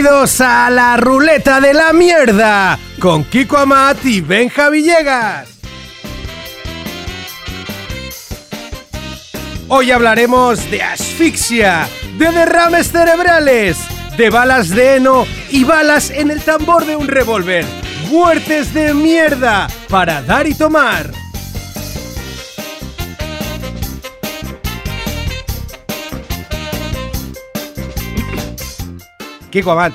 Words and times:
Bienvenidos 0.00 0.40
a 0.40 0.70
la 0.70 0.96
ruleta 0.96 1.60
de 1.60 1.74
la 1.74 1.92
mierda 1.92 2.78
con 3.00 3.24
Kiko 3.24 3.58
Amat 3.58 4.04
y 4.04 4.20
Benja 4.20 4.70
Villegas. 4.70 5.48
Hoy 9.66 9.90
hablaremos 9.90 10.70
de 10.70 10.84
asfixia, 10.84 11.88
de 12.16 12.30
derrames 12.30 12.92
cerebrales, 12.92 13.76
de 14.16 14.30
balas 14.30 14.68
de 14.68 14.94
heno 14.94 15.26
y 15.50 15.64
balas 15.64 16.10
en 16.10 16.30
el 16.30 16.42
tambor 16.42 16.86
de 16.86 16.94
un 16.94 17.08
revólver. 17.08 17.64
Muertes 18.08 18.72
de 18.72 18.94
mierda 18.94 19.66
para 19.88 20.22
dar 20.22 20.46
y 20.46 20.54
tomar. 20.54 21.10
Kiko 29.50 29.72
Abad, 29.72 29.92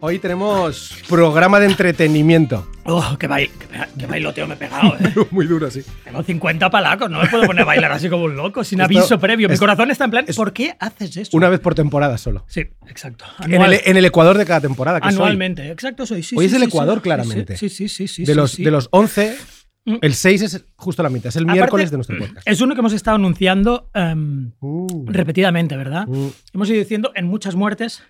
hoy 0.00 0.18
tenemos 0.18 0.94
programa 1.08 1.58
de 1.60 1.66
entretenimiento. 1.66 2.68
Oh, 2.84 3.16
qué, 3.18 3.26
bail, 3.26 3.50
qué, 3.58 3.66
qué 3.98 4.06
bailoteo 4.06 4.46
me 4.46 4.54
he 4.54 4.56
pegado, 4.56 4.94
¿eh? 5.00 5.14
Muy 5.30 5.46
duro, 5.46 5.66
así. 5.66 5.82
Tengo 6.04 6.22
50 6.22 6.70
palacos, 6.70 7.10
no 7.10 7.20
me 7.22 7.28
puedo 7.28 7.44
poner 7.46 7.62
a 7.62 7.66
bailar 7.66 7.92
así 7.92 8.08
como 8.08 8.24
un 8.24 8.36
loco, 8.36 8.64
sin 8.64 8.80
Esto- 8.80 8.98
aviso 8.98 9.18
previo. 9.18 9.48
Mi 9.48 9.54
es- 9.54 9.60
corazón 9.60 9.90
está 9.90 10.04
en 10.04 10.10
plan, 10.10 10.24
es- 10.28 10.36
¿por 10.36 10.52
qué 10.52 10.74
haces 10.78 11.16
eso? 11.16 11.36
Una 11.36 11.48
vez 11.48 11.60
por 11.60 11.74
temporada 11.74 12.16
solo. 12.18 12.44
Sí, 12.48 12.60
exacto. 12.86 13.24
En 13.44 13.54
el, 13.60 13.80
en 13.84 13.96
el 13.96 14.04
Ecuador 14.04 14.36
de 14.38 14.46
cada 14.46 14.60
temporada. 14.60 15.00
Que 15.00 15.08
anualmente, 15.08 15.70
exacto, 15.70 16.04
soy. 16.06 16.22
Sí, 16.22 16.36
Hoy 16.38 16.44
sí, 16.48 16.54
es 16.54 16.62
el 16.62 16.62
sí, 16.62 16.68
Ecuador, 16.68 16.98
sí, 16.98 17.02
claramente. 17.02 17.56
Sí, 17.56 17.68
sí, 17.68 17.88
sí, 17.88 18.08
sí. 18.08 18.22
de, 18.24 18.32
sí, 18.32 18.34
los, 18.34 18.50
sí. 18.52 18.64
de 18.64 18.70
los 18.70 18.88
11, 18.90 19.36
Mm. 19.38 19.57
El 20.02 20.14
6 20.14 20.42
es 20.42 20.64
justo 20.76 21.02
la 21.02 21.08
mitad. 21.10 21.28
Es 21.28 21.36
el 21.36 21.44
Aparte, 21.44 21.58
miércoles 21.60 21.90
de 21.90 21.96
nuestro 21.96 22.18
podcast. 22.18 22.46
Es 22.48 22.60
uno 22.60 22.74
que 22.74 22.80
hemos 22.80 22.92
estado 22.92 23.16
anunciando 23.16 23.90
em, 23.94 24.52
Uh, 24.60 25.04
repetidamente, 25.06 25.76
¿verdad? 25.76 26.08
uh. 26.08 26.32
Hemos 26.52 26.68
ido 26.70 26.78
diciendo 26.78 27.12
en 27.14 27.26
muchas 27.26 27.54
muertes, 27.54 28.02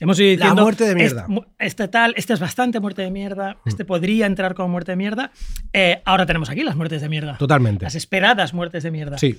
hemos 0.00 0.18
ido 0.18 0.28
La 0.30 0.36
diciendo... 0.36 0.62
muerte 0.62 0.84
de 0.84 0.94
mierda. 0.94 1.26
Este, 1.28 1.66
este 1.66 1.88
tal, 1.88 2.14
este 2.16 2.32
es 2.32 2.40
bastante 2.40 2.80
muerte 2.80 3.02
de 3.02 3.10
mierda, 3.10 3.58
este 3.64 3.84
podría 3.84 4.26
entrar 4.26 4.54
como 4.54 4.68
muerte 4.68 4.92
de 4.92 4.96
mierda. 4.96 5.30
Eh, 5.72 6.02
ahora 6.04 6.26
tenemos 6.26 6.50
aquí 6.50 6.62
las 6.62 6.76
muertes 6.76 7.02
de 7.02 7.08
mierda. 7.08 7.36
Totalmente. 7.38 7.84
Las 7.84 7.94
esperadas 7.94 8.54
muertes 8.54 8.82
de 8.82 8.90
mierda. 8.90 9.18
Sí. 9.18 9.38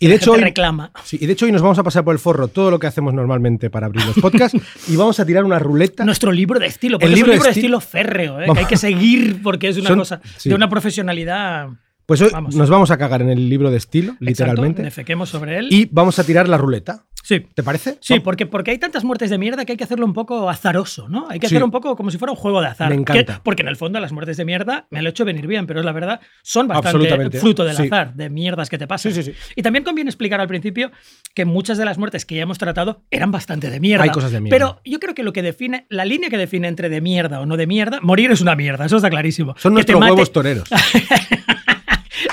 Y 0.00 0.08
de, 0.08 0.16
hecho 0.16 0.32
hoy, 0.32 0.40
reclama. 0.40 0.90
sí, 1.04 1.18
y 1.20 1.26
de 1.26 1.32
hecho 1.32 1.46
hoy 1.46 1.52
nos 1.52 1.62
vamos 1.62 1.78
a 1.78 1.82
pasar 1.82 2.04
por 2.04 2.14
el 2.14 2.18
forro 2.18 2.48
todo 2.48 2.70
lo 2.70 2.78
que 2.78 2.86
hacemos 2.86 3.14
normalmente 3.14 3.70
para 3.70 3.86
abrir 3.86 4.04
los 4.04 4.16
podcasts 4.16 4.58
y 4.88 4.96
vamos 4.96 5.18
a 5.20 5.24
tirar 5.26 5.44
una 5.44 5.58
ruleta. 5.58 6.04
Nuestro 6.04 6.32
libro 6.32 6.58
de 6.58 6.66
estilo, 6.66 6.98
porque 6.98 7.06
El 7.06 7.12
es 7.12 7.16
libro 7.18 7.32
un 7.32 7.32
de 7.32 7.36
libro 7.38 7.44
de, 7.46 7.52
esti- 7.52 7.58
estilo 7.60 7.80
férreo, 7.80 8.40
¿eh? 8.40 8.46
Que 8.52 8.58
hay 8.60 8.66
que 8.66 8.76
seguir 8.76 9.40
porque 9.42 9.68
es 9.68 9.76
una 9.78 9.88
Son- 9.88 9.98
cosa 9.98 10.20
sí. 10.36 10.48
de 10.48 10.54
una 10.54 10.68
profesionalidad. 10.68 11.68
Pues 12.06 12.20
hoy 12.20 12.28
Vamos. 12.32 12.54
nos 12.54 12.68
vamos 12.68 12.90
a 12.90 12.98
cagar 12.98 13.22
en 13.22 13.30
el 13.30 13.48
libro 13.48 13.70
de 13.70 13.78
estilo, 13.78 14.12
Exacto, 14.12 14.24
literalmente. 14.26 14.82
defequemos 14.82 15.30
sobre 15.30 15.58
él. 15.58 15.68
Y 15.70 15.88
vamos 15.90 16.18
a 16.18 16.24
tirar 16.24 16.48
la 16.48 16.58
ruleta. 16.58 17.04
sí. 17.22 17.40
¿Te 17.54 17.62
parece? 17.62 17.96
Sí, 18.02 18.20
porque, 18.20 18.44
porque 18.44 18.70
hay 18.72 18.76
tantas 18.78 19.02
muertes 19.04 19.30
de 19.30 19.38
mierda 19.38 19.64
que 19.64 19.72
hay 19.72 19.78
que 19.78 19.84
hacerlo 19.84 20.04
un 20.04 20.12
poco 20.12 20.50
azaroso, 20.50 21.08
¿no? 21.08 21.26
Hay 21.30 21.38
que 21.40 21.48
Sí. 21.48 21.54
hacerlo 21.54 21.64
un 21.64 21.70
poco 21.70 21.96
como 21.96 22.10
si 22.10 22.18
fuera 22.18 22.32
un 22.32 22.36
juego 22.36 22.60
de 22.60 22.66
azar. 22.66 22.90
Me 22.90 22.96
encanta. 22.96 23.36
Que- 23.36 23.40
porque 23.42 23.62
en 23.62 23.68
el 23.68 23.76
fondo 23.76 23.98
las 24.00 24.12
muertes 24.12 24.36
de 24.36 24.44
mierda 24.44 24.86
me 24.90 25.00
lo 25.00 25.08
he 25.08 25.10
hecho 25.10 25.24
venir 25.24 25.46
bien, 25.46 25.66
pero 25.66 25.80
es 25.80 25.86
la 25.86 25.92
verdad, 25.92 26.20
son 26.42 26.68
bastante 26.68 27.30
fruto 27.40 27.64
del 27.64 27.74
Sí. 27.76 27.84
azar, 27.84 28.12
de 28.14 28.28
mierdas 28.28 28.68
que 28.68 28.76
te 28.76 28.86
pasan. 28.86 29.12
Sí. 29.14 29.32
Y 29.56 29.62
también 29.62 29.84
conviene 29.84 30.10
explicar 30.10 30.38
al 30.42 30.48
principio 30.48 30.90
que 31.34 31.46
muchas 31.46 31.78
de 31.78 31.86
las 31.86 31.96
muertes 31.96 32.26
que 32.26 32.34
ya 32.34 32.42
hemos 32.42 32.58
tratado 32.58 33.02
eran 33.10 33.30
bastante 33.30 33.70
de 33.70 33.80
mierda. 33.80 34.04
Hay 34.04 34.10
cosas 34.10 34.30
de 34.32 34.40
mierda. 34.42 34.54
Pero 34.58 34.80
yo 34.84 35.00
creo 35.00 35.14
que 35.14 35.22
lo 35.22 35.32
que 35.32 35.40
define, 35.40 35.86
la 35.88 36.04
línea 36.04 36.28
que 36.28 36.36
define 36.36 36.68
entre 36.68 36.90
de 36.90 37.00
mierda 37.00 37.40
o 37.40 37.46
no 37.46 37.56
de 37.56 37.66
mierda, 37.66 38.00
morir 38.02 38.30
es 38.32 38.42
una 38.42 38.54
mierda, 38.54 38.84
eso 38.84 38.96
está 38.96 39.08
clarísimo. 39.08 39.54
Son 39.56 39.70
Que 39.72 39.74
nuestros 39.76 39.98
huevos 40.02 40.30
toreros. 40.30 40.68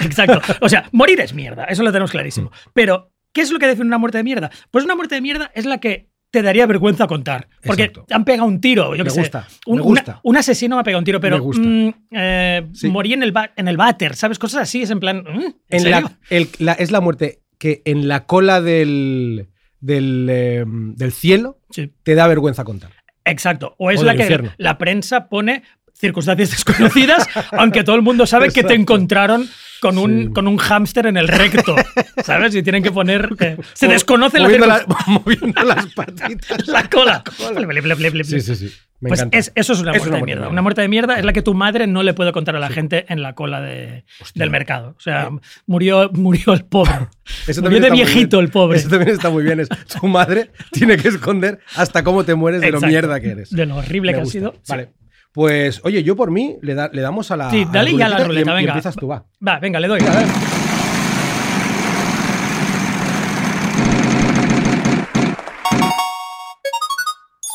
Exacto. 0.05 0.41
O 0.61 0.69
sea, 0.69 0.87
morir 0.91 1.19
es 1.21 1.33
mierda, 1.33 1.65
eso 1.65 1.83
lo 1.83 1.91
tenemos 1.91 2.11
clarísimo. 2.11 2.49
Mm. 2.49 2.69
Pero, 2.73 3.11
¿qué 3.33 3.41
es 3.41 3.51
lo 3.51 3.59
que 3.59 3.67
define 3.67 3.87
una 3.87 3.97
muerte 3.97 4.17
de 4.17 4.23
mierda? 4.23 4.51
Pues 4.71 4.83
una 4.85 4.95
muerte 4.95 5.15
de 5.15 5.21
mierda 5.21 5.51
es 5.55 5.65
la 5.65 5.79
que 5.79 6.09
te 6.31 6.41
daría 6.41 6.65
vergüenza 6.65 7.07
contar. 7.07 7.49
Porque 7.61 7.83
Exacto. 7.83 8.05
han 8.15 8.23
pegado 8.23 8.47
un 8.47 8.61
tiro, 8.61 8.95
yo 8.95 9.03
Me 9.03 9.09
sé. 9.09 9.19
gusta, 9.19 9.47
Un, 9.65 9.75
me 9.77 9.81
una- 9.81 10.01
gusta. 10.01 10.19
un 10.23 10.37
asesino 10.37 10.77
me 10.77 10.79
ha 10.79 10.83
pegado 10.83 10.99
un 10.99 11.05
tiro, 11.05 11.19
pero 11.19 11.35
Me 11.37 11.41
gusta. 11.41 11.67
mm, 11.67 11.93
eh, 12.11 12.67
Sí. 12.73 12.87
morí 12.89 13.11
en 13.13 13.23
el, 13.23 13.33
en 13.57 13.67
el 13.67 13.75
váter, 13.75 14.15
¿sabes? 14.15 14.39
Cosas 14.39 14.61
así, 14.61 14.81
es 14.83 14.89
en 14.91 14.99
plan. 15.01 15.23
¿mm? 15.23 15.27
¿En, 15.41 15.53
En 15.69 15.79
serio? 15.81 15.99
la, 16.01 16.11
el- 16.29 16.47
la- 16.59 16.73
es 16.73 16.91
la 16.91 17.01
muerte 17.01 17.41
que 17.57 17.81
en 17.83 18.07
la 18.07 18.25
cola 18.27 18.61
del, 18.61 19.49
del, 19.81 20.27
eh, 20.29 20.63
del 20.65 21.11
cielo 21.11 21.59
Sí, 21.69 21.91
te 22.03 22.15
da 22.15 22.27
vergüenza 22.27 22.63
contar. 22.63 22.91
exacto. 23.25 23.75
O 23.77 23.91
es 23.91 23.99
O 23.99 24.05
la 24.05 24.15
que 24.15 24.21
infierno. 24.23 24.51
la 24.57 24.77
prensa 24.77 25.27
pone 25.27 25.63
circunstancias 26.01 26.51
desconocidas, 26.51 27.27
aunque 27.53 27.83
todo 27.83 27.95
el 27.95 28.01
mundo 28.01 28.25
sabe 28.25 28.47
que 28.47 28.55
te 28.55 28.59
Exacto. 28.73 28.73
encontraron 28.81 29.47
con 29.79 29.97
un, 29.97 30.25
Sí. 30.27 30.33
con 30.33 30.47
un 30.47 30.57
hámster 30.57 31.07
en 31.07 31.17
el 31.17 31.27
recto, 31.27 31.75
¿sabes? 32.23 32.53
Y 32.53 32.61
tienen 32.61 32.83
que 32.83 32.91
poner... 32.91 33.29
eh, 33.39 33.57
se 33.73 33.87
desconoce 33.87 34.39
la 34.39 34.47
la- 34.49 34.85
moviendo 35.07 35.63
las 35.63 35.87
patitas. 35.93 36.67
La 36.67 36.87
cola. 36.89 37.23
Ble, 37.55 37.95
ble, 37.95 38.23
Sí, 38.23 38.41
sí, 38.41 38.55
sí. 38.55 38.71
Me 38.99 39.07
Pues 39.09 39.25
es- 39.31 39.51
eso 39.55 39.73
es 39.73 39.79
una 39.81 39.93
Es 39.93 39.97
muerte 39.97 40.09
una 40.09 40.17
de 40.17 40.19
muerte 40.19 40.25
mierda. 40.27 40.45
de 40.45 40.51
Una 40.51 40.61
muerte 40.61 40.81
de 40.81 40.87
mierda 40.87 41.17
es 41.17 41.25
la 41.25 41.33
que 41.33 41.41
tu 41.41 41.55
madre 41.55 41.87
no 41.87 42.03
le 42.03 42.13
puede 42.13 42.31
contar 42.31 42.55
a 42.55 42.59
la 42.59 42.69
gente 42.69 43.05
en 43.09 43.23
la 43.23 43.33
cola 43.33 43.59
de- 43.59 44.03
del 44.35 44.51
mercado. 44.51 44.89
O 44.95 45.01
sea, 45.01 45.29
murió, 45.65 46.11
murió 46.13 46.53
el 46.53 46.63
pobre. 46.65 46.93
Eso 47.47 47.63
murió 47.63 47.79
de 47.79 47.89
viejito 47.89 48.39
el 48.39 48.49
pobre. 48.49 48.77
Eso 48.77 48.89
también 48.89 49.09
está 49.09 49.31
muy 49.31 49.41
bien. 49.43 49.61
Es, 49.61 49.69
tu 49.99 50.05
madre 50.07 50.51
tiene 50.71 50.97
que 50.97 51.07
esconder 51.07 51.59
hasta 51.75 52.03
cómo 52.03 52.23
te 52.23 52.35
mueres 52.35 52.61
de 52.61 52.67
lo 52.69 52.77
Exacto. 52.77 52.87
mierda 52.91 53.19
que 53.19 53.31
eres. 53.31 53.49
De 53.49 53.65
lo 53.65 53.77
horrible 53.77 54.11
Me 54.11 54.17
que 54.19 54.23
gusta. 54.25 54.37
ha 54.37 54.39
sido. 54.39 54.55
Vale. 54.67 54.89
Pues, 55.33 55.79
oye, 55.85 56.03
yo 56.03 56.15
por 56.17 56.29
mí 56.29 56.57
le, 56.61 56.75
da- 56.75 56.89
le 56.91 57.01
damos 57.01 57.31
a 57.31 57.37
la. 57.37 57.49
Sí, 57.49 57.61
a 57.67 57.71
dale 57.71 57.95
ya 57.95 58.07
a 58.07 58.09
la 58.09 58.17
ruletita 58.17 58.27
ruleta, 58.27 58.39
y, 58.39 58.41
em- 58.41 58.49
y 58.49 58.61
venga. 58.61 58.71
empiezas 58.73 58.95
tú, 58.95 59.07
va. 59.07 59.25
Va, 59.45 59.59
venga, 59.59 59.79
le 59.79 59.87
doy. 59.87 59.99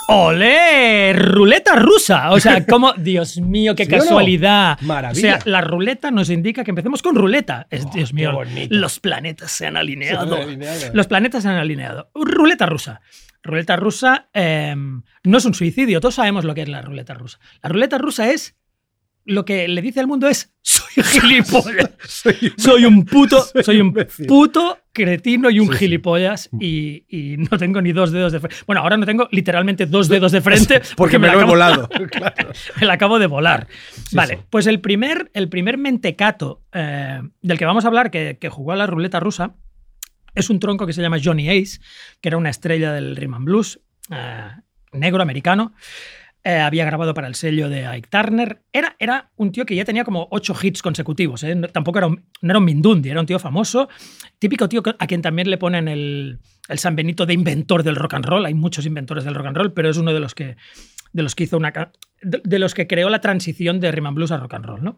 ¡Olé! 0.08 1.12
Ruleta 1.14 1.74
rusa. 1.74 2.30
O 2.30 2.38
sea, 2.38 2.64
como, 2.68 2.92
Dios 2.92 3.38
mío, 3.40 3.74
qué 3.74 3.86
¿Sí 3.86 3.92
o 3.94 3.96
no? 3.96 4.02
casualidad. 4.04 4.78
Maravilla. 4.82 5.34
O 5.36 5.40
sea, 5.42 5.50
la 5.50 5.60
ruleta 5.62 6.10
nos 6.12 6.30
indica 6.30 6.62
que 6.62 6.70
empecemos 6.70 7.02
con 7.02 7.16
ruleta. 7.16 7.66
Es, 7.70 7.84
Oh, 7.86 7.90
Dios 7.92 8.12
mío, 8.12 8.32
los 8.70 9.00
planetas 9.00 9.50
se 9.50 9.66
han 9.66 9.76
alineado. 9.76 10.26
Se 10.28 10.34
han 10.42 10.42
alineado. 10.48 10.80
Los 10.92 11.06
planetas 11.08 11.42
se 11.42 11.48
han 11.48 11.56
alineado. 11.56 12.08
Ruleta 12.14 12.66
rusa. 12.66 13.00
Ruleta 13.46 13.76
rusa 13.76 14.28
eh, 14.34 14.74
no 15.24 15.38
es 15.38 15.44
un 15.44 15.54
suicidio. 15.54 16.00
Todos 16.00 16.16
sabemos 16.16 16.44
lo 16.44 16.54
que 16.54 16.62
es 16.62 16.68
la 16.68 16.82
ruleta 16.82 17.14
rusa. 17.14 17.38
La 17.62 17.68
ruleta 17.70 17.98
rusa 17.98 18.30
es 18.30 18.56
lo 19.28 19.44
que 19.44 19.66
le 19.66 19.82
dice 19.82 19.98
al 19.98 20.06
mundo 20.06 20.28
es 20.28 20.54
soy 20.62 21.02
gilipollas. 21.20 21.90
Soy- 22.06 22.52
Soy 22.56 22.84
un 22.84 23.04
puto, 23.04 23.40
Soy 23.42 23.64
soy 23.64 23.80
un 23.80 23.88
imbécil. 23.88 24.26
puto 24.26 24.78
cretino 24.92 25.50
y 25.50 25.58
un 25.58 25.66
Sí, 25.66 25.72
sí. 25.72 25.78
gilipollas 25.80 26.48
y, 26.60 27.04
y 27.08 27.36
no 27.38 27.58
tengo 27.58 27.82
ni 27.82 27.92
dos 27.92 28.12
dedos 28.12 28.32
de 28.32 28.38
frente. 28.38 28.56
Bueno, 28.68 28.82
ahora 28.82 28.96
no 28.96 29.04
tengo 29.04 29.28
literalmente 29.32 29.86
dos 29.86 30.08
dedos 30.08 30.30
de 30.30 30.40
frente 30.42 30.80
Porque 30.96 31.18
me 31.18 31.28
lo 31.30 31.40
he 31.40 31.44
volado. 31.44 31.88
Claro. 32.10 32.52
me 32.80 32.86
la 32.86 32.92
acabo 32.92 33.18
de 33.18 33.26
volar. 33.26 33.66
vale, 34.12 34.38
pues 34.48 34.68
el 34.68 34.80
primer, 34.80 35.28
el 35.34 35.48
primer 35.48 35.76
mentecato 35.76 36.62
eh, 36.72 37.20
del 37.42 37.58
que 37.58 37.64
vamos 37.64 37.84
a 37.84 37.88
hablar, 37.88 38.12
que, 38.12 38.38
que 38.40 38.48
jugó 38.48 38.72
a 38.72 38.76
la 38.76 38.86
ruleta 38.86 39.18
rusa, 39.18 39.56
es 40.36 40.50
un 40.50 40.60
tronco 40.60 40.86
que 40.86 40.92
se 40.92 41.02
llama 41.02 41.18
Johnny 41.22 41.48
Ace, 41.48 41.80
que 42.20 42.28
era 42.28 42.36
una 42.36 42.50
estrella 42.50 42.92
del 42.92 43.16
rhythm 43.16 43.34
and 43.34 43.44
blues, 43.44 43.80
eh, 44.10 44.50
negro 44.92 45.22
americano. 45.22 45.72
Eh, 46.44 46.60
había 46.60 46.84
grabado 46.84 47.12
para 47.12 47.26
el 47.26 47.34
sello 47.34 47.68
de 47.68 47.86
Ike 47.88 48.08
Turner. 48.08 48.62
Era, 48.72 48.94
era 49.00 49.32
un 49.34 49.50
tío 49.50 49.66
que 49.66 49.74
ya 49.74 49.84
tenía 49.84 50.04
como 50.04 50.28
ocho 50.30 50.54
hits 50.62 50.80
consecutivos. 50.80 51.42
¿eh? 51.42 51.56
No- 51.56 51.66
tampoco 51.66 51.98
era 51.98 52.06
un, 52.06 52.24
no 52.40 52.50
era 52.52 52.60
un 52.60 52.64
Mindundi, 52.64 53.08
era 53.08 53.18
un 53.18 53.26
tío 53.26 53.40
famoso. 53.40 53.88
Típico 54.38 54.68
tío 54.68 54.80
a 54.96 55.06
quien 55.08 55.22
también 55.22 55.50
le 55.50 55.58
ponen 55.58 55.88
el, 55.88 56.38
el 56.68 56.78
San 56.78 56.94
Benito 56.94 57.26
de 57.26 57.34
inventor 57.34 57.82
del 57.82 57.96
rock 57.96 58.14
and 58.14 58.26
roll. 58.26 58.46
Hay 58.46 58.54
muchos 58.54 58.86
inventores 58.86 59.24
del 59.24 59.34
rock 59.34 59.46
and 59.48 59.56
roll, 59.56 59.72
pero 59.72 59.90
es 59.90 59.96
uno 59.96 60.12
de 60.12 60.20
los 60.20 60.36
que, 60.36 60.56
de 61.12 61.22
los 61.24 61.34
que 61.34 61.42
hizo 61.44 61.56
una. 61.56 61.72
De, 62.22 62.58
los 62.60 62.74
que 62.74 62.86
creó 62.86 63.08
la 63.10 63.20
transición 63.20 63.80
de 63.80 63.90
rhythm 63.90 64.06
and 64.06 64.14
blues 64.16 64.30
a 64.30 64.36
rock 64.36 64.54
and 64.54 64.64
roll, 64.66 64.84
¿no? 64.84 64.96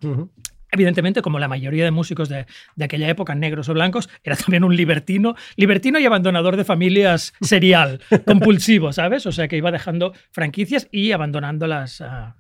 Evidentemente, 0.71 1.23
como 1.23 1.39
la 1.39 1.49
mayoría 1.49 1.85
de 1.85 1.91
músicos 1.91 2.29
de, 2.29 2.47
de 2.77 2.85
aquella 2.85 3.09
época, 3.09 3.35
negros 3.35 3.69
o 3.69 3.75
blancos, 3.75 4.09
era 4.23 4.37
también 4.37 4.65
un 4.65 4.77
libertino, 4.77 5.35
libertino 5.57 5.99
y 5.99 6.05
abandonador 6.07 6.57
de 6.57 6.65
familias 6.65 7.33
serial, 7.41 8.01
compulsivo, 8.27 8.93
¿sabes? 8.93 9.25
O 9.27 9.33
sea 9.33 9.49
que 9.49 9.57
iba 9.57 9.71
dejando 9.73 10.13
franquicias 10.31 10.89
y 10.93 11.13
abandonándolas 11.13 12.01
ah, 12.03 12.37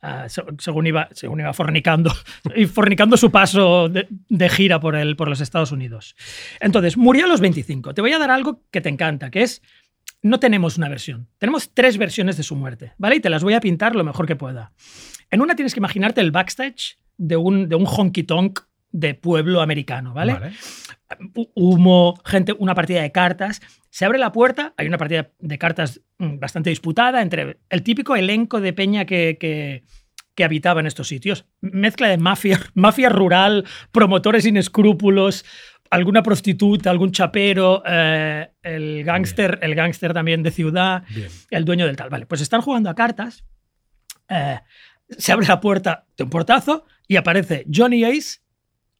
ah, 0.00 0.28
se- 0.28 0.42
según, 0.58 0.86
iba, 0.86 1.08
según 1.12 1.40
iba 1.40 1.52
fornicando, 1.52 2.12
y 2.56 2.66
fornicando 2.66 3.16
su 3.16 3.30
paso 3.30 3.88
de, 3.88 4.06
de 4.10 4.48
gira 4.48 4.80
por, 4.80 4.96
el, 4.96 5.16
por 5.16 5.28
los 5.28 5.40
Estados 5.40 5.70
Unidos. 5.72 6.14
Entonces, 6.60 6.96
murió 6.96 7.26
a 7.26 7.28
los 7.28 7.40
25. 7.40 7.92
Te 7.94 8.00
voy 8.00 8.12
a 8.12 8.18
dar 8.18 8.30
algo 8.30 8.62
que 8.70 8.80
te 8.80 8.88
encanta, 8.88 9.30
que 9.30 9.42
es 9.42 9.60
no 10.22 10.40
tenemos 10.40 10.78
una 10.78 10.88
versión. 10.88 11.28
Tenemos 11.38 11.72
tres 11.74 11.96
versiones 11.98 12.36
de 12.36 12.42
su 12.42 12.56
muerte, 12.56 12.92
¿vale? 12.98 13.16
Y 13.16 13.20
te 13.20 13.30
las 13.30 13.44
voy 13.44 13.54
a 13.54 13.60
pintar 13.60 13.94
lo 13.94 14.02
mejor 14.04 14.26
que 14.26 14.36
pueda. 14.36 14.72
En 15.30 15.42
una 15.42 15.54
tienes 15.54 15.74
que 15.74 15.80
imaginarte 15.80 16.20
el 16.22 16.30
backstage 16.32 16.98
de 17.18 17.36
un, 17.36 17.68
de 17.68 17.76
un 17.76 17.84
honky 17.86 18.22
tonk 18.22 18.60
de 18.90 19.12
pueblo 19.14 19.60
americano, 19.60 20.14
¿vale? 20.14 20.32
Vale. 20.32 20.52
Hu- 21.34 21.50
Humo, 21.54 22.18
gente, 22.24 22.54
una 22.58 22.74
partida 22.74 23.02
de 23.02 23.12
cartas. 23.12 23.60
Se 23.90 24.04
abre 24.06 24.18
la 24.18 24.32
puerta, 24.32 24.72
hay 24.78 24.86
una 24.86 24.96
partida 24.98 25.30
de 25.38 25.58
cartas 25.58 26.00
mm, 26.18 26.38
bastante 26.38 26.70
disputada 26.70 27.20
entre 27.20 27.58
el 27.68 27.82
típico 27.82 28.16
elenco 28.16 28.60
de 28.60 28.72
peña 28.72 29.04
que, 29.04 29.36
que, 29.38 29.84
que 30.34 30.44
habitaba 30.44 30.80
en 30.80 30.86
estos 30.86 31.08
sitios. 31.08 31.44
Mezcla 31.60 32.08
de 32.08 32.16
mafia, 32.18 32.58
mafia 32.74 33.08
rural, 33.10 33.66
promotores 33.92 34.44
sin 34.44 34.56
escrúpulos, 34.56 35.44
alguna 35.90 36.22
prostituta, 36.22 36.90
algún 36.90 37.12
chapero, 37.12 37.82
eh, 37.86 38.50
el 38.62 39.04
gángster, 39.04 39.58
el 39.62 39.74
gángster 39.74 40.12
también 40.14 40.42
de 40.42 40.50
ciudad, 40.50 41.02
Bien. 41.14 41.28
el 41.50 41.64
dueño 41.64 41.86
del 41.86 41.96
tal. 41.96 42.10
Vale, 42.10 42.26
pues 42.26 42.40
están 42.42 42.60
jugando 42.62 42.88
a 42.90 42.94
cartas. 42.94 43.44
eh, 44.28 44.60
se 45.10 45.32
abre 45.32 45.46
la 45.46 45.58
puerta 45.60 46.04
de 46.18 46.24
un 46.24 46.30
portazo 46.30 46.84
y 47.08 47.16
aparece 47.16 47.64
Johnny 47.72 48.04
Ace 48.04 48.38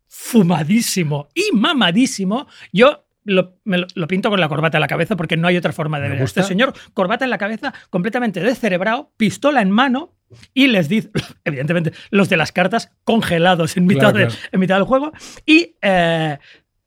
fumadísimo 0.08 1.28
y 1.34 1.54
mamadísimo. 1.54 2.46
Yo 2.72 3.04
lo, 3.24 3.58
me 3.64 3.78
lo, 3.78 3.86
lo 3.94 4.08
pinto 4.08 4.30
con 4.30 4.40
la 4.40 4.48
corbata 4.48 4.78
en 4.78 4.80
la 4.80 4.86
cabeza 4.88 5.16
porque 5.16 5.36
no 5.36 5.48
hay 5.48 5.56
otra 5.56 5.72
forma 5.72 6.00
de 6.00 6.08
ver 6.08 6.22
este 6.22 6.42
señor. 6.42 6.72
Corbata 6.94 7.24
en 7.24 7.30
la 7.30 7.38
cabeza, 7.38 7.74
completamente 7.90 8.40
descerebrado, 8.40 9.12
pistola 9.16 9.60
en 9.60 9.70
mano 9.70 10.14
y 10.54 10.66
les 10.68 10.88
dice, 10.88 11.10
evidentemente, 11.44 11.92
los 12.10 12.28
de 12.28 12.36
las 12.36 12.52
cartas 12.52 12.90
congelados 13.04 13.76
en 13.76 13.86
mitad, 13.86 14.10
Claro, 14.12 14.18
de- 14.18 14.26
claro. 14.28 14.40
en 14.52 14.60
mitad 14.60 14.74
del 14.76 14.84
juego 14.84 15.12
y 15.44 15.76
eh, 15.82 16.38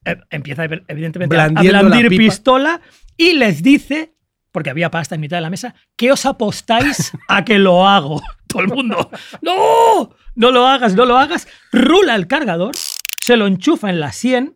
eh, 0.06 0.16
empieza 0.32 0.66
evidentemente 0.66 1.36
Blandiendo 1.36 1.78
a 1.80 1.82
la 1.84 1.88
blandir 1.88 2.10
pistola 2.18 2.82
y 3.18 3.34
les 3.34 3.62
dice, 3.62 4.16
porque 4.52 4.72
había 4.72 4.90
pasta 4.90 5.14
en 5.16 5.22
mitad 5.22 5.38
de 5.38 5.42
la 5.42 5.50
mesa, 5.52 5.76
que 5.96 6.12
os 6.12 6.26
apostáis 6.26 7.12
a 7.28 7.46
que 7.46 7.60
lo 7.60 7.88
hago. 7.88 8.20
Todo 8.52 8.62
el 8.62 8.68
mundo, 8.68 9.10
no, 9.42 10.16
no 10.36 10.52
lo 10.52 10.68
hagas, 10.68 10.96
no 10.96 11.06
lo 11.06 11.18
hagas. 11.18 11.48
Rula 11.72 12.16
el 12.16 12.28
cargador, 12.28 12.74
se 13.20 13.38
lo 13.38 13.48
enchufa 13.48 13.90
en 13.90 14.00
la 14.00 14.12
100, 14.12 14.56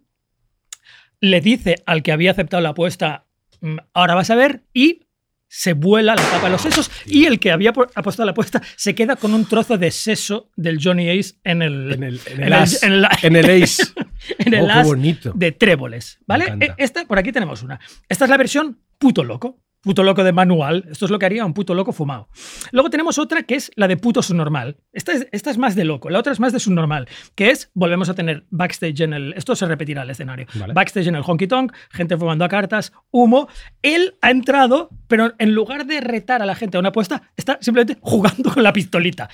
le 1.22 1.42
dice 1.42 1.76
al 1.86 2.04
que 2.04 2.12
había 2.12 2.32
aceptado 2.32 2.62
la 2.62 2.70
apuesta, 2.70 3.26
"Mm, 3.62 3.78
ahora 3.94 4.16
vas 4.16 4.30
a 4.30 4.36
ver, 4.36 4.64
y 4.74 5.02
se 5.48 5.74
vuela 5.74 6.16
la 6.16 6.22
tapa 6.22 6.46
de 6.46 6.50
los 6.50 6.62
sesos 6.62 6.92
y 7.06 7.26
el 7.26 7.40
que 7.40 7.52
había 7.52 7.70
apostado 7.70 8.26
la 8.26 8.32
apuesta 8.32 8.62
se 8.76 8.94
queda 8.96 9.16
con 9.16 9.34
un 9.34 9.46
trozo 9.46 9.78
de 9.78 9.90
seso 9.92 10.50
del 10.58 10.80
Johnny 10.84 11.08
Ace 11.10 11.36
en 11.46 11.62
el, 11.62 11.94
En 11.94 12.04
el, 12.04 12.20
en 12.26 12.42
en 12.42 12.44
el 12.44 13.08
en 13.22 13.36
En 13.36 13.62
ace. 13.64 13.84
en 14.40 14.54
el 14.54 14.64
Oh, 14.66 14.70
as 14.72 14.88
de 15.36 15.52
tréboles, 15.54 16.20
¿vale? 16.28 16.46
E- 16.60 16.74
Esta, 16.78 17.06
por 17.06 17.20
aquí 17.20 17.32
tenemos 17.32 17.64
una. 17.64 17.80
Esta 18.10 18.26
es 18.26 18.30
la 18.32 18.38
versión 18.38 18.80
puto 18.98 19.24
loco. 19.24 19.62
Puto 19.86 20.04
loco 20.04 20.24
de 20.24 20.34
manual. 20.34 20.86
Esto 20.92 21.06
es 21.06 21.12
lo 21.12 21.20
que 21.20 21.26
haría 21.28 21.46
un 21.46 21.54
puto 21.54 21.74
loco 21.76 21.94
fumado. 21.94 22.28
Luego 22.72 22.90
tenemos 22.90 23.18
otra 23.20 23.44
que 23.44 23.56
es 23.56 23.72
la 23.76 23.88
de 23.88 23.96
puto 23.98 24.22
subnormal. 24.24 24.78
Esta 24.92 25.14
es, 25.14 25.28
esta 25.32 25.52
es 25.52 25.58
más 25.58 25.76
de 25.76 25.86
loco. 25.86 26.10
La 26.10 26.20
otra 26.20 26.34
es 26.34 26.40
más 26.40 26.52
de 26.52 26.60
subnormal. 26.60 27.08
Que 27.36 27.52
es, 27.52 27.70
volvemos 27.76 28.10
a 28.10 28.16
tener 28.16 28.46
backstage 28.50 29.02
en 29.02 29.14
el. 29.14 29.34
Esto 29.38 29.56
se 29.56 29.66
repetirá 29.68 30.02
el 30.02 30.10
escenario. 30.10 30.48
Vale. 30.56 30.74
Backstage 30.74 31.08
en 31.08 31.16
el 31.16 31.22
honky 31.24 31.46
tonk, 31.48 31.72
gente 31.92 32.18
fumando 32.18 32.44
a 32.44 32.50
cartas, 32.50 32.92
humo. 33.12 33.48
Él 33.84 34.16
ha 34.22 34.32
entrado, 34.32 34.90
pero 35.08 35.34
en 35.38 35.54
lugar 35.54 35.86
de 35.86 36.02
retar 36.02 36.42
a 36.42 36.46
la 36.48 36.56
gente 36.56 36.78
a 36.78 36.80
una 36.80 36.90
apuesta, 36.90 37.22
está 37.38 37.60
simplemente 37.62 37.98
jugando 38.02 38.52
con 38.52 38.64
la 38.64 38.74
pistolita. 38.74 39.30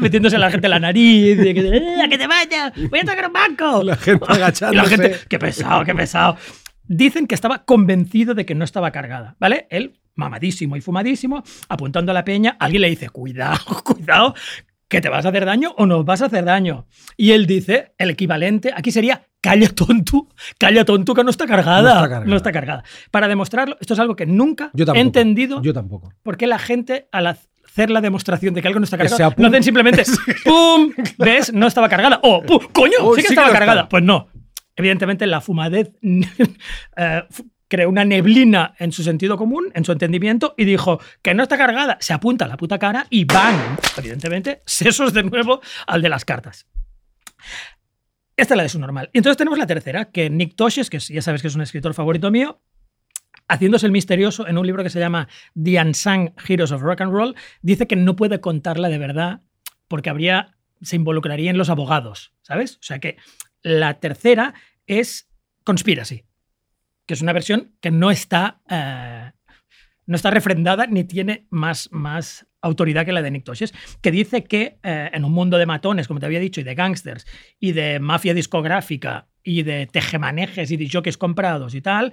Metiéndose 0.00 0.36
a 0.36 0.38
la 0.38 0.50
gente 0.50 0.66
en 0.68 0.70
la 0.70 0.80
nariz. 0.80 1.36
que, 1.38 1.50
"Eh, 1.50 2.02
¡A 2.02 2.08
que 2.08 2.16
te 2.16 2.26
vayas! 2.26 2.72
¡Voy 2.90 3.00
a 3.00 3.04
tocar 3.04 3.26
un 3.26 3.32
banco! 3.34 3.82
La 3.84 3.96
gente 3.96 4.24
agachándose. 4.26 4.74
la 4.76 4.84
gente, 4.88 5.16
qué 5.28 5.38
pesado, 5.38 5.84
qué 5.84 5.94
pesado. 5.94 6.36
Dicen 6.92 7.28
que 7.28 7.36
estaba 7.36 7.64
convencido 7.64 8.34
de 8.34 8.44
que 8.44 8.56
no 8.56 8.64
estaba 8.64 8.90
cargada, 8.90 9.36
¿vale? 9.38 9.68
Él, 9.70 10.00
mamadísimo 10.16 10.74
y 10.74 10.80
fumadísimo, 10.80 11.44
apuntando 11.68 12.10
a 12.10 12.14
la 12.14 12.24
peña, 12.24 12.56
alguien 12.58 12.82
le 12.82 12.90
dice, 12.90 13.08
cuidado, 13.10 13.60
cuidado, 13.84 14.34
que 14.88 15.00
te 15.00 15.08
vas 15.08 15.24
a 15.24 15.28
hacer 15.28 15.44
daño 15.44 15.72
o 15.78 15.86
nos 15.86 16.04
vas 16.04 16.20
a 16.20 16.24
hacer 16.26 16.44
daño. 16.44 16.88
Y 17.16 17.30
él 17.30 17.46
dice, 17.46 17.92
el 17.96 18.10
equivalente, 18.10 18.72
aquí 18.74 18.90
sería, 18.90 19.22
calla 19.40 19.68
tonto, 19.68 20.26
calla 20.58 20.84
tonto 20.84 21.14
que 21.14 21.22
no 21.22 21.30
está 21.30 21.46
cargada. 21.46 21.80
No 21.80 21.88
está 21.90 22.08
cargada. 22.08 22.26
No 22.26 22.36
está 22.36 22.52
cargada. 22.52 22.84
Para 23.12 23.28
demostrarlo, 23.28 23.76
esto 23.80 23.94
es 23.94 24.00
algo 24.00 24.16
que 24.16 24.26
nunca 24.26 24.72
Yo 24.74 24.84
he 24.92 24.98
entendido 24.98 25.62
Yo 25.62 25.72
tampoco. 25.72 26.12
por 26.24 26.36
qué 26.36 26.48
la 26.48 26.58
gente 26.58 27.08
al 27.12 27.28
hacer 27.28 27.90
la 27.90 28.00
demostración 28.00 28.52
de 28.52 28.62
que 28.62 28.66
algo 28.66 28.80
no 28.80 28.84
está 28.84 28.98
cargado, 28.98 29.32
no 29.36 29.46
hacen 29.46 29.62
simplemente 29.62 30.02
¡pum! 30.44 30.90
¿Ves? 31.18 31.52
No 31.52 31.68
estaba 31.68 31.88
cargada. 31.88 32.18
¡Oh! 32.24 32.42
¡pum! 32.42 32.58
¡Coño! 32.72 33.14
Sí 33.14 33.14
que 33.14 33.20
sí 33.20 33.26
que 33.28 33.32
estaba 33.34 33.52
cargada. 33.52 33.82
estaba. 33.82 33.88
Pues 33.88 34.02
no. 34.02 34.26
Evidentemente 34.80 35.26
la 35.26 35.42
fumadez 35.42 35.92
eh, 36.96 37.22
creó 37.68 37.90
una 37.90 38.06
neblina 38.06 38.74
en 38.78 38.92
su 38.92 39.02
sentido 39.02 39.36
común, 39.36 39.70
en 39.74 39.84
su 39.84 39.92
entendimiento, 39.92 40.54
y 40.56 40.64
dijo 40.64 41.00
que 41.20 41.34
no 41.34 41.42
está 41.42 41.58
cargada. 41.58 41.98
Se 42.00 42.14
apunta 42.14 42.46
a 42.46 42.48
la 42.48 42.56
puta 42.56 42.78
cara 42.78 43.06
y 43.10 43.26
¡bang! 43.26 43.78
Evidentemente, 43.98 44.62
sesos 44.66 45.12
de 45.12 45.22
nuevo 45.22 45.60
al 45.86 46.00
de 46.00 46.08
las 46.08 46.24
cartas. 46.24 46.66
Esta 48.36 48.54
es 48.54 48.56
la 48.56 48.62
de 48.62 48.68
su 48.70 48.78
normal. 48.78 49.10
Y 49.12 49.18
entonces 49.18 49.36
tenemos 49.36 49.58
la 49.58 49.66
tercera, 49.66 50.06
que 50.06 50.30
Nick 50.30 50.56
Toshes, 50.56 50.88
que 50.88 50.98
ya 50.98 51.20
sabes 51.20 51.42
que 51.42 51.48
es 51.48 51.54
un 51.54 51.60
escritor 51.60 51.92
favorito 51.92 52.30
mío, 52.30 52.62
haciéndose 53.48 53.84
el 53.84 53.92
misterioso 53.92 54.48
en 54.48 54.56
un 54.56 54.66
libro 54.66 54.82
que 54.82 54.88
se 54.88 54.98
llama 54.98 55.28
The 55.62 55.78
Unsung 55.78 56.32
Heroes 56.48 56.72
of 56.72 56.80
Rock 56.80 57.02
and 57.02 57.12
Roll, 57.12 57.36
dice 57.60 57.86
que 57.86 57.96
no 57.96 58.16
puede 58.16 58.40
contarla 58.40 58.88
de 58.88 58.96
verdad 58.96 59.42
porque 59.88 60.08
habría, 60.08 60.56
se 60.80 60.96
involucraría 60.96 61.50
en 61.50 61.58
los 61.58 61.68
abogados, 61.68 62.32
¿sabes? 62.40 62.76
O 62.76 62.82
sea 62.82 62.98
que 62.98 63.18
la 63.62 63.94
tercera 64.00 64.54
es 64.86 65.28
Conspiracy, 65.64 66.24
que 67.06 67.14
es 67.14 67.22
una 67.22 67.32
versión 67.32 67.76
que 67.80 67.90
no 67.90 68.10
está, 68.10 68.60
eh, 68.68 69.32
no 70.06 70.16
está 70.16 70.30
refrendada 70.30 70.86
ni 70.86 71.04
tiene 71.04 71.46
más, 71.50 71.88
más 71.92 72.46
autoridad 72.62 73.04
que 73.04 73.12
la 73.12 73.22
de 73.22 73.30
Nick 73.30 73.44
Toshes, 73.44 73.74
que 74.00 74.10
dice 74.10 74.44
que 74.44 74.78
eh, 74.82 75.10
en 75.12 75.24
un 75.24 75.32
mundo 75.32 75.58
de 75.58 75.66
matones, 75.66 76.08
como 76.08 76.20
te 76.20 76.26
había 76.26 76.40
dicho, 76.40 76.60
y 76.60 76.64
de 76.64 76.74
gángsters, 76.74 77.26
y 77.58 77.72
de 77.72 78.00
mafia 78.00 78.34
discográfica, 78.34 79.28
y 79.42 79.62
de 79.62 79.86
tejemanejes 79.86 80.70
y 80.70 80.76
de 80.76 80.88
jockeys 80.90 81.16
comprados 81.16 81.74
y 81.74 81.80
tal, 81.80 82.12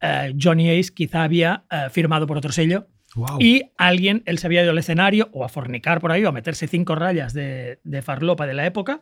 eh, 0.00 0.34
Johnny 0.40 0.68
Ace 0.78 0.92
quizá 0.92 1.22
había 1.22 1.64
firmado 1.90 2.26
por 2.26 2.36
otro 2.36 2.52
sello 2.52 2.88
Wow. 3.14 3.38
y 3.40 3.62
alguien, 3.78 4.22
él 4.26 4.36
se 4.36 4.46
había 4.46 4.62
ido 4.62 4.72
al 4.72 4.78
escenario 4.78 5.30
o 5.32 5.42
a 5.42 5.48
fornicar 5.48 6.00
por 6.00 6.12
ahí 6.12 6.22
o 6.24 6.28
a 6.28 6.32
meterse 6.32 6.68
cinco 6.68 6.94
rayas 6.96 7.32
de, 7.32 7.80
de 7.82 8.02
farlopa 8.02 8.46
de 8.46 8.52
la 8.52 8.66
época 8.66 9.00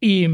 y, 0.00 0.26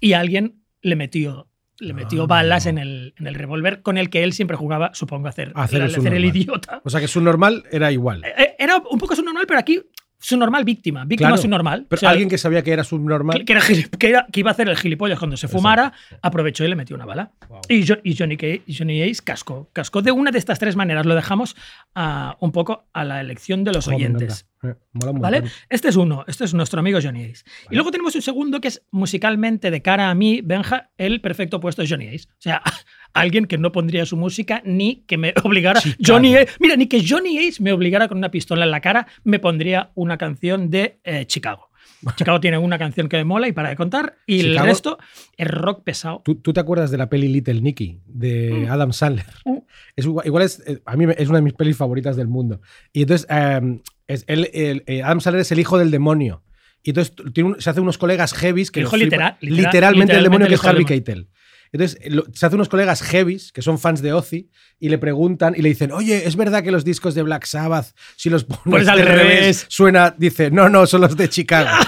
y 0.00 0.12
alguien 0.14 0.64
le 0.82 0.96
metió, 0.96 1.47
le 1.80 1.92
metió 1.94 2.24
Ah. 2.24 2.26
balas 2.26 2.66
en 2.66 2.78
el, 2.78 3.14
en 3.18 3.26
el 3.26 3.34
revólver 3.34 3.82
con 3.82 3.98
el 3.98 4.10
que 4.10 4.24
él 4.24 4.32
siempre 4.32 4.56
jugaba, 4.56 4.90
supongo, 4.94 5.26
a 5.26 5.30
hacer, 5.30 5.52
hacer 5.54 5.80
el 5.82 5.86
hacer 5.86 5.86
el 5.86 5.94
subnormal. 6.22 6.24
idiota. 6.36 6.80
O 6.84 6.90
sea 6.90 7.00
que 7.00 7.08
su 7.08 7.20
normal 7.20 7.64
era 7.70 7.92
igual. 7.92 8.24
Eh, 8.24 8.54
Era 8.58 8.76
un 8.90 8.98
poco 8.98 9.14
su 9.14 9.22
normal, 9.22 9.44
pero 9.46 9.60
aquí 9.60 9.80
su 10.20 10.36
normal 10.36 10.64
víctima. 10.64 11.04
Víctima 11.04 11.28
Claro, 11.28 11.40
su 11.40 11.46
normal. 11.46 11.86
Pero 11.88 12.08
alguien 12.08 12.28
que 12.28 12.38
sabía 12.38 12.62
que 12.62 12.72
era 12.72 12.82
subnormal. 12.82 13.38
que, 13.38 13.44
que 13.44 13.52
era 13.52 13.62
que 13.98 14.08
era- 14.08 14.26
que 14.32 14.40
iba 14.40 14.50
a 14.50 14.52
hacer 14.52 14.68
el 14.68 14.76
gilipollas 14.76 15.16
cuando 15.20 15.36
se 15.36 15.46
fumara, 15.46 15.92
aprovechó 16.22 16.64
y 16.64 16.68
le 16.68 16.74
metió 16.74 16.96
una 16.96 17.04
bala. 17.06 17.30
Wow. 17.48 17.60
Y, 17.68 17.86
Jo- 17.86 17.98
y 18.02 18.16
Johnny, 18.16 19.02
Ace 19.02 19.22
cascó. 19.22 19.70
Cascó 19.72 20.02
de 20.02 20.10
una 20.10 20.32
de 20.32 20.38
estas 20.38 20.58
tres 20.58 20.74
maneras. 20.74 21.06
Lo 21.06 21.14
dejamos 21.14 21.54
a- 21.94 22.36
un 22.40 22.50
poco 22.50 22.88
a 22.92 23.04
la 23.04 23.20
elección 23.20 23.62
de 23.62 23.72
los 23.72 23.86
oyentes. 23.86 24.47
Eh, 24.62 24.74
¿Vale? 24.92 25.44
Este 25.68 25.88
es 25.88 25.96
uno, 25.96 26.24
este 26.26 26.44
es 26.44 26.52
nuestro 26.54 26.80
amigo 26.80 26.98
Johnny 27.02 27.24
Ace. 27.24 27.44
Y 27.70 27.74
luego 27.76 27.90
tenemos 27.90 28.14
un 28.16 28.22
segundo 28.22 28.60
que 28.60 28.68
es 28.68 28.82
musicalmente 28.90 29.70
de 29.70 29.82
cara 29.82 30.10
a 30.10 30.14
mí, 30.14 30.40
Benja, 30.42 30.90
el 30.98 31.20
perfecto 31.20 31.60
puesto 31.60 31.82
de 31.82 31.88
Johnny 31.88 32.08
Ace. 32.08 32.26
O 32.30 32.36
sea, 32.40 32.62
alguien 33.14 33.46
que 33.46 33.56
no 33.58 33.70
pondría 33.72 34.04
su 34.04 34.16
música 34.16 34.60
ni 34.64 35.04
que 35.06 35.16
me 35.16 35.32
obligara. 35.44 35.80
Chicago. 35.80 35.98
Johnny 36.04 36.36
Ace, 36.36 36.52
mira, 36.60 36.76
ni 36.76 36.86
que 36.86 37.04
Johnny 37.06 37.38
Ace 37.46 37.62
me 37.62 37.72
obligara 37.72 38.08
con 38.08 38.18
una 38.18 38.30
pistola 38.30 38.64
en 38.64 38.70
la 38.72 38.80
cara, 38.80 39.06
me 39.24 39.38
pondría 39.38 39.90
una 39.94 40.18
canción 40.18 40.70
de 40.70 40.98
eh, 41.04 41.24
Chicago. 41.26 41.68
Chicago 42.14 42.38
tiene 42.38 42.58
una 42.58 42.78
canción 42.78 43.08
que 43.08 43.16
me 43.16 43.24
mola 43.24 43.48
y 43.48 43.52
para 43.52 43.70
de 43.70 43.76
contar, 43.76 44.18
y 44.24 44.38
el 44.40 44.46
Chicago- 44.50 44.66
resto 44.66 44.98
es 45.36 45.48
rock 45.48 45.82
pesado. 45.82 46.22
¿Tú, 46.24 46.36
tú 46.36 46.52
te 46.52 46.60
acuerdas 46.60 46.92
de 46.92 46.98
la 46.98 47.08
peli 47.08 47.26
Little 47.26 47.60
Nicky 47.60 47.98
de 48.06 48.66
Mm. 48.66 48.70
Adam 48.70 48.92
Sandler? 48.92 49.26
Mm. 49.44 49.56
Es 49.96 50.04
igual, 50.04 50.24
igual 50.26 50.42
es, 50.44 50.62
eh, 50.66 50.80
a 50.84 50.96
mí 50.96 51.06
es 51.16 51.28
una 51.28 51.38
de 51.38 51.42
mis 51.42 51.54
pelis 51.54 51.76
favoritas 51.76 52.14
del 52.14 52.28
mundo. 52.28 52.60
Y 52.92 53.02
entonces, 53.02 53.26
eh, 53.28 53.80
es, 54.08 54.24
él- 54.26 54.50
eh, 54.52 55.02
Adam 55.02 55.20
Sandler 55.20 55.42
es 55.42 55.52
el 55.52 55.60
hijo 55.60 55.78
del 55.78 55.90
demonio. 55.90 56.42
Y 56.82 56.90
entonces 56.90 57.14
t- 57.14 57.30
tiene 57.32 57.50
un- 57.50 57.60
se 57.60 57.70
hace 57.70 57.80
unos 57.80 57.98
colegas 57.98 58.32
heavies 58.34 58.70
que 58.70 58.80
hijo 58.80 58.90
flipa- 58.90 59.04
literal- 59.04 59.36
literal- 59.40 59.64
literalmente 59.66 60.16
el 60.16 60.22
demonio 60.24 60.48
que 60.48 60.54
es 60.54 60.64
Harvey 60.64 60.84
Keitel. 60.84 61.28
Entonces 61.70 61.98
lo- 62.10 62.24
se 62.32 62.46
hace 62.46 62.54
unos 62.54 62.70
colegas 62.70 63.02
heavies 63.02 63.52
que 63.52 63.60
son 63.60 63.78
fans 63.78 64.00
de 64.00 64.14
Ozzy 64.14 64.48
y 64.80 64.88
le 64.88 64.96
preguntan 64.96 65.54
y 65.54 65.60
le 65.60 65.68
dicen, 65.68 65.92
oye, 65.92 66.26
¿es 66.26 66.34
verdad 66.34 66.62
que 66.64 66.70
los 66.70 66.82
discos 66.82 67.14
de 67.14 67.22
Black 67.22 67.44
Sabbath, 67.44 67.88
si 68.16 68.30
los 68.30 68.44
pones 68.44 68.62
Pones 68.64 68.88
al 68.88 68.98
de 68.98 69.04
revés, 69.04 69.26
revés? 69.40 69.66
suena? 69.68 70.14
Dice, 70.16 70.50
no, 70.50 70.70
no, 70.70 70.86
son 70.86 71.02
los 71.02 71.14
de 71.16 71.28
Chicago. 71.28 71.68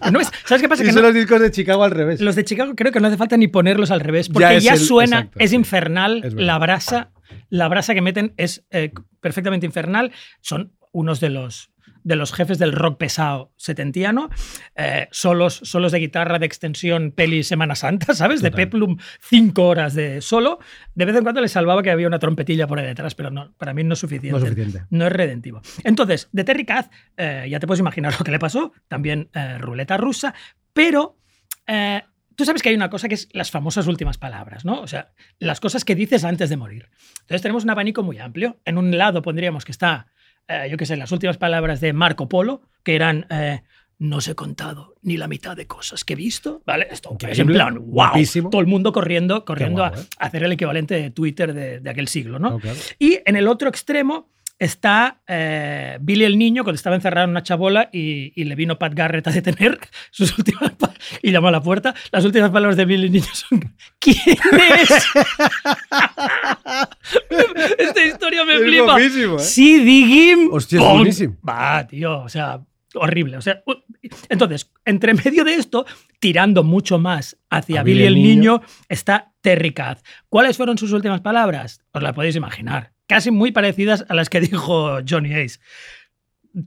Pues 0.00 0.12
no 0.12 0.20
es- 0.20 0.30
¿Sabes 0.44 0.62
qué 0.62 0.68
pasa? 0.68 0.82
y 0.82 0.86
Que 0.86 0.92
son 0.92 1.02
no- 1.02 1.08
los 1.08 1.14
discos 1.14 1.40
de 1.40 1.50
Chicago 1.50 1.82
al 1.82 1.90
revés. 1.90 2.20
Los 2.20 2.36
de 2.36 2.44
Chicago 2.44 2.74
creo 2.76 2.92
que 2.92 3.00
no 3.00 3.08
hace 3.08 3.16
falta 3.16 3.36
ni 3.36 3.48
ponerlos 3.48 3.90
al 3.90 4.00
revés, 4.00 4.28
porque 4.28 4.56
es 4.58 4.64
ya, 4.64 4.74
el- 4.74 4.78
suena, 4.80 5.16
exacto, 5.18 5.38
es 5.40 5.52
infernal, 5.52 6.22
Es 6.24 6.34
la 6.34 6.58
brasa, 6.58 7.10
la 7.50 7.68
brasa 7.68 7.94
que 7.94 8.00
meten 8.02 8.32
es 8.36 8.64
eh, 8.70 8.92
perfectamente 9.20 9.66
infernal. 9.66 10.12
Son 10.40 10.72
unos 10.96 11.20
de 11.20 11.30
los 11.30 11.70
de 12.02 12.16
los 12.16 12.32
jefes 12.32 12.58
del 12.58 12.72
rock 12.72 12.98
pesado 12.98 13.52
setentiano, 13.56 14.30
eh, 14.76 15.08
solos, 15.10 15.60
solos 15.64 15.90
de 15.90 15.98
guitarra 15.98 16.38
de 16.38 16.46
extensión, 16.46 17.10
peli 17.10 17.42
Semana 17.42 17.74
Santa, 17.74 18.14
¿sabes? 18.14 18.42
De. 18.42 18.52
Peplum, 18.52 18.96
cinco 19.20 19.66
horas 19.66 19.94
de 19.94 20.20
solo. 20.20 20.60
De 20.94 21.04
vez 21.04 21.16
en 21.16 21.24
cuando 21.24 21.40
le 21.40 21.48
salvaba 21.48 21.82
que 21.82 21.90
había 21.90 22.06
una 22.06 22.20
trompetilla 22.20 22.68
por 22.68 22.78
ahí 22.78 22.86
detrás, 22.86 23.16
pero 23.16 23.30
no, 23.30 23.52
para 23.58 23.74
mí 23.74 23.82
no 23.82 23.94
es 23.94 23.98
suficiente. 23.98 24.30
No 24.30 24.38
es 24.38 24.44
suficiente. 24.44 24.86
No 24.88 25.06
es 25.06 25.12
redentivo. 25.12 25.60
Entonces, 25.82 26.28
de 26.30 26.44
Terry 26.44 26.64
Kath, 26.64 26.90
eh, 27.16 27.46
ya 27.50 27.58
te 27.58 27.66
puedes 27.66 27.80
imaginar 27.80 28.14
lo 28.18 28.24
que 28.24 28.30
le 28.30 28.38
pasó, 28.38 28.72
también 28.86 29.28
eh, 29.34 29.58
ruleta 29.58 29.96
rusa, 29.96 30.32
pero 30.72 31.16
tú 32.36 32.44
sabes 32.44 32.62
que 32.62 32.68
hay 32.68 32.76
una 32.76 32.90
cosa 32.90 33.08
que 33.08 33.14
es 33.16 33.28
las 33.32 33.50
famosas 33.50 33.88
últimas 33.88 34.18
palabras, 34.18 34.64
¿no? 34.64 34.80
O 34.80 34.86
sea, 34.86 35.12
las 35.40 35.58
cosas 35.58 35.84
que 35.84 35.96
dices 35.96 36.22
antes 36.22 36.50
de 36.50 36.56
morir. 36.56 36.88
Entonces 37.22 37.42
tenemos 37.42 37.64
un 37.64 37.70
abanico 37.70 38.04
muy 38.04 38.18
amplio. 38.18 38.60
En 38.64 38.78
un 38.78 38.96
lado 38.96 39.22
pondríamos 39.22 39.64
que 39.64 39.72
está, 39.72 40.06
eh, 40.48 40.68
yo 40.70 40.76
qué 40.76 40.86
sé, 40.86 40.96
las 40.96 41.12
últimas 41.12 41.38
palabras 41.38 41.80
de 41.80 41.92
Marco 41.92 42.28
Polo, 42.28 42.62
que 42.82 42.94
eran... 42.94 43.26
eh, 43.30 43.62
no 43.98 44.18
os 44.18 44.28
he 44.28 44.34
contado 44.34 44.94
ni 45.00 45.16
la 45.16 45.26
mitad 45.26 45.56
de 45.56 45.66
cosas 45.66 46.04
que 46.04 46.12
he 46.12 46.16
visto, 46.16 46.60
¿vale? 46.66 46.86
Esto 46.90 47.16
es 47.26 47.38
en 47.38 47.46
plan, 47.46 47.76
wow, 47.76 47.84
guapísimo. 47.86 48.50
todo 48.50 48.60
el 48.60 48.66
mundo 48.66 48.92
corriendo, 48.92 49.46
corriendo 49.46 49.80
guapo, 49.80 49.96
a, 49.96 50.00
¿eh? 50.02 50.06
a 50.18 50.26
hacer 50.26 50.42
el 50.42 50.52
equivalente 50.52 50.94
de 51.00 51.10
Twitter 51.10 51.54
de, 51.54 51.80
de 51.80 51.90
aquel 51.90 52.06
siglo, 52.06 52.38
¿no? 52.38 52.50
No, 52.50 52.58
claro. 52.60 52.78
Y 52.98 53.20
en 53.24 53.36
el 53.36 53.48
otro 53.48 53.70
extremo 53.70 54.28
está 54.58 55.20
eh, 55.28 55.98
Billy 56.00 56.24
el 56.24 56.38
niño 56.38 56.64
cuando 56.64 56.76
estaba 56.76 56.96
encerrado 56.96 57.24
en 57.24 57.30
una 57.30 57.42
chabola 57.42 57.88
y, 57.92 58.32
y 58.40 58.44
le 58.44 58.54
vino 58.54 58.78
Pat 58.78 58.94
Garrett 58.94 59.26
a 59.28 59.30
detener 59.30 59.78
sus 60.10 60.36
últimas 60.38 60.72
y 61.22 61.30
llamó 61.32 61.48
a 61.48 61.52
la 61.52 61.62
puerta. 61.62 61.94
Las 62.12 62.24
últimas 62.24 62.50
palabras 62.50 62.76
de 62.76 62.84
Billy 62.84 63.06
el 63.06 63.12
niño 63.12 63.26
son 63.32 63.74
¿Quién 63.98 64.16
es? 64.80 64.90
Esta 67.78 68.04
historia 68.04 68.44
me 68.44 68.54
Es 68.54 68.60
flipa. 68.62 68.84
guapísimo, 68.84 69.36
¿eh? 69.36 69.40
Sí, 69.40 69.78
Digim. 69.80 70.48
Hostia, 70.52 70.80
es 70.80 70.84
buenísimo. 70.94 71.36
Va, 71.48 71.86
tío, 71.86 72.20
o 72.20 72.28
sea, 72.28 72.60
horrible. 72.94 73.36
O 73.36 73.40
sea, 73.40 73.62
entonces, 74.28 74.70
entre 74.84 75.14
medio 75.14 75.44
de 75.44 75.54
esto, 75.54 75.86
tirando 76.18 76.62
mucho 76.64 76.98
más 76.98 77.36
hacia 77.50 77.82
Billy 77.82 78.04
el 78.04 78.14
niño, 78.14 78.62
está 78.88 79.32
Terry 79.40 79.72
Kath. 79.72 80.00
¿Cuáles 80.28 80.56
fueron 80.56 80.78
sus 80.78 80.92
últimas 80.92 81.20
palabras? 81.20 81.80
Os 81.92 82.02
las 82.02 82.12
podéis 82.12 82.36
imaginar. 82.36 82.92
Casi 83.06 83.30
muy 83.30 83.52
parecidas 83.52 84.04
a 84.08 84.14
las 84.14 84.28
que 84.28 84.40
dijo 84.40 84.98
Johnny 85.08 85.34
Ace. 85.34 85.60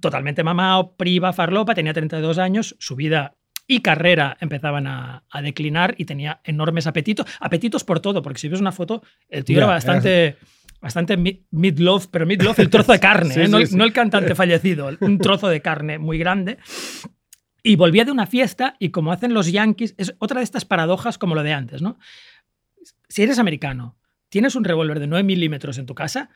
Totalmente 0.02 0.44
mamado, 0.44 0.96
priva, 0.96 1.34
farlopa, 1.34 1.74
tenía 1.74 1.94
32 1.94 2.38
años, 2.38 2.76
su 2.80 2.96
vida 2.96 3.36
y 3.66 3.82
carrera 3.82 4.38
empezaban 4.40 4.88
a, 4.88 5.24
a 5.30 5.42
declinar 5.42 5.96
y 5.98 6.06
tenía 6.06 6.42
enormes 6.44 6.88
apetitos. 6.88 7.26
Apetitos 7.40 7.84
por 7.84 8.00
todo, 8.00 8.22
porque 8.22 8.40
si 8.40 8.48
ves 8.50 8.60
una 8.62 8.72
foto, 8.72 9.04
el 9.30 9.44
tío 9.44 9.58
Ya, 9.58 9.64
era 9.64 9.74
bastante, 9.74 10.38
bastante 10.82 11.18
mi- 11.18 11.44
midloaf, 11.52 12.08
pero 12.08 12.26
midloaf 12.26 12.58
el 12.60 12.70
trozo 12.72 12.92
de 12.94 13.00
carne, 13.00 13.34
Sí, 13.34 13.42
¿eh? 13.42 13.48
no, 13.48 13.58
sí, 13.58 13.64
el- 13.64 13.70
sí. 13.70 13.76
no 13.76 13.84
el 13.84 13.94
cantante 13.94 14.34
fallecido, 14.36 14.90
un 15.02 15.18
trozo 15.20 15.48
de 15.50 15.62
carne 15.62 16.00
muy 16.00 16.18
grande. 16.18 16.58
Y 17.62 17.76
volvía 17.76 18.06
de 18.06 18.12
una 18.12 18.26
fiesta 18.26 18.76
y 18.80 18.90
como 18.90 19.12
hacen 19.12 19.34
los 19.36 19.52
yankees, 19.52 19.94
es 19.98 20.16
otra 20.20 20.40
de 20.40 20.46
estas 20.46 20.66
paradojas 20.66 21.18
como 21.18 21.36
lo 21.36 21.44
de 21.44 21.54
antes, 21.54 21.82
¿no? 21.82 22.00
Si 23.08 23.22
eres 23.22 23.38
americano, 23.38 23.98
tienes 24.30 24.56
un 24.56 24.64
revólver 24.64 25.00
de 25.00 25.08
9 25.08 25.24
milímetros 25.24 25.78
en 25.78 25.86
tu 25.86 25.96
casa, 25.96 26.30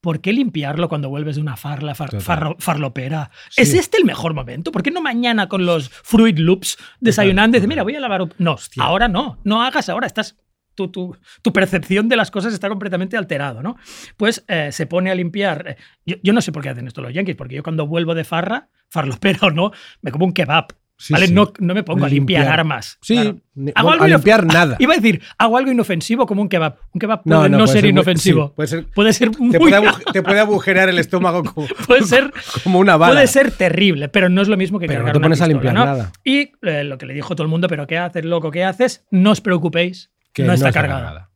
¿por 0.00 0.20
qué 0.20 0.32
limpiarlo 0.32 0.88
cuando 0.88 1.08
vuelves 1.10 1.36
de 1.36 1.42
una 1.42 1.56
farla 1.56 1.94
far- 1.94 2.20
farro- 2.20 2.56
farlopera? 2.58 3.30
Sí. 3.50 3.62
¿Es 3.62 3.74
este 3.74 3.98
el 3.98 4.04
mejor 4.04 4.32
momento? 4.34 4.72
¿Por 4.72 4.82
qué 4.82 4.90
no 4.90 5.00
mañana 5.02 5.48
con 5.48 5.66
los 5.66 5.88
Fruit 5.90 6.38
Loops 6.38 6.78
desayunando 7.00 7.56
y 7.56 7.60
dices, 7.60 7.68
mira, 7.68 7.82
voy 7.82 7.94
a 7.96 8.00
lavar... 8.00 8.22
un-". 8.22 8.34
No, 8.38 8.52
Hostia. 8.52 8.82
ahora 8.82 9.08
no, 9.08 9.38
no 9.44 9.62
hagas 9.62 9.88
ahora, 9.88 10.06
estás... 10.06 10.36
Tu, 10.76 10.88
tu, 10.88 11.14
tu 11.42 11.52
percepción 11.52 12.08
de 12.08 12.16
las 12.16 12.30
cosas 12.30 12.54
está 12.54 12.68
completamente 12.70 13.16
alterado, 13.16 13.60
¿no? 13.62 13.76
Pues 14.16 14.44
eh, 14.48 14.70
se 14.72 14.86
pone 14.86 15.10
a 15.10 15.14
limpiar. 15.14 15.66
eh, 15.68 15.76
Yo, 16.06 16.16
yo 16.22 16.32
no 16.32 16.40
sé 16.40 16.52
por 16.52 16.62
qué 16.62 16.70
hacen 16.70 16.86
esto 16.86 17.02
los 17.02 17.12
yankees, 17.12 17.36
porque 17.36 17.56
yo 17.56 17.62
cuando 17.62 17.86
vuelvo 17.86 18.14
de 18.14 18.24
farra, 18.24 18.70
farlopera 18.88 19.40
o 19.48 19.50
no, 19.50 19.72
me 20.00 20.10
como 20.12 20.24
un 20.24 20.32
kebab. 20.32 20.68
Sí, 21.02 21.14
¿vale? 21.14 21.28
sí. 21.28 21.32
No, 21.32 21.50
no 21.60 21.72
me 21.72 21.82
pongo 21.82 22.04
a 22.04 22.08
limpiar, 22.10 22.42
Limpiar. 22.42 22.60
armas. 22.60 22.98
Sí, 23.00 23.14
claro. 23.14 23.38
Hago 23.74 23.90
algo 23.92 24.04
a 24.04 24.08
limpiar 24.08 24.44
nada. 24.52 24.76
Iba 24.78 24.92
a 24.92 24.96
decir, 24.96 25.22
hago 25.38 25.56
algo 25.56 25.70
inofensivo 25.70 26.26
como 26.26 26.42
un 26.42 26.50
kebab. 26.50 26.76
Un 26.92 26.98
kebab 26.98 27.22
puede 27.22 27.48
no, 27.48 27.56
puede 27.58 27.68
ser 27.72 27.86
inofensivo. 27.86 28.52
puede 28.52 28.66
ser, 28.68 28.84
Puede 28.94 29.12
ser 29.14 29.30
muy. 29.38 29.50
te, 29.50 29.58
puede 29.58 29.80
te 30.12 30.22
puede 30.22 30.40
agujerear 30.40 30.90
el 30.90 30.98
estómago 30.98 31.42
como, 31.42 31.66
puede 31.86 32.02
ser, 32.02 32.30
como 32.62 32.78
una 32.80 32.98
bala. 32.98 33.14
puede 33.14 33.26
ser 33.28 33.50
terrible, 33.50 34.10
pero 34.10 34.28
no 34.28 34.42
es 34.42 34.48
lo 34.48 34.58
mismo 34.58 34.78
que 34.78 34.88
Pero 34.88 34.98
no 35.00 35.04
cargar 35.06 35.12
te 35.14 35.18
una 35.20 35.24
pones 35.24 35.40
a 35.40 35.46
limpiar 35.46 35.72
¿no? 35.72 35.84
nada. 35.86 36.12
Y 36.22 36.52
eh, 36.60 36.84
lo 36.84 36.98
que 36.98 37.06
le 37.06 37.14
dijo 37.14 37.34
todo 37.34 37.44
el 37.44 37.48
mundo, 37.50 37.66
¿pero 37.66 37.86
qué 37.86 37.96
haces, 37.96 38.24
loco? 38.26 38.50
¿Qué 38.50 38.62
haces? 38.64 39.06
No 39.10 39.30
os 39.30 39.40
preocupéis, 39.40 40.10
Que 40.34 40.42
no 40.44 40.52
está 40.52 40.68
está 40.68 40.80
cargada. 40.82 41.29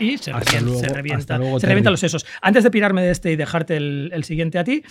Y 0.00 0.18
se 0.18 0.30
Hasta 0.32 0.40
revienta, 0.40 0.60
luego, 0.64 0.80
se 0.80 0.86
revienta, 0.88 1.38
luego, 1.38 1.56
se 1.58 1.60
Terry. 1.62 1.70
revientan 1.70 1.92
los 1.92 2.00
sesos. 2.00 2.26
Antes 2.40 2.64
de 2.64 2.70
pirarme 2.70 3.02
de 3.02 3.10
este 3.10 3.32
y 3.32 3.36
dejarte 3.36 3.76
el, 3.76 4.10
el 4.12 4.24
siguiente 4.24 4.58
a 4.58 4.64
ti, 4.64 4.82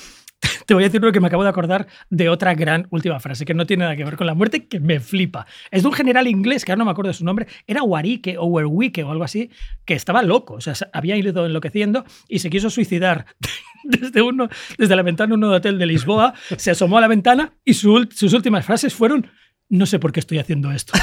te 0.65 0.73
voy 0.73 0.83
a 0.83 0.87
decir 0.87 1.01
lo 1.01 1.11
que 1.11 1.19
me 1.19 1.27
acabo 1.27 1.43
de 1.43 1.49
acordar 1.49 1.87
de 2.09 2.29
otra 2.29 2.53
gran 2.55 2.87
última 2.89 3.19
frase 3.19 3.45
que 3.45 3.53
no 3.53 3.65
tiene 3.65 3.83
nada 3.83 3.95
que 3.95 4.03
ver 4.03 4.15
con 4.17 4.27
la 4.27 4.33
muerte, 4.33 4.67
que 4.67 4.79
me 4.79 4.99
flipa. 4.99 5.45
Es 5.69 5.83
de 5.83 5.87
un 5.89 5.93
general 5.93 6.27
inglés, 6.27 6.65
que 6.65 6.71
ahora 6.71 6.79
no 6.79 6.85
me 6.85 6.91
acuerdo 6.91 7.09
de 7.09 7.13
su 7.15 7.25
nombre, 7.25 7.47
era 7.67 7.83
Warike 7.83 8.37
o 8.37 8.45
Werwike 8.45 9.03
o 9.05 9.11
algo 9.11 9.23
así, 9.23 9.49
que 9.85 9.93
estaba 9.93 10.23
loco, 10.23 10.55
o 10.55 10.61
sea, 10.61 10.73
se- 10.75 10.87
había 10.93 11.15
ido 11.17 11.45
enloqueciendo 11.45 12.05
y 12.27 12.39
se 12.39 12.49
quiso 12.49 12.69
suicidar 12.69 13.25
desde, 13.83 14.21
uno, 14.21 14.47
desde 14.77 14.95
la 14.95 15.03
ventana 15.03 15.29
de 15.29 15.33
un 15.35 15.43
hotel 15.43 15.77
de 15.77 15.85
Lisboa, 15.85 16.33
se 16.57 16.71
asomó 16.71 16.97
a 16.97 17.01
la 17.01 17.07
ventana 17.07 17.53
y 17.65 17.73
su 17.75 18.07
sus 18.11 18.33
últimas 18.33 18.65
frases 18.65 18.93
fueron 18.93 19.27
no 19.69 19.85
sé 19.85 19.99
por 19.99 20.11
qué 20.11 20.19
estoy 20.19 20.37
haciendo 20.39 20.71
esto. 20.71 20.91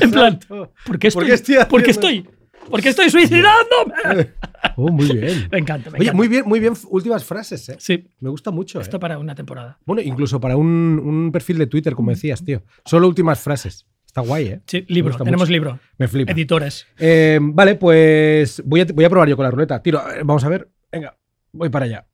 en 0.00 0.10
plan, 0.10 0.38
¿por 0.86 0.98
qué 0.98 1.08
estoy, 1.08 1.20
¿Por 1.20 1.26
qué 1.28 1.34
estoy 1.34 1.64
¿por 1.68 1.82
qué 1.82 1.90
estoy, 1.90 2.28
por 2.70 2.80
qué 2.82 2.88
estoy 2.90 3.10
suicidándome? 3.10 4.30
Oh, 4.76 4.88
muy 4.90 5.06
bien. 5.12 5.48
me 5.52 5.58
encanta, 5.58 5.90
me 5.90 5.98
Oye, 5.98 6.04
encanta. 6.04 6.16
muy 6.16 6.28
bien, 6.28 6.44
muy 6.46 6.60
bien. 6.60 6.72
Últimas 6.88 7.24
frases, 7.24 7.68
¿eh? 7.68 7.76
Sí, 7.78 8.08
Me 8.20 8.30
gusta 8.30 8.50
mucho. 8.52 8.78
¿eh? 8.78 8.82
esto 8.82 8.98
para 9.00 9.18
una 9.18 9.34
temporada. 9.34 9.78
Bueno, 9.84 10.00
incluso 10.00 10.40
para 10.40 10.56
un, 10.56 11.00
un 11.04 11.32
perfil 11.32 11.58
de 11.58 11.66
Twitter, 11.66 11.94
como 11.94 12.10
decías, 12.10 12.42
tío. 12.44 12.62
Solo 12.84 13.08
últimas 13.08 13.40
frases. 13.40 13.86
Está 14.06 14.20
guay, 14.20 14.46
¿eh? 14.46 14.60
Sí, 14.66 14.84
libro, 14.88 15.16
tenemos 15.16 15.40
mucho. 15.40 15.52
libro. 15.52 15.78
Me 15.98 16.06
flipa. 16.06 16.30
Editores. 16.32 16.86
Eh, 16.98 17.38
vale, 17.42 17.74
pues 17.74 18.62
voy 18.64 18.80
a, 18.82 18.86
voy 18.94 19.04
a 19.04 19.10
probar 19.10 19.28
yo 19.28 19.36
con 19.36 19.44
la 19.44 19.50
ruleta. 19.50 19.82
Tiro, 19.82 19.98
eh, 20.10 20.20
vamos 20.24 20.44
a 20.44 20.48
ver. 20.48 20.70
Venga, 20.92 21.16
voy 21.52 21.68
para 21.68 21.86
allá. 21.86 22.06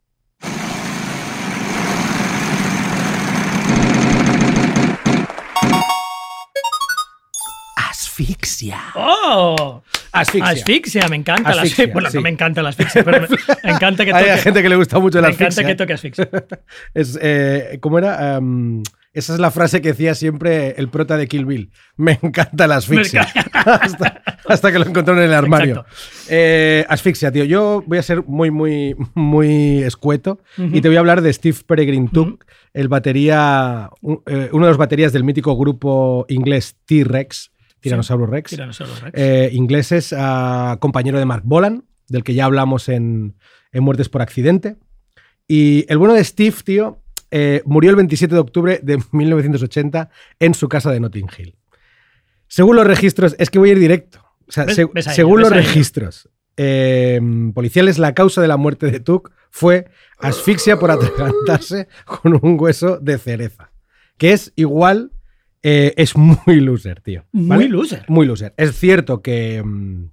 Asfixia. 8.18 8.78
¡Oh! 8.96 9.82
Asfixia. 10.12 10.50
Asfixia, 10.50 11.08
me 11.08 11.16
encanta 11.16 11.54
la 11.54 11.62
Asfixia, 11.62 11.84
asfixia. 11.84 11.92
Bueno, 11.94 12.10
sí. 12.10 12.16
no 12.16 12.22
me 12.22 12.28
encanta 12.30 12.62
la 12.62 12.68
asfixia, 12.70 13.04
pero 13.04 13.20
me, 13.22 13.28
me 13.64 13.70
encanta 13.74 14.04
que 14.04 14.12
Hay 14.12 14.24
toque. 14.24 14.38
gente 14.38 14.62
que 14.62 14.68
le 14.68 14.76
gusta 14.76 14.98
mucho 14.98 15.20
la 15.20 15.28
me 15.28 15.34
encanta 15.34 15.48
asfixia. 15.48 15.66
que 15.66 15.74
toque 15.76 15.92
asfixia. 15.92 16.28
Es, 16.94 17.18
eh, 17.22 17.78
¿Cómo 17.80 17.98
era? 17.98 18.36
Em, 18.36 18.82
esa 19.12 19.34
es 19.34 19.38
la 19.40 19.50
frase 19.50 19.80
que 19.80 19.88
decía 19.88 20.14
siempre 20.14 20.74
el 20.78 20.88
prota 20.88 21.16
de 21.16 21.26
Kill 21.28 21.44
Bill. 21.46 21.70
Me 21.96 22.18
encanta 22.22 22.66
la 22.66 22.76
asfixia. 22.76 23.22
hasta, 23.52 24.22
hasta 24.46 24.72
que 24.72 24.78
lo 24.78 24.86
encontraron 24.86 25.22
en 25.22 25.30
el 25.30 25.34
armario. 25.34 25.84
Eh, 26.28 26.84
asfixia, 26.88 27.30
tío. 27.32 27.44
Yo 27.44 27.82
voy 27.86 27.98
a 27.98 28.02
ser 28.02 28.24
muy, 28.26 28.50
muy, 28.50 28.94
muy 29.14 29.82
escueto 29.82 30.40
y 30.56 30.80
te 30.80 30.88
voy 30.88 30.96
a 30.96 31.00
hablar 31.00 31.22
de 31.22 31.32
Steve 31.32 31.56
Peregrine 31.66 32.08
Took, 32.12 32.44
el 32.74 32.88
batería, 32.88 33.90
un- 34.00 34.22
eh, 34.26 34.48
uno 34.52 34.66
de 34.66 34.70
los 34.70 34.78
baterías 34.78 35.12
del 35.12 35.24
mítico 35.24 35.56
grupo 35.56 36.24
inglés 36.28 36.76
T-Rex, 36.86 37.50
Tyrannosaurus 37.80 38.28
Rex. 38.30 38.50
Tyrannosaurus 38.50 39.00
Rex. 39.02 39.12
Eh, 39.18 39.50
ingleses, 39.52 40.14
ah, 40.16 40.76
compañero 40.80 41.18
de 41.18 41.24
Mark 41.24 41.42
Bolan, 41.44 41.84
del 42.08 42.24
que 42.24 42.34
ya 42.34 42.44
hablamos 42.46 42.88
en, 42.88 43.36
en 43.72 43.82
Muertes 43.84 44.08
por 44.08 44.22
Accidente. 44.22 44.76
Y 45.46 45.84
el 45.88 45.98
bueno 45.98 46.14
de 46.14 46.24
Steve, 46.24 46.56
tío, 46.64 47.02
eh, 47.30 47.62
murió 47.64 47.90
el 47.90 47.96
27 47.96 48.34
de 48.34 48.40
octubre 48.40 48.80
de 48.82 48.98
1980 49.12 50.10
en 50.40 50.54
su 50.54 50.68
casa 50.68 50.90
de 50.90 51.00
Notting 51.00 51.28
Hill. 51.36 51.56
Según 52.48 52.76
los 52.76 52.86
registros, 52.86 53.36
es 53.38 53.50
que 53.50 53.58
voy 53.58 53.70
a 53.70 53.72
ir 53.72 53.78
directo. 53.78 54.20
O 54.48 54.52
sea, 54.52 54.64
Ves- 54.64 54.76
se- 54.76 54.84
ves 54.86 55.06
a 55.06 55.10
ello, 55.12 55.16
según 55.16 55.40
los 55.40 55.50
registros 55.50 56.28
eh, 56.56 57.20
policiales, 57.54 57.98
la 57.98 58.14
causa 58.14 58.40
de 58.42 58.48
la 58.48 58.56
muerte 58.56 58.90
de 58.90 59.00
Tuck 59.00 59.30
fue 59.50 59.86
asfixia 60.18 60.78
por 60.78 60.90
atragantarse 60.90 61.88
con 62.04 62.38
un 62.42 62.56
hueso 62.58 62.98
de 62.98 63.18
cereza. 63.18 63.70
Que 64.16 64.32
es 64.32 64.52
igual, 64.56 65.12
eh, 65.70 65.94
es 65.98 66.16
muy 66.16 66.60
loser, 66.60 67.02
tío. 67.02 67.26
Muy 67.32 67.68
loser. 67.68 68.04
Muy 68.08 68.26
loser. 68.26 68.54
Es 68.56 68.74
cierto 68.78 69.20
que, 69.20 69.62
mm, 69.62 70.06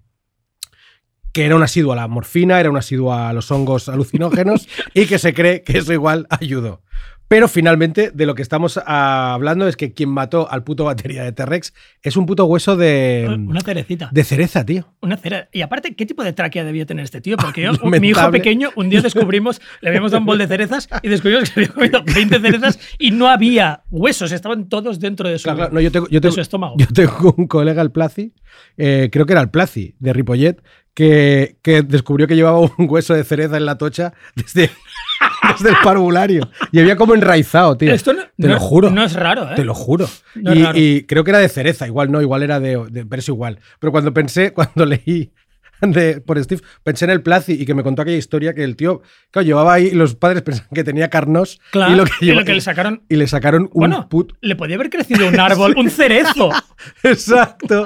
que 1.32 1.46
era 1.46 1.56
un 1.56 1.64
asiduo 1.64 1.94
a 1.94 1.96
la 1.96 2.10
morfina, 2.10 2.60
era 2.60 2.70
un 2.70 2.76
asiduo 2.76 3.14
a 3.14 3.32
los 3.32 3.50
hongos 3.52 3.88
alucinógenos 3.88 4.68
y 4.94 5.06
que 5.06 5.18
se 5.18 5.34
cree 5.34 5.64
que 5.64 5.78
eso 5.78 5.94
igual 5.94 6.28
ayudó. 6.30 6.82
Pero 7.28 7.48
finalmente, 7.48 8.12
de 8.14 8.26
lo 8.28 8.36
que 8.36 8.44
estamos 8.44 8.80
hablando 8.86 9.68
es 9.68 9.76
que 9.76 9.94
quien 9.94 10.10
mató 10.10 10.50
al 10.52 10.64
puto 10.64 10.84
batería 10.86 11.24
de 11.24 11.32
T-Rex 11.32 11.74
es 12.04 12.18
un 12.18 12.28
puto 12.28 12.46
hueso 12.46 12.76
de, 12.78 13.26
Una 13.48 13.62
cerecita. 13.62 14.10
de 14.12 14.24
cereza, 14.24 14.64
tío. 14.64 14.94
Una 15.02 15.18
cera. 15.18 15.50
Y 15.52 15.62
aparte, 15.62 15.96
¿qué 15.96 16.06
tipo 16.06 16.24
de 16.24 16.34
tráquea 16.34 16.64
debía 16.64 16.86
tener 16.86 17.04
este 17.04 17.22
tío? 17.22 17.36
Porque 17.38 17.62
yo, 17.64 17.72
Lamentable. 17.72 18.00
mi 18.02 18.10
hijo 18.10 18.32
pequeño, 18.32 18.70
un 18.76 18.90
día 18.90 19.02
descubrimos, 19.02 19.60
le 19.82 19.90
habíamos 19.90 20.12
dado 20.12 20.20
un 20.20 20.28
bol 20.28 20.38
de 20.38 20.48
cerezas 20.48 20.88
y 21.02 21.08
descubrimos 21.10 21.50
que 21.50 21.62
había 21.62 21.74
comido 21.74 22.04
20 22.04 22.40
cerezas 22.40 22.80
y 23.00 23.10
no 23.12 23.28
había 23.28 23.82
huesos, 23.90 24.32
estaban 24.32 24.70
todos 24.70 25.00
dentro 25.00 25.28
de 25.28 25.40
su, 25.40 25.44
Claro, 25.46 25.58
claro, 25.58 25.74
no, 25.74 25.82
yo 25.82 25.92
tengo, 25.92 26.08
yo 26.08 26.20
de 26.20 26.22
tengo- 26.22 26.36
su 26.36 26.42
estómago. 26.42 26.76
yo 26.78 26.86
tengo 26.94 27.34
un 27.38 27.48
colega, 27.48 27.82
el 27.82 27.92
Plazi, 27.92 28.34
eh, 28.78 29.10
creo 29.12 29.26
que 29.26 29.34
era 29.34 29.42
el 29.42 29.50
Placi 29.50 29.96
de 30.00 30.14
Ripollet, 30.14 30.62
que, 30.94 31.58
que 31.62 31.82
descubrió 31.82 32.26
que 32.28 32.36
llevaba 32.36 32.60
un 32.60 32.72
hueso 32.90 33.14
de 33.14 33.24
cereza 33.24 33.58
en 33.58 33.66
la 33.66 33.78
tocha 33.78 34.14
desde, 34.36 34.72
desde 35.54 35.70
el 35.70 35.76
parvulario. 35.84 36.50
Y 36.72 36.80
había 36.80 36.96
como 36.96 37.14
enraizado, 37.14 37.78
tío. 37.78 37.94
Esto 37.94 38.14
no, 38.14 38.24
Te 38.38 38.48
lo 38.48 38.60
juro. 38.60 38.90
No 38.90 39.04
es 39.04 39.14
raro, 39.14 39.52
¿eh? 39.52 39.56
Te 39.56 39.66
lo 39.66 39.74
juro. 39.74 40.08
No 40.36 40.54
y, 40.74 41.04
creo 41.04 41.24
que 41.24 41.32
era 41.32 41.40
de 41.40 41.50
cereza, 41.50 41.86
igual 41.86 42.12
no, 42.12 42.22
igual 42.22 42.44
era 42.44 42.60
de, 42.60 42.78
de- 42.90 43.24
igual. 43.28 43.60
Pero 43.80 43.92
cuando 43.92 44.14
pensé, 44.14 44.54
cuando 44.54 44.86
leí 44.86 45.32
de, 45.94 46.22
por 46.22 46.42
Steve, 46.44 46.62
pensé 46.84 47.06
en 47.06 47.12
el 47.12 47.22
Plazi 47.22 47.54
y 47.54 47.66
que 47.66 47.74
me 47.74 47.84
contó 47.84 48.02
aquella 48.02 48.18
historia 48.18 48.54
que 48.54 48.64
el 48.64 48.76
tío, 48.76 49.02
claro, 49.32 49.46
llevaba 49.46 49.74
ahí, 49.74 49.92
los 49.92 50.16
padres 50.16 50.42
pensaban 50.44 50.70
que 50.74 50.84
tenía 50.84 51.10
carnos 51.10 51.60
Claro, 51.72 51.94
y 51.94 51.96
lo 51.96 52.06
que, 52.06 52.12
y 52.22 52.32
lo 52.32 52.44
que 52.46 52.54
le 52.54 52.62
sacaron. 52.62 53.04
y 53.10 53.16
le 53.16 53.28
sacaron 53.28 53.64
un 53.64 53.70
Bueno, 53.74 54.10
put. 54.10 54.34
le 54.42 54.56
podía 54.56 54.76
haber 54.76 54.90
crecido 54.90 55.28
un 55.28 55.40
árbol, 55.40 55.74
un 55.78 55.90
cerezo. 55.90 56.50
Exacto, 57.04 57.86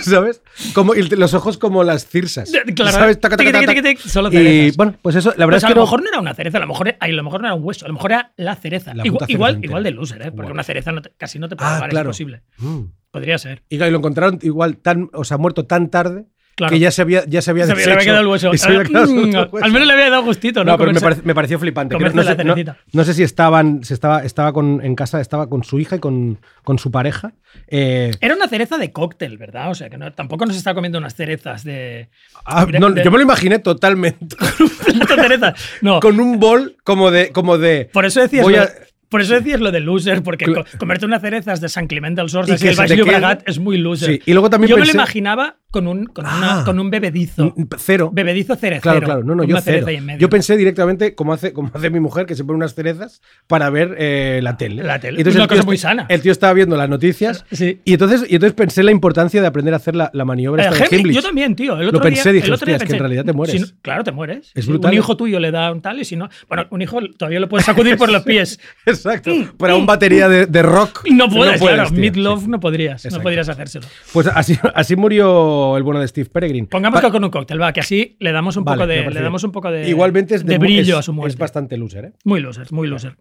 ¿sabes? 0.00 0.42
Como, 0.74 0.94
y 0.94 1.02
los 1.02 1.34
ojos 1.34 1.58
como 1.58 1.84
las 1.84 2.06
cirsas. 2.06 2.50
Claro, 2.74 2.92
¿Sabes? 2.92 3.20
Taca, 3.20 3.36
taca, 3.36 3.52
taca, 3.52 3.82
solo 4.06 4.30
Y 4.32 4.70
bueno, 4.72 4.94
pues 5.02 5.16
eso, 5.16 5.32
la 5.36 5.46
verdad 5.46 5.60
Pues 5.60 5.64
a 5.64 5.66
es 5.66 5.70
que 5.70 5.74
lo 5.74 5.80
no- 5.80 5.86
mejor 5.86 6.02
no 6.02 6.08
era 6.08 6.20
una 6.20 6.34
cereza, 6.34 6.58
a 6.58 6.60
lo 6.60 6.66
mejor, 6.66 6.96
a 6.98 7.08
lo 7.08 7.22
mejor 7.22 7.40
no 7.40 7.46
era 7.48 7.54
un 7.54 7.64
hueso, 7.64 7.84
a 7.84 7.88
lo 7.88 7.94
mejor 7.94 8.12
era 8.12 8.32
la 8.36 8.54
cereza. 8.56 8.94
La 8.94 9.06
igual, 9.06 9.24
igual, 9.30 9.64
igual 9.64 9.82
de 9.82 9.90
loser, 9.90 10.22
¿eh? 10.22 10.32
porque 10.32 10.52
una 10.52 10.62
cereza 10.62 10.92
no 10.92 11.02
te- 11.02 11.12
casi 11.16 11.38
no 11.38 11.48
te 11.48 11.56
puede 11.56 11.70
Ah, 11.70 11.86
claro. 11.88 12.10
es 12.10 12.20
imposible. 12.20 12.42
Mm. 12.58 12.80
Podría 13.10 13.38
ser. 13.38 13.62
Y 13.68 13.76
lo 13.78 13.86
encontraron 13.86 14.38
igual 14.42 14.76
tan, 14.76 15.10
o 15.12 15.24
sea, 15.24 15.36
muerto 15.36 15.66
tan 15.66 15.90
tarde 15.90 16.26
Claro. 16.56 16.72
que 16.72 16.78
ya 16.78 16.90
se 16.90 17.00
había, 17.00 17.24
ya 17.26 17.40
se 17.40 17.50
había 17.52 17.64
Se 17.64 17.72
había- 17.72 17.84
había 17.86 17.98
quedado 18.04 18.20
el 18.20 18.26
hueso. 18.26 18.52
Se 18.54 18.66
había 18.68 18.84
quedado 18.84 19.06
Mm, 19.14 19.18
el 19.30 19.48
hueso. 19.50 19.64
Al 19.64 19.72
menos 19.72 19.88
le 19.88 19.94
había 19.94 20.10
dado 20.10 20.24
gustito, 20.24 20.62
¿no? 20.62 20.72
No, 20.72 20.78
pero 20.78 20.92
me, 20.92 21.00
parece- 21.00 21.22
me 21.24 21.34
pareció 21.34 21.58
flipante. 21.58 21.94
comerse 21.94 22.16
no, 22.16 22.22
la 22.22 22.36
sé, 22.36 22.44
no- 22.44 22.54
no 22.92 23.04
sé 23.04 23.14
si 23.14 23.22
estaban, 23.22 23.82
si 23.82 23.94
estaba, 23.94 24.24
estaba 24.24 24.52
con, 24.52 24.80
en 24.84 24.94
casa, 24.94 25.20
estaba 25.22 25.48
con 25.48 25.64
su 25.64 25.78
hija 25.78 25.96
y 25.96 25.98
con, 26.00 26.38
con 26.62 26.78
su 26.78 26.90
pareja. 26.90 27.32
Eh, 27.68 28.10
Era 28.20 28.34
una 28.34 28.46
cereza 28.48 28.76
de 28.76 28.92
cóctel, 28.92 29.38
¿verdad? 29.38 29.70
O 29.70 29.74
sea, 29.74 29.88
que 29.88 29.96
no- 29.96 30.12
tampoco 30.12 30.44
nos 30.44 30.56
está 30.56 30.74
comiendo 30.74 30.98
unas 30.98 31.14
cerezas 31.14 31.64
de. 31.64 32.10
ah, 32.44 32.66
de- 32.66 32.78
yo 32.78 33.10
me 33.10 33.16
lo 33.18 33.22
imaginé 33.22 33.58
totalmente. 33.60 34.36
plato 34.84 35.16
de 35.16 35.22
cerezas. 35.22 35.54
No, 35.80 36.00
con 36.00 36.20
un 36.20 36.38
bol 36.38 36.76
como 36.84 37.10
de. 37.10 37.30
Como 37.32 37.56
de 37.56 37.88
por 37.92 38.04
eso 38.04 38.20
decías. 38.20 38.42
voy 38.44 38.56
a- 38.56 38.68
por 39.10 39.20
eso 39.20 39.34
decías 39.34 39.60
lo 39.60 39.70
de 39.70 39.80
loser, 39.80 40.22
porque 40.22 40.46
comerte 40.78 41.04
unas 41.04 41.20
cerezas 41.20 41.60
de 41.60 41.68
San 41.68 41.86
Clemente 41.86 42.22
del 42.22 42.30
Sors 42.30 42.48
Y 42.48 42.52
y 42.52 42.56
que 42.56 42.68
el 42.70 42.76
quede- 42.76 42.96
Llobregat 42.96 43.42
es 43.46 43.58
muy 43.58 43.76
loser. 43.76 44.08
Sí, 44.14 44.22
y 44.24 44.32
luego 44.32 44.48
también 44.48 44.70
Yo 44.70 44.78
me 44.78 44.86
lo 44.86 44.92
imaginaba 44.92 45.56
con 45.70 45.86
un, 45.86 46.06
con 46.06 46.24
una- 46.24 46.60
Ah. 46.60 46.64
con 46.64 46.80
un 46.80 46.90
bebedizo. 46.90 47.52
Mm, 47.56 47.66
Cero. 47.78 48.10
Bebedizo 48.12 48.56
cerecero. 48.56 48.82
Claro, 48.82 49.00
claro. 49.02 49.22
No, 49.24 49.34
no, 49.34 49.44
yo 49.44 49.50
una 49.50 49.60
cereza 49.60 49.80
cero. 49.80 49.86
ahí 49.88 49.96
en 49.96 50.06
medio. 50.06 50.20
Yo 50.20 50.28
pensé 50.30 50.56
directamente, 50.56 51.14
como 51.14 51.32
hace, 51.32 51.52
como 51.52 51.70
hace 51.74 51.90
mi 51.90 52.00
mujer, 52.00 52.26
que 52.26 52.34
se 52.34 52.44
pone 52.44 52.56
unas 52.56 52.74
cerezas 52.74 53.20
para 53.46 53.68
ver 53.70 53.94
eh, 53.98 54.40
la 54.42 54.56
tele. 54.56 54.82
La 54.82 54.98
tele. 54.98 55.18
Entonces 55.18 55.36
Una 55.36 55.44
el 55.44 55.48
tío 55.48 55.56
cosa 55.58 55.66
muy 55.66 55.76
sana. 55.78 56.06
El 56.08 56.22
tío 56.22 56.32
estaba 56.32 56.52
viendo 56.54 56.76
las 56.76 56.88
noticias. 56.88 57.44
Sí. 57.52 57.80
Y 57.84 57.92
entonces, 57.92 58.24
y 58.28 58.34
entonces 58.36 58.54
pensé 58.54 58.80
en 58.80 58.86
la 58.86 58.92
importancia 58.92 59.40
de 59.40 59.46
aprender 59.46 59.74
a 59.74 59.76
hacer 59.76 59.94
la, 59.94 60.10
la 60.12 60.24
maniobra 60.24 60.64
Eh, 60.64 60.68
esta 60.72 60.88
de 60.88 60.96
Heimlich, 60.96 61.14
yo 61.16 61.22
también, 61.22 61.54
tío. 61.54 61.78
El 61.78 61.86
Lo 61.90 62.00
pensé, 62.00 62.24
día, 62.30 62.32
dije, 62.32 62.46
el 62.48 62.52
otro 62.54 62.66
día 62.66 62.74
"Hostia, 62.76 62.84
es 62.84 62.88
que 62.90 62.96
en 62.96 63.00
realidad 63.00 63.24
te 63.24 63.32
mueres". 63.32 63.54
si 63.54 63.60
no- 63.60 63.66
claro, 63.82 64.02
te 64.04 64.12
mueres. 64.12 64.50
Es 64.54 64.66
brutal. 64.66 64.90
Un 64.92 64.98
hijo 64.98 65.16
tuyo 65.16 65.38
le 65.40 65.50
da 65.52 65.70
un 65.72 65.80
tal 65.82 66.00
y 66.00 66.04
si 66.04 66.16
no. 66.16 66.28
Bueno, 66.48 66.66
un 66.70 66.82
hijo 66.82 66.98
todavía 67.16 67.38
lo 67.40 67.48
puedes 67.48 67.64
sacudir 67.66 67.96
por 67.96 68.10
los 68.10 68.22
pies. 68.24 68.58
Exacto. 69.06 69.32
Para 69.56 69.74
un 69.76 69.86
batería 69.86 70.28
de, 70.28 70.46
de 70.46 70.62
rock. 70.62 71.06
No 71.10 71.28
puedes, 71.28 71.60
claro. 71.60 71.88
tío. 71.88 71.98
Meatloaf 71.98 72.40
Sí. 72.42 72.48
no 72.48 72.60
podrías. 72.60 73.04
No 73.12 73.20
podrías 73.20 73.48
hacérselo. 73.48 73.86
Pues 74.12 74.26
así, 74.28 74.56
así 74.74 74.96
murió 74.96 75.76
el 75.76 75.82
bueno 75.82 76.00
de 76.00 76.08
Steve 76.08 76.28
Peregrine. 76.30 76.66
Pongamos 76.68 77.00
que 77.00 77.10
con 77.10 77.24
un 77.24 77.30
cóctel, 77.30 77.60
va, 77.60 77.72
que 77.72 77.80
así 77.80 78.16
le 78.20 78.32
damos 78.32 78.56
un 78.56 78.64
Vale, 78.64 78.76
poco 78.78 78.86
de. 78.86 79.10
Le 79.10 79.20
damos 79.22 79.42
un 79.44 79.52
poco 79.52 79.70
de. 79.70 79.88
Igualmente 79.88 80.34
es 80.34 80.44
de, 80.44 80.58
brillo 80.58 80.94
es- 80.94 80.98
a 80.98 81.02
su 81.02 81.12
muerte. 81.12 81.32
Es 81.34 81.38
bastante 81.38 81.76
loser, 81.76 82.04
¿eh? 82.06 82.12
Muy 82.24 82.40
loser, 82.40 82.70
muy 82.72 82.88
loser. 82.88 83.16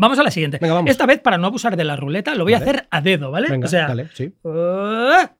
Vamos 0.00 0.18
a 0.18 0.22
la 0.22 0.30
siguiente. 0.30 0.58
Venga, 0.60 0.74
vamos. 0.74 0.90
Esta 0.90 1.06
vez, 1.06 1.18
para 1.20 1.38
no 1.38 1.46
abusar 1.48 1.76
de 1.76 1.82
la 1.84 1.96
ruleta, 1.96 2.34
lo 2.34 2.44
voy 2.44 2.54
a 2.54 2.58
hacer 2.58 2.86
a 2.90 3.00
dedo, 3.00 3.30
¿vale? 3.32 3.48
Venga, 3.50 3.66
o 3.66 3.68
sea, 3.70 3.88
dale, 3.88 4.08
sí. 4.14 4.32
¡ah! 4.44 5.32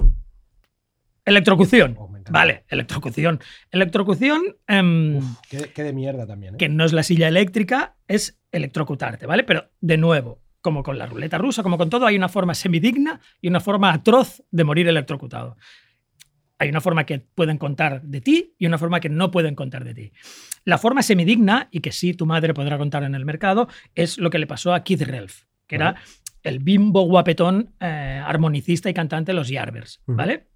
electrocución. 1.25 1.95
Oh, 1.99 2.11
vale, 2.31 2.65
electrocución. 2.69 3.41
Electrocución, 3.71 4.43
em, 4.67 5.21
Qué, 5.49 5.71
qué 5.75 5.83
de 5.83 5.93
mierda 5.93 6.27
también, 6.27 6.55
¿eh? 6.55 6.59
que 6.59 6.69
no 6.69 6.85
es 6.85 6.93
la 6.93 7.03
silla 7.03 7.29
eléctrica, 7.29 7.97
es 8.09 8.38
electrocutarte, 8.53 9.27
¿vale? 9.27 9.45
Pero, 9.45 9.71
de 9.81 9.97
nuevo, 9.97 10.43
como 10.61 10.83
con 10.83 10.99
la 10.99 11.07
ruleta 11.07 11.39
rusa, 11.39 11.63
como 11.63 11.79
con 11.79 11.91
todo, 11.91 12.07
hay 12.07 12.17
una 12.17 12.29
forma 12.29 12.55
semidigna 12.55 13.21
y 13.41 13.49
una 13.49 13.61
forma 13.61 13.93
atroz 13.93 14.43
de 14.51 14.65
morir 14.65 14.89
electrocutado. 14.89 15.57
Hay 16.59 16.69
una 16.69 16.81
forma 16.81 17.07
que 17.07 17.21
pueden 17.21 17.57
contar 17.59 18.03
de 18.03 18.21
ti 18.21 18.55
y 18.59 18.67
una 18.67 18.79
forma 18.79 18.99
que 19.01 19.09
no 19.09 19.31
pueden 19.31 19.55
contar 19.55 19.85
de 19.85 19.95
ti. 19.95 20.13
La 20.65 20.77
forma 20.77 21.03
semidigna, 21.03 21.69
y 21.71 21.81
que 21.81 21.93
sí 21.93 22.15
tu 22.15 22.27
madre 22.27 22.53
podrá 22.53 22.79
contar 22.79 23.05
en 23.05 23.15
el 23.15 23.25
mercado, 23.25 23.69
es 23.95 24.19
lo 24.19 24.31
que 24.31 24.39
le 24.39 24.47
pasó 24.47 24.75
a 24.75 24.83
Keith 24.83 25.03
Relf, 25.03 25.45
que 25.67 25.77
era 25.77 25.97
el 26.43 26.59
bimbo 26.59 27.03
guapetón 27.03 27.75
eh, 27.81 28.21
armonicista 28.25 28.91
y 28.91 28.95
cantante 28.95 29.31
de 29.31 29.37
los 29.37 29.49
Yardbirds. 29.49 30.03
¿vale? 30.07 30.49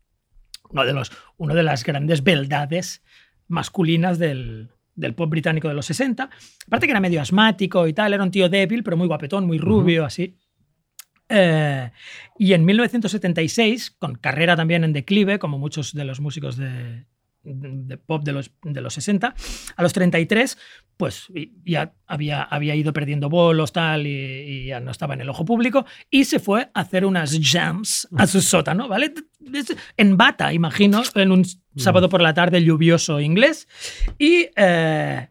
Uno 0.70 0.84
de, 0.84 0.92
los, 0.92 1.12
uno 1.36 1.54
de 1.54 1.62
las 1.62 1.84
grandes 1.84 2.24
beldades 2.24 3.04
masculinas 3.46 4.18
del, 4.18 4.70
del 4.94 5.14
pop 5.14 5.30
británico 5.30 5.68
de 5.68 5.74
los 5.74 5.86
60. 5.86 6.30
Aparte 6.66 6.86
que 6.86 6.90
era 6.90 7.00
medio 7.00 7.20
asmático 7.20 7.86
y 7.86 7.92
tal, 7.92 8.12
era 8.12 8.22
un 8.22 8.30
tío 8.30 8.48
débil, 8.48 8.82
pero 8.82 8.96
muy 8.96 9.06
guapetón, 9.06 9.46
muy 9.46 9.58
rubio, 9.58 10.04
así. 10.04 10.36
Eh, 11.28 11.90
y 12.38 12.52
en 12.52 12.64
1976, 12.64 13.90
con 13.92 14.16
carrera 14.16 14.56
también 14.56 14.84
en 14.84 14.92
declive, 14.92 15.38
como 15.38 15.58
muchos 15.58 15.94
de 15.94 16.04
los 16.04 16.20
músicos 16.20 16.56
de, 16.56 17.06
de 17.44 17.96
pop 17.96 18.22
de 18.24 18.32
los, 18.32 18.52
de 18.62 18.80
los 18.80 18.94
60, 18.94 19.34
a 19.76 19.82
los 19.82 19.92
33, 19.92 20.58
pues 20.96 21.26
ya 21.64 21.92
había, 22.06 22.42
había 22.42 22.74
ido 22.74 22.92
perdiendo 22.92 23.28
bolos 23.28 23.72
tal 23.72 24.06
y, 24.06 24.66
ya 24.66 24.80
no 24.80 24.90
estaba 24.90 25.14
en 25.14 25.22
el 25.22 25.28
ojo 25.28 25.44
público 25.44 25.84
y 26.10 26.24
se 26.24 26.38
fue 26.38 26.70
a 26.74 26.80
hacer 26.80 27.04
unas 27.04 27.38
jams 27.42 28.08
a 28.16 28.26
su 28.26 28.40
sótano, 28.40 28.88
¿vale? 28.88 29.12
En 29.96 30.16
bata, 30.16 30.52
imagino, 30.52 31.02
en 31.14 31.32
un 31.32 31.44
sábado 31.76 32.08
por 32.08 32.22
la 32.22 32.34
tarde 32.34 32.62
lluvioso 32.62 33.20
inglés 33.20 33.68
y... 34.18 34.48
eh, 34.56 35.28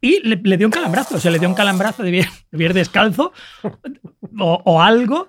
y 0.00 0.20
le, 0.20 0.36
le 0.36 0.56
dio 0.56 0.68
un 0.68 0.70
calambrazo, 0.70 1.16
o 1.16 1.18
sea, 1.18 1.32
le 1.32 1.40
dio 1.40 1.48
un 1.48 1.56
calambrazo 1.56 2.04
de 2.04 2.12
bien, 2.12 2.28
bien 2.52 2.72
descalzo 2.72 3.32
o, 4.38 4.62
o 4.64 4.80
algo. 4.80 5.26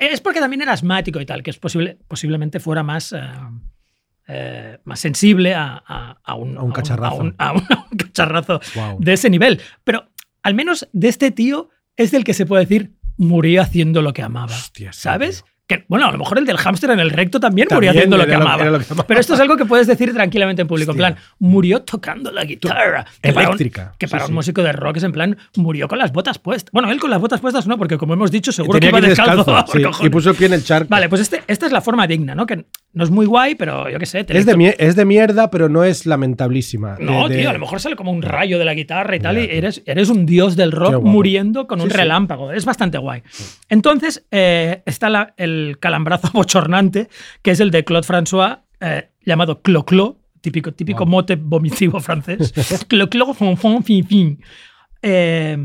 Es 0.00 0.22
porque 0.22 0.40
también 0.40 0.62
era 0.62 0.72
asmático 0.72 1.20
y 1.20 1.26
tal, 1.26 1.42
que 1.42 1.50
es 1.50 1.58
posible, 1.58 1.98
posiblemente 2.08 2.58
fuera 2.58 2.82
más, 2.82 3.12
eh, 3.12 3.20
eh, 4.28 4.78
más 4.84 5.00
sensible 5.00 5.54
a, 5.54 5.82
a- 5.86 6.18
a 6.24 6.34
un, 6.34 6.58
A 6.58 6.62
un 6.62 6.72
cacharrazo. 6.72 7.16
Un, 7.16 7.26
un- 7.38 7.66
un 7.92 7.98
cacharrazo 7.98 8.60
de 8.98 9.12
ese 9.12 9.30
nivel. 9.30 9.60
Pero 9.84 10.08
al 10.42 10.54
menos 10.54 10.88
de 10.92 11.08
este 11.08 11.30
tío 11.30 11.70
es 11.96 12.10
del 12.10 12.24
que 12.24 12.34
se 12.34 12.46
puede 12.46 12.64
decir 12.64 12.94
murió 13.16 13.62
haciendo 13.62 14.02
lo 14.02 14.12
que 14.12 14.22
amaba. 14.22 14.54
Hostia, 14.54 14.92
¿Sabes? 14.92 15.42
tío. 15.42 15.52
Que, 15.68 15.84
bueno, 15.88 16.06
a 16.06 16.12
lo 16.12 16.18
mejor 16.18 16.38
el 16.38 16.44
del 16.46 16.58
hámster 16.58 16.90
en 16.90 17.00
el 17.00 17.10
recto 17.10 17.40
también, 17.40 17.66
murió 17.72 17.90
haciendo 17.90 18.16
lo 18.16 18.24
que, 18.24 18.34
amaba. 18.34 18.62
era 18.62 18.70
lo 18.70 18.78
que 18.78 18.84
amaba. 18.88 19.04
Pero 19.08 19.18
esto 19.18 19.34
es 19.34 19.40
algo 19.40 19.56
que 19.56 19.64
puedes 19.64 19.88
decir 19.88 20.12
tranquilamente 20.14 20.62
en 20.62 20.68
público. 20.68 20.92
Hostia. 20.92 21.08
En 21.08 21.14
plan, 21.14 21.24
murió 21.40 21.82
tocando 21.82 22.30
la 22.30 22.44
guitarra. 22.44 23.04
Que 23.20 23.32
para 23.32 23.48
un- 23.48 23.54
Eléctrica. 23.54 23.92
que 23.98 24.06
Sí, 24.06 24.12
para 24.12 24.26
un 24.26 24.34
músico 24.34 24.62
de 24.62 24.70
rock 24.72 24.98
es 24.98 25.02
en 25.02 25.10
plan, 25.10 25.36
murió 25.56 25.88
con 25.88 25.98
las 25.98 26.12
botas 26.12 26.38
puestas. 26.38 26.70
Bueno, 26.72 26.90
él 26.92 27.00
con 27.00 27.10
las 27.10 27.20
botas 27.20 27.40
puestas 27.40 27.66
no, 27.66 27.78
porque 27.78 27.98
como 27.98 28.14
hemos 28.14 28.30
dicho, 28.30 28.52
seguro 28.52 28.78
Tenía 28.78 28.92
que 28.92 28.98
iba 28.98 29.08
descalzo. 29.08 29.44
descalzo, 29.44 29.92
sí, 30.00 30.06
y 30.06 30.08
puso 30.08 30.30
el 30.30 30.36
pie 30.36 30.46
en 30.46 30.52
el 30.52 30.62
charco. 30.64 30.88
Vale, 30.88 31.08
pues 31.08 31.20
este, 31.22 31.42
esta 31.48 31.66
es 31.66 31.72
la 31.72 31.80
forma 31.80 32.06
digna, 32.06 32.36
¿no? 32.36 32.46
Que 32.46 32.64
no 32.92 33.02
es 33.04 33.10
muy 33.10 33.26
guay, 33.26 33.56
pero 33.56 33.90
yo 33.90 33.98
qué 33.98 34.06
sé. 34.06 34.20
es, 34.28 34.46
de 34.46 34.76
es 34.78 34.94
de 34.94 35.04
mierda, 35.04 35.50
pero 35.50 35.68
no 35.68 35.82
es 35.82 36.06
lamentablísima. 36.06 36.96
No, 37.00 37.28
De- 37.28 37.38
tío, 37.38 37.50
a 37.50 37.52
lo 37.52 37.58
mejor 37.58 37.80
sale 37.80 37.96
como 37.96 38.12
un 38.12 38.22
rayo 38.22 38.60
de 38.60 38.64
la 38.64 38.74
guitarra 38.74 39.16
y 39.16 39.20
tal, 39.20 39.36
y 39.38 39.48
eres, 39.50 39.82
eres 39.84 40.10
un 40.10 40.26
dios 40.26 40.54
del 40.54 40.70
rock 40.70 41.02
muriendo 41.02 41.66
con 41.66 41.80
un 41.80 41.90
relámpago. 41.90 42.52
Es 42.52 42.64
bastante 42.64 42.98
guay. 42.98 43.22
Entonces, 43.68 44.24
eh, 44.30 44.82
está 44.86 45.10
la- 45.10 45.34
el 45.36 45.55
calambrazo 45.80 46.30
bochornante, 46.34 47.08
que 47.42 47.50
es 47.52 47.60
el 47.60 47.70
de 47.70 47.84
Claude 47.84 48.06
François, 48.06 48.60
eh, 48.80 49.10
llamado 49.24 49.62
Clo-Clo, 49.62 50.18
típico, 50.40 50.72
típico 50.72 51.00
Wow. 51.04 51.08
mote 51.10 51.36
vomitivo 51.36 52.00
francés. 52.00 52.52
Clo-Clo, 52.88 53.34
fon, 53.34 53.56
fon, 53.56 53.82
fin, 53.82 54.06
fin. 54.06 54.40
Eh, 55.02 55.56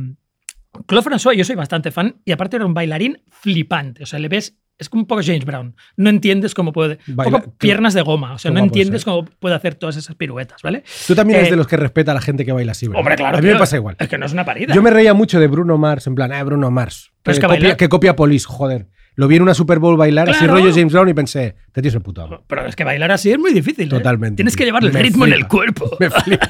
Claude 0.87 1.09
François, 1.09 1.35
yo 1.35 1.43
soy 1.43 1.55
bastante 1.55 1.91
fan, 1.91 2.15
y 2.25 2.31
aparte 2.31 2.55
era 2.55 2.65
un 2.65 2.73
bailarín 2.73 3.21
flipante. 3.29 4.03
O 4.03 4.05
sea, 4.05 4.19
le 4.19 4.27
ves. 4.29 4.57
Es 4.77 4.89
como 4.89 5.01
un 5.01 5.07
poco 5.07 5.21
James 5.23 5.45
Brown. 5.45 5.75
No 5.95 6.09
entiendes 6.09 6.55
cómo 6.55 6.73
puede. 6.73 6.97
Baila- 7.05 7.37
poco 7.39 7.53
piernas 7.59 7.93
de 7.93 8.01
goma. 8.01 8.33
O 8.33 8.39
sea, 8.39 8.49
no 8.49 8.61
entiendes 8.61 9.05
cómo 9.05 9.25
puede 9.25 9.53
hacer 9.53 9.75
todas 9.75 9.95
esas 9.95 10.15
piruetas, 10.15 10.63
¿vale? 10.63 10.83
Tú 11.05 11.13
también 11.13 11.37
eres 11.37 11.49
Eh, 11.49 11.51
de 11.51 11.57
los 11.57 11.67
que 11.67 11.77
respeta 11.77 12.11
a 12.11 12.15
la 12.15 12.21
gente 12.21 12.45
que 12.45 12.51
baila 12.51 12.71
así, 12.71 12.87
¿verdad? 12.87 12.99
Hombre, 13.01 13.15
claro. 13.15 13.37
A 13.37 13.41
mí 13.41 13.47
me 13.47 13.57
pasa 13.57 13.75
igual. 13.75 13.95
Es 13.99 14.07
que 14.09 14.17
no 14.17 14.25
es 14.25 14.33
una 14.33 14.43
parida. 14.43 14.73
Yo 14.73 14.81
me 14.81 14.89
reía 14.89 15.13
mucho 15.13 15.39
de 15.39 15.45
Bruno 15.45 15.77
Mars, 15.77 16.07
en 16.07 16.15
plan, 16.15 16.31
eh, 16.33 16.43
Bruno 16.43 16.71
Mars. 16.71 17.11
Pero 17.21 17.33
es 17.33 17.37
que, 17.37 17.41
que 17.41 17.47
copia, 17.47 17.59
bailar- 17.59 17.77
que 17.77 17.89
copia 17.89 18.15
Police, 18.15 18.45
joder. 18.47 18.87
Lo 19.15 19.27
vi 19.27 19.35
en 19.35 19.41
una 19.41 19.53
Super 19.53 19.79
Bowl 19.79 19.97
bailar, 19.97 20.29
así 20.29 20.47
rollo 20.47 20.71
James 20.73 20.93
Brown, 20.93 21.09
y 21.09 21.13
pensé, 21.13 21.55
te 21.71 21.81
tienes 21.81 21.95
el 21.95 22.01
puto 22.01 22.21
amo. 22.23 22.43
Pero 22.47 22.65
es 22.65 22.75
que 22.75 22.83
bailar 22.85 23.11
así 23.11 23.31
es 23.31 23.37
muy 23.37 23.53
difícil. 23.53 23.87
¿eh? 23.87 23.89
Totalmente. 23.89 24.37
Tienes 24.37 24.55
que 24.55 24.63
llevar 24.63 24.83
el 24.85 24.93
Me 24.93 25.01
ritmo 25.01 25.25
en 25.25 25.33
el 25.33 25.47
cuerpo. 25.47 25.89
Me 25.99 26.09
flipa. 26.09 26.47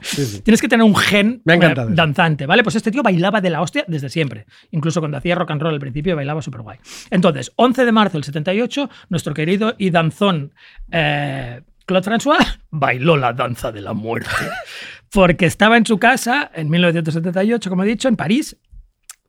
Sí, 0.00 0.24
sí. 0.24 0.40
Tienes 0.40 0.60
que 0.60 0.68
tener 0.68 0.84
un 0.84 0.96
gen 0.96 1.40
Me 1.44 1.54
eh, 1.54 1.74
danzante, 1.90 2.46
¿vale? 2.46 2.64
Pues 2.64 2.74
este 2.74 2.90
tío 2.90 3.02
bailaba 3.02 3.40
de 3.40 3.50
la 3.50 3.60
hostia 3.60 3.84
desde 3.86 4.08
siempre. 4.08 4.46
Incluso 4.72 5.00
cuando 5.00 5.18
hacía 5.18 5.36
rock 5.36 5.52
and 5.52 5.62
roll 5.62 5.74
al 5.74 5.80
principio 5.80 6.16
bailaba 6.16 6.42
súper 6.42 6.62
guay. 6.62 6.78
Entonces, 7.10 7.52
11 7.56 7.84
de 7.84 7.92
marzo 7.92 8.14
del 8.14 8.24
78, 8.24 8.90
nuestro 9.08 9.32
querido 9.32 9.74
y 9.78 9.90
danzón 9.90 10.52
eh, 10.90 11.60
Claude 11.86 12.10
François 12.10 12.60
bailó 12.70 13.16
la 13.16 13.32
danza 13.32 13.70
de 13.70 13.82
la 13.82 13.92
muerte. 13.92 14.30
Porque 15.12 15.46
estaba 15.46 15.76
en 15.76 15.86
su 15.86 15.98
casa 15.98 16.50
en 16.54 16.70
1978, 16.70 17.68
como 17.68 17.84
he 17.84 17.86
dicho, 17.86 18.08
en 18.08 18.16
París. 18.16 18.56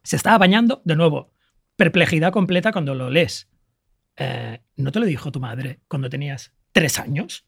Se 0.04 0.16
estaba 0.16 0.38
bañando, 0.38 0.82
de 0.86 0.96
nuevo, 0.96 1.32
perplejidad 1.82 2.32
completa 2.32 2.72
cuando 2.72 2.94
lo 2.94 3.10
lees. 3.10 3.50
eh, 4.18 4.60
¿no 4.76 4.92
te 4.92 5.00
lo 5.00 5.06
dijo 5.08 5.32
tu 5.32 5.40
madre 5.40 5.80
cuando 5.88 6.12
tenías 6.12 6.54
tres 6.74 7.00
años? 7.00 7.44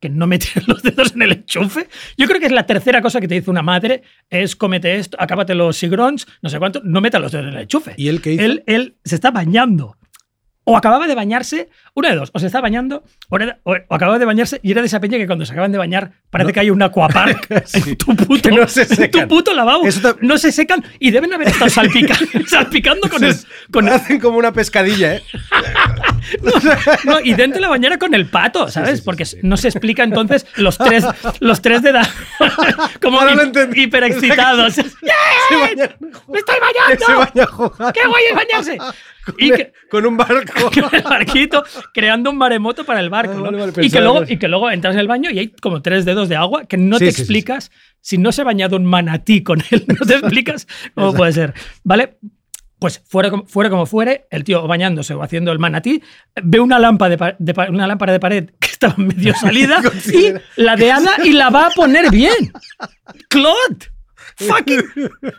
Que 0.00 0.10
no 0.10 0.26
metes 0.26 0.68
los 0.68 0.82
dedos 0.82 1.14
en 1.14 1.22
el 1.22 1.32
enchufe. 1.32 1.88
Yo 2.18 2.26
creo 2.26 2.40
que 2.40 2.46
es 2.46 2.52
la 2.52 2.66
tercera 2.66 3.00
cosa 3.00 3.22
que 3.22 3.28
te 3.28 3.36
dice 3.36 3.50
una 3.50 3.62
madre, 3.62 4.02
es 4.28 4.54
cómete 4.54 4.96
esto, 4.96 5.16
acábate 5.18 5.54
los 5.54 5.78
sigrons, 5.78 6.26
no 6.42 6.50
sé 6.50 6.58
cuánto, 6.58 6.82
no 6.84 7.00
metas 7.00 7.22
los 7.22 7.32
dedos 7.32 7.46
en 7.46 7.54
el 7.54 7.62
enchufe. 7.62 7.94
¿Y 7.96 8.08
él 8.08 8.20
qué 8.20 8.32
hizo? 8.34 8.44
Él, 8.44 8.64
él 8.66 8.96
se 9.02 9.14
está 9.14 9.30
bañando. 9.30 9.96
O 10.66 10.76
acababa 10.78 11.06
de 11.06 11.14
bañarse, 11.14 11.68
una 11.92 12.08
de 12.10 12.16
dos, 12.16 12.30
o 12.32 12.38
se 12.38 12.46
está 12.46 12.60
bañando, 12.62 13.04
o, 13.28 13.36
era- 13.36 13.58
o- 13.64 13.72
o 13.88 13.94
acababa 13.94 14.18
de 14.18 14.24
bañarse 14.24 14.60
y 14.62 14.70
era 14.72 14.80
de 14.80 14.86
esa 14.86 14.98
peña 14.98 15.18
que 15.18 15.26
cuando 15.26 15.44
se 15.44 15.52
acaban 15.52 15.70
de 15.72 15.76
bañar 15.78 16.12
parece 16.30 16.48
No. 16.48 16.54
que 16.54 16.60
hay 16.60 16.70
un 16.70 16.82
aquapark 16.82 17.46
Sí. 17.66 17.82
en 17.90 17.96
tu 17.96 18.16
puto, 18.16 18.50
no 18.50 18.66
se 18.66 18.82
en 19.04 19.10
tu 19.10 19.28
puto 19.28 19.52
lavabo. 19.52 19.84
No 20.22 20.38
se 20.38 20.52
secan 20.52 20.82
y 20.98 21.10
deben 21.10 21.34
haber 21.34 21.48
estado 21.48 21.70
salpica- 21.70 22.16
salpicando 22.48 23.10
con 23.10 23.22
el, 23.24 23.34
con 23.70 23.86
el- 23.88 23.94
Hacen 23.94 24.18
como 24.20 24.38
una 24.38 24.52
pescadilla, 24.52 25.16
¿eh? 25.16 25.22
No, 27.04 27.20
y 27.20 27.34
dentro 27.34 27.56
de 27.56 27.60
la 27.62 27.68
bañera 27.68 27.98
con 27.98 28.14
el 28.14 28.26
pato, 28.26 28.68
¿sabes? 28.70 28.90
sí, 28.90 28.96
sí, 28.96 29.02
Porque 29.04 29.24
sí. 29.24 29.36
no 29.42 29.56
se 29.56 29.68
explica 29.68 30.02
entonces 30.04 30.46
los 30.56 30.78
tres, 30.78 31.04
los 31.40 31.60
tres 31.62 31.82
de 31.82 31.90
edad 31.90 32.08
como 33.02 33.20
Ahora 33.20 33.34
lo 33.34 33.42
hi- 33.42 33.46
entendí. 33.46 33.82
hiperexcitados. 33.82 34.76
¡Yeah! 34.76 34.84
¡Me 36.28 36.38
estoy 36.38 36.56
Se 36.56 37.06
bañando! 37.06 37.18
baña. 37.78 37.92
¡Qué 37.92 38.06
guay 38.06 38.24
es 38.30 38.34
bañarse! 38.36 38.78
Con, 39.24 39.34
Y 39.38 39.50
que, 39.52 39.72
con 39.90 40.04
un 40.04 40.18
barco. 40.18 40.70
con 40.82 40.94
el 40.94 41.00
barquito, 41.02 41.64
creando 41.94 42.28
un 42.30 42.36
maremoto 42.36 42.84
para 42.84 43.00
el 43.00 43.08
barco. 43.08 43.32
Ah, 43.32 43.36
¿no? 43.36 43.42
vale, 43.44 43.56
vale, 43.72 43.72
y, 43.86 43.88
que 43.90 44.00
luego, 44.02 44.22
y 44.28 44.36
que 44.36 44.48
luego 44.48 44.70
entras 44.70 44.92
en 44.92 45.00
el 45.00 45.08
baño 45.08 45.30
y 45.30 45.38
hay 45.38 45.48
como 45.48 45.80
tres 45.80 46.04
dedos 46.04 46.28
de 46.28 46.36
agua 46.36 46.66
que 46.66 46.76
no 46.76 46.98
te 46.98 47.08
explicas. 47.08 47.70
Si 48.02 48.18
no 48.18 48.32
se 48.32 48.42
ha 48.42 48.44
bañado 48.44 48.76
un 48.76 48.84
manatí 48.84 49.42
con 49.42 49.62
él, 49.70 49.84
no 49.88 50.04
te 50.06 50.16
explicas 50.16 50.66
cómo 50.94 51.14
puede 51.14 51.32
ser. 51.32 51.54
¿Vale? 51.84 52.18
Pues 52.78 53.02
fuera 53.06 53.30
como, 53.30 53.46
fuera 53.46 53.70
como 53.70 53.86
fuere, 53.86 54.26
el 54.30 54.44
tío 54.44 54.66
bañándose 54.66 55.14
o 55.14 55.22
haciendo 55.22 55.52
el 55.52 55.58
manatí, 55.58 56.02
ve 56.42 56.60
una 56.60 56.78
lámpara 56.78 57.36
de, 57.38 57.68
una 57.70 57.86
lámpara 57.86 58.12
de 58.12 58.20
pared 58.20 58.50
que 58.58 58.68
estaba 58.68 58.94
medio 58.96 59.34
salida 59.40 59.80
y 60.12 60.34
la 60.60 60.76
de 60.76 60.92
Ada 60.92 61.16
y 61.24 61.32
la 61.32 61.50
va 61.50 61.68
a 61.68 61.70
poner 61.70 62.10
bien. 62.10 62.52
Claude. 63.28 63.94
Fucking, 64.36 64.82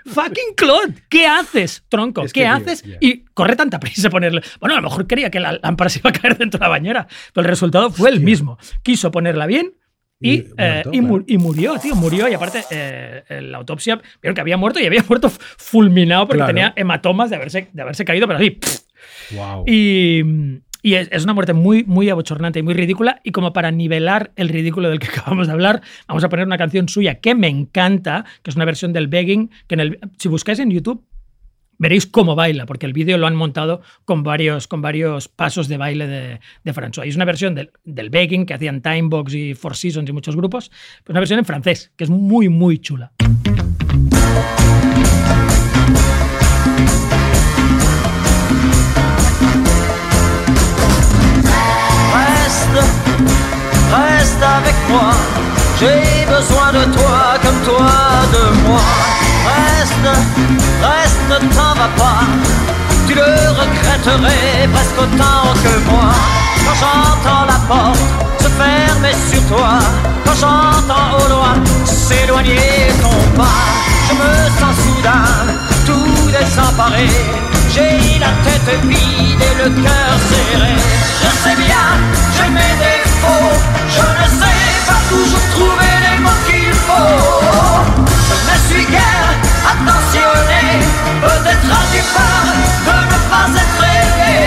fucking 0.06 0.54
Claude. 0.56 0.93
¿Qué 1.10 1.28
haces, 1.28 1.84
tronco? 1.89 2.24
Es 2.24 2.32
¿Qué 2.32 2.41
que, 2.41 2.48
haces? 2.48 2.84
Y 3.02 3.26
corre 3.34 3.56
tanta 3.58 3.80
prisa 3.80 4.10
ponerle. 4.10 4.41
Bueno, 4.60 4.76
a 4.76 4.78
lo 4.78 4.84
mejor 4.84 5.06
quería 5.06 5.30
que 5.30 5.41
la 5.41 5.60
lámpara 5.62 5.89
se 5.89 6.00
iba 6.00 6.12
a 6.12 6.13
caer 6.13 6.38
dentro 6.38 6.60
de 6.60 6.63
la 6.63 6.69
bañera, 6.69 7.08
pero 7.34 7.45
el 7.45 7.50
resultado 7.50 7.91
fue 7.91 8.10
el 8.10 8.21
mismo. 8.21 8.58
Quiso 8.84 9.12
ponerla 9.12 9.48
bien 9.48 9.74
y, 10.19 10.30
Y 10.32 10.45
eh, 10.58 10.82
muerto, 10.84 10.89
y 10.93 11.01
mu- 11.01 11.08
claro. 11.10 11.23
y 11.28 11.38
murió, 11.38 11.75
tío, 11.80 11.95
murió. 11.95 12.28
Y 12.30 12.34
aparte, 12.34 12.63
eh, 12.71 13.23
en 13.30 13.51
la 13.51 13.58
autopsia 13.58 14.01
vieron 14.21 14.34
que 14.36 14.41
había 14.41 14.58
muerto 14.58 14.80
y 14.80 14.86
había 14.86 15.04
muerto 15.08 15.30
fulminado 15.30 16.25
porque 16.28 16.38
Claro. 16.39 16.54
tenía 16.54 16.73
hematomas 16.75 17.30
de 17.30 17.36
haberse, 17.36 17.67
de 17.73 17.82
haberse 17.82 18.06
caído, 18.06 18.28
pero 18.28 18.39
así. 18.39 18.51
pff. 18.51 18.80
Wow. 19.36 19.63
Y, 19.67 20.21
y 20.82 20.93
es, 20.95 21.10
es 21.12 21.23
una 21.23 21.34
muerte 21.34 21.54
muy, 21.54 21.84
muy 21.84 22.10
abochornante 22.10 22.60
y 22.60 22.63
muy 22.63 22.73
ridícula. 22.73 23.19
Y 23.23 23.32
como 23.32 23.54
para 23.54 23.71
nivelar 23.71 24.32
el 24.36 24.49
ridículo 24.49 24.89
del 24.89 24.99
que 24.99 25.08
acabamos 25.15 25.47
de 25.47 25.54
hablar, 25.54 25.82
vamos 26.08 26.23
a 26.23 26.30
poner 26.30 26.45
una 26.45 26.58
canción 26.58 26.88
suya 26.89 27.15
que 27.19 27.36
me 27.36 27.47
encanta, 27.47 28.25
que 28.43 28.49
es 28.51 28.56
una 28.56 28.65
versión 28.65 28.93
del 28.93 29.08
Begging, 29.08 29.49
que 29.67 29.75
en 29.75 29.80
el, 29.80 29.99
si 30.17 30.30
buscáis 30.30 30.60
en 30.60 30.71
YouTube 30.71 31.04
veréis 31.78 32.06
cómo 32.06 32.36
baila, 32.36 32.66
porque 32.66 32.86
el 32.86 32.94
vídeo 32.94 33.18
lo 33.18 33.28
han 33.28 33.36
montado 33.36 33.82
con 34.06 34.24
varios, 34.24 34.68
con 34.68 34.82
varios 34.82 35.28
pasos 35.28 35.68
de 35.68 35.78
baile 35.78 36.08
de, 36.08 36.40
de 36.64 36.74
François. 36.74 37.08
Es 37.08 37.16
una 37.16 37.26
versión 37.26 37.56
del, 37.56 37.72
del 37.84 38.10
Begging 38.10 38.46
que 38.46 38.54
hacían 38.54 38.82
Timebox 38.82 39.34
y 39.34 39.54
Four 39.54 39.76
Seasons 39.76 40.10
y 40.10 40.14
muchos 40.14 40.36
grupos, 40.36 40.72
pero 41.04 41.14
una 41.14 41.22
versión 41.22 41.40
en 41.40 41.46
francés, 41.46 41.92
que 41.96 42.04
es 42.04 42.10
muy, 42.10 42.50
muy 42.50 42.80
chula. 42.80 43.12
J'ai 55.80 56.26
besoin 56.26 56.72
de 56.72 56.86
toi 56.94 57.36
comme 57.44 57.62
toi 57.64 57.92
de 58.32 58.68
moi. 58.68 58.80
Reste, 59.46 60.08
reste, 60.82 61.22
ne 61.30 61.38
t'en 61.54 61.74
va 61.76 61.90
pas. 61.98 62.24
Tu 63.08 63.14
le 63.14 63.22
regretterais 63.22 64.70
presque 64.74 64.98
autant 64.98 65.54
que 65.64 65.92
moi. 65.92 66.14
Quand 66.66 66.78
j'entends 66.80 67.46
la 67.46 67.60
porte 67.68 68.00
se 68.40 68.48
fermer 68.48 69.16
sur 69.30 69.46
toi, 69.48 69.80
quand 70.26 70.36
j'entends 70.36 71.18
au 71.20 71.30
loin 71.30 71.56
s'éloigner 71.84 72.94
ton 73.02 73.40
pas, 73.40 73.64
je 74.08 74.14
me 74.16 74.34
sens 74.60 74.76
soudain 74.84 75.56
tout 75.86 76.32
désemparé. 76.32 77.10
J'ai 77.74 78.20
la 78.20 78.32
tête 78.46 78.80
vide 78.86 79.42
et 79.42 79.64
le 79.64 79.70
cœur 79.84 80.14
serré. 80.30 80.74
Je 81.22 81.30
sais 81.44 81.56
bien, 81.58 81.86
j'ai 82.38 82.50
mes 82.50 82.76
défauts. 82.80 83.60
Je 83.90 84.02
ne 84.02 84.40
sais 84.40 84.75
toujours 85.10 85.46
trouver 85.56 85.94
les 86.06 86.18
mots 86.24 86.41
qu'il 86.48 86.74
faut. 86.86 87.82
Je 88.30 88.36
ne 88.52 88.58
suis 88.68 88.86
guère 88.91 89.30
attentionné. 89.72 90.63
Peut-être 91.22 91.68
as-tu 91.80 92.02
peur 92.15 92.46
de 92.88 92.96
ne 93.12 93.20
pas 93.32 93.48
être 93.63 93.84
aimé. 93.98 94.38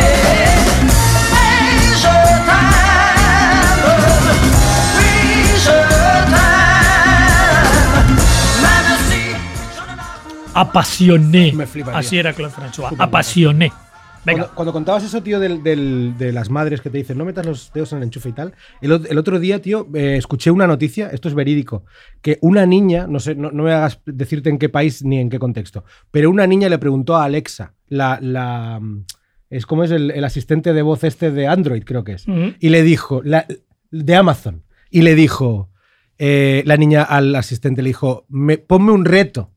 Mais 1.33 1.63
je 2.03 2.15
t'aime. 2.47 3.93
Oui, 4.97 5.13
je 5.65 5.77
t'aime. 6.31 8.09
Même 8.63 8.93
si 9.07 9.23
je 11.07 11.13
ne. 11.13 11.45
Así 11.95 12.15
era 12.17 12.33
Claude 12.33 12.51
François. 12.53 12.91
Apasioné. 12.99 13.73
Venga. 14.29 14.43
Cuando, 14.43 14.55
cuando 14.55 14.73
contabas 14.73 15.05
eso, 15.05 15.23
tío, 15.23 15.41
del- 15.41 15.63
del- 15.63 16.15
de 16.19 16.33
las 16.33 16.51
madres 16.51 16.81
que 16.81 16.91
te 16.91 16.99
dicen 16.99 17.19
no 17.19 17.25
metas 17.25 17.45
los 17.47 17.73
dedos 17.73 17.93
en 17.93 17.99
el 17.99 18.05
enchufe 18.05 18.29
y 18.29 18.33
tal, 18.33 18.55
el, 18.81 18.93
ot- 18.93 19.07
el 19.11 19.19
otro 19.19 19.41
día, 19.41 19.61
tío, 19.61 19.89
eh, 19.95 20.17
escuché 20.17 20.51
una 20.51 20.67
noticia, 20.67 21.09
esto 21.09 21.29
es 21.29 21.35
verídico, 21.35 21.85
que 22.23 22.39
una 22.43 22.65
niña, 22.67 23.07
no 23.07 23.19
sé, 23.21 23.35
no, 23.35 23.51
no 23.51 23.65
me 23.65 23.73
hagas 23.73 24.01
decirte 24.07 24.51
en 24.51 24.59
qué 24.59 24.69
país 24.69 25.05
ni 25.05 25.19
en 25.19 25.31
qué 25.31 25.39
contexto, 25.39 25.85
pero 26.11 26.31
una 26.31 26.47
niña 26.47 26.69
le 26.69 26.79
preguntó 26.79 27.17
a 27.17 27.25
Alexa, 27.25 27.75
la, 27.89 28.19
la 28.23 28.79
mm, 28.81 29.05
es 29.51 29.67
como 29.67 29.83
es 29.85 29.91
el, 29.91 30.11
el 30.11 30.25
asistente 30.25 30.73
de 30.73 30.83
voz 30.83 31.05
este 31.05 31.31
de 31.31 31.47
Android, 31.47 31.83
creo 31.85 32.05
que 32.05 32.13
es, 32.13 32.27
y 32.61 32.69
le 32.69 32.83
dijo, 32.83 33.23
la- 33.25 33.47
de 33.91 34.15
Amazon, 34.15 34.65
y 34.91 35.03
le 35.03 35.15
dijo, 35.15 35.71
eh, 36.19 36.63
la 36.67 36.77
niña 36.77 37.03
al 37.05 37.35
asistente 37.37 37.81
le 37.83 37.91
dijo, 37.91 38.27
"Me- 38.29 38.59
ponme 38.59 38.91
un 38.93 39.05
reto. 39.05 39.53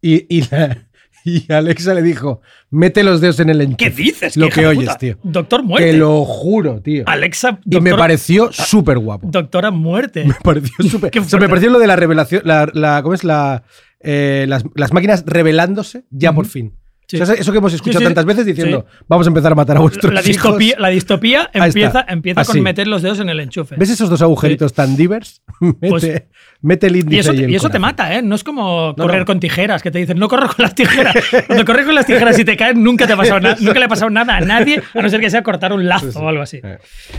Y, 0.00 0.26
y, 0.28 0.42
la- 0.50 0.87
y 1.24 1.52
Alexa 1.52 1.94
le 1.94 2.02
dijo, 2.02 2.40
mete 2.70 3.02
los 3.02 3.20
dedos 3.20 3.40
en 3.40 3.50
el 3.50 3.60
enchufe. 3.60 3.90
¿Qué 3.90 3.90
dices? 3.90 4.36
Lo 4.36 4.48
que 4.48 4.66
oyes, 4.66 4.84
puta? 4.86 4.98
tío. 4.98 5.18
Doctor 5.22 5.62
Muerte. 5.62 5.90
Te 5.92 5.96
lo 5.96 6.24
juro, 6.24 6.80
tío. 6.80 7.04
Alexa, 7.06 7.60
y 7.64 7.80
me 7.80 7.94
pareció 7.94 8.50
súper 8.52 8.98
guapo. 8.98 9.28
Doctora 9.30 9.70
Muerte. 9.70 10.24
Me 10.28 10.34
pareció 10.42 10.74
súper. 10.90 11.18
O 11.18 11.24
sea, 11.24 11.38
me 11.38 11.48
pareció 11.48 11.70
lo 11.70 11.78
de 11.78 11.86
la 11.86 11.96
revelación. 11.96 12.42
La, 12.44 12.68
la- 12.72 13.02
¿Cómo 13.02 13.14
es? 13.14 13.24
La, 13.24 13.62
eh, 14.00 14.46
las, 14.48 14.64
las 14.74 14.92
máquinas 14.92 15.24
revelándose 15.26 16.04
ya 16.10 16.32
por 16.32 16.46
fin. 16.46 16.74
Sí. 17.08 17.18
O 17.20 17.24
sea, 17.24 17.34
eso 17.36 17.50
que 17.52 17.58
hemos 17.58 17.72
escuchado 17.72 18.00
Sí, 18.00 18.04
sí, 18.04 18.08
tantas 18.08 18.26
veces 18.26 18.44
diciendo, 18.44 18.84
vamos 19.08 19.26
a 19.26 19.30
empezar 19.30 19.50
a 19.52 19.54
matar 19.54 19.78
a 19.78 19.80
vuestros 19.80 20.12
La 20.12 20.20
hijos. 20.20 20.26
distopía, 20.26 20.76
la 20.78 20.88
distopía 20.88 21.50
empieza, 21.54 22.04
empieza 22.06 22.40
Así. 22.42 22.52
con 22.52 22.60
meter 22.62 22.86
los 22.86 23.00
dedos 23.00 23.20
en 23.20 23.30
el 23.30 23.40
enchufe. 23.40 23.76
¿Ves 23.76 23.88
esos 23.88 24.10
dos 24.10 24.20
agujeritos 24.20 24.74
tan 24.74 24.94
divers? 24.94 25.42
mete, 25.60 25.88
Pues- 25.88 26.22
mete 26.60 26.86
el 26.88 26.96
índice 26.96 27.16
Y 27.16 27.18
eso, 27.20 27.32
y 27.32 27.54
eso 27.54 27.70
te 27.70 27.78
mata, 27.78 28.14
¿eh? 28.14 28.20
No 28.20 28.34
es 28.34 28.44
como 28.44 28.88
No, 28.94 29.04
correr 29.04 29.20
no. 29.20 29.24
con 29.24 29.40
tijeras, 29.40 29.82
que 29.82 29.90
te 29.90 29.98
dicen, 30.00 30.18
no 30.18 30.28
corro 30.28 30.48
con 30.48 30.56
las 30.62 30.74
tijeras. 30.74 31.14
Cuando 31.46 31.64
corres 31.64 31.86
con 31.86 31.94
las 31.94 32.04
tijeras 32.04 32.38
y 32.38 32.44
te 32.44 32.56
caes, 32.58 32.76
nunca, 32.76 33.06
te 33.06 33.14
ha 33.14 33.16
pasado 33.16 33.40
na- 33.40 33.56
nunca 33.58 33.78
le 33.78 33.84
ha 33.86 33.88
pasado 33.88 34.10
nada 34.10 34.36
a 34.36 34.40
nadie, 34.40 34.82
a 34.92 35.00
no 35.00 35.08
ser 35.08 35.20
que 35.20 35.30
sea 35.30 35.42
cortar 35.42 35.72
un 35.72 35.88
lazo 35.88 36.20
o 36.20 36.28
algo 36.28 36.42
así. 36.42 36.60
Eh, 36.62 36.76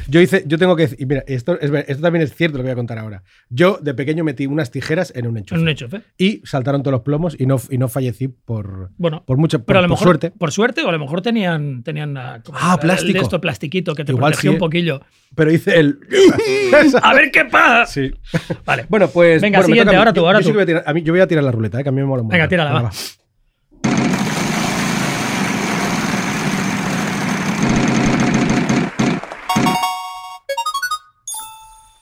Yo 0.08 0.22
hice, 0.22 0.44
yo 0.46 0.60
tengo 0.60 0.76
que 0.76 0.84
decir, 0.84 0.98
y 1.02 1.08
mira, 1.08 1.24
esto, 1.26 1.60
es 1.60 1.72
esto 1.88 2.02
también 2.04 2.22
es 2.24 2.36
cierto 2.36 2.58
lo 2.60 2.64
que 2.64 2.68
voy 2.68 2.74
a 2.74 2.76
contar 2.76 3.00
ahora. 3.00 3.24
Yo 3.50 3.80
de 3.82 3.96
pequeño 3.96 4.24
metí 4.24 4.46
unas 4.46 4.70
tijeras 4.70 5.12
en 5.16 5.26
un 5.26 5.36
enchufe. 5.38 5.56
En 5.56 5.62
un 5.64 5.70
enchufe. 5.70 6.02
Y 6.18 6.42
saltaron 6.46 6.84
todos 6.84 6.92
los 6.92 7.02
plomos 7.02 7.36
y 7.40 7.48
no, 7.48 7.60
y 7.72 7.80
no 7.80 7.88
fallecí 7.88 8.28
por, 8.28 8.92
Bueno, 8.98 9.24
por 9.26 9.38
mucho, 9.38 9.64
por, 9.64 9.79
a 9.80 9.82
lo 9.84 9.88
por 9.88 9.98
mejor, 9.98 10.06
suerte. 10.08 10.32
Por 10.32 10.52
suerte, 10.52 10.84
o 10.84 10.90
a 10.90 10.92
lo 10.92 11.00
mejor 11.00 11.22
tenían, 11.22 11.84
tenían 11.84 12.16
ah, 12.18 12.42
como 12.46 12.58
Ah, 12.62 12.74
el- 12.74 12.80
plástico. 12.80 13.18
el 13.18 13.24
esto 13.24 13.42
plastiquito 13.42 13.96
que 13.96 14.06
te 14.06 14.12
Igual 14.12 14.34
sí, 14.36 14.48
un 14.48 14.56
¿eh? 14.56 14.60
poquillo. 14.60 15.02
Pero 15.36 15.52
hice 15.52 15.80
el. 15.80 16.00
A 17.04 17.14
ver 17.14 17.32
qué 17.32 17.46
pasa. 17.46 17.86
sí. 17.86 18.12
Vale. 18.66 18.86
Bueno, 18.90 19.08
pues. 19.10 19.42
Venga, 19.42 19.60
bueno, 19.60 19.68
siguiente, 19.68 19.96
ahora 19.96 20.14
tú, 20.14 20.22
Yo- 20.22 20.28
ahora 20.28 20.40
yo 20.42 20.48
tú. 20.48 20.54
voy 20.54 20.64
a 20.64 20.66
tirar- 20.66 20.84
a 20.86 20.94
mí- 20.94 21.04
yo 21.04 21.14
voy 21.14 21.22
a 21.22 21.28
tirar 21.28 21.44
la 21.44 21.52
ruleta, 21.52 21.80
¿eh? 21.80 21.84
que 21.84 21.90
a 21.90 21.92
mí 21.92 22.02
me 22.02 22.06
mola 22.08 22.24
mucho. 22.24 22.34
Venga, 22.34 22.48
tírala, 22.48 22.72
va. 22.82 22.92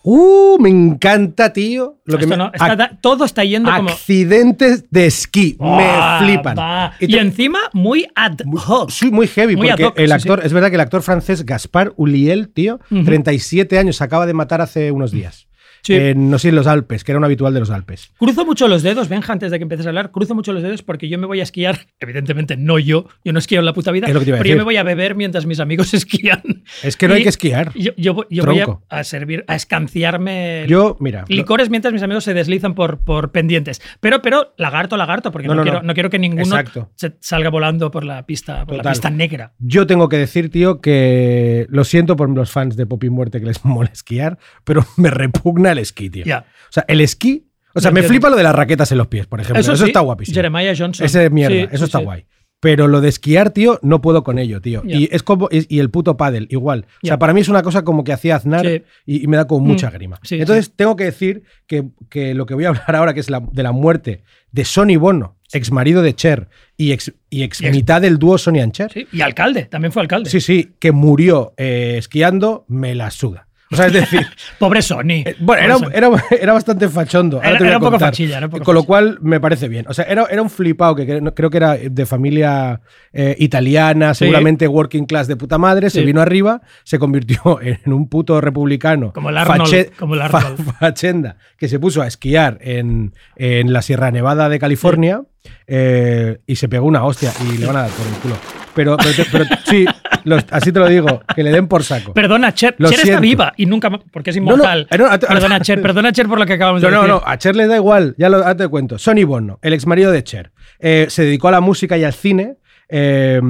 Uh, 0.09 0.57
me 0.59 0.69
encanta, 0.69 1.51
tío. 1.51 1.99
Lo 2.05 2.17
que 2.17 2.25
me- 2.27 2.37
no- 2.37 2.49
está 2.53 2.97
todo 3.01 3.25
está 3.25 3.43
yendo 3.43 3.69
como. 3.69 3.89
accidentes 3.89 4.85
de 4.89 5.05
esquí. 5.05 5.57
Ah, 5.59 6.19
me 6.21 6.25
flipan. 6.25 6.57
va. 6.57 6.93
Y 6.99 7.17
encima 7.17 7.59
muy 7.73 8.07
ad 8.15 8.37
hoc. 8.65 8.89
Sí, 8.89 9.11
muy 9.11 9.27
heavy, 9.27 9.57
Muy 9.57 9.67
porque 9.67 9.83
hoc, 9.85 9.99
el 9.99 10.13
actor, 10.13 10.39
sí. 10.39 10.47
es 10.47 10.53
verdad 10.53 10.69
que 10.69 10.75
el 10.75 10.81
actor 10.81 11.01
francés 11.01 11.45
Gaspar 11.45 11.91
Uliel, 11.97 12.47
tío, 12.47 12.79
Ujú. 12.89 13.03
37 13.03 13.77
años, 13.77 13.97
se 13.97 14.03
acaba 14.05 14.25
de 14.25 14.33
matar 14.33 14.61
hace 14.61 14.93
unos 14.93 15.11
días. 15.11 15.46
Sí. 15.88 16.13
no 16.15 16.38
sé, 16.39 16.50
en 16.50 16.56
los 16.56 16.67
Alpes, 16.67 17.04
que 17.04 17.12
era 17.12 17.19
un 17.19 17.26
habitual 17.26 17.54
de 17.54 17.60
los 17.62 17.69
Alpes. 17.69 18.12
Cruzo 18.17 18.45
mucho 18.45 18.67
los 18.67 18.84
dedos, 18.84 19.10
Benja, 19.10 19.34
antes 19.34 19.52
de 19.52 19.58
que 19.58 19.63
empieces 19.63 19.86
a 19.86 19.89
hablar, 19.89 20.12
cruzo 20.12 20.36
mucho 20.36 20.54
los 20.54 20.62
dedos 20.63 20.84
porque 20.84 21.10
yo 21.10 21.17
me 21.17 21.26
voy 21.28 21.39
a 21.39 21.43
esquiar, 21.43 21.88
evidentemente 22.00 22.58
no 22.58 22.80
yo, 22.80 23.08
yo 23.23 23.34
no 23.34 23.39
esquío 23.39 23.60
en 23.60 23.65
la 23.65 23.73
puta 23.73 23.91
vida, 23.91 24.08
Es 24.08 24.13
lo 24.13 24.19
que 24.19 24.26
te 24.26 24.30
iba 24.32 24.38
a 24.38 24.41
pero 24.41 24.50
yo 24.52 24.58
me 24.58 24.63
voy 24.63 24.78
a 24.78 24.84
beber 24.84 25.15
mientras 25.15 25.45
mis 25.45 25.60
amigos 25.60 25.93
esquían. 25.93 26.41
Es 26.84 26.97
que 26.97 27.08
no 27.08 27.13
hay 27.15 27.23
que 27.23 27.30
esquiar. 27.30 27.71
Yo, 27.73 27.91
yo 27.97 28.13
voy- 28.13 28.26
yo 28.30 28.43
voy 28.45 28.62
a, 28.89 29.04
servir, 29.04 29.43
a 29.47 29.56
escanciarme 29.56 30.65
Yo, 30.67 30.97
mira. 31.00 31.21
lo- 31.28 31.36
licores 31.36 31.69
mientras 31.69 31.93
mis 31.93 32.04
amigos 32.04 32.23
se 32.23 32.34
deslizan 32.34 32.76
por, 32.76 33.00
por 33.00 33.32
pendientes. 33.32 33.82
Pero, 34.00 34.21
pero, 34.21 34.54
lagarto, 34.58 34.97
lagarto, 34.97 35.32
porque 35.32 35.47
no, 35.47 35.56
No, 35.56 35.62
no, 35.62 35.63
quiero, 35.63 35.84
no. 35.84 35.93
quiero 35.93 36.10
que 36.10 36.19
ninguno 36.19 36.43
Exacto. 36.43 36.89
se 36.95 37.13
salga 37.19 37.50
volando 37.50 37.91
por 37.91 38.04
la 38.04 38.26
pista, 38.26 38.65
por 38.65 38.78
la 38.84 38.91
pista 38.91 39.10
negra. 39.10 39.54
Yo 39.60 39.88
tengo 39.88 40.10
que 40.10 40.17
decir, 40.17 40.50
tío, 40.50 40.82
que 40.82 41.65
lo 41.69 41.84
siento 41.84 42.15
por 42.15 42.30
los 42.30 42.52
fans 42.52 42.76
de 42.76 42.86
Pop 42.86 43.04
y 43.04 43.10
Muerte 43.10 43.39
que 43.39 43.45
les 43.45 43.63
mola 43.65 43.89
esquiar, 43.91 44.38
pero 44.63 44.86
me 44.97 45.10
repugna 45.10 45.71
el 45.71 45.76
esquí, 45.79 46.09
tío. 46.09 46.23
O 46.25 46.43
sea, 46.71 46.85
el 46.87 47.01
esquí. 47.01 47.47
O 47.73 47.79
sea, 47.79 47.91
me 47.91 48.01
flipa 48.03 48.29
lo 48.29 48.35
de 48.37 48.43
las 48.43 48.55
raquetas 48.55 48.91
en 48.91 48.97
los 48.97 49.07
pies, 49.07 49.27
por 49.27 49.39
ejemplo. 49.39 49.59
Eso, 49.61 49.75
sí, 49.77 49.85
está 49.85 49.99
guapísimo. 49.99 50.33
Jeremiah 50.35 50.73
Johnson. 50.77 51.05
Ese 51.05 51.25
es 51.25 51.31
mierda, 51.31 51.55
Sí, 51.55 51.67
eso 51.71 51.85
está 51.85 51.99
guay. 51.99 52.25
Pero 52.59 52.87
lo 52.87 53.01
de 53.01 53.09
esquiar, 53.09 53.51
tío, 53.51 53.77
no 53.83 54.01
puedo 54.01 54.23
con 54.23 54.39
ello, 54.39 54.61
tío. 54.61 54.81
Y 54.83 55.13
es 55.13 55.21
como. 55.21 55.47
Y, 55.51 55.77
el 55.77 55.91
puto 55.91 56.17
pádel, 56.17 56.47
igual. 56.49 56.87
O 57.03 57.07
sea, 57.07 57.19
para 57.19 57.31
mí 57.33 57.41
es 57.41 57.49
una 57.49 57.61
cosa 57.61 57.83
como 57.83 58.03
que 58.03 58.13
hacía 58.13 58.35
Aznar 58.35 58.65
Sí. 58.65 58.81
y, 59.05 59.23
y 59.23 59.27
me 59.27 59.37
da 59.37 59.45
como 59.45 59.63
mucha 59.63 59.91
Mm. 59.91 59.93
grima. 59.93 60.19
Sí, 60.23 60.39
Entonces, 60.39 60.73
tengo 60.75 60.95
que 60.95 61.03
decir 61.03 61.43
que, 61.67 61.83
que 62.09 62.33
lo 62.33 62.47
que 62.47 62.55
voy 62.55 62.65
a 62.65 62.69
hablar 62.69 62.83
ahora, 62.95 63.13
que 63.13 63.19
es 63.19 63.29
la, 63.29 63.41
de 63.51 63.61
la 63.61 63.73
muerte 63.73 64.23
de 64.51 64.65
Sonny 64.65 64.97
Bono, 64.97 65.37
ex 65.53 65.71
marido 65.71 66.01
de 66.01 66.15
Cher 66.15 66.47
y 66.75 66.93
ex, 66.93 67.13
y 67.29 67.43
ex 67.43 67.61
Y 67.61 67.67
ex- 67.67 67.75
mitad 67.75 68.01
del 68.01 68.17
dúo 68.17 68.39
Sonny 68.39 68.59
and 68.61 68.71
Cher. 68.73 68.91
Y 69.11 69.21
alcalde, 69.21 69.65
también 69.65 69.91
fue 69.91 70.01
alcalde. 70.01 70.31
Sí, 70.31 70.41
sí, 70.41 70.71
que 70.79 70.91
murió 70.91 71.53
eh, 71.57 71.93
esquiando, 71.99 72.65
me 72.67 72.95
la 72.95 73.11
suda. 73.11 73.46
O 73.71 73.75
sea, 73.75 73.88
es 73.88 73.93
decir, 73.93 74.25
Pobre 74.60 74.82
Sony. 74.82 75.23
eh, 75.25 75.36
bueno, 75.39 75.63
era, 75.63 75.73
Pobre 75.75 75.89
Sony. 75.89 75.97
era, 75.97 76.41
era 76.41 76.53
bastante 76.53 76.88
fachondo. 76.89 77.38
ahora 77.38 77.49
Era- 77.49 77.58
te 77.58 77.63
voy 77.63 77.67
a 77.67 77.71
era 77.71 77.77
un 77.80 77.84
poco 77.84 77.99
fachilla, 77.99 78.38
era 78.38 78.45
un 78.47 78.51
poco 78.51 78.63
Con 78.63 78.75
lo 78.75 78.84
cual 78.84 79.17
me 79.21 79.39
parece 79.39 79.67
bien. 79.67 79.86
O 79.89 79.93
sea, 79.93 80.06
era, 80.06 80.25
era 80.30 80.41
un 80.41 80.49
flipado 80.49 80.95
que 80.95 81.06
cre- 81.08 81.34
creo 81.36 81.49
que 81.49 81.58
era 81.58 81.75
de 81.75 82.06
familia 82.06 82.82
eh, 83.13 83.36
italiana, 83.39 84.13
Sí. 84.13 84.19
seguramente 84.25 84.67
working 84.67 85.06
class 85.06 85.27
de 85.27 85.36
puta 85.36 85.58
madre, 85.58 85.89
se 85.89 86.01
vino 86.03 86.21
arriba, 86.21 86.62
se 86.84 86.97
convirtió 86.99 87.60
en 87.62 87.91
un 87.93 88.08
puto 88.10 88.39
republicano. 88.41 89.12
Como 89.13 89.30
el 89.30 89.38
Arnold, 89.38 89.62
fache- 89.69 89.91
como 89.97 90.15
el 90.15 90.21
fa- 90.30 90.38
Arnold. 90.39 90.73
fachenda, 90.80 91.38
que 91.58 91.67
se 91.67 91.80
puso 91.80 92.01
a 92.01 92.08
esquiar 92.08 92.60
en, 92.62 93.13
en 93.36 93.73
la 93.73 93.82
Sierra 93.82 94.12
Nevada 94.12 94.49
de 94.49 94.60
California 94.60 95.23
eh, 95.65 96.39
y 96.45 96.55
se 96.55 96.67
pegó 96.69 96.86
una 96.86 97.03
hostia 97.03 97.31
y 97.53 97.57
le 97.57 97.65
van 97.65 97.77
a 97.77 97.81
dar 97.81 97.89
por 97.91 98.07
el 98.07 98.13
culo. 98.15 98.36
Pero, 98.75 98.95
pero, 98.97 99.12
te- 99.15 99.25
pero 99.31 99.45
sí, 99.65 99.86
los- 100.23 100.45
así 100.51 100.71
te 100.71 100.79
lo 100.79 100.88
digo, 100.88 101.21
que 101.36 101.41
le 101.43 101.51
den 101.51 101.67
por 101.67 101.83
saco. 101.83 102.13
Perdona, 102.13 102.53
Cher. 102.53 102.75
Lo 102.77 102.88
Cher 102.89 102.95
está 102.99 103.05
siento. 103.07 103.21
viva 103.21 103.53
y 103.57 103.65
nunca. 103.65 103.89
ma- 103.89 103.99
Porque 104.12 104.29
es 104.29 104.36
inmortal. 104.38 104.88
eh, 104.91 104.97
no, 104.97 105.07
a- 105.07 105.17
perdona, 105.17 105.60
Cher. 105.62 105.81
Perdona, 105.81 106.12
Cher, 106.12 106.27
por 106.27 106.38
lo 106.39 106.45
que 106.45 106.53
acabamos 106.53 106.81
No, 106.81 106.88
de 106.89 106.93
no, 106.93 107.01
decir. 107.01 107.15
no, 107.15 107.21
a 107.25 107.38
Cher 107.38 107.55
le 107.55 107.65
da 107.67 107.75
igual, 107.75 108.13
ya 108.17 108.29
lo, 108.29 108.38
ahora 108.38 108.55
te 108.55 108.67
cuento. 108.67 108.97
Sonny 108.99 109.23
Bono, 109.23 109.57
el 109.62 109.73
ex 109.73 109.88
marido 109.88 110.12
de 110.12 110.23
Cher, 110.23 110.51
eh, 110.79 111.07
se 111.10 111.23
dedicó 111.23 111.47
a 111.47 111.51
la 111.51 111.62
música 111.62 111.97
y 111.97 112.03
al 112.03 112.13
cine. 112.13 112.57
eh, 112.89 113.41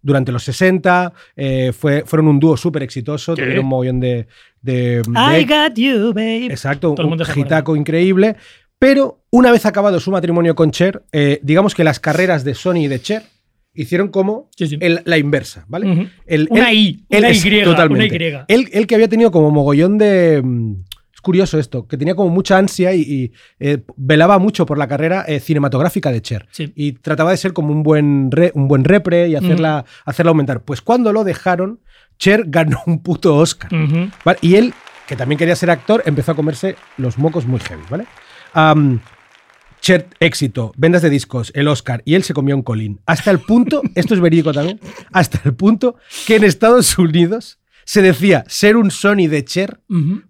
durante 0.00 0.32
los 0.32 0.42
60 0.44 1.12
eh, 1.36 1.72
fue, 1.78 2.04
fueron 2.06 2.26
un 2.28 2.40
dúo 2.40 2.56
súper 2.56 2.82
exitoso, 2.82 3.34
tuvieron 3.34 3.58
un 3.64 3.66
mogollón 3.66 4.00
de, 4.00 4.28
de- 4.62 5.02
I 5.06 5.44
got 5.44 5.74
you, 5.76 6.14
babe. 6.14 6.46
exacto, 6.46 6.94
Todo 6.94 7.02
el 7.02 7.08
mundo 7.10 7.22
un 7.22 7.26
se 7.26 7.32
acuerda. 7.32 7.48
gitaco 7.56 7.76
increíble, 7.76 8.36
pero 8.78 9.20
una 9.30 9.50
vez 9.52 9.66
acabado 9.66 10.00
su 10.00 10.10
matrimonio 10.10 10.54
con 10.54 10.70
Cher, 10.70 11.02
eh, 11.12 11.40
digamos 11.42 11.74
que 11.74 11.84
las 11.84 12.00
carreras 12.00 12.44
de 12.44 12.54
Sony 12.54 12.76
y 12.84 12.88
de 12.88 13.00
Cher 13.00 13.22
hicieron 13.74 14.08
como 14.08 14.48
Sí, 14.56 14.66
sí. 14.68 14.78
el- 14.80 15.02
la 15.04 15.18
inversa, 15.18 15.64
¿vale? 15.68 16.10
El- 16.26 16.48
Una 16.50 16.72
I, 16.72 17.04
él 17.08 17.18
una 17.24 17.30
Y, 17.30 17.62
totalmente. 17.64 18.16
una 18.16 18.24
Y. 18.26 18.44
Él, 18.54 18.68
él 18.72 18.86
que 18.86 18.94
había 18.94 19.08
tenido 19.08 19.30
como 19.30 19.50
mogollón 19.50 19.98
de. 19.98 20.40
mm, 20.44 20.74
Es 21.14 21.20
curioso 21.20 21.58
esto, 21.58 21.88
que 21.88 21.96
tenía 21.96 22.14
como 22.14 22.30
mucha 22.30 22.56
ansia 22.58 22.94
y, 22.94 23.00
y, 23.00 23.32
eh, 23.58 23.78
velaba 23.96 24.38
mucho 24.38 24.64
por 24.64 24.78
la 24.78 24.86
carrera 24.86 25.24
eh, 25.26 25.40
cinematográfica 25.40 26.12
de 26.12 26.22
Cher. 26.22 26.46
Sí. 26.52 26.72
Y 26.76 26.92
trataba 26.92 27.32
de 27.32 27.36
ser 27.36 27.52
como 27.52 27.72
un 27.72 27.82
buen, 27.82 28.30
re- 28.30 28.52
un 28.54 28.68
buen 28.68 28.84
repre 28.84 29.26
y 29.28 29.34
hacerla, 29.34 29.84
hacerla 30.04 30.30
aumentar. 30.30 30.62
Pues 30.62 30.80
cuando 30.80 31.12
lo 31.12 31.24
dejaron, 31.24 31.80
Cher 32.20 32.44
ganó 32.46 32.78
un 32.86 33.02
puto 33.02 33.34
Oscar. 33.36 33.68
¿vale? 34.24 34.38
Y 34.42 34.54
él, 34.54 34.72
que 35.08 35.16
también 35.16 35.38
quería 35.40 35.56
ser 35.56 35.70
actor, 35.70 36.04
empezó 36.06 36.30
a 36.32 36.36
comerse 36.36 36.76
los 36.98 37.18
mocos 37.18 37.46
muy 37.46 37.58
heavy, 37.58 37.82
¿vale? 37.90 38.04
Am, 38.54 39.00
Cher, 39.80 40.08
éxito, 40.18 40.72
vendas 40.76 41.02
de 41.02 41.10
discos, 41.10 41.52
el 41.54 41.68
Oscar, 41.68 42.02
y 42.04 42.14
él 42.14 42.24
se 42.24 42.34
comió 42.34 42.56
un 42.56 42.62
colín. 42.62 43.00
Hasta 43.06 43.30
el 43.30 43.38
punto, 43.38 43.80
esto 43.94 44.14
es 44.14 44.20
verídico 44.20 44.52
también, 44.52 44.80
hasta 45.12 45.40
el 45.44 45.54
punto 45.54 45.96
que 46.26 46.36
en 46.36 46.44
Estados 46.44 46.98
Unidos 46.98 47.60
se 47.84 48.02
decía 48.02 48.44
ser 48.48 48.76
un 48.76 48.90
Sony 48.90 49.28
de 49.28 49.44
Cher 49.44 49.80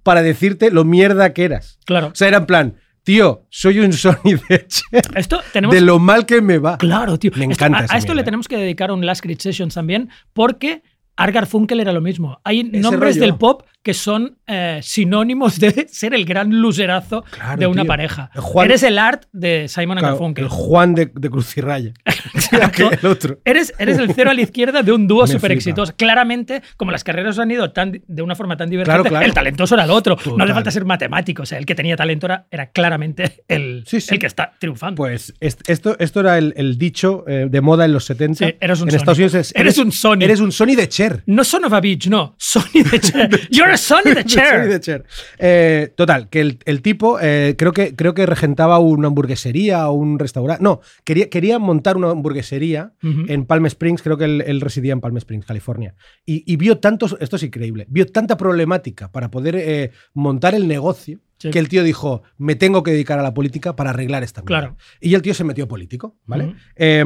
para 0.02 0.22
decirte 0.22 0.70
lo 0.70 0.84
mierda 0.84 1.32
que 1.32 1.44
eras. 1.44 1.78
Claro. 1.86 2.08
O 2.08 2.14
sea, 2.14 2.28
era 2.28 2.36
en 2.38 2.46
plan, 2.46 2.76
tío, 3.02 3.46
soy 3.48 3.80
un 3.80 3.92
Sony 3.94 4.38
de 4.48 4.66
Cher, 4.68 5.02
Esto 5.16 5.40
tenemos. 5.52 5.74
de 5.74 5.80
lo 5.80 5.98
mal 5.98 6.26
que 6.26 6.42
me 6.42 6.58
va. 6.58 6.76
Claro, 6.78 7.18
tío. 7.18 7.30
Me 7.34 7.46
Esto- 7.46 7.54
encanta 7.64 7.78
a, 7.80 7.84
esa 7.86 7.94
a 7.94 7.98
esto 7.98 8.08
mierda. 8.08 8.20
le 8.20 8.24
tenemos 8.24 8.48
que 8.48 8.56
dedicar 8.58 8.92
un 8.92 9.04
Last 9.04 9.22
Grid 9.24 9.38
Sessions 9.40 9.74
también, 9.74 10.10
porque 10.34 10.82
Art 11.16 11.34
Garfunkel 11.34 11.80
era 11.80 11.92
lo 11.92 12.00
mismo. 12.02 12.38
Hay 12.44 12.62
nombres 12.64 13.16
rollo. 13.16 13.20
del 13.22 13.34
pop 13.36 13.62
que 13.88 13.94
son 13.94 14.36
eh, 14.46 14.80
sinónimos 14.82 15.58
de 15.58 15.86
ser 15.90 16.12
el 16.12 16.26
gran 16.26 16.50
lucerazo 16.50 17.24
Claro, 17.30 17.58
de 17.58 17.66
una 17.66 17.82
tío. 17.84 17.88
pareja. 17.88 18.30
Juan- 18.34 18.66
Eres 18.66 18.82
el 18.82 18.98
Art 18.98 19.22
de 19.32 19.66
Simon 19.66 19.92
and 19.96 20.00
Claro, 20.00 20.14
Garfunkel. 20.16 20.44
el 20.44 20.50
Juan 20.50 20.94
de, 20.94 21.10
de 21.14 21.30
Cruz 21.30 21.56
y 21.56 21.62
Raya. 21.62 21.94
El 23.02 23.06
otro. 23.06 23.38
Eres, 23.44 23.72
eres 23.78 23.98
el 23.98 24.12
cero 24.14 24.30
a 24.30 24.34
la 24.34 24.40
izquierda 24.42 24.82
de 24.82 24.92
un 24.92 25.06
dúo 25.08 25.26
súper 25.26 25.52
exitoso. 25.52 25.94
Claramente, 25.96 26.62
como 26.76 26.90
las 26.92 27.02
carreras 27.02 27.38
han 27.38 27.50
ido 27.50 27.70
tan, 27.72 28.02
de 28.06 28.22
una 28.22 28.34
forma 28.34 28.56
tan 28.58 28.68
divergente, 28.68 29.08
Claro, 29.08 29.24
el 29.24 29.32
talentoso 29.32 29.74
era 29.74 29.84
el 29.84 29.90
otro. 29.90 30.16
No 30.36 30.44
le 30.44 30.52
falta 30.52 30.70
ser 30.70 30.84
matemático. 30.84 31.44
O 31.44 31.46
sea, 31.46 31.56
el 31.58 31.64
que 31.64 31.74
tenía 31.74 31.96
talento 31.96 32.26
era, 32.26 32.46
era 32.50 32.70
claramente 32.70 33.44
el, 33.48 33.84
Sí, 33.86 34.00
sí. 34.02 34.14
el 34.14 34.18
que 34.20 34.26
está 34.26 34.52
triunfando. 34.58 34.96
Pues 34.96 35.32
est- 35.40 35.62
esto, 35.68 35.96
esto 35.98 36.20
era 36.20 36.36
el, 36.36 36.52
el 36.56 36.76
dicho 36.76 37.24
eh, 37.26 37.46
de 37.50 37.60
moda 37.62 37.86
en 37.86 37.92
los 37.94 38.04
70. 38.04 38.46
Sí, 38.46 38.54
eres 38.60 38.80
un 38.82 38.88
en 38.88 38.92
Sony. 38.92 38.96
Estados 38.98 39.18
Unidos 39.18 39.34
es, 39.34 39.54
Eres 39.56 39.78
un 39.78 39.92
Sony. 39.92 40.18
Eres 40.22 40.40
un 40.40 40.52
Sony 40.52 40.74
de 40.76 40.88
Cher. 40.88 41.22
no 41.26 41.44
Son 41.44 41.64
of 41.64 41.72
a 41.72 41.80
Beach, 41.80 42.08
no. 42.08 42.34
Sony 42.38 42.82
de 42.90 43.00
Cher. 43.00 43.48
You're 43.50 43.72
a 43.72 43.76
Sony 43.78 44.02
de 44.04 44.14
De 44.14 44.24
Cher. 44.24 44.62
Sony 44.62 44.68
de 44.68 44.80
Cher. 44.80 45.04
Eh, 45.38 45.92
total, 45.96 46.28
que 46.28 46.40
el, 46.40 46.58
el 46.64 46.82
tipo 46.82 47.18
eh, 47.20 47.54
creo, 47.56 47.72
que, 47.72 47.94
creo 47.94 48.14
que 48.14 48.26
regentaba 48.26 48.78
una 48.78 49.08
hamburguesería 49.08 49.88
o 49.88 49.92
un 49.92 50.18
restaurante. 50.18 50.62
No, 50.62 50.80
quería, 51.04 51.30
quería 51.30 51.58
montar 51.58 51.96
una 51.96 52.10
hamburguesería 52.10 52.92
en 53.02 53.46
Palm 53.46 53.66
Springs. 53.66 54.02
Creo 54.02 54.16
que 54.18 54.24
él, 54.24 54.44
él 54.46 54.60
residía 54.60 54.92
en 54.92 55.00
Palm 55.00 55.16
Springs, 55.16 55.46
California. 55.46 55.94
Y, 56.26 56.44
y 56.52 56.56
vio 56.56 56.78
tantos, 56.78 57.16
esto 57.20 57.36
es 57.36 57.42
increíble, 57.42 57.86
vio 57.88 58.06
tanta 58.06 58.36
problemática 58.36 59.10
para 59.10 59.30
poder 59.30 59.56
eh, 59.56 59.90
montar 60.14 60.54
el 60.54 60.68
negocio. 60.68 61.20
Sí. 61.38 61.50
Que 61.50 61.58
el 61.60 61.68
tío 61.68 61.82
dijo, 61.84 62.22
me 62.36 62.54
tengo 62.56 62.82
que 62.82 62.90
dedicar 62.90 63.18
a 63.18 63.22
la 63.22 63.32
política 63.32 63.76
para 63.76 63.90
arreglar 63.90 64.22
esta 64.24 64.42
mierda. 64.42 64.60
Claro. 64.60 64.76
Y 65.00 65.14
el 65.14 65.22
tío 65.22 65.34
se 65.34 65.44
metió 65.44 65.68
político, 65.68 66.16
¿vale? 66.26 66.54
Eh, 66.76 67.04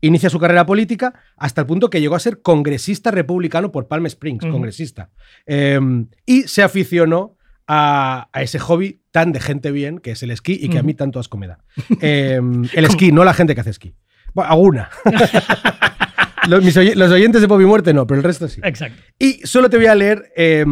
inicia 0.00 0.30
su 0.30 0.38
carrera 0.38 0.64
política 0.64 1.14
hasta 1.36 1.60
el 1.60 1.66
punto 1.66 1.90
que 1.90 2.00
llegó 2.00 2.14
a 2.14 2.20
ser 2.20 2.40
congresista 2.42 3.10
republicano 3.10 3.70
por 3.72 3.86
Palm 3.86 4.06
Springs, 4.06 4.46
congresista. 4.46 5.10
Eh, 5.46 5.78
y 6.24 6.42
se 6.44 6.62
aficionó 6.62 7.36
a, 7.66 8.28
a 8.32 8.42
ese 8.42 8.58
hobby 8.58 9.00
tan 9.10 9.32
de 9.32 9.40
gente 9.40 9.70
bien, 9.70 9.98
que 9.98 10.10
es 10.12 10.22
el 10.22 10.30
esquí, 10.30 10.58
y 10.60 10.68
que 10.68 10.78
a 10.78 10.82
mí 10.82 10.94
tanto 10.94 11.18
asco 11.20 11.36
me 11.36 11.46
da. 11.46 11.58
Eh, 12.00 12.40
el 12.74 12.84
esquí, 12.84 13.12
no 13.12 13.22
la 13.24 13.34
gente 13.34 13.54
que 13.54 13.60
hace 13.60 13.70
esquí. 13.70 13.94
Bueno, 14.34 14.50
alguna. 14.50 14.90
los, 16.48 16.76
oy- 16.76 16.94
los 16.94 17.10
oyentes 17.10 17.40
de 17.40 17.48
Pop 17.48 17.60
y 17.60 17.64
Muerte 17.64 17.94
no, 17.94 18.06
pero 18.06 18.18
el 18.18 18.24
resto 18.24 18.48
sí. 18.48 18.60
Exacto. 18.64 19.00
Y 19.18 19.34
solo 19.46 19.70
te 19.70 19.76
voy 19.76 19.86
a 19.86 19.94
leer, 19.94 20.30
eh, 20.36 20.64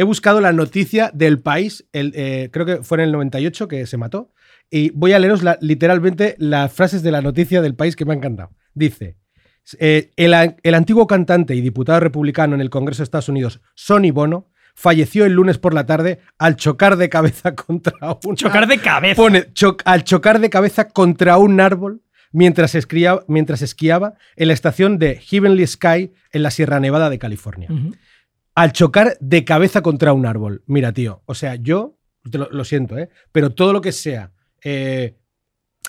he 0.00 0.04
buscado 0.04 0.40
la 0.40 0.52
noticia 0.52 1.10
del 1.14 1.40
país, 1.40 1.86
el, 1.92 2.12
eh, 2.16 2.48
creo 2.52 2.66
que 2.66 2.76
fue 2.82 2.98
en 2.98 3.04
el 3.04 3.12
98 3.12 3.68
que 3.68 3.86
se 3.86 3.96
mató, 3.96 4.32
y 4.70 4.90
voy 4.90 5.12
a 5.12 5.18
leeros 5.18 5.42
la- 5.42 5.58
literalmente 5.60 6.34
las 6.38 6.72
frases 6.72 7.02
de 7.02 7.10
la 7.12 7.20
noticia 7.22 7.60
del 7.62 7.74
país 7.74 7.96
que 7.96 8.04
me 8.04 8.12
ha 8.12 8.16
encantado. 8.16 8.50
Dice, 8.74 9.16
eh, 9.78 10.10
el, 10.16 10.74
antiguo 10.74 11.06
cantante 11.06 11.54
y 11.54 11.60
diputado 11.60 12.00
republicano 12.00 12.54
en 12.54 12.60
el 12.60 12.70
Congreso 12.70 12.98
de 13.02 13.04
Estados 13.04 13.28
Unidos, 13.28 13.60
Sonny 13.74 14.10
Bono, 14.10 14.48
falleció 14.74 15.24
el 15.26 15.32
lunes 15.32 15.58
por 15.58 15.74
la 15.74 15.84
tarde 15.86 16.20
al 16.38 16.56
chocar 16.56 16.96
de 16.96 17.08
cabeza 17.08 17.54
contra 17.66 17.94
un 18.24 18.36
Chocar 18.36 18.66
de 18.66 18.78
cabeza. 18.78 19.16
Pone 19.16 19.52
cho- 19.52 19.76
al 19.84 20.04
chocar 20.04 20.38
de 20.40 20.48
cabeza 20.50 20.88
contra 20.88 21.36
un 21.38 21.60
árbol 21.60 22.02
mientras, 22.32 22.74
esquía- 22.76 23.20
mientras 23.28 23.60
esquiaba 23.62 24.14
en 24.36 24.48
la 24.48 24.54
estación 24.54 24.98
de 24.98 25.16
Heavenly 25.16 25.66
Sky 25.66 26.12
en 26.32 26.42
la 26.44 26.50
Sierra 26.52 26.78
Nevada 26.80 27.10
de 27.10 27.18
California. 27.18 27.68
Al 28.60 28.72
chocar 28.72 29.16
de 29.20 29.44
cabeza 29.44 29.80
contra 29.80 30.12
un 30.12 30.26
árbol. 30.26 30.62
Mira, 30.66 30.92
tío, 30.92 31.22
o 31.24 31.34
sea, 31.34 31.54
yo 31.54 31.96
te 32.30 32.36
lo, 32.36 32.50
lo 32.50 32.64
siento, 32.64 32.98
¿eh? 32.98 33.08
pero 33.32 33.50
todo 33.54 33.72
lo 33.72 33.80
que 33.80 33.90
sea 33.92 34.32
eh, 34.62 35.16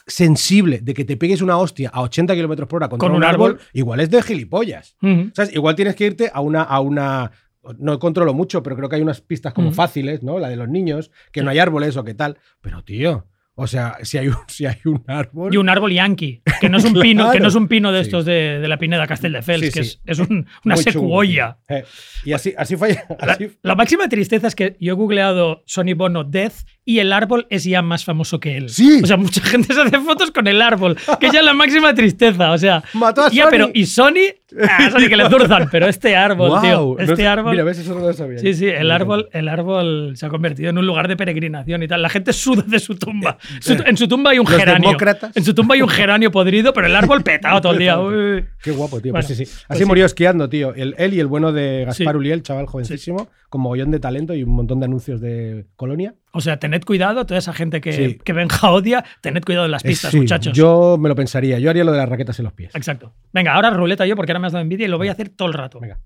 sensible 0.07 0.79
de 0.81 0.93
que 0.93 1.03
te 1.03 1.17
pegues 1.17 1.41
una 1.41 1.57
hostia 1.57 1.89
a 1.93 2.01
80 2.01 2.33
kilómetros 2.33 2.69
por 2.69 2.77
hora 2.77 2.87
contra 2.89 3.05
Con 3.07 3.11
un, 3.11 3.17
un 3.17 3.23
árbol, 3.25 3.51
árbol. 3.51 3.65
igual 3.73 3.99
es 3.99 4.09
de 4.09 4.21
gilipollas. 4.21 4.95
Ujú. 5.01 5.31
¿Sabes? 5.33 5.53
Igual 5.53 5.75
tienes 5.75 5.95
que 5.95 6.05
irte 6.05 6.31
a 6.33 6.39
una, 6.39 6.61
a 6.63 6.79
una. 6.79 7.31
No 7.77 7.99
controlo 7.99 8.33
mucho, 8.33 8.63
pero 8.63 8.75
creo 8.77 8.87
que 8.89 8.95
hay 8.95 9.01
unas 9.01 9.21
pistas 9.21 9.53
como 9.53 9.71
fáciles, 9.71 10.23
¿no? 10.23 10.39
La 10.39 10.47
de 10.49 10.55
los 10.55 10.69
niños, 10.69 11.11
que 11.31 11.43
no 11.43 11.49
hay 11.51 11.59
árboles 11.59 11.95
o 11.97 12.03
qué 12.05 12.13
tal. 12.13 12.37
Pero, 12.61 12.83
tío, 12.83 13.27
o 13.55 13.67
sea, 13.67 13.97
si 14.03 14.17
hay 14.17 14.27
un, 14.29 14.35
si 14.47 14.65
hay 14.65 14.77
un 14.85 15.03
árbol. 15.07 15.53
Y 15.53 15.57
un 15.57 15.69
árbol 15.69 15.91
yankee. 15.93 16.41
que 16.59 16.69
no 16.69 16.77
es 16.77 16.83
un 16.85 16.93
pino, 17.01 17.31
que 17.31 17.39
no 17.39 17.47
es 17.49 17.55
un 17.55 17.67
pino 17.67 17.91
de 17.91 17.99
Sí. 18.03 18.07
estos 18.07 18.25
de, 18.25 18.59
de 18.59 18.67
la 18.67 18.77
Pineda 18.77 19.05
Castelldefels, 19.07 19.65
Sí, 19.65 19.71
que 19.71 19.83
sí. 19.83 19.99
es, 20.05 20.19
es 20.19 20.19
un- 20.27 20.47
una 20.65 20.75
Muy 20.75 20.83
secuoya. 20.83 21.57
Eh, 21.67 21.83
y 22.25 22.33
así, 22.33 22.53
así 22.57 22.75
fue. 22.75 22.97
La, 23.25 23.33
así- 23.33 23.51
la 23.61 23.75
máxima 23.75 24.07
tristeza 24.09 24.47
es 24.47 24.55
que 24.55 24.75
yo 24.79 24.93
he 24.93 24.95
googleado 24.95 25.63
Sonny 25.65 25.93
Bono 25.93 26.23
Death 26.23 26.53
y 26.85 26.99
el 26.99 27.13
árbol 27.13 27.45
es 27.49 27.63
ya 27.63 27.81
más 27.81 28.05
famoso 28.05 28.39
que 28.39 28.57
él. 28.57 28.69
Sí. 28.69 29.01
O 29.03 29.05
sea, 29.05 29.17
mucha 29.17 29.41
gente 29.45 29.73
se 29.73 29.81
hace 29.81 29.99
fotos 29.99 30.31
con 30.31 30.47
el 30.47 30.61
árbol, 30.61 30.97
que 31.19 31.27
es 31.27 31.33
ya 31.33 31.41
la 31.43 31.53
máxima 31.53 31.93
tristeza. 31.93 32.51
O 32.51 32.57
sea, 32.57 32.83
Mató 32.93 33.23
a 33.25 33.29
ya, 33.29 33.43
Sony. 33.43 33.49
pero 33.51 33.69
y 33.73 33.85
Sony, 33.85 34.33
ah, 34.69 34.89
que 35.09 35.15
le 35.17 35.29
zurzan, 35.29 35.67
pero 35.71 35.87
este 35.87 36.15
árbol, 36.15 36.61
tío, 36.61 36.97
este 36.99 37.27
árbol. 37.27 37.51
Mira, 37.51 37.63
ves, 37.63 37.79
eso 37.79 37.93
no 37.95 38.01
lo 38.01 38.13
sabía. 38.13 38.39
Sí, 38.39 38.53
sí, 38.53 38.67
el 38.67 38.91
árbol, 38.91 39.29
el 39.31 39.47
árbol 39.47 40.13
se 40.15 40.25
ha 40.25 40.29
convertido 40.29 40.69
en 40.69 40.77
un 40.77 40.85
lugar 40.85 41.07
de 41.07 41.15
peregrinación 41.17 41.83
y 41.83 41.87
tal. 41.87 42.01
La 42.01 42.09
gente 42.09 42.33
suda 42.33 42.63
de 42.65 42.79
su 42.79 42.95
tumba. 42.95 43.37
Su- 43.59 43.73
en 43.85 43.97
su 43.97 44.07
tumba 44.07 44.31
hay 44.31 44.39
un 44.39 44.45
Los 44.49 44.55
geranio. 44.59 44.89
demócratas. 44.89 45.35
En 45.35 45.43
su 45.43 45.53
tumba 45.53 45.75
hay 45.75 45.81
un 45.81 45.89
geranio 45.89 46.31
podrido, 46.31 46.73
pero 46.73 46.87
el 46.87 46.95
árbol 46.95 47.23
petado 47.23 47.61
todo 47.61 47.73
el 47.73 47.79
día. 47.79 47.99
Uy. 47.99 48.45
Qué 48.61 48.71
guapo, 48.71 48.99
tío. 49.01 49.11
Bueno, 49.11 49.25
pues 49.27 49.37
sí, 49.37 49.45
sí. 49.45 49.51
pues 49.51 49.65
Así 49.69 49.79
sí. 49.83 49.85
murió 49.85 50.05
esquiando, 50.05 50.49
tío. 50.49 50.73
El, 50.73 50.95
él 50.97 51.13
y 51.13 51.19
el 51.19 51.27
bueno 51.27 51.51
de 51.51 51.85
Gaspar. 51.85 52.17
Uliel, 52.17 52.43
chaval 52.43 52.65
jovencísimo, 52.67 53.29
con 53.49 53.61
mogollón 53.61 53.91
de 53.91 53.99
talento 53.99 54.33
y 54.33 54.43
un 54.43 54.51
montón 54.55 54.79
de 54.79 54.85
anuncios 54.85 55.21
de 55.21 55.65
Colonia. 55.75 56.13
O 56.33 56.39
sea, 56.39 56.57
tened 56.59 56.83
cuidado, 56.85 57.25
toda 57.25 57.37
esa 57.39 57.51
gente 57.53 57.81
que, 57.81 57.91
Sí. 57.91 58.19
que 58.23 58.31
Benja 58.33 58.71
odia, 58.71 59.03
tened 59.19 59.43
cuidado 59.43 59.65
en 59.65 59.71
las 59.71 59.83
Eh, 59.83 59.89
pistas, 59.89 60.11
sí, 60.11 60.17
muchachos. 60.17 60.53
Yo 60.57 60.97
me 60.97 61.09
lo 61.09 61.15
pensaría. 61.15 61.59
Yo 61.59 61.69
haría 61.69 61.83
lo 61.83 61.91
de 61.91 61.97
las 61.97 62.07
raquetas 62.07 62.39
en 62.39 62.45
los 62.45 62.53
pies. 62.53 62.73
Exacto. 62.73 63.13
Venga, 63.33 63.53
ahora 63.53 63.69
ruleta 63.69 64.05
yo 64.05 64.15
porque 64.15 64.31
ahora 64.31 64.39
me 64.39 64.47
has 64.47 64.53
dado 64.53 64.61
envidia 64.63 64.85
y 64.85 64.89
lo 64.89 64.97
voy 64.97 65.09
a 65.09 65.11
hacer 65.11 65.29
todo 65.29 65.49
el 65.49 65.53
rato. 65.53 65.79
Venga. 65.81 65.99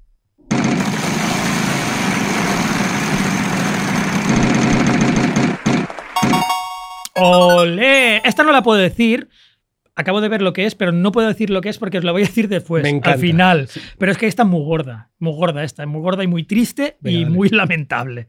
¡Olé! 7.15 8.17
Esta 8.25 8.43
no 8.43 8.51
la 8.51 8.61
puedo 8.63 8.79
decir. 8.79 9.29
Acabo 9.97 10.19
de 10.19 10.27
ver 10.27 10.41
lo 10.41 10.51
que 10.51 10.65
es, 10.65 10.75
pero 10.75 10.91
no 10.91 11.13
puedo 11.13 11.29
decir 11.29 11.49
lo 11.49 11.61
que 11.61 11.69
es 11.69 11.77
porque 11.77 11.97
os 11.99 12.03
la 12.03 12.11
voy 12.11 12.23
a 12.23 12.25
decir 12.25 12.49
después, 12.49 12.83
Me 12.83 12.99
al 13.01 13.17
final. 13.17 13.69
Pero 13.97 14.11
es 14.11 14.17
que 14.17 14.27
esta 14.27 14.43
es 14.43 14.49
muy 14.49 14.61
gorda, 14.65 15.09
muy 15.19 15.31
gorda 15.33 15.63
esta, 15.63 15.85
muy 15.85 16.01
gorda 16.01 16.21
y 16.23 16.27
muy 16.27 16.43
triste 16.43 16.97
Venga, 16.99 17.17
y 17.17 17.23
dale. 17.23 17.35
muy 17.35 17.49
lamentable. 17.49 18.27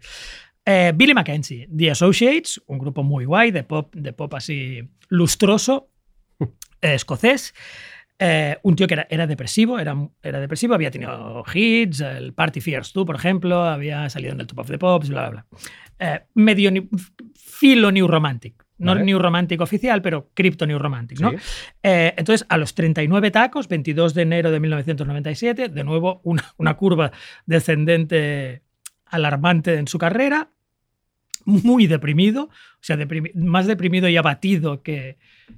Eh, 0.68 0.92
Billy 0.94 1.14
Mackenzie, 1.14 1.68
The 1.74 1.92
Associates, 1.92 2.60
un 2.66 2.78
grupo 2.78 3.02
muy 3.04 3.24
guay 3.24 3.52
de 3.52 3.62
pop, 3.62 3.94
de 3.94 4.12
pop 4.12 4.34
así 4.34 4.80
lustroso, 5.08 5.90
eh, 6.40 6.48
escocés. 6.94 7.54
Eh, 8.18 8.56
un 8.62 8.74
tío 8.74 8.86
que 8.88 8.94
era, 8.94 9.06
era 9.10 9.26
depresivo, 9.26 9.78
era, 9.78 9.94
era 10.22 10.40
depresivo, 10.40 10.74
había 10.74 10.90
tenido 10.90 11.44
hits, 11.52 12.00
el 12.00 12.32
Party 12.32 12.60
Fears 12.62 12.92
2, 12.94 13.04
por 13.06 13.14
ejemplo, 13.14 13.62
había 13.62 14.08
salido 14.08 14.32
en 14.32 14.40
el 14.40 14.46
Top 14.46 14.58
of 14.60 14.68
the 14.70 14.78
Pops, 14.78 15.10
bla, 15.10 15.28
bla, 15.28 15.46
bla. 15.50 15.58
Eh, 15.98 16.20
medio 16.34 16.70
ni- 16.70 16.88
filo 17.34 17.92
New 17.92 18.08
Romantic. 18.08 18.64
No 18.78 18.92
Vale. 18.92 19.04
New 19.04 19.18
Romantic 19.18 19.60
oficial, 19.60 20.02
pero 20.02 20.30
Crypto 20.34 20.66
New 20.66 20.78
Romantic, 20.78 21.20
¿no? 21.20 21.30
Sí. 21.30 21.36
Eh, 21.82 22.12
entonces, 22.16 22.44
a 22.50 22.56
los 22.58 22.74
39 22.74 23.30
tacos, 23.30 23.68
22 23.68 24.12
de 24.14 24.22
enero 24.22 24.50
de 24.50 24.60
1997, 24.60 25.68
de 25.70 25.84
nuevo 25.84 26.20
una, 26.24 26.44
una 26.58 26.74
curva 26.74 27.10
descendente 27.46 28.62
alarmante 29.06 29.74
en 29.74 29.88
su 29.88 29.98
carrera, 29.98 30.50
muy 31.46 31.86
deprimido, 31.86 32.44
o 32.44 32.82
sea, 32.82 32.96
deprimi- 32.96 33.32
más 33.34 33.66
deprimido 33.66 34.08
y 34.08 34.16
abatido 34.16 34.82
que, 34.82 35.16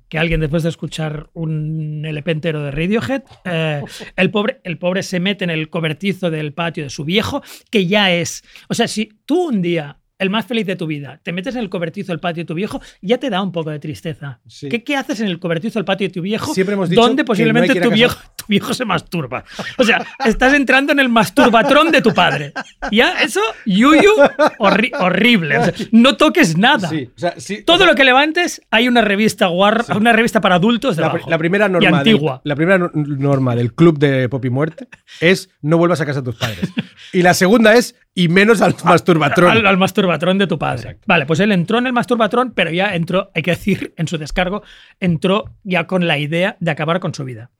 que 0.08 0.18
alguien 0.18 0.38
después 0.40 0.62
de 0.62 0.68
escuchar 0.68 1.30
un 1.32 2.04
LP 2.04 2.30
entero 2.30 2.62
de 2.62 2.70
Radiohead. 2.70 3.22
Eh, 3.44 3.82
el, 4.16 4.30
pobre, 4.30 4.60
el 4.64 4.78
pobre 4.78 5.02
se 5.02 5.18
mete 5.18 5.44
en 5.44 5.50
el 5.50 5.70
cobertizo 5.70 6.30
del 6.30 6.52
patio 6.52 6.84
de 6.84 6.90
su 6.90 7.04
viejo, 7.04 7.42
que 7.70 7.86
ya 7.86 8.12
es... 8.12 8.44
O 8.68 8.74
sea, 8.74 8.86
si 8.86 9.08
tú 9.26 9.48
un 9.48 9.62
día, 9.62 9.98
el 10.18 10.30
más 10.30 10.46
feliz 10.46 10.66
de 10.66 10.76
tu 10.76 10.86
vida, 10.86 11.20
te 11.22 11.32
metes 11.32 11.54
en 11.54 11.60
el 11.62 11.68
cobertizo 11.70 12.12
del 12.12 12.20
patio 12.20 12.42
de 12.42 12.46
tu 12.46 12.54
viejo, 12.54 12.80
ya 13.00 13.18
te 13.18 13.30
da 13.30 13.40
un 13.42 13.52
poco 13.52 13.70
de 13.70 13.78
tristeza. 13.78 14.40
Sí. 14.48 14.68
¿Qué, 14.68 14.82
qué 14.82 14.96
haces 14.96 15.20
en 15.20 15.28
el 15.28 15.38
cobertizo 15.38 15.78
del 15.78 15.84
patio 15.84 16.08
de 16.08 16.12
tu 16.14 16.22
viejo? 16.22 16.52
Siempre 16.54 16.74
hemos 16.74 16.88
dicho 16.90 17.00
donde 17.00 17.24
posiblemente 17.24 17.74
no 17.76 17.88
tu, 17.88 17.90
viejo, 17.92 18.18
tu 18.36 18.44
viejo 18.48 18.74
se 18.74 18.84
masturba. 18.84 19.44
O 19.76 19.84
sea, 19.84 20.04
estás 20.24 20.54
entrando 20.54 20.92
en 20.92 21.00
el 21.00 21.08
masturbatrón 21.08 21.90
de 21.92 22.02
tu 22.02 22.12
padre. 22.14 22.52
Ya, 22.90 23.20
eso, 23.22 23.40
yuyu, 23.66 24.10
horri- 24.58 24.90
horrible. 24.98 25.58
O 25.58 25.64
sea, 25.64 25.74
no 25.92 26.16
toques 26.16 26.56
nada. 26.56 26.88
Sí, 26.88 27.08
o 27.14 27.18
sea, 27.18 27.34
sí, 27.38 27.62
Todo 27.62 27.76
o 27.76 27.78
sea, 27.80 27.86
lo 27.88 27.94
que 27.94 28.04
levantes, 28.04 28.60
hay 28.70 28.88
una 28.88 29.02
revista 29.02 29.46
guar, 29.46 29.84
una 29.96 30.12
revista 30.12 30.40
para 30.40 30.56
adultos 30.56 30.96
la, 30.96 31.08
debajo. 31.08 31.30
la 31.30 31.38
primera 31.38 31.66
y 31.66 31.70
norma 31.70 31.86
del, 31.88 31.94
antigua. 31.94 32.40
la 32.44 32.56
primera 32.56 32.78
no- 32.78 32.90
norma 32.94 33.54
del 33.54 33.72
club 33.74 33.98
de 33.98 34.28
Pop 34.28 34.44
y 34.44 34.50
Muerte 34.50 34.88
es 35.20 35.50
no 35.62 35.78
vuelvas 35.78 36.00
a 36.00 36.06
casa 36.06 36.20
de 36.22 36.24
tus 36.24 36.36
padres. 36.36 36.72
Y 37.12 37.22
la 37.22 37.34
segunda 37.34 37.74
es 37.74 37.94
y 38.18 38.26
menos 38.26 38.60
al 38.62 38.74
masturbatrón. 38.82 39.52
Al, 39.52 39.64
al 39.64 39.76
masturbatrón 39.76 40.38
de 40.38 40.48
tu 40.48 40.58
padre. 40.58 40.80
Exacto. 40.80 41.04
Vale, 41.06 41.24
pues 41.24 41.38
él 41.38 41.52
entró 41.52 41.78
en 41.78 41.86
el 41.86 41.92
masturbatrón, 41.92 42.52
pero 42.52 42.72
ya 42.72 42.96
entró, 42.96 43.30
hay 43.32 43.42
que 43.42 43.52
decir, 43.52 43.94
en 43.96 44.08
su 44.08 44.18
descargo, 44.18 44.64
entró 44.98 45.54
ya 45.62 45.86
con 45.86 46.08
la 46.08 46.18
idea 46.18 46.56
de 46.58 46.72
acabar 46.72 46.98
con 46.98 47.14
su 47.14 47.22
vida. 47.22 47.52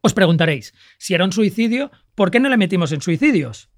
Os 0.00 0.14
preguntaréis, 0.14 0.74
si 0.96 1.14
era 1.14 1.24
un 1.24 1.32
suicidio, 1.32 1.90
¿por 2.14 2.30
qué 2.30 2.38
no 2.38 2.48
le 2.48 2.56
metimos 2.56 2.92
en 2.92 3.00
suicidios? 3.00 3.68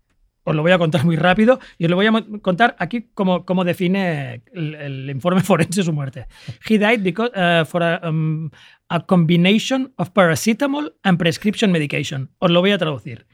Os 0.44 0.54
lo 0.54 0.60
voy 0.60 0.72
a 0.72 0.78
contar 0.78 1.02
muy 1.06 1.16
rápido 1.16 1.58
y 1.78 1.86
os 1.86 1.90
lo 1.90 1.96
voy 1.96 2.04
a 2.04 2.12
contar 2.42 2.76
aquí 2.78 3.08
cómo, 3.14 3.46
cómo 3.46 3.64
define 3.64 4.42
el, 4.52 4.74
el 4.74 5.08
informe 5.08 5.40
forense 5.42 5.82
su 5.82 5.94
muerte. 5.94 6.26
He 6.68 6.76
died 6.76 7.02
because, 7.02 7.32
uh, 7.34 7.64
for 7.64 7.82
a, 7.82 8.06
um, 8.06 8.50
a 8.90 9.00
combination 9.06 9.94
of 9.96 10.12
paracetamol 10.12 10.92
and 11.04 11.18
prescription 11.18 11.72
medication. 11.72 12.28
Os 12.38 12.50
lo 12.50 12.60
voy 12.60 12.72
a 12.72 12.76
traducir. 12.76 13.26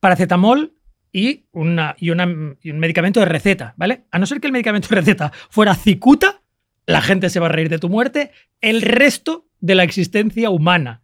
Paracetamol 0.00 0.72
y, 1.12 1.44
una, 1.52 1.94
y, 1.98 2.10
una- 2.10 2.56
y 2.62 2.70
un 2.70 2.78
medicamento 2.78 3.20
de 3.20 3.26
receta, 3.26 3.74
¿vale? 3.76 4.04
A 4.10 4.18
no 4.18 4.26
ser 4.26 4.40
que 4.40 4.46
el 4.46 4.52
medicamento 4.52 4.88
de 4.88 4.96
receta 4.96 5.30
fuera 5.50 5.74
cicuta, 5.74 6.40
la 6.86 7.00
gente 7.02 7.28
se 7.30 7.38
va 7.40 7.46
a 7.46 7.50
reír 7.50 7.68
de 7.68 7.78
tu 7.78 7.88
muerte, 7.88 8.30
el 8.60 8.82
resto 8.82 9.46
de 9.60 9.74
la 9.74 9.84
existencia 9.84 10.50
humana. 10.50 11.02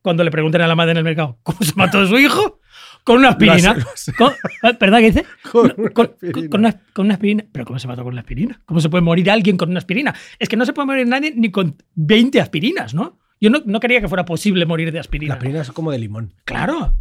Cuando 0.00 0.24
le 0.24 0.30
pregunten 0.32 0.60
a 0.62 0.66
la 0.66 0.74
madre 0.74 0.92
en 0.92 0.96
el 0.96 1.04
mercado, 1.04 1.38
¿cómo 1.44 1.58
se 1.60 1.74
mató 1.76 2.04
su 2.06 2.18
hijo? 2.18 2.58
Con 3.04 3.18
una 3.18 3.28
aspirina. 3.30 3.76
Con- 4.18 4.32
¿Verdad 4.80 4.98
que 4.98 5.06
dice? 5.06 5.24
Con 5.52 5.70
con, 5.92 6.06
aspirina. 6.06 6.48
con 6.50 6.60
una, 6.60 6.80
con 6.92 7.04
una 7.06 7.14
aspirina. 7.14 7.44
¿Pero 7.52 7.64
cómo 7.66 7.78
se 7.78 7.86
mató 7.86 8.02
con 8.02 8.12
una 8.12 8.22
aspirina? 8.22 8.60
¿Cómo 8.64 8.80
se 8.80 8.88
puede 8.88 9.02
morir 9.02 9.30
alguien 9.30 9.56
con 9.56 9.70
una 9.70 9.78
aspirina? 9.78 10.12
Es 10.40 10.48
que 10.48 10.56
no 10.56 10.64
se 10.66 10.72
puede 10.72 10.86
morir 10.86 11.06
nadie 11.06 11.32
ni 11.36 11.50
con 11.52 11.76
20 11.94 12.40
aspirinas, 12.40 12.94
¿no? 12.94 13.18
Yo 13.40 13.50
no, 13.50 13.60
no 13.64 13.78
quería 13.80 14.00
que 14.00 14.08
fuera 14.08 14.24
posible 14.24 14.66
morir 14.66 14.90
de 14.92 14.98
aspirina. 15.00 15.34
La 15.34 15.38
primera 15.38 15.62
es 15.62 15.70
como 15.72 15.90
de 15.92 15.98
limón. 15.98 16.34
Claro. 16.44 16.94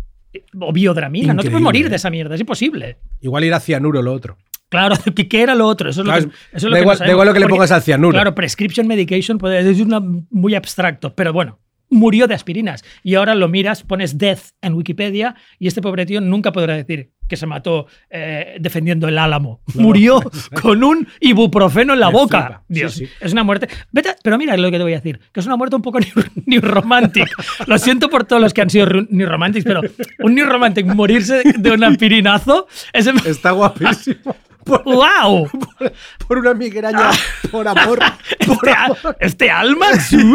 O 0.60 0.72
biodramina. 0.72 1.34
No 1.34 1.42
te 1.44 1.50
puedes 1.50 1.64
morir 1.64 1.90
de 1.90 1.96
esa 1.98 2.10
mierda. 2.10 2.36
Es 2.36 2.42
imposible. 2.42 2.98
Igual 3.20 3.44
ir 3.44 3.54
a 3.54 3.60
cianuro 3.60 4.02
lo 4.02 4.14
otro. 4.14 4.38
Claro, 4.70 4.96
¿qué, 5.16 5.28
qué 5.28 5.42
era 5.42 5.54
lo 5.56 5.68
otro? 5.68 5.90
Eso 5.90 6.02
es 6.02 6.08
lo 6.08 6.14
que, 6.14 6.20
eso 6.20 6.32
es 6.54 6.64
lo 6.64 6.70
da 6.72 6.76
no 6.78 6.82
igual- 6.84 6.96
da 6.96 6.98
sabemos. 7.00 7.14
igual 7.14 7.28
lo 7.28 7.34
que 7.34 7.40
le 7.42 7.48
pongas 7.48 7.72
al 7.72 7.82
cianuro. 7.82 8.14
Claro, 8.14 8.34
prescription 8.36 8.88
medication 8.88 9.38
puede 9.38 9.70
es 9.70 9.80
una, 9.82 10.00
muy 10.00 10.56
abstracto, 10.56 11.14
pero 11.14 11.34
bueno, 11.34 11.60
murió 11.92 12.28
de 12.28 12.34
aspirinas. 12.34 12.84
Y 13.04 13.16
ahora 13.16 13.36
lo 13.36 13.48
miras, 13.48 13.84
pones 13.84 14.18
death 14.18 14.54
en 14.62 14.74
Wikipedia 14.74 15.36
y 15.60 15.68
este 15.68 15.82
pobre 15.82 16.08
tío 16.08 16.22
nunca 16.22 16.52
podrá 16.52 16.76
decir 16.76 17.12
que 17.28 17.38
se 17.38 17.46
mató 17.46 17.88
eh, 18.10 18.58
defendiendo 18.60 19.08
el 19.08 19.18
álamo. 19.18 19.62
Murió 19.76 20.22
con 20.62 20.84
un 20.84 21.08
ibuprofeno 21.22 21.94
en 21.94 22.02
la 22.02 22.08
Me 22.08 22.14
boca. 22.14 22.64
Sí, 22.68 22.74
Dios, 22.74 22.94
sí. 22.94 23.08
es 23.22 23.32
una 23.32 23.44
muerte. 23.44 23.70
Vete 23.92 24.16
pero 24.22 24.38
mira 24.38 24.58
lo 24.58 24.70
que 24.70 24.78
te 24.78 24.84
voy 24.84 24.94
a 24.94 24.98
decir, 24.98 25.20
que 25.32 25.40
es 25.40 25.46
una 25.46 25.56
muerte 25.56 25.78
un 25.78 25.82
poco 25.82 26.00
new, 26.46 26.62
romantic. 26.62 27.30
Lo 27.68 27.78
siento 27.78 28.10
por 28.10 28.26
todos 28.26 28.42
los 28.42 28.54
que 28.54 28.62
han 28.62 28.70
sido 28.70 28.88
new 29.10 29.28
romantics, 29.28 29.64
pero 29.64 29.82
un 30.20 30.36
new 30.36 30.46
romantic 30.46 30.86
morirse 30.86 31.42
de 31.58 31.72
un 31.72 31.84
aspirinazo 31.86 32.68
es 32.92 33.08
Está 33.08 33.52
guapísimo. 33.52 34.36
Por, 34.64 34.84
¡Wow! 34.84 35.50
por 36.28 36.38
una 36.38 36.54
migraña, 36.54 37.10
por 37.52 37.68
amor. 37.68 38.00
por 38.46 38.58
Este, 38.68 38.72
amor. 38.72 39.18
este 39.20 39.50
alma. 39.52 39.88
Creo 40.10 40.34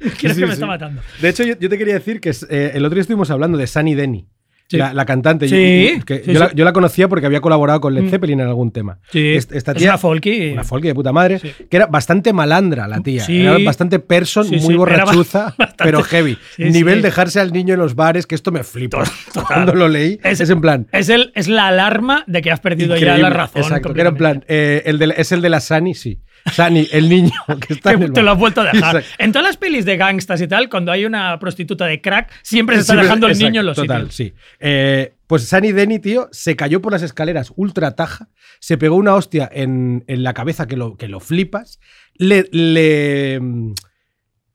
Sí, 0.00 0.10
que 0.18 0.28
me 0.28 0.34
sí. 0.34 0.42
está 0.44 0.66
matando. 0.66 1.02
De 1.20 1.28
hecho, 1.28 1.42
yo, 1.44 1.54
yo 1.58 1.68
te 1.68 1.78
quería 1.78 1.94
decir 1.94 2.20
que 2.20 2.30
eh, 2.30 2.72
el 2.74 2.84
otro 2.84 2.94
día 2.96 3.02
estuvimos 3.02 3.30
hablando 3.30 3.58
de 3.58 3.66
Sunny 3.66 3.94
Denny. 3.94 4.26
Sí. 4.72 4.76
La, 4.78 4.92
la 4.94 5.04
cantante. 5.04 5.48
Sí, 5.48 5.98
Yo, 5.98 6.04
que 6.04 6.18
sí, 6.24 6.32
yo, 6.32 6.40
La, 6.40 6.48
sí. 6.48 6.54
yo 6.56 6.64
la 6.64 6.72
conocía 6.72 7.08
porque 7.08 7.26
había 7.26 7.40
colaborado 7.40 7.80
con 7.80 7.94
Led 7.94 8.02
Mm. 8.02 8.08
Zeppelin 8.10 8.40
en 8.40 8.48
algún 8.48 8.72
tema. 8.72 8.98
Es 9.12 9.48
una 9.80 9.98
folky. 9.98 10.50
una 10.52 10.64
folky 10.64 10.88
de 10.88 10.94
puta 10.94 11.12
madre, 11.12 11.40
que 11.40 11.76
era 11.76 11.86
bastante 11.86 12.32
malandra 12.32 12.88
la 12.88 13.00
tía. 13.00 13.24
Era 13.28 13.58
bastante 13.64 13.98
person, 13.98 14.48
muy 14.62 14.74
borrachuza, 14.74 15.54
bastante- 15.58 15.84
pero 15.84 16.02
heavy. 16.02 16.36
Nivel 16.58 17.02
dejarse 17.02 17.38
al 17.40 17.52
niño 17.52 17.74
en 17.74 17.80
los 17.80 17.94
bares, 17.94 18.26
que 18.26 18.34
esto 18.34 18.50
me 18.50 18.64
flipa. 18.64 19.04
Total. 19.32 19.44
Cuando 19.46 19.74
lo 19.74 19.88
leí, 19.88 20.18
es, 20.24 20.40
Es- 20.40 20.50
en 20.50 20.60
plan. 20.60 20.86
Es, 20.92 21.08
el, 21.08 21.32
es 21.34 21.48
la 21.48 21.68
alarma 21.68 22.24
de 22.26 22.40
que 22.42 22.50
has 22.50 22.60
perdido 22.60 22.96
ya 22.96 23.18
la 23.18 23.30
razón. 23.30 23.62
Exacto, 23.62 23.92
que 23.94 24.00
era 24.00 24.10
en 24.10 24.16
plan, 24.16 24.44
eh, 24.48 24.82
el 24.86 24.98
de, 24.98 25.14
es 25.16 25.32
el 25.32 25.42
de 25.42 25.48
la 25.50 25.60
Sunny, 25.60 25.94
sí. 25.94 26.18
Sunny, 26.50 26.88
el 26.90 27.08
niño 27.08 27.30
que 27.66 27.74
está 27.74 27.90
Que 27.90 27.96
en 27.96 28.02
el 28.04 28.12
te 28.12 28.22
lo 28.22 28.32
has 28.32 28.38
vuelto 28.38 28.62
a 28.62 28.64
dejar. 28.72 28.96
Exacto. 28.96 29.22
En 29.22 29.32
todas 29.32 29.46
las 29.46 29.56
pelis 29.56 29.84
de 29.84 29.96
gangstas 29.96 30.40
y 30.40 30.48
tal, 30.48 30.68
cuando 30.68 30.90
hay 30.90 31.04
una 31.04 31.38
prostituta 31.38 31.86
de 31.86 32.00
crack, 32.00 32.30
siempre 32.42 32.76
se 32.76 32.80
está 32.80 32.92
Siempre- 32.94 33.04
dejando 33.06 33.26
el 33.26 33.32
exacto, 33.32 33.48
niño 33.50 33.60
en 33.60 33.66
los 33.66 33.76
Total, 33.76 34.10
sitios. 34.10 34.14
sí. 34.16 34.34
Eh, 34.60 35.14
pues 35.26 35.48
Sunny 35.48 35.72
Denny, 35.72 35.98
tío, 35.98 36.28
se 36.32 36.56
cayó 36.56 36.82
por 36.82 36.92
las 36.92 37.02
escaleras 37.02 37.52
ultra 37.56 37.94
taja, 37.94 38.28
se 38.60 38.76
pegó 38.76 38.96
una 38.96 39.14
hostia 39.14 39.48
en, 39.52 40.04
en 40.08 40.22
la 40.22 40.34
cabeza 40.34 40.66
que 40.66 40.76
lo, 40.76 40.96
que 40.96 41.08
lo 41.08 41.20
flipas, 41.20 41.78
le, 42.14 42.46
le, 42.52 43.40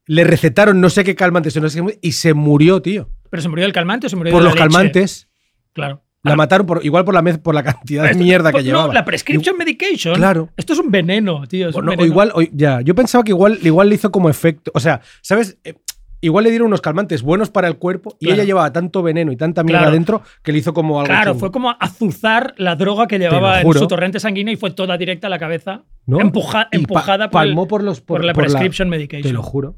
le 0.06 0.24
recetaron 0.24 0.80
no 0.80 0.90
sé 0.90 1.04
qué 1.04 1.16
calmantes 1.16 1.56
no 1.60 1.70
sé 1.70 1.84
qué, 1.84 2.00
y 2.02 2.12
se 2.14 2.34
murió, 2.34 2.82
tío. 2.82 3.10
Pero 3.30 3.42
se 3.42 3.50
murió 3.50 3.64
del 3.66 3.74
calmante 3.74 4.08
o 4.08 4.10
se 4.10 4.16
murió 4.16 4.32
Por 4.32 4.42
de 4.42 4.46
la 4.46 4.50
los 4.50 4.56
leche? 4.56 4.64
calmantes. 4.70 5.28
Claro. 5.74 6.04
La 6.24 6.36
mataron 6.36 6.66
por, 6.68 6.84
igual 6.86 7.06
por 7.06 7.14
la, 7.14 7.24
por 7.38 7.56
la 7.56 7.64
cantidad 7.64 8.04
de 8.04 8.12
Esto- 8.12 8.24
mierda 8.24 8.52
que 8.52 8.58
no, 8.58 8.64
llevaba. 8.64 8.94
la 8.94 9.06
prescription 9.06 9.56
medication. 9.58 10.16
Claro. 10.16 10.50
Esto 10.58 10.74
es 10.74 10.80
un 10.80 10.92
veneno, 10.92 11.46
tío. 11.48 11.70
es 11.70 11.76
un 11.76 11.86
Bueno, 11.86 11.90
o 11.90 11.92
veneno. 11.92 12.06
igual, 12.12 12.32
o- 12.34 12.42
ya, 12.52 12.82
yo 12.82 12.96
pensaba 12.96 13.24
que 13.24 13.32
igual, 13.32 13.60
igual 13.64 13.88
le 13.90 13.96
hizo 13.96 14.12
como 14.12 14.30
efecto. 14.30 14.72
O 14.74 14.80
sea, 14.80 15.02
¿sabes? 15.22 15.58
Eh, 15.64 15.74
Igual 16.20 16.46
le 16.46 16.50
dieron 16.50 16.70
unos 16.70 16.82
calmantes 16.82 17.22
buenos 17.22 17.52
para 17.52 17.68
el 17.68 17.78
cuerpo 17.78 18.18
y 18.20 18.26
Claro. 18.26 18.42
ella 18.42 18.44
llevaba 18.48 18.74
tanto 18.74 19.04
veneno 19.04 19.32
y 19.32 19.38
tanta 19.38 19.62
mierda 19.64 19.82
Claro. 19.82 19.92
adentro 19.92 20.22
que 20.42 20.52
le 20.52 20.58
hizo 20.58 20.74
como 20.74 21.00
algo. 21.00 21.06
Claro, 21.06 21.34
chungo. 21.34 21.40
fue 21.42 21.52
como 21.52 21.70
azuzar 21.80 22.56
la 22.58 22.76
droga 22.76 23.06
que 23.08 23.20
llevaba 23.20 23.62
en 23.62 23.72
su 23.74 23.86
torrente 23.88 24.20
sanguíneo 24.20 24.52
y 24.52 24.58
fue 24.58 24.72
toda 24.72 24.98
directa 24.98 25.28
a 25.28 25.30
la 25.30 25.38
cabeza. 25.38 25.84
¿No? 26.08 26.20
Empuja- 26.20 26.70
Y 26.72 26.78
pa- 26.78 26.78
empujada 26.78 27.30
por, 27.30 27.44
el- 27.44 27.50
palmó 27.50 27.68
por 27.68 27.84
los 27.84 28.02
por 28.02 28.26
la 28.26 28.34
por 28.34 28.46
prescription 28.46 28.90
medication. 28.90 29.30
Te 29.30 29.32
lo 29.32 29.44
juro. 29.44 29.76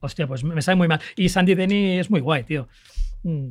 Hostia, 0.00 0.26
pues 0.26 0.42
me 0.42 0.54
me 0.54 0.62
sabe 0.62 0.76
muy 0.76 0.88
mal. 0.88 1.00
Y 1.16 1.28
Sandy 1.28 1.54
Denny 1.54 1.98
es 1.98 2.10
muy 2.10 2.20
guay, 2.20 2.44
tío. 2.44 2.66
Mm, 3.24 3.48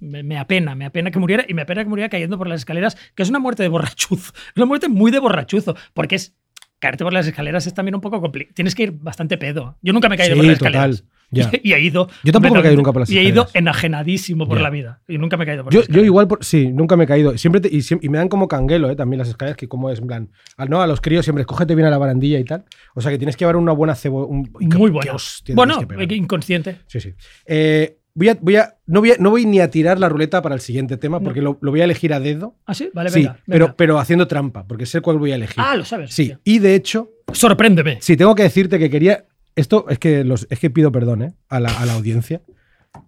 Me, 0.00 0.22
me 0.22 0.38
apena, 0.38 0.74
me 0.74 0.84
apena 0.84 1.10
que 1.10 1.18
muriera 1.18 1.44
y 1.48 1.54
me 1.54 1.62
apena 1.62 1.82
que 1.82 1.88
muriera 1.88 2.08
cayendo 2.08 2.38
por 2.38 2.46
las 2.48 2.60
escaleras, 2.60 2.96
que 3.14 3.22
es 3.22 3.28
una 3.30 3.38
muerte 3.38 3.62
de 3.62 3.68
borrachuzo. 3.68 4.32
Es 4.34 4.52
una 4.56 4.66
muerte 4.66 4.88
muy 4.88 5.10
de 5.10 5.18
borrachuzo, 5.18 5.74
porque 5.94 6.14
es 6.16 6.34
caerte 6.78 7.02
por 7.02 7.12
las 7.12 7.26
escaleras 7.26 7.66
es 7.66 7.74
también 7.74 7.96
un 7.96 8.00
poco 8.00 8.20
complicado. 8.20 8.54
Tienes 8.54 8.74
que 8.76 8.84
ir 8.84 8.92
bastante 8.92 9.36
pedo. 9.38 9.76
Yo 9.82 9.92
nunca 9.92 10.08
me 10.08 10.14
he 10.14 10.18
caído 10.18 10.34
Sí, 10.34 10.38
por 10.40 10.46
las 10.46 10.58
total. 10.58 10.72
escaleras. 10.90 11.04
Ya. 11.30 11.50
Y, 11.62 11.72
he 11.74 11.80
ido. 11.80 12.08
Yo 12.24 12.32
tampoco 12.32 12.54
me 12.54 12.60
he 12.60 12.62
caído 12.62 12.76
nunca 12.76 12.90
por 12.92 13.00
las 13.00 13.10
Y 13.10 13.18
he 13.18 13.22
ido 13.22 13.42
escaleras. 13.42 13.54
enajenadísimo 13.56 14.46
por 14.48 14.56
Ya. 14.58 14.62
la 14.62 14.70
vida. 14.70 15.02
Y 15.08 15.18
nunca 15.18 15.36
me 15.36 15.42
he 15.44 15.46
caído 15.46 15.64
por 15.64 15.72
Yo, 15.72 15.80
las 15.80 15.88
yo 15.88 15.90
escaleras. 15.90 16.06
igual, 16.06 16.28
por- 16.28 16.42
sí, 16.44 16.68
nunca 16.72 16.96
me 16.96 17.04
he 17.04 17.06
caído. 17.06 17.36
Siempre 17.36 17.60
te- 17.60 17.68
y, 17.70 17.80
y 18.00 18.08
me 18.08 18.16
dan 18.18 18.28
como 18.28 18.48
canguelo, 18.48 18.88
¿eh? 18.90 18.96
También 18.96 19.18
las 19.18 19.28
escaleras, 19.28 19.56
que 19.58 19.68
como 19.68 19.90
es 19.90 19.98
en 19.98 20.06
plan. 20.06 20.30
No, 20.68 20.80
a 20.80 20.86
los 20.86 21.00
críos 21.02 21.26
siempre, 21.26 21.44
cógete 21.44 21.74
bien 21.74 21.86
a 21.86 21.90
la 21.90 21.98
barandilla 21.98 22.38
y 22.38 22.44
tal. 22.44 22.64
O 22.94 23.00
sea 23.02 23.10
que 23.10 23.18
tienes 23.18 23.36
que 23.36 23.40
llevar 23.42 23.56
una 23.56 23.72
buena 23.72 23.94
cebo. 23.94 24.26
un- 24.26 24.48
Muy 24.60 24.90
buena. 24.90 25.12
Bueno, 25.54 25.80
inconsciente. 26.14 26.76
Sí, 26.86 27.00
sí. 27.00 27.12
Eh, 27.44 27.97
voy 28.18 28.28
a, 28.30 28.38
voy 28.40 28.56
a, 28.56 28.76
no, 28.86 29.00
voy 29.00 29.12
a- 29.12 29.16
no 29.18 29.30
voy 29.30 29.46
ni 29.46 29.60
a 29.60 29.70
tirar 29.70 29.98
la 30.00 30.08
ruleta 30.08 30.42
para 30.42 30.54
el 30.54 30.60
siguiente 30.60 30.96
tema, 30.96 31.20
porque 31.20 31.40
lo, 31.40 31.56
lo 31.60 31.70
voy 31.70 31.80
a 31.80 31.84
elegir 31.84 32.12
a 32.12 32.20
dedo. 32.20 32.56
¿Ah, 32.66 32.74
sí? 32.74 32.90
Vale, 32.92 33.10
sí, 33.10 33.20
venga. 33.20 33.38
pero, 33.46 33.76
pero 33.76 33.98
haciendo 33.98 34.26
trampa, 34.26 34.64
porque 34.66 34.86
sé 34.86 35.00
cuál 35.00 35.18
voy 35.18 35.32
a 35.32 35.36
elegir. 35.36 35.56
Ah, 35.64 35.76
lo 35.76 35.84
sabes. 35.84 36.12
sí, 36.12 36.26
tío. 36.26 36.40
y 36.44 36.58
de 36.58 36.74
hecho, 36.74 37.10
Sorpréndeme. 37.32 37.98
sí, 38.00 38.16
tengo 38.16 38.34
que 38.34 38.42
decirte 38.42 38.78
que 38.78 38.90
quería. 38.90 39.24
Esto 39.56 39.86
es 39.88 39.98
que, 39.98 40.22
los, 40.24 40.46
es 40.50 40.58
que 40.60 40.70
pido 40.70 40.92
perdón 40.92 41.22
¿eh? 41.22 41.34
a, 41.48 41.58
la, 41.60 41.70
a 41.80 41.84
la 41.86 41.94
audiencia. 41.94 42.42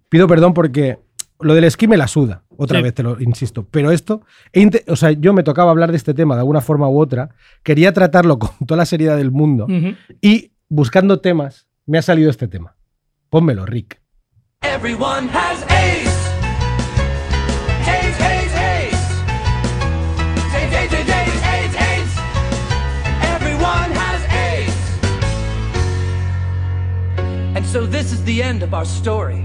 Pido 0.09 0.27
perdón 0.27 0.53
porque 0.53 0.99
lo 1.39 1.55
del 1.55 1.63
esquí 1.63 1.87
me 1.87 1.95
la 1.97 2.07
suda, 2.07 2.43
otra 2.57 2.79
Sí. 2.79 2.83
vez 2.83 2.93
te 2.93 3.03
lo 3.03 3.19
insisto. 3.21 3.65
Pero 3.71 3.91
esto, 3.91 4.21
o 4.87 4.95
sea, 4.97 5.11
yo 5.11 5.33
me 5.33 5.43
tocaba 5.43 5.71
hablar 5.71 5.91
de 5.91 5.97
este 5.97 6.13
tema 6.13 6.35
de 6.35 6.41
alguna 6.41 6.59
forma 6.61 6.89
u 6.89 6.99
otra, 6.99 7.29
quería 7.63 7.93
tratarlo 7.93 8.37
con 8.37 8.49
toda 8.67 8.77
la 8.77 8.85
seriedad 8.85 9.15
del 9.17 9.31
mundo 9.31 9.65
y 10.21 10.51
buscando 10.69 11.19
temas, 11.21 11.67
me 11.85 11.97
ha 11.97 12.01
salido 12.01 12.29
este 12.29 12.47
tema. 12.47 12.75
Pónmelo, 13.29 13.65
Rick. 13.65 14.00
Everyone 14.63 15.27
has 15.27 15.63
AIDS. 15.63 16.15
AIDS, 17.87 18.19
AIDS, 18.21 18.53
AIDS. 18.53 19.01
AIDS, 20.53 20.73
AIDS, 20.73 20.93
AIDS, 20.93 21.09
AIDS, 21.09 21.41
AIDS, 21.43 21.75
AIDS. 21.75 22.13
Everyone 23.23 23.91
has 23.91 24.21
AIDS. 24.47 24.77
And 27.57 27.65
so 27.65 27.87
this 27.87 28.11
is 28.11 28.23
the 28.23 28.43
end 28.43 28.61
of 28.61 28.75
our 28.75 28.85
story. 28.85 29.43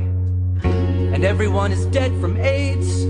And 0.63 1.25
everyone 1.25 1.73
is 1.73 1.87
dead 1.87 2.13
from 2.21 2.37
AIDS. 2.37 3.05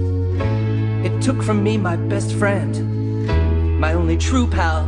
It 1.05 1.21
took 1.21 1.43
from 1.43 1.65
me 1.65 1.77
my 1.77 1.97
best 1.97 2.33
friend, 2.35 3.81
my 3.81 3.95
only 3.95 4.17
true 4.17 4.47
pal, 4.47 4.87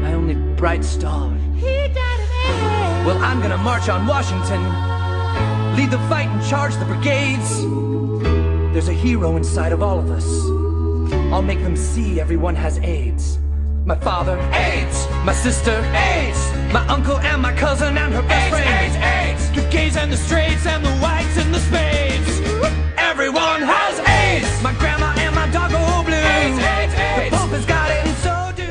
my 0.00 0.14
only 0.14 0.34
bright 0.54 0.84
star. 0.84 1.32
He 1.56 1.66
died 1.66 2.20
of 2.20 2.30
AIDS. 2.46 3.06
Well, 3.06 3.18
I'm 3.18 3.40
gonna 3.42 3.58
march 3.58 3.88
on 3.88 4.06
Washington 4.06 4.99
lead 5.76 5.90
the 5.90 5.98
fight 6.08 6.28
and 6.28 6.46
charge 6.48 6.74
the 6.76 6.84
brigades. 6.84 7.62
There's 8.72 8.88
a 8.88 8.92
hero 8.92 9.36
inside 9.36 9.72
of 9.72 9.82
all 9.82 9.98
of 9.98 10.10
us. 10.10 10.26
I'll 11.32 11.42
make 11.42 11.62
them 11.62 11.76
see 11.76 12.20
everyone 12.20 12.54
has 12.54 12.78
AIDS. 12.78 13.38
My 13.84 13.96
father, 13.96 14.38
AIDS. 14.52 15.06
My 15.24 15.32
sister, 15.32 15.76
AIDS. 15.94 16.40
My 16.72 16.86
uncle 16.88 17.18
and 17.18 17.42
my 17.42 17.52
cousin 17.54 17.96
and 17.98 18.14
her 18.14 18.22
best 18.22 18.50
friend, 18.50 18.68
AIDS, 18.84 18.96
AIDS. 18.96 19.50
The 19.52 19.68
gays 19.70 19.96
and 19.96 20.12
the 20.12 20.16
straights 20.16 20.66
and 20.66 20.84
the 20.84 20.92
whites 20.96 21.36
and 21.36 21.54
the 21.54 21.60
spades. 21.60 22.40
Everyone 22.96 23.62
has 23.62 23.98
AIDS. 24.00 24.62
My 24.62 24.72
grandma 24.74 25.14
and 25.18 25.34
my 25.34 25.48
dog 25.50 25.72
are 25.72 26.04
blue. 26.04 26.14
AIDS, 26.14 26.58
AIDS, 26.58 26.94
AIDS. 26.94 27.30
The 27.30 27.36
Pope 27.36 27.50
has 27.50 27.66
got 27.66 27.79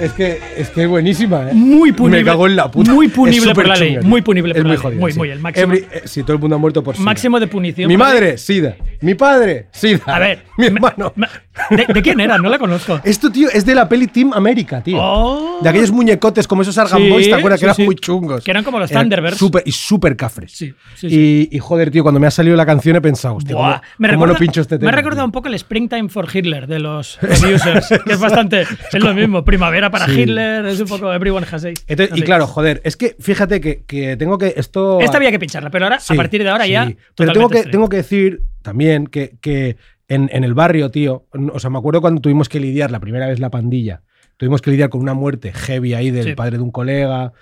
Es 0.01 0.13
que 0.13 0.39
es 0.57 0.69
que 0.69 0.85
buenísima, 0.87 1.49
¿eh? 1.49 1.53
Muy 1.53 1.91
punible. 1.91 2.19
Me 2.19 2.25
cago 2.25 2.47
en 2.47 2.55
la 2.55 2.71
puta. 2.71 2.93
Muy 2.93 3.07
punible 3.09 3.53
por 3.53 3.67
la 3.67 3.75
ley, 3.75 3.97
muy 4.01 4.21
punible 4.21 4.51
Es 4.53 4.57
por 4.57 4.67
muy 4.67 4.77
la 4.77 4.89
ley. 4.89 4.97
Muy, 4.99 5.11
sí. 5.11 5.17
muy, 5.19 5.29
el 5.29 5.39
máximo- 5.39 5.73
Every- 5.73 5.85
eh, 5.91 6.01
sí, 6.05 6.23
todo 6.23 6.33
el 6.33 6.39
mundo 6.39 6.55
ha 6.55 6.59
muerto 6.59 6.83
por 6.83 6.95
SIDA. 6.95 7.05
Máximo 7.05 7.39
de 7.39 7.47
punición. 7.47 7.87
Mi 7.87 7.97
madre, 7.97 8.37
SIDA. 8.37 8.75
Mi 9.01 9.15
padre, 9.15 9.67
SIDA. 9.71 10.01
A 10.05 10.19
ver. 10.19 10.43
Mi 10.57 10.69
me- 10.69 10.75
hermano. 10.75 11.13
me- 11.15 11.27
¿De, 11.71 11.85
de 11.93 12.01
quién 12.01 12.19
era? 12.21 12.37
No 12.37 12.49
la 12.49 12.57
conozco. 12.57 13.01
Esto, 13.03 13.29
tío, 13.31 13.49
es 13.51 13.65
de 13.65 13.75
la 13.75 13.89
peli 13.89 14.07
Team 14.07 14.31
América, 14.33 14.81
tío. 14.81 14.97
Oh. 15.01 15.59
De 15.61 15.67
aquellos 15.69 15.91
muñecotes 15.91 16.47
como 16.47 16.61
esos 16.61 16.77
Argan 16.77 17.01
Sí, 17.01 17.09
Boys, 17.09 17.27
¿te 17.27 17.33
acuerdas? 17.35 17.59
sí, 17.59 17.65
que 17.65 17.71
eran 17.71 17.85
muy 17.85 17.95
chungos. 17.95 18.43
Que 18.45 18.51
eran 18.51 18.63
como 18.63 18.79
los 18.79 18.89
Thunderbirds. 18.89 19.37
súper- 19.37 19.63
y 19.65 19.71
súper 19.73 20.15
cafres. 20.15 20.53
Sí. 20.53 20.73
Y, 21.03 21.49
y, 21.55 21.59
joder, 21.59 21.91
tío, 21.91 22.03
cuando 22.03 22.19
me 22.19 22.27
ha 22.27 22.31
salido 22.31 22.55
la 22.55 22.65
canción 22.65 22.95
he 22.95 23.01
pensado, 23.01 23.35
hostia, 23.35 23.55
Buah, 23.55 23.71
¿cómo, 23.73 23.81
me 23.97 24.07
recuerda, 24.07 24.33
no 24.33 24.39
pincho 24.39 24.61
este 24.61 24.75
me 24.75 24.79
tema? 24.79 24.91
ha 24.91 24.95
recordado 24.95 25.25
un 25.25 25.31
poco 25.31 25.49
el 25.49 25.53
Springtime 25.55 26.07
for 26.09 26.27
Hitler 26.33 26.67
de 26.67 26.79
los 26.79 27.17
producers, 27.17 27.87
que 28.05 28.13
es 28.13 28.19
bastante, 28.19 28.61
es 28.93 29.03
lo 29.03 29.13
mismo, 29.13 29.43
primavera 29.43 29.88
para 29.91 30.05
Sí. 30.07 30.21
Hitler, 30.21 30.65
es 30.65 30.79
un 30.79 30.87
poco 30.87 31.11
Everyone 31.13 31.45
has 31.51 31.63
AIDS. 31.63 31.83
Entonces, 31.87 32.17
y 32.17 32.21
claro, 32.21 32.47
joder, 32.47 32.81
es 32.83 32.95
que 32.97 33.15
fíjate 33.19 33.59
que, 33.61 33.83
que 33.85 34.17
tengo 34.17 34.37
que. 34.37 34.53
Esto. 34.57 34.99
Esta 35.01 35.17
había 35.17 35.31
que 35.31 35.39
pincharla, 35.39 35.69
pero 35.69 35.85
ahora, 35.85 35.99
Sí, 35.99 36.13
a 36.13 36.17
partir 36.17 36.43
de 36.43 36.49
ahora 36.49 36.65
sí. 36.65 36.71
ya. 36.71 36.91
Pero 37.15 37.33
tengo 37.33 37.49
que, 37.49 37.63
tengo 37.63 37.89
que 37.89 37.97
decir 37.97 38.43
también 38.61 39.07
que, 39.07 39.37
que 39.41 39.77
en, 40.07 40.29
en 40.33 40.43
el 40.43 40.53
barrio, 40.53 40.89
tío. 40.91 41.25
O 41.53 41.59
sea, 41.59 41.69
me 41.69 41.77
acuerdo 41.77 42.01
cuando 42.01 42.21
tuvimos 42.21 42.49
que 42.49 42.59
lidiar 42.59 42.91
la 42.91 42.99
primera 42.99 43.27
vez 43.27 43.39
la 43.39 43.49
pandilla. 43.49 44.01
Tuvimos 44.37 44.61
que 44.61 44.71
lidiar 44.71 44.89
con 44.89 45.01
una 45.01 45.13
muerte 45.13 45.51
heavy 45.53 45.93
ahí 45.93 46.11
del 46.11 46.35
padre 46.35 46.57
de 46.57 46.63
un 46.63 46.71
colega. 46.71 47.33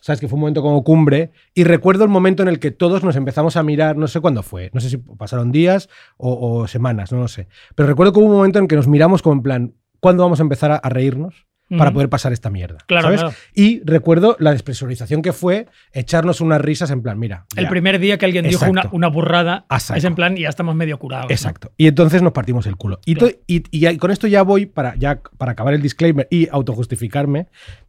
¿Sabes? 0.00 0.20
Que 0.20 0.28
fue 0.28 0.36
un 0.36 0.40
momento 0.42 0.62
como 0.62 0.84
cumbre. 0.84 1.32
Y 1.52 1.64
recuerdo 1.64 2.04
el 2.04 2.10
momento 2.10 2.42
en 2.42 2.48
el 2.48 2.60
que 2.60 2.70
todos 2.70 3.02
nos 3.02 3.16
empezamos 3.16 3.56
a 3.56 3.62
mirar, 3.64 3.96
no 3.96 4.06
sé 4.06 4.20
cuándo 4.20 4.42
fue, 4.44 4.70
no 4.72 4.80
sé 4.80 4.88
si 4.90 4.98
pasaron 4.98 5.50
días 5.50 5.88
o, 6.16 6.60
o 6.60 6.68
semanas, 6.68 7.10
no 7.10 7.18
lo 7.18 7.28
sé. 7.28 7.48
Pero 7.74 7.88
recuerdo 7.88 8.12
que 8.12 8.20
hubo 8.20 8.26
un 8.26 8.36
momento 8.36 8.58
en 8.60 8.68
que 8.68 8.76
nos 8.76 8.86
miramos 8.86 9.20
como 9.22 9.34
en 9.34 9.42
plan, 9.42 9.74
¿cuándo 9.98 10.22
vamos 10.22 10.38
a 10.38 10.42
empezar 10.42 10.70
a, 10.70 10.76
a 10.76 10.88
reírnos? 10.90 11.45
Para 11.68 11.92
poder 11.92 12.08
pasar 12.08 12.32
esta 12.32 12.48
mierda. 12.48 12.78
Claro, 12.86 13.04
¿sabes? 13.08 13.20
claro. 13.22 13.34
Y 13.54 13.80
recuerdo 13.84 14.36
la 14.38 14.52
despresurización 14.52 15.20
que 15.20 15.32
fue 15.32 15.66
echarnos 15.92 16.40
unas 16.40 16.60
risas 16.60 16.92
en 16.92 17.02
plan, 17.02 17.18
mira. 17.18 17.46
El 17.56 17.66
primer 17.68 17.98
día 17.98 18.18
que 18.18 18.24
alguien 18.24 18.46
dijo 18.48 18.64
una, 18.66 18.82
Exacto. 18.82 18.96
una 18.96 19.08
burrada, 19.08 19.66
es 19.96 20.04
en 20.04 20.14
plan, 20.14 20.36
y 20.38 20.42
ya 20.42 20.48
estamos 20.48 20.76
medio 20.76 20.96
curados. 20.98 21.26
¿no? 21.28 21.32
Exacto. 21.34 21.72
Y 21.76 21.88
entonces 21.88 22.22
nos 22.22 22.32
partimos 22.32 22.66
el 22.66 22.76
culo. 22.76 23.00
Y, 23.04 23.14
Claro. 23.16 23.32
to- 23.32 23.38
y- 23.48 23.64
y 23.72 23.80
ya- 23.80 23.98
con 23.98 24.12
esto 24.12 24.28
ya 24.28 24.42
voy 24.42 24.66
para, 24.66 24.94
ya, 24.94 25.20
para 25.38 25.52
acabar 25.52 25.74
el 25.74 25.82
disclaimer 25.82 26.28
y 26.30 26.48
autojustificarme. 26.52 27.48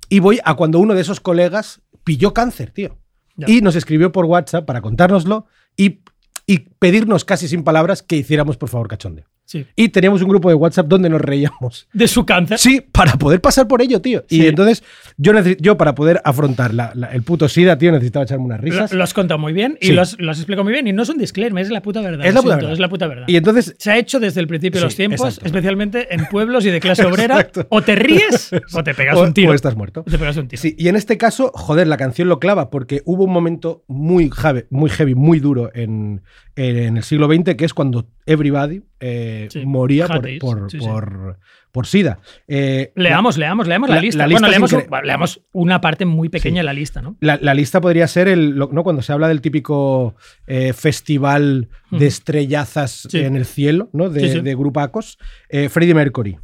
Y 0.10 0.20
voy 0.22 0.40
a 0.44 0.56
cuando 0.56 0.80
uno 0.80 0.96
de 0.96 1.02
esos 1.02 1.20
colegas 1.20 1.82
pilló 2.04 2.34
cáncer, 2.34 2.72
tío. 2.72 2.98
Ya. 3.36 3.48
Y 3.48 3.62
nos 3.62 3.76
escribió 3.76 4.12
por 4.12 4.26
WhatsApp 4.26 4.66
para 4.66 4.82
contárnoslo 4.82 5.46
y, 5.76 6.00
y 6.48 6.60
pedirnos 6.80 7.26
casi 7.26 7.48
sin 7.48 7.64
palabras 7.64 8.02
que 8.02 8.16
hiciéramos, 8.16 8.58
por 8.58 8.70
favor, 8.70 8.88
cachondeo. 8.88 9.26
Sí. 9.48 9.66
Y 9.78 9.88
teníamos 9.90 10.22
un 10.22 10.28
grupo 10.28 10.50
de 10.50 10.56
WhatsApp 10.56 10.88
donde 10.88 11.10
nos 11.10 11.22
reíamos. 11.22 11.88
De 11.94 12.06
su 12.10 12.26
cáncer. 12.26 12.60
Sí, 12.60 12.82
para 12.92 13.14
poder 13.14 13.40
pasar 13.40 13.66
por 13.66 13.82
ello, 13.82 14.02
tío. 14.02 14.26
Y 14.28 14.46
entonces 14.46 14.84
yo, 15.16 15.32
yo 15.60 15.78
para 15.78 15.96
poder 15.96 16.20
afrontar 16.26 16.74
la- 16.74 16.92
la- 16.96 17.08
el 17.14 17.24
puto 17.24 17.48
SIDA, 17.48 17.78
tío, 17.78 17.94
necesitaba 17.94 18.24
echarme 18.26 18.44
unas 18.44 18.60
risas. 18.60 18.92
lo 18.92 19.02
has 19.04 19.14
contado 19.14 19.40
muy 19.40 19.54
bien 19.54 19.78
y 19.80 19.88
Sí. 19.88 19.94
lo 19.94 20.02
has, 20.02 20.20
lo 20.20 20.30
has 20.32 20.38
explicado 20.40 20.66
muy 20.66 20.74
bien. 20.74 20.86
Y 20.88 20.92
no 20.92 21.04
es 21.04 21.08
un 21.10 21.18
disclaimer, 21.18 21.64
es 21.64 21.70
la 21.72 21.82
puta 21.82 22.02
verdad. 22.02 22.26
Es 22.26 22.34
la 22.34 22.42
puta 22.42 22.56
siento, 22.56 22.58
verdad. 22.58 22.74
Es 22.74 22.80
la 22.80 22.90
puta 22.90 23.08
verdad. 23.08 23.26
Y 23.28 23.38
entonces 23.38 23.74
Se 23.80 23.90
ha 23.90 23.98
hecho 23.98 24.20
desde 24.20 24.42
el 24.42 24.48
principio 24.48 24.82
de 24.82 24.86
los 24.86 24.96
tiempos, 24.98 25.22
exacto. 25.22 25.46
especialmente 25.46 26.14
en 26.14 26.26
pueblos 26.26 26.66
y 26.66 26.70
de 26.70 26.82
clase 26.82 27.06
obrera. 27.06 27.36
Exacto. 27.40 27.68
o 27.70 27.82
te 27.82 27.96
ríes 27.96 28.52
o 28.74 28.84
te 28.84 28.94
pegas 28.94 29.16
o- 29.16 29.24
un 29.24 29.34
tiro. 29.34 29.52
o 29.52 29.54
estás 29.54 29.78
muerto. 29.78 30.02
O 30.02 30.12
te 30.12 30.18
pegas 30.18 30.36
un 30.36 30.50
tiro. 30.50 30.62
Sí, 30.62 30.76
y 30.78 30.90
en 30.90 30.98
este 30.98 31.18
caso, 31.18 31.52
joder, 31.54 31.88
la 31.88 31.96
canción 31.96 32.28
lo 32.28 32.40
clava 32.40 32.70
porque 32.70 33.02
hubo 33.06 33.24
un 33.24 33.32
momento 33.32 33.86
muy 33.88 34.30
heavy, 34.30 34.64
muy, 34.70 34.90
heavy, 34.90 35.16
muy 35.16 35.40
duro 35.40 35.72
en, 35.74 36.22
en 36.58 36.98
el 36.98 37.04
siglo 37.04 37.28
XX, 37.34 37.56
que 37.56 37.64
es 37.64 37.74
cuando 37.74 38.10
everybody 38.26 38.82
eh, 39.00 39.37
Sí, 39.50 39.66
moría 39.66 40.08
por, 40.08 40.28
por, 40.40 40.72
sí, 40.72 40.78
por- 40.80 41.40
por 41.72 41.86
SIDA. 41.86 42.20
Eh, 42.48 42.92
Leamos, 42.96 43.38
leamos, 43.38 43.68
leamos 43.68 43.90
la, 43.90 43.96
la- 43.96 44.02
lista. 44.02 44.18
la 44.20 44.28
lista 44.28 44.40
bueno, 44.42 44.48
es 44.48 44.52
leamos, 44.52 44.74
un- 44.74 44.80
incre- 44.82 45.04
leamos 45.06 45.42
una 45.54 45.80
parte 45.82 46.06
muy 46.06 46.30
pequeña 46.30 46.62
de 46.62 46.64
la 46.64 46.74
lista, 46.74 47.02
¿no? 47.02 47.18
La, 47.22 47.38
la 47.42 47.54
lista 47.54 47.80
podría 47.82 48.08
ser 48.08 48.28
el, 48.28 48.56
¿no? 48.58 48.84
cuando 48.84 49.02
se 49.02 49.14
habla 49.14 49.28
del 49.28 49.42
típico 49.42 50.16
eh, 50.48 50.74
festival 50.74 51.70
de 51.92 52.08
estrellazas 52.08 53.08
en 53.14 53.36
el 53.36 53.46
cielo, 53.46 53.90
¿no? 53.94 54.10
De, 54.10 54.56
grupacos. 54.56 55.18
Eh, 55.50 55.70
Freddie 55.70 55.94
Mercury, 55.94 56.38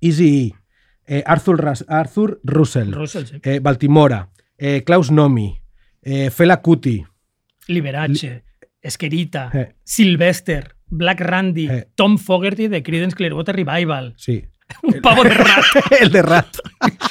Easy 0.00 0.54
E, 1.06 1.22
Arthur, 1.26 1.60
Ras- 1.62 1.84
Arthur 1.88 2.40
Russell, 2.44 2.92
Russell, 2.92 3.24
Baltimora, 3.60 4.30
Klaus 4.86 5.10
Nomi, 5.10 5.60
Fela 6.30 6.62
Kuti, 6.62 7.04
Liberace, 7.66 8.44
Esquerita, 8.80 9.50
Eh. 9.52 9.74
Sylvester, 9.84 10.76
Black 10.90 11.20
Randy, 11.20 11.68
Eh. 11.68 11.88
Tom 11.94 12.18
Fogerty 12.18 12.68
de 12.68 12.82
Creedence 12.82 13.16
Clearwater 13.16 13.54
Revival, 13.56 14.14
sí. 14.16 14.44
Un 14.84 15.00
pavo 15.00 15.24
de 15.24 15.30
rat. 15.30 15.64
el 16.00 16.12
de 16.12 16.22
rat. 16.22 16.46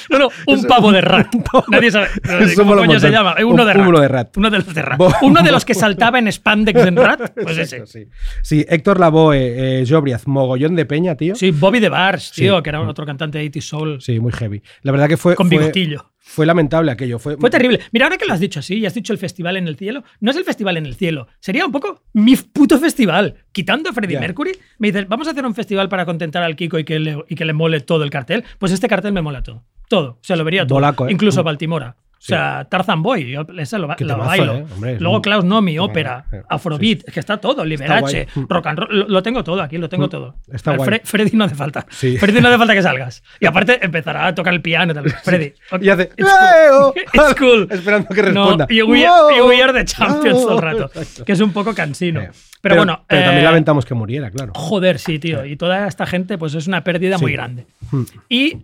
No, 0.10 0.18
no, 0.18 0.30
un 0.48 0.64
pavo 0.64 0.94
de 0.94 1.02
rat. 1.02 1.28
Nadie 1.68 1.92
sabe 1.92 2.08
cómo 2.56 2.74
coño 2.78 2.98
se 3.02 3.10
llama. 3.12 3.36
Uno 3.40 3.64
Un- 3.64 3.68
de 3.68 3.74
rat. 3.74 3.88
uno 3.90 4.00
de 4.00 4.08
rat. 4.08 4.38
Uno 4.38 4.50
de 4.50 4.58
los 4.60 4.74
de 4.74 4.82
rat. 4.82 5.00
Uno 5.22 5.42
de 5.44 5.52
los 5.52 5.66
que 5.66 5.74
saltaba 5.74 6.20
en 6.20 6.32
spandex 6.32 6.80
en 6.86 6.96
rat. 6.96 7.34
Pues 7.36 7.58
ese. 7.58 7.86
Sí. 7.86 8.06
Sí, 8.44 8.66
Héctor 8.70 8.98
Lavoe, 9.02 9.82
eh, 9.82 9.86
Jobriaz, 9.86 10.26
mogollón 10.26 10.74
de 10.78 10.86
peña, 10.86 11.16
tío. 11.16 11.36
Sí, 11.36 11.52
Bobby 11.52 11.82
de 11.82 11.90
Bars, 11.90 12.32
tío, 12.32 12.56
Sí. 12.58 12.64
que 12.64 12.70
era 12.70 12.80
otro 12.82 13.06
cantante 13.06 13.38
de 13.40 13.44
80 13.50 13.62
Soul. 13.62 14.02
Sí, 14.02 14.22
muy 14.22 14.32
heavy. 14.32 14.64
La 14.84 14.94
verdad 14.94 15.10
que 15.10 15.18
fue. 15.18 15.36
Con 15.36 15.50
fue- 15.50 15.58
bigotillo. 15.58 16.12
Fue 16.32 16.46
lamentable 16.46 16.92
aquello. 16.92 17.18
Fue, 17.18 17.38
Fue 17.38 17.50
terrible. 17.50 17.80
Mira, 17.92 18.06
ahora 18.06 18.18
que 18.18 18.26
lo 18.26 18.34
has 18.34 18.40
dicho 18.40 18.60
así 18.60 18.76
y 18.76 18.86
has 18.86 18.94
dicho 18.94 19.12
el 19.14 19.18
festival 19.18 19.58
en 19.58 19.68
el 19.68 19.76
cielo, 19.78 20.04
no 20.20 20.30
es 20.30 20.38
el 20.38 20.44
festival 20.44 20.78
en 20.78 20.86
el 20.86 20.94
cielo. 20.94 21.28
Sería 21.40 21.66
un 21.66 21.72
poco 21.72 22.04
mi 22.14 22.36
puto 22.36 22.78
festival. 22.78 23.34
Quitando 23.52 23.90
a 23.90 23.94
Freddie. 23.94 24.20
Mercury, 24.20 24.52
me 24.78 24.90
dices, 24.90 25.08
vamos 25.08 25.28
a 25.28 25.32
hacer 25.32 25.44
un 25.44 25.56
festival 25.56 25.90
para 25.90 26.06
contentar 26.06 26.44
al 26.44 26.56
Kiko 26.56 26.78
y 26.78 26.84
que, 26.84 27.00
le, 27.00 27.18
y 27.28 27.34
que 27.34 27.46
le 27.46 27.54
mole 27.54 27.80
todo 27.82 28.04
el 28.04 28.12
cartel. 28.12 28.44
Pues 28.60 28.72
este 28.72 28.88
cartel 28.88 29.12
me 29.12 29.24
mola 29.24 29.42
todo. 29.42 29.64
Todo. 29.88 30.12
O 30.12 30.20
sea, 30.22 30.36
lo 30.36 30.44
vería 30.44 30.68
todo. 30.68 30.76
Bolaco, 30.76 31.08
¿eh? 31.08 31.12
Incluso. 31.12 31.44
Baltimora. 31.44 31.96
O 32.20 32.22
sea, 32.22 32.68
Tarzan 32.70 33.02
Boy, 33.02 33.32
yo 33.32 33.46
esa 33.58 33.78
lo, 33.78 33.88
bailo. 33.88 34.54
¿eh? 34.56 34.66
Hombre, 34.74 35.00
Luego 35.00 35.22
Klaus 35.22 35.46
Nomi, 35.46 35.80
ópera, 35.80 36.26
eh. 36.34 36.42
Afrobeat, 36.50 37.08
es 37.08 37.14
que 37.14 37.20
está 37.22 37.38
todo, 37.38 37.64
Liberace. 37.64 38.28
Mm. 38.36 38.44
rock 38.50 38.68
and 38.68 38.80
roll, 38.80 39.00
lo, 39.00 39.08
lo 39.08 39.24
tengo 39.24 39.42
todo 39.44 39.62
aquí, 39.62 39.78
lo 39.78 39.88
tengo 39.88 40.08
Mm. 40.08 40.10
todo. 40.10 40.36
Está 40.52 40.76
guay. 40.76 40.90
Fre- 40.90 41.02
Freddy 41.06 41.38
no 41.38 41.46
hace 41.46 41.56
falta. 41.56 41.86
Sí. 41.90 42.18
Freddy 42.20 42.42
no 42.42 42.50
hace 42.50 42.58
falta 42.58 42.74
que 42.74 42.82
salgas. 42.82 43.24
Y 43.40 43.46
aparte 43.46 43.80
empezará 43.84 44.28
a 44.28 44.36
tocar 44.36 44.54
el 44.54 44.62
piano 44.62 44.94
tal 44.94 45.04
vez. 45.06 45.16
Freddy. 45.24 45.54
Y 45.80 45.90
hace. 45.90 46.10
It's. 46.18 46.30
It's 47.14 47.36
cool. 47.40 47.68
Esperando 47.72 48.10
que 48.10 48.22
No, 48.24 48.28
responda. 48.44 48.68
y 48.70 48.82
we, 48.82 49.06
we 49.48 49.64
are 49.64 49.72
the 49.74 49.86
champions 49.86 50.42
todo 50.42 50.56
el 50.58 50.62
rato. 50.62 50.86
Exacto. 50.94 51.24
Que 51.24 51.32
es 51.32 51.40
un 51.40 51.54
poco 51.54 51.74
cansino. 51.74 52.20
Eh, 52.22 52.32
Pero, 52.62 52.76
bueno. 52.76 53.06
Pero 53.08 53.24
también 53.24 53.46
lamentamos 53.46 53.86
que 53.86 53.94
muriera, 53.94 54.30
claro. 54.30 54.52
Joder, 54.56 55.00
sí, 55.00 55.20
tío. 55.20 55.46
Y 55.46 55.56
toda 55.56 55.88
esta 55.88 56.06
gente, 56.06 56.38
pues 56.38 56.54
es 56.54 56.68
una 56.68 56.84
pérdida 56.84 57.18
muy 57.18 57.32
grande. 57.32 57.66
Hmm. 57.92 58.04
Y 58.28 58.58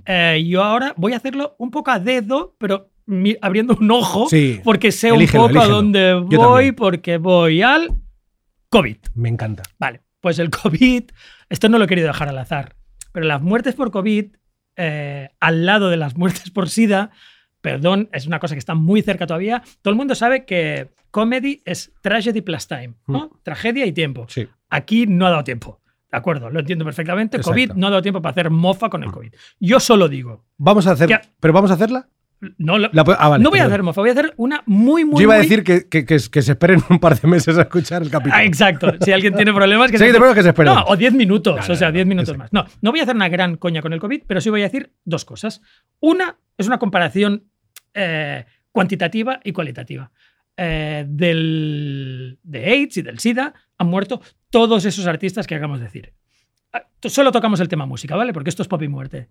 yo 0.49 0.61
ahora 0.63 0.93
voy 0.97 1.13
a 1.13 1.17
hacerlo 1.17 1.55
un 1.57 1.71
poco 1.71 1.91
a 1.91 1.99
dedo, 1.99 2.53
pero 2.57 2.89
abriendo 3.41 3.77
un 3.79 3.91
ojo, 3.91 4.27
Sí. 4.29 4.59
porque 4.63 4.91
sé 4.91 5.09
Elígelo, 5.09 5.43
un 5.45 5.49
poco 5.49 5.59
elígelo. 5.59 5.73
a 5.73 5.75
dónde 5.77 6.13
voy, 6.37 6.71
porque 6.71 7.17
voy 7.17 7.61
al 7.61 8.01
COVID. 8.69 8.97
Me 9.13 9.29
encanta. 9.29 9.63
Vale, 9.79 10.01
pues 10.21 10.39
el 10.39 10.49
COVID, 10.49 11.03
esto 11.49 11.69
no 11.69 11.77
lo 11.77 11.85
he 11.85 11.87
querido 11.87 12.07
dejar 12.07 12.29
al 12.29 12.37
azar, 12.37 12.75
pero 13.11 13.25
las 13.25 13.41
muertes 13.41 13.75
por 13.75 13.91
COVID, 13.91 14.25
eh, 14.77 15.29
al 15.39 15.65
lado 15.65 15.89
de 15.89 15.97
las 15.97 16.17
muertes 16.17 16.49
por 16.51 16.69
SIDA, 16.69 17.11
perdón, 17.61 18.09
es 18.11 18.27
una 18.27 18.39
cosa 18.39 18.55
que 18.55 18.59
está 18.59 18.75
muy 18.75 19.01
cerca 19.01 19.25
todavía. 19.27 19.63
Todo 19.81 19.91
el 19.91 19.97
mundo 19.97 20.13
sabe 20.15 20.45
que 20.45 20.89
comedy 21.11 21.61
es 21.65 21.93
tragedy 22.01 22.41
plus 22.41 22.67
time, 22.67 22.93
¿no? 23.07 23.39
Tragedia 23.43 23.85
y 23.85 23.91
tiempo. 23.93 24.25
Sí. 24.29 24.47
Aquí 24.69 25.07
no 25.07 25.25
ha 25.25 25.29
dado 25.31 25.43
tiempo. 25.43 25.79
De 26.11 26.17
acuerdo, 26.17 26.49
lo 26.49 26.59
entiendo 26.59 26.85
perfectamente. 26.85 27.37
Exacto. 27.37 27.51
COVID 27.51 27.71
no 27.73 27.87
ha 27.87 27.89
dado 27.89 28.01
tiempo 28.01 28.21
para 28.21 28.31
hacer 28.31 28.49
mofa 28.49 28.89
con 28.89 29.03
el 29.03 29.11
COVID. 29.11 29.33
Yo 29.59 29.79
solo 29.79 30.07
digo, 30.09 30.45
Vamos 30.57 30.85
a 30.87 30.91
hacer. 30.91 31.09
¿Pero 31.39 31.53
vamos 31.53 31.71
a 31.71 31.73
hacerla? 31.75 32.07
No, 32.57 32.77
lo- 32.77 32.89
La 32.93 33.03
po- 33.03 33.15
ah, 33.17 33.29
vale, 33.29 33.43
no 33.43 33.49
voy 33.49 33.59
a 33.59 33.65
hacer 33.65 33.81
mofa, 33.83 34.01
voy 34.01 34.09
a 34.09 34.13
hacer 34.13 34.33
una 34.37 34.61
muy, 34.65 35.05
muy. 35.05 35.17
Yo 35.19 35.23
iba 35.23 35.35
a 35.35 35.37
decir 35.39 35.63
que, 35.63 35.87
que- 35.87 36.05
que- 36.05 36.17
que 36.31 36.41
se 36.41 36.51
esperen 36.51 36.81
un 36.89 36.99
par 36.99 37.19
de 37.19 37.27
meses 37.27 37.57
a 37.57 37.61
escuchar 37.63 38.01
el 38.03 38.09
capítulo. 38.09 38.35
Ah, 38.35 38.43
exacto. 38.43 38.93
Si 39.01 39.11
alguien 39.11 39.33
tiene 39.35 39.53
problemas, 39.53 39.89
que 39.91 39.97
Sí, 39.97 40.05
se- 40.11 40.33
que 40.33 40.43
se 40.43 40.49
esperen. 40.49 40.73
No, 40.73 40.83
o 40.85 40.95
10 40.95 41.13
minutos, 41.13 41.67
No, 41.67 41.73
o 41.73 41.75
sea, 41.77 41.87
no, 41.89 41.93
10 41.93 42.05
no, 42.05 42.09
minutos 42.09 42.37
más. 42.37 42.51
No, 42.53 42.65
no 42.81 42.91
voy 42.91 42.99
a 42.99 43.03
hacer 43.03 43.15
una 43.15 43.29
gran 43.29 43.55
coña 43.57 43.81
con 43.81 43.93
el 43.93 43.99
COVID, 43.99 44.23
pero 44.27 44.41
sí 44.41 44.49
voy 44.49 44.61
a 44.61 44.65
decir 44.65 44.91
dos 45.05 45.25
cosas. 45.25 45.61
Una 45.99 46.37
es 46.57 46.67
una 46.67 46.77
comparación 46.79 47.45
eh, 47.93 48.45
cuantitativa 48.71 49.39
y 49.43 49.51
cualitativa. 49.53 50.11
Eh, 50.57 51.05
del, 51.07 52.39
de 52.43 52.65
AIDS 52.65 52.97
y 52.97 53.01
del 53.01 53.19
SIDA 53.19 53.53
han 53.77 53.87
muerto 53.87 54.21
todos 54.49 54.85
esos 54.85 55.05
artistas 55.07 55.47
que 55.47 55.55
acabamos 55.55 55.79
de 55.79 55.85
decir. 55.85 56.13
Ah, 56.73 56.83
Solo 57.03 57.31
tocamos 57.31 57.59
el 57.59 57.67
tema 57.67 57.85
música, 57.85 58.15
¿vale? 58.15 58.33
Porque 58.33 58.49
esto 58.49 58.61
es 58.61 58.67
pop 58.67 58.81
y 58.81 58.87
muerte. 58.87 59.29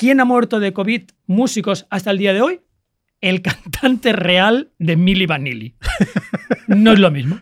¿Quién 0.00 0.18
ha 0.20 0.24
muerto 0.24 0.60
de 0.60 0.72
COVID 0.72 1.02
músicos 1.26 1.86
hasta 1.90 2.10
el 2.10 2.16
día 2.16 2.32
de 2.32 2.40
hoy? 2.40 2.60
El 3.20 3.42
cantante 3.42 4.14
real 4.14 4.70
de 4.78 4.96
Milli 4.96 5.26
Vanilli. 5.26 5.74
No 6.68 6.92
es 6.94 6.98
lo 6.98 7.10
mismo. 7.10 7.38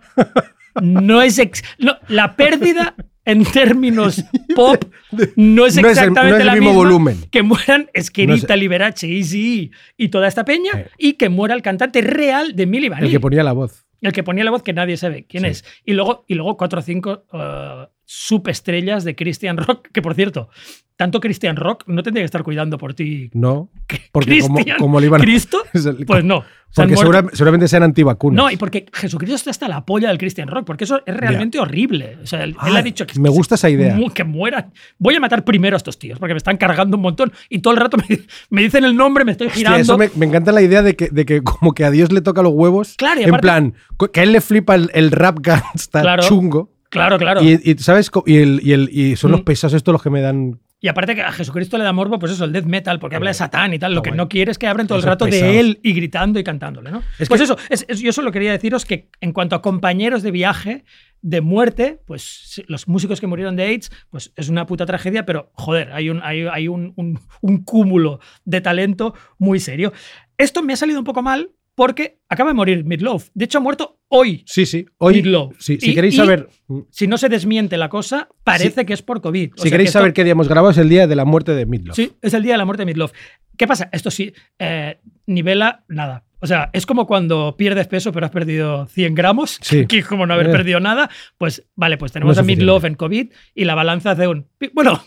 No 0.82 1.22
es 1.22 1.38
ex- 1.38 1.62
no, 1.78 1.96
la 2.08 2.34
pérdida 2.34 2.96
en 3.24 3.44
términos 3.44 4.24
pop 4.56 4.82
no 5.12 5.22
es 5.22 5.36
No 5.36 5.66
es 5.66 5.76
el- 5.76 5.82
no 5.82 5.88
exactamente 5.90 6.34
es 6.36 6.40
el 6.40 6.46
la 6.48 6.52
mismo 6.54 6.70
misma 6.70 6.82
volumen. 6.82 7.18
que 7.30 7.44
mueran 7.44 7.88
Esquerita, 7.94 8.54
es- 8.54 8.60
Liberace, 8.60 9.06
Easy 9.06 9.70
y 9.96 10.08
toda 10.08 10.26
esta 10.26 10.44
peña 10.44 10.72
Eh. 10.74 10.88
y 10.98 11.12
que 11.12 11.28
muera 11.28 11.54
el 11.54 11.62
cantante 11.62 12.00
real 12.00 12.56
de 12.56 12.66
Milli 12.66 12.88
Vanilli. 12.88 13.06
El 13.06 13.12
que 13.12 13.20
ponía 13.20 13.44
la 13.44 13.52
voz. 13.52 13.86
El 14.00 14.12
que 14.12 14.24
ponía 14.24 14.42
la 14.42 14.50
voz 14.50 14.64
que 14.64 14.72
nadie 14.72 14.96
sabe 14.96 15.26
quién 15.28 15.44
Sí. 15.44 15.50
es. 15.50 15.64
Y 15.84 15.92
luego, 15.92 16.24
y 16.26 16.34
luego 16.34 16.56
cuatro 16.56 16.80
o 16.80 16.82
cinco 16.82 17.24
uh, 17.32 17.86
subestrellas 18.08 19.04
de 19.04 19.14
Christian 19.14 19.58
Rock, 19.58 19.88
que 19.92 20.00
por 20.00 20.14
cierto, 20.14 20.48
tanto 20.96 21.20
Christian 21.20 21.56
Rock 21.56 21.84
no 21.86 22.02
tendría 22.02 22.22
que 22.22 22.26
estar 22.26 22.42
cuidando 22.42 22.78
por 22.78 22.94
ti. 22.94 23.30
No. 23.34 23.70
Porque 24.12 24.40
como, 24.40 24.58
como 24.78 24.98
le 25.00 25.06
iban 25.06 25.20
a- 25.20 25.24
¿Cristo? 25.24 25.58
Pues 26.06 26.24
no. 26.24 26.42
Porque 26.74 26.96
segura- 26.96 27.24
seguramente 27.32 27.68
sean 27.68 27.82
antivacunas. 27.82 28.36
No, 28.36 28.50
y 28.50 28.56
porque 28.56 28.86
Jesucristo 28.92 29.36
está 29.36 29.50
hasta 29.50 29.68
la 29.68 29.84
polla 29.86 30.08
del 30.08 30.18
Christian 30.18 30.48
Rock, 30.48 30.64
porque 30.66 30.84
eso 30.84 31.00
es 31.06 31.16
realmente 31.16 31.58
horrible. 31.58 32.18
O 32.22 32.26
sea, 32.26 32.44
él, 32.44 32.50
él 32.50 32.56
Ah, 32.76 32.78
ha 32.78 32.82
dicho 32.82 33.06
que 33.06 33.18
me 33.20 33.28
gusta 33.30 33.54
esa 33.56 33.68
idea. 33.70 33.96
que 34.14 34.24
mueran. 34.24 34.72
Voy 34.98 35.14
a 35.14 35.20
matar 35.20 35.44
primero 35.44 35.76
a 35.76 35.78
estos 35.78 35.98
tíos, 35.98 36.18
porque 36.18 36.34
me 36.34 36.38
están 36.38 36.56
cargando 36.56 36.96
un 36.96 37.02
montón 37.02 37.32
y 37.50 37.60
todo 37.60 37.74
el 37.74 37.80
rato 37.80 37.96
me, 38.08 38.20
me 38.50 38.62
dicen 38.62 38.84
el 38.84 38.96
nombre, 38.96 39.24
me 39.24 39.32
estoy 39.32 39.46
Hostia, 39.48 39.58
girando. 39.60 39.80
eso 39.82 39.98
me, 39.98 40.10
me 40.16 40.26
encanta 40.26 40.50
la 40.52 40.62
idea 40.62 40.82
de 40.82 40.96
que, 40.96 41.08
de 41.10 41.24
que 41.26 41.42
como 41.42 41.72
que 41.72 41.84
a 41.84 41.90
Dios 41.90 42.10
le 42.10 42.20
toca 42.22 42.42
los 42.42 42.52
huevos. 42.52 42.94
Claro, 42.96 43.20
y 43.20 43.24
en 43.24 43.30
aparte- 43.30 43.42
plan, 43.42 43.74
que 44.12 44.20
a 44.20 44.22
él 44.24 44.32
le 44.32 44.40
flipa 44.40 44.74
el, 44.74 44.90
el 44.94 45.10
rap 45.10 45.38
gangsta 45.40 46.00
Claro. 46.02 46.22
chungo. 46.24 46.70
Claro, 46.90 47.18
claro. 47.18 47.42
Y, 47.42 47.60
y, 47.70 47.78
¿sabes? 47.78 48.10
Y, 48.26 48.36
el, 48.38 48.60
y, 48.62 48.72
el, 48.72 48.88
y 48.92 49.16
son 49.16 49.30
los 49.32 49.42
pesados 49.42 49.74
estos 49.74 49.92
los 49.92 50.02
que 50.02 50.10
me 50.10 50.20
dan... 50.20 50.60
Y 50.80 50.86
aparte 50.86 51.16
que 51.16 51.22
a 51.22 51.32
Jesucristo 51.32 51.76
le 51.76 51.82
da 51.82 51.92
morbo, 51.92 52.20
pues 52.20 52.30
eso, 52.32 52.44
el 52.44 52.52
death 52.52 52.64
metal, 52.64 53.00
porque 53.00 53.16
habla 53.16 53.30
de 53.30 53.34
Satán 53.34 53.74
y 53.74 53.80
tal. 53.80 53.94
Lo 53.96 54.00
que 54.02 54.12
no 54.12 54.28
quiere 54.28 54.52
es 54.52 54.58
que 54.58 54.68
abren 54.68 54.86
todo 54.86 54.96
el 54.98 55.02
rato 55.04 55.24
de 55.26 55.58
él 55.58 55.80
y 55.82 55.92
gritando 55.92 56.38
y 56.38 56.44
cantándole, 56.44 56.92
¿no? 56.92 57.02
Es 57.18 57.28
pues 57.28 57.40
que- 57.40 57.44
eso, 57.46 57.56
es- 57.68 57.84
es- 57.88 57.98
yo 58.00 58.12
solo 58.12 58.30
quería 58.30 58.52
deciros 58.52 58.84
que 58.84 59.10
en 59.20 59.32
cuanto 59.32 59.56
a 59.56 59.60
compañeros 59.62 60.22
de 60.22 60.30
viaje, 60.30 60.84
de 61.20 61.40
muerte, 61.40 61.98
pues 62.06 62.62
los 62.68 62.86
músicos 62.86 63.20
que 63.20 63.26
murieron 63.26 63.56
de 63.56 63.64
AIDS, 63.64 63.90
pues 64.08 64.32
es 64.36 64.48
una 64.48 64.66
puta 64.66 64.86
tragedia, 64.86 65.26
pero 65.26 65.50
joder, 65.54 65.90
hay 65.92 66.10
un, 66.10 66.20
hay, 66.22 66.42
hay 66.46 66.68
un, 66.68 66.92
un- 66.94 67.18
un 67.40 67.64
cúmulo 67.64 68.20
de 68.44 68.60
talento 68.60 69.14
muy 69.36 69.58
serio. 69.58 69.92
Esto 70.36 70.62
me 70.62 70.74
ha 70.74 70.76
salido 70.76 71.00
un 71.00 71.04
poco 71.04 71.22
mal 71.22 71.50
porque 71.78 72.18
acaba 72.28 72.50
de 72.50 72.54
morir 72.54 72.84
Midlove. 72.84 73.26
De 73.34 73.44
hecho, 73.44 73.58
ha 73.58 73.60
muerto 73.60 74.00
hoy. 74.08 74.42
Sí, 74.46 74.66
sí. 74.66 74.84
Hoy, 74.98 75.22
sí, 75.60 75.78
si 75.80 75.92
Y- 75.92 75.94
queréis 75.94 76.16
saber... 76.16 76.48
Si 76.90 77.06
no 77.06 77.16
se 77.18 77.28
desmiente 77.28 77.76
la 77.76 77.88
cosa, 77.88 78.28
parece 78.42 78.84
que 78.84 78.94
es 78.94 79.00
por 79.00 79.20
COVID. 79.20 79.52
O 79.52 79.56
Si 79.58 79.62
sea, 79.62 79.70
queréis 79.70 79.86
que 79.86 79.90
esto- 79.90 79.98
saber 80.00 80.12
qué 80.12 80.24
día 80.24 80.32
hemos 80.32 80.48
grabado 80.48 80.72
es 80.72 80.78
el 80.78 80.88
día 80.88 81.06
de 81.06 81.14
la 81.14 81.24
muerte 81.24 81.54
de 81.54 81.66
Midlove. 81.66 81.94
Sí, 81.94 82.12
es 82.20 82.34
el 82.34 82.42
día 82.42 82.54
de 82.54 82.58
la 82.58 82.64
muerte 82.64 82.80
de 82.82 82.86
Midlove. 82.86 83.12
¿Qué 83.56 83.68
pasa? 83.68 83.88
Esto 83.92 84.10
sí, 84.10 84.32
eh, 84.58 84.98
nivela 85.26 85.84
nada. 85.88 86.24
O 86.40 86.46
sea, 86.48 86.70
es 86.72 86.84
como 86.86 87.06
cuando 87.06 87.56
pierdes 87.56 87.86
peso 87.88 88.12
pero 88.12 88.26
has 88.26 88.32
perdido 88.32 88.86
100 88.88 89.14
gramos, 89.14 89.58
Sí. 89.62 89.86
que 89.88 89.98
es 89.98 90.06
como 90.06 90.26
no 90.26 90.34
haber 90.34 90.48
Eh. 90.48 90.52
perdido 90.52 90.80
nada. 90.80 91.08
Pues 91.38 91.64
vale, 91.76 91.96
pues 91.96 92.10
tenemos 92.10 92.36
No 92.36 92.40
a 92.42 92.44
Midlove 92.44 92.88
en 92.88 92.94
COVID 92.96 93.30
y 93.54 93.64
la 93.64 93.74
balanza 93.76 94.10
hace 94.12 94.26
un... 94.26 94.46
Bueno, 94.72 95.00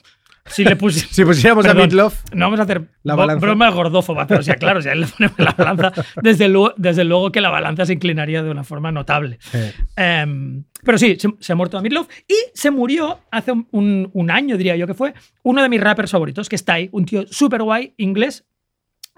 si 0.45 0.63
le 0.63 0.75
pusimos... 0.75 1.09
Si 1.15 1.23
pusiéramos 1.25 1.65
a 1.65 1.69
Perdón, 1.69 1.85
Midlove... 1.87 2.15
No 2.33 2.45
vamos 2.45 2.59
a 2.59 2.63
hacer 2.63 2.87
La 3.03 3.15
broma 3.15 3.69
gordófoba, 3.69 4.25
pero 4.27 4.39
o 4.39 4.43
sea, 4.43 4.55
claro, 4.55 4.81
si 4.81 4.89
a 4.89 4.93
él 4.93 5.01
le 5.01 5.07
ponemos 5.07 5.39
la 5.39 5.51
balanza, 5.53 5.93
desde 6.21 6.47
luego, 6.49 6.73
desde 6.77 7.03
luego 7.03 7.31
que 7.31 7.41
la 7.41 7.49
balanza 7.49 7.85
se 7.85 7.93
inclinaría 7.93 8.43
de 8.43 8.49
una 8.49 8.63
forma 8.63 8.91
notable. 8.91 9.39
Em, 9.95 10.63
pero 10.83 10.97
sí, 10.97 11.17
se, 11.19 11.29
se 11.39 11.53
ha 11.53 11.55
muerto 11.55 11.77
a 11.77 11.81
Midlove 11.81 12.07
y 12.27 12.35
se 12.53 12.71
murió 12.71 13.19
hace 13.31 13.51
un, 13.51 13.67
un- 13.71 14.09
un 14.13 14.31
año, 14.31 14.57
diría 14.57 14.75
yo 14.75 14.87
que 14.87 14.93
fue, 14.93 15.13
uno 15.43 15.61
de 15.61 15.69
mis 15.69 15.81
rappers 15.81 16.11
favoritos, 16.11 16.49
que 16.49 16.55
está 16.55 16.73
ahí, 16.73 16.89
un 16.91 17.05
tío 17.05 17.25
súper 17.27 17.61
guay, 17.63 17.93
inglés, 17.97 18.45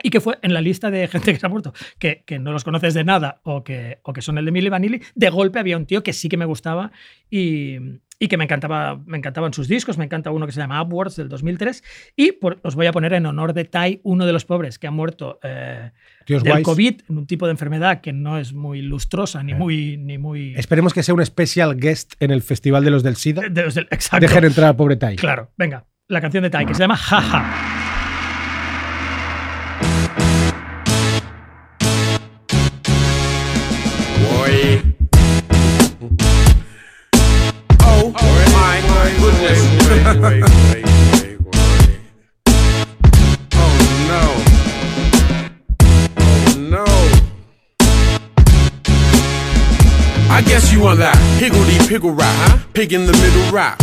y 0.01 0.09
que 0.09 0.19
fue 0.19 0.39
en 0.41 0.53
la 0.55 0.59
lista 0.59 0.89
de 0.89 1.07
gente 1.07 1.31
que 1.33 1.39
se 1.39 1.45
ha 1.45 1.49
muerto, 1.49 1.71
que, 1.99 2.23
que 2.25 2.39
no 2.39 2.51
los 2.51 2.63
conoces 2.63 2.95
de 2.95 3.03
nada 3.03 3.39
o 3.43 3.63
que, 3.63 3.99
o 4.03 4.11
que 4.11 4.21
son 4.23 4.37
el 4.39 4.45
de 4.45 4.51
Milli 4.51 4.67
Vanilli, 4.69 5.01
de 5.13 5.29
golpe 5.29 5.59
había 5.59 5.77
un 5.77 5.85
tío 5.85 6.01
que 6.01 6.13
sí 6.13 6.27
que 6.29 6.35
me 6.35 6.45
gustaba 6.45 6.91
y, 7.29 7.77
y 8.19 8.27
que 8.27 8.37
me, 8.37 8.43
encantaba, 8.45 9.01
me 9.05 9.17
encantaban 9.17 9.53
sus 9.53 9.67
discos, 9.67 9.97
me 9.97 10.05
encanta 10.05 10.31
uno 10.31 10.45
que 10.45 10.51
se 10.51 10.59
llama 10.59 10.81
Upwards 10.81 11.15
del 11.15 11.29
2003, 11.29 11.83
y 12.15 12.31
por- 12.33 12.59
os 12.63 12.75
voy 12.75 12.85
a 12.85 12.91
poner 12.91 13.13
en 13.13 13.25
honor 13.25 13.53
de 13.53 13.65
Tai, 13.65 13.99
uno 14.03 14.25
de 14.25 14.31
los 14.33 14.45
pobres 14.45 14.79
que 14.79 14.87
ha 14.87 14.91
muerto 14.91 15.39
eh, 15.43 15.91
del 16.27 16.39
guays. 16.41 16.63
COVID, 16.63 17.01
en 17.09 17.17
un 17.17 17.27
tipo 17.27 17.45
de 17.47 17.51
enfermedad 17.51 18.01
que 18.01 18.13
no 18.13 18.37
es 18.37 18.53
muy 18.53 18.81
lustrosa 18.81 19.43
ni 19.43 19.53
muy... 19.53 19.97
Ni 19.97 20.17
muy 20.17 20.53
Esperemos 20.55 20.93
que 20.93 21.03
sea 21.03 21.13
un 21.15 21.25
special 21.25 21.75
guest 21.75 22.13
en 22.19 22.31
el 22.31 22.41
Festival 22.41 22.83
de 22.85 22.91
los 22.91 23.03
del 23.03 23.15
SIDA. 23.15 23.43
de 23.49 23.63
los 23.63 23.75
del- 23.75 23.87
exacto. 23.91 24.25
Dejen 24.25 24.45
entrar 24.45 24.67
al 24.69 24.75
pobre 24.75 24.95
Tai. 24.95 25.15
Claro, 25.17 25.51
venga, 25.57 25.85
la 26.07 26.21
canción 26.21 26.43
de 26.43 26.49
Tai 26.49 26.65
que 26.65 26.73
se 26.75 26.79
llama 26.81 26.95
Jaja. 26.97 27.82
Wait, 40.13 40.21
wait, 40.21 40.43
wait, 40.43 40.85
wait. 41.41 41.99
Oh 43.55 43.73
no. 44.07 44.23
Oh 46.17 46.55
no. 46.59 46.85
I 50.29 50.41
guess 50.45 50.71
you 50.71 50.81
want 50.81 50.99
that 50.99 51.17
higgledy 51.39 51.79
piggle 51.87 52.11
rap, 52.15 52.35
huh? 52.47 52.59
Pig 52.73 52.93
in 52.93 53.07
the 53.07 53.13
middle 53.13 53.51
rap. 53.51 53.81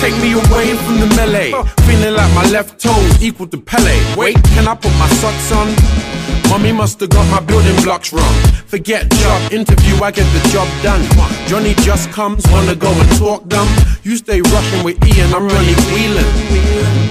Take 0.00 0.16
me 0.20 0.32
away 0.32 0.76
from 0.84 1.00
the 1.00 1.06
melee. 1.16 1.52
Feeling 1.86 2.14
like 2.14 2.32
my 2.34 2.46
left 2.50 2.80
toes 2.80 3.22
equal 3.22 3.46
to 3.48 3.58
Pele. 3.58 3.96
Wait, 4.16 4.36
can 4.54 4.68
I 4.68 4.74
put 4.74 4.92
my 4.98 5.08
socks 5.20 5.52
on? 5.52 5.68
Mommy 6.50 6.72
must 6.72 7.00
have 7.00 7.10
got 7.10 7.26
my 7.30 7.40
building 7.40 7.76
blocks 7.82 8.12
wrong. 8.12 8.34
Forget 8.66 9.10
job, 9.10 9.52
interview, 9.52 9.94
I 10.02 10.10
get 10.10 10.26
the 10.34 10.48
job 10.50 10.68
done. 10.82 11.02
Johnny 11.48 11.74
just 11.82 12.10
comes, 12.10 12.44
wanna 12.50 12.74
go 12.74 12.90
and 12.92 13.10
talk 13.18 13.48
dumb. 13.48 13.68
You 14.02 14.16
stay 14.16 14.40
rushing 14.40 14.84
with 14.84 14.96
Ian, 15.04 15.32
I'm 15.34 15.46
really 15.46 15.74
wheeling. 15.92 16.30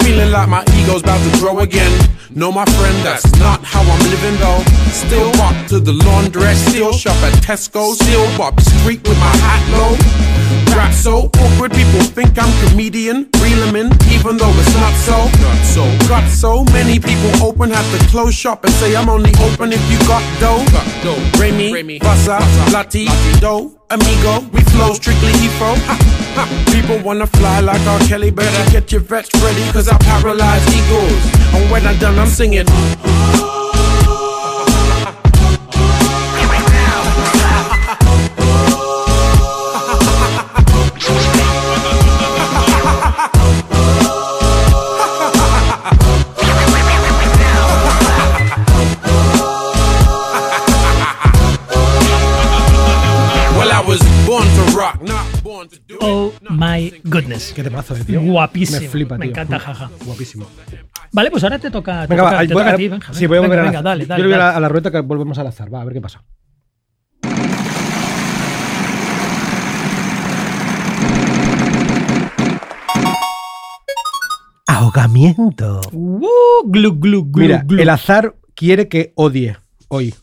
Feeling 0.03 0.31
like 0.31 0.49
my 0.49 0.63
ego's 0.79 1.01
about 1.01 1.21
to 1.23 1.39
grow 1.39 1.59
again. 1.59 1.91
No, 2.35 2.51
my 2.51 2.65
friend, 2.65 2.97
that's 3.05 3.29
not 3.39 3.63
how 3.63 3.81
I'm 3.81 3.99
living 4.09 4.37
though. 4.39 4.63
Still 4.91 5.31
walk 5.39 5.67
to 5.67 5.79
the 5.79 5.93
laundress, 5.93 6.57
still 6.69 6.93
shop 6.93 7.17
at 7.23 7.33
Tesco, 7.43 7.93
still 7.93 8.25
bop 8.37 8.59
street 8.59 9.01
with 9.07 9.19
my 9.19 9.35
hat 9.45 9.63
low. 9.77 10.42
Rap 10.75 10.93
so 10.93 11.29
awkward, 11.39 11.71
people 11.71 12.01
think 12.01 12.37
I'm 12.37 12.51
comedian. 12.67 13.29
Reel 13.41 13.75
in, 13.75 13.91
even 14.09 14.37
though 14.37 14.53
it's 14.61 14.75
not 14.75 14.93
so. 15.05 15.17
Not 15.41 15.61
so. 15.65 15.83
Got 16.07 16.27
so 16.29 16.63
many 16.65 16.99
people 16.99 17.31
open, 17.43 17.69
have 17.69 17.99
to 17.99 18.07
close 18.07 18.33
shop 18.33 18.63
and 18.63 18.73
say 18.73 18.95
I'm 18.95 19.09
only 19.09 19.31
open 19.41 19.71
if 19.71 19.83
you 19.91 19.97
got 20.07 20.23
dough. 20.39 20.63
Got 20.71 20.87
dough. 21.03 21.39
Remy, 21.39 21.73
Remy, 21.73 21.99
Bassa, 21.99 22.39
Lati, 22.73 23.05
Do, 23.39 23.77
Amigo, 23.89 24.39
we 24.51 24.61
flow 24.73 24.93
strictly 24.93 25.31
Efo. 25.45 25.75
Ha, 25.85 25.95
ha. 26.35 26.65
People 26.71 26.99
wanna 26.99 27.27
fly 27.27 27.59
like 27.59 27.85
R. 27.85 27.99
Kelly, 28.07 28.31
better 28.31 28.71
get 28.71 28.91
your 28.91 29.01
vets 29.01 29.29
ready, 29.43 29.63
cause 29.71 29.87
I 29.87 29.97
paralyze 29.99 30.65
egos. 30.75 31.53
And 31.53 31.71
when 31.71 31.85
I'm 31.85 31.97
done, 31.99 32.17
I'm 32.17 32.27
singing. 32.27 32.65
Oh 56.01 56.31
my 56.49 56.93
goodness. 57.03 57.53
Qué 57.53 57.63
temazo, 57.63 57.95
eh, 57.95 58.03
tío. 58.05 58.21
Guapísimo. 58.21 58.81
Me 58.81 58.87
flipa, 58.89 59.17
Me 59.17 59.25
tío. 59.25 59.31
encanta, 59.31 59.59
jaja. 59.59 59.89
Guapísimo. 60.05 60.45
Vale, 61.11 61.29
pues 61.31 61.43
ahora 61.43 61.59
te 61.59 61.69
toca, 61.69 62.01
te 62.01 62.07
Venga, 62.07 62.23
toca, 62.23 62.35
va, 62.35 62.41
te 62.47 62.53
voy 62.53 62.63
toca 62.63 62.71
a- 62.71 62.73
a 62.73 62.77
ti, 62.77 62.87
Benja. 62.87 63.13
Sí, 63.13 63.27
voy 63.27 63.37
a 63.37 63.41
venga, 63.41 63.47
volver 63.55 63.59
a 63.59 63.63
la, 63.63 63.69
venga, 63.71 63.81
dale, 63.81 64.03
yo 64.03 64.07
dale. 64.09 64.23
voy 64.23 64.33
a 64.33 64.37
la, 64.37 64.49
a 64.55 64.59
la 64.59 64.69
rueda 64.69 64.91
que 64.91 64.99
volvemos 65.01 65.37
al 65.37 65.47
azar. 65.47 65.73
Va, 65.73 65.81
a 65.81 65.85
ver 65.85 65.93
qué 65.93 66.01
pasa. 66.01 66.23
Ahogamiento. 74.67 75.81
Uh, 75.91 76.63
glu, 76.65 76.93
glu, 76.99 77.23
glu, 77.25 77.41
Mira, 77.43 77.63
glu. 77.65 77.81
el 77.81 77.89
azar 77.89 78.35
quiere 78.55 78.87
que 78.87 79.11
odie 79.15 79.57
hoy. 79.87 80.13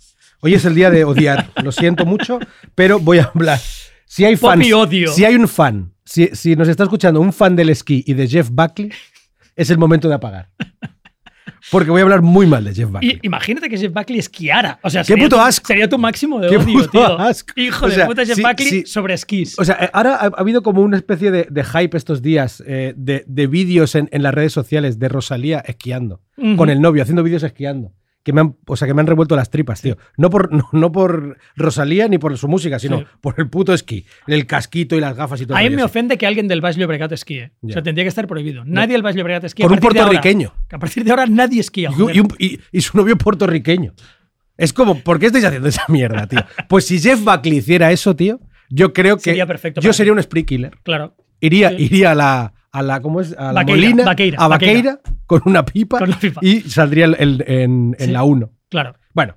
Hoy 0.40 0.54
es 0.54 0.64
el 0.64 0.74
día 0.74 0.90
de 0.90 1.04
odiar. 1.04 1.50
Lo 1.62 1.70
siento 1.70 2.06
mucho, 2.06 2.38
pero 2.74 2.98
voy 2.98 3.18
a 3.18 3.30
hablar. 3.34 3.60
Si 4.12 4.24
hay 4.24 4.34
fans, 4.36 4.56
Poppy 4.56 4.72
odio. 4.72 5.12
si 5.12 5.24
hay 5.24 5.36
un 5.36 5.46
fan, 5.46 5.92
si, 6.04 6.26
si 6.32 6.56
nos 6.56 6.66
está 6.66 6.82
escuchando 6.82 7.20
un 7.20 7.32
fan 7.32 7.54
del 7.54 7.68
esquí 7.70 8.02
y 8.04 8.14
de 8.14 8.26
Jeff 8.26 8.48
Buckley, 8.50 8.90
es 9.54 9.70
el 9.70 9.78
momento 9.78 10.08
de 10.08 10.14
apagar. 10.16 10.50
Porque 11.70 11.90
voy 11.90 12.00
a 12.00 12.04
hablar 12.04 12.20
muy 12.22 12.46
mal 12.46 12.64
de 12.64 12.74
Jeff 12.74 12.90
Buckley. 12.90 13.20
Y, 13.22 13.26
imagínate 13.26 13.68
que 13.68 13.76
Jeff 13.78 13.92
Buckley 13.92 14.18
esquiara. 14.18 14.80
O 14.82 14.90
sea, 14.90 15.02
¡Qué 15.02 15.08
sería 15.08 15.24
puto 15.26 15.36
tu- 15.36 15.42
asco! 15.42 15.66
Sería 15.68 15.88
tu 15.88 15.96
máximo 15.98 16.40
de 16.40 16.48
¡Qué 16.48 16.56
odio, 16.56 16.66
puto 16.78 16.90
tío. 16.90 17.18
asco! 17.20 17.52
Hijo 17.54 17.86
O 17.86 17.88
de 17.88 18.04
puta 18.06 18.24
Jeff 18.26 18.36
sí, 18.36 18.42
Buckley 18.42 18.68
sí. 18.68 18.82
sobre 18.86 19.14
esquís. 19.14 19.58
O 19.58 19.64
sea, 19.64 19.76
eh, 19.80 19.90
ahora 19.92 20.14
ha, 20.16 20.24
ha 20.26 20.40
habido 20.40 20.62
como 20.62 20.82
una 20.82 20.96
especie 20.96 21.30
de, 21.30 21.46
de 21.48 21.62
hype 21.64 21.96
estos 21.96 22.20
días 22.22 22.62
eh, 22.66 22.94
de, 22.96 23.24
de 23.28 23.46
vídeos 23.46 23.94
en, 23.94 24.08
en 24.10 24.22
las 24.24 24.34
redes 24.34 24.52
sociales 24.52 24.98
de 24.98 25.08
Rosalía 25.08 25.60
esquiando, 25.60 26.22
con 26.56 26.68
el 26.70 26.80
novio, 26.80 27.02
haciendo 27.02 27.22
vídeos 27.22 27.42
esquiando. 27.44 27.92
Que 28.22 28.34
me 28.34 28.42
han, 28.42 28.56
o 28.66 28.76
sea, 28.76 28.86
que 28.86 28.92
me 28.92 29.00
han 29.00 29.06
revuelto 29.06 29.34
las 29.34 29.48
tripas, 29.50 29.80
tío. 29.80 29.96
No 30.18 30.28
por, 30.28 30.52
no, 30.52 30.68
no 30.72 30.92
por 30.92 31.38
Rosalía 31.56 32.06
ni 32.06 32.18
por 32.18 32.36
su 32.36 32.48
música, 32.48 32.78
sino 32.78 32.98
Sí. 32.98 33.06
por 33.22 33.34
el 33.38 33.48
puto 33.48 33.72
esquí. 33.72 34.04
El 34.26 34.46
casquito 34.46 34.94
y 34.94 35.00
las 35.00 35.16
gafas 35.16 35.40
y 35.40 35.46
todo. 35.46 35.56
a 35.56 35.62
mí 35.62 35.70
me 35.70 35.82
ofende 35.82 36.18
que 36.18 36.26
alguien 36.26 36.46
del 36.46 36.60
Baix 36.60 36.76
Llobregat 36.76 37.10
esquíe. 37.12 37.52
O 37.62 37.70
sea, 37.70 37.82
tendría 37.82 38.04
que 38.04 38.08
estar 38.10 38.26
prohibido. 38.26 38.62
Nadie 38.66 38.92
del 38.92 39.02
Baix 39.02 39.16
Llobregat 39.16 39.44
esquía. 39.44 39.64
Por 39.64 39.72
un 39.72 39.78
ahora. 39.78 39.94
puertorriqueño. 39.94 40.52
Que 40.68 40.76
a 40.76 40.78
partir 40.78 41.02
de 41.04 41.10
ahora 41.12 41.26
nadie 41.26 41.60
esquía. 41.60 41.90
Y, 41.96 42.20
un- 42.20 42.28
y- 42.38 42.58
y 42.70 42.80
su 42.82 42.98
novio 42.98 43.16
puertorriqueño. 43.16 43.94
Es 44.58 44.74
como, 44.74 44.96
¿por 45.00 45.18
qué 45.18 45.26
estáis 45.26 45.46
haciendo 45.46 45.68
esa 45.68 45.84
mierda, 45.88 46.26
tío? 46.26 46.40
Pues 46.68 46.84
si 46.86 46.98
Jeff 47.00 47.24
Buckley 47.24 47.56
hiciera 47.58 47.90
eso, 47.90 48.14
tío, 48.14 48.38
yo 48.68 48.92
creo 48.92 49.16
que 49.16 49.22
Sería 49.22 49.46
perfecto 49.46 49.80
yo 49.80 49.94
sería 49.94 50.12
ti. 50.12 50.18
un 50.18 50.22
spree 50.22 50.44
killer. 50.44 50.76
Claro. 50.82 51.16
Iría, 51.40 51.70
Sí. 51.70 51.76
iría 51.84 52.10
a 52.10 52.14
la, 52.14 52.52
a 52.72 52.82
la, 52.82 53.00
¿cómo 53.00 53.20
es? 53.20 53.34
A 53.38 53.46
la 53.52 53.52
Vaqueira, 53.60 53.80
Molina, 53.88 54.02
a 54.04 54.06
con 55.26 55.42
una 55.44 55.64
pipa, 55.64 55.98
Con 55.98 56.10
la 56.10 56.18
pipa. 56.18 56.40
y 56.42 56.60
saldría 56.60 57.06
el- 57.06 57.16
el- 57.18 57.44
en, 57.46 57.96
en 57.98 58.06
Sí. 58.06 58.10
la 58.12 58.22
1. 58.24 58.50
Claro. 58.68 58.94
Bueno, 59.12 59.34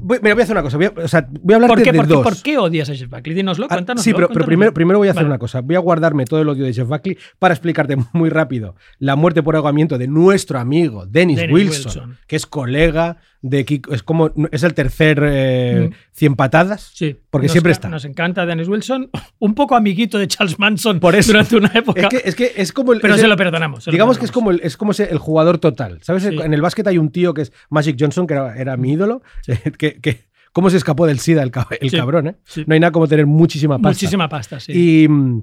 voy, 0.00 0.18
mira, 0.22 0.34
voy 0.34 0.40
a 0.40 0.44
hacer 0.44 0.54
una 0.56 0.62
cosa. 0.62 0.76
Voy 0.78 0.86
a, 0.86 0.92
o 0.96 1.08
sea, 1.08 1.26
voy 1.30 1.52
a 1.52 1.56
hablarte 1.56 1.74
¿Por 1.76 1.82
qué, 1.84 1.92
de 1.92 1.98
por, 1.98 2.06
dos. 2.08 2.22
por 2.22 2.42
qué 2.42 2.56
odias 2.58 2.88
a 2.88 2.94
Jeff 2.94 3.10
Buckley? 3.10 3.34
Dínoslo, 3.34 3.66
Ah, 3.68 3.78
sí, 3.96 4.14
pero, 4.14 4.28
pero 4.28 4.44
primero, 4.46 4.72
primero 4.72 4.98
voy 4.98 5.08
a 5.08 5.10
hacer 5.10 5.26
una 5.26 5.38
cosa. 5.38 5.60
Voy 5.60 5.76
a 5.76 5.80
guardarme 5.80 6.24
todo 6.24 6.40
el 6.40 6.48
odio 6.48 6.64
de 6.64 6.72
Jeff 6.72 6.88
Buckley 6.88 7.18
para 7.38 7.52
explicarte 7.54 7.96
muy 8.14 8.30
rápido 8.30 8.74
la 8.98 9.14
muerte 9.16 9.42
por 9.42 9.54
ahogamiento 9.56 9.98
de 9.98 10.08
nuestro 10.08 10.58
amigo 10.58 11.06
Dennis, 11.06 11.36
Dennis 11.38 11.54
Wilson, 11.54 11.84
Wilson. 11.84 12.18
que 12.26 12.36
es 12.36 12.46
colega 12.46 13.18
de 13.42 13.64
Kiko. 13.64 13.92
Es 13.92 14.02
como 14.04 14.30
es 14.52 14.62
el 14.62 14.72
tercer 14.74 15.20
eh, 15.24 15.88
Mm. 15.90 15.94
100 16.12 16.36
patadas. 16.36 16.90
Sí. 16.94 17.16
Porque 17.30 17.46
Nos 17.48 17.52
siempre 17.52 17.72
está. 17.72 17.88
Nos 17.88 18.04
encanta 18.04 18.46
Dennis 18.46 18.68
Wilson. 18.68 19.10
Un 19.40 19.54
poco 19.54 19.74
amiguito 19.74 20.18
de 20.18 20.28
Charles 20.28 20.58
Manson 20.58 21.00
Por 21.00 21.14
eso. 21.16 21.32
durante 21.32 21.56
una 21.56 21.72
época. 21.74 22.02
Es 22.02 22.08
que, 22.08 22.22
es 22.24 22.34
que 22.34 22.52
es 22.56 22.72
como 22.72 22.92
el. 22.92 23.00
pero 23.00 23.14
es 23.14 23.20
se 23.20 23.26
el- 23.26 23.30
lo 23.30 23.36
perdonamos. 23.36 23.84
se 23.84 23.90
lo 23.90 23.92
Digamos 23.92 24.18
que 24.18 24.24
es 24.26 24.30
perdonamos. 24.30 24.52
como 24.56 24.60
el, 24.62 24.66
es 24.66 24.76
como 24.76 24.90
ese- 24.92 25.10
el 25.10 25.18
jugador 25.18 25.58
total. 25.58 25.98
¿Sabes? 26.02 26.22
Sí. 26.22 26.36
En 26.40 26.54
el 26.54 26.60
básquet 26.62 26.86
hay 26.86 26.98
un 26.98 27.10
tío 27.10 27.34
que 27.34 27.42
es 27.42 27.52
Magic 27.68 27.96
Johnson, 27.98 28.26
que 28.26 28.34
era, 28.34 28.56
era 28.56 28.76
mi 28.76 28.92
ídolo. 29.02 29.22
Que, 29.78 30.00
que- 30.00 30.32
¿Cómo 30.52 30.68
se 30.68 30.76
escapó 30.76 31.06
del 31.06 31.18
SIDA 31.18 31.42
el, 31.42 31.50
ca- 31.50 31.66
el 31.80 31.88
Sí. 31.90 31.96
cabrón, 31.96 32.26
eh? 32.26 32.36
Sí. 32.44 32.64
No 32.66 32.74
hay 32.74 32.80
nada 32.80 32.90
como 32.92 33.08
tener 33.08 33.26
muchísima 33.26 33.76
pasta. 33.78 33.88
Muchísima 33.88 34.28
pasta, 34.28 34.60
sí. 34.60 34.72
Y 35.04 35.08
mm, 35.08 35.42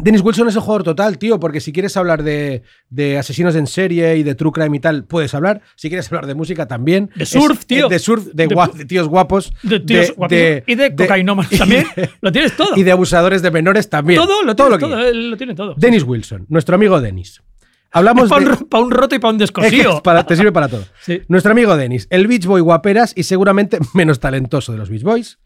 Dennis 0.00 0.20
Wilson 0.22 0.48
es 0.48 0.54
el 0.56 0.60
jugador 0.60 0.82
total, 0.82 1.16
tío, 1.18 1.40
porque 1.40 1.60
si 1.60 1.72
quieres 1.72 1.96
hablar 1.96 2.22
de, 2.24 2.62
de 2.90 3.16
asesinos 3.16 3.54
en 3.54 3.66
serie 3.66 4.16
y 4.16 4.22
de 4.22 4.34
true 4.34 4.50
crime 4.52 4.76
y 4.76 4.80
tal, 4.80 5.04
puedes 5.04 5.32
hablar. 5.34 5.62
Si 5.76 5.88
quieres 5.88 6.08
hablar 6.08 6.26
de 6.26 6.34
música 6.34 6.66
también. 6.66 7.08
De 7.16 7.24
surf, 7.24 7.60
Es- 7.60 7.66
tío. 7.66 7.88
De 7.88 7.98
surf, 7.98 8.24
de, 8.34 8.46
De 8.48 8.54
de 8.74 8.84
tíos 8.84 9.08
guapos. 9.08 9.52
de 9.62 9.80
tíos 9.80 10.14
guapísimos. 10.14 10.62
y 10.66 10.74
de, 10.74 10.94
cocainómanos 10.94 11.50
también. 11.58 11.86
lo 12.20 12.30
tienes 12.30 12.54
todo. 12.54 12.76
Y 12.76 12.82
de 12.82 12.90
abusadores 12.92 13.40
de 13.40 13.50
menores 13.50 13.88
también. 13.88 14.20
todo, 14.20 14.42
lo 14.42 14.54
todo 14.54 14.68
lo 14.68 14.76
que 14.78 14.84
todo. 14.84 15.10
lo 15.10 15.36
tiene 15.38 15.54
todo. 15.54 15.74
Dennis 15.78 16.02
Wilson, 16.02 16.44
nuestro 16.50 16.74
amigo 16.74 17.00
Dennis. 17.00 17.40
Hablamos 17.94 18.28
para, 18.28 18.44
de. 18.44 18.50
un, 18.50 18.68
pa' 18.68 18.80
un 18.80 18.90
roto 18.90 19.14
y 19.14 19.18
para 19.18 19.32
un 19.32 19.38
descosido. 19.38 20.02
para- 20.02 20.26
te 20.26 20.36
sirve 20.36 20.52
para 20.52 20.68
todo. 20.68 20.84
Sí. 21.00 21.22
Nuestro 21.28 21.52
amigo 21.52 21.76
Dennis, 21.76 22.06
el 22.10 22.26
Beach 22.26 22.44
Boy 22.46 22.60
guaperas 22.60 23.12
y 23.16 23.22
seguramente 23.22 23.78
menos 23.94 24.20
talentoso 24.20 24.72
de 24.72 24.78
los 24.78 24.90
Beach 24.90 25.02
Boys. 25.02 25.38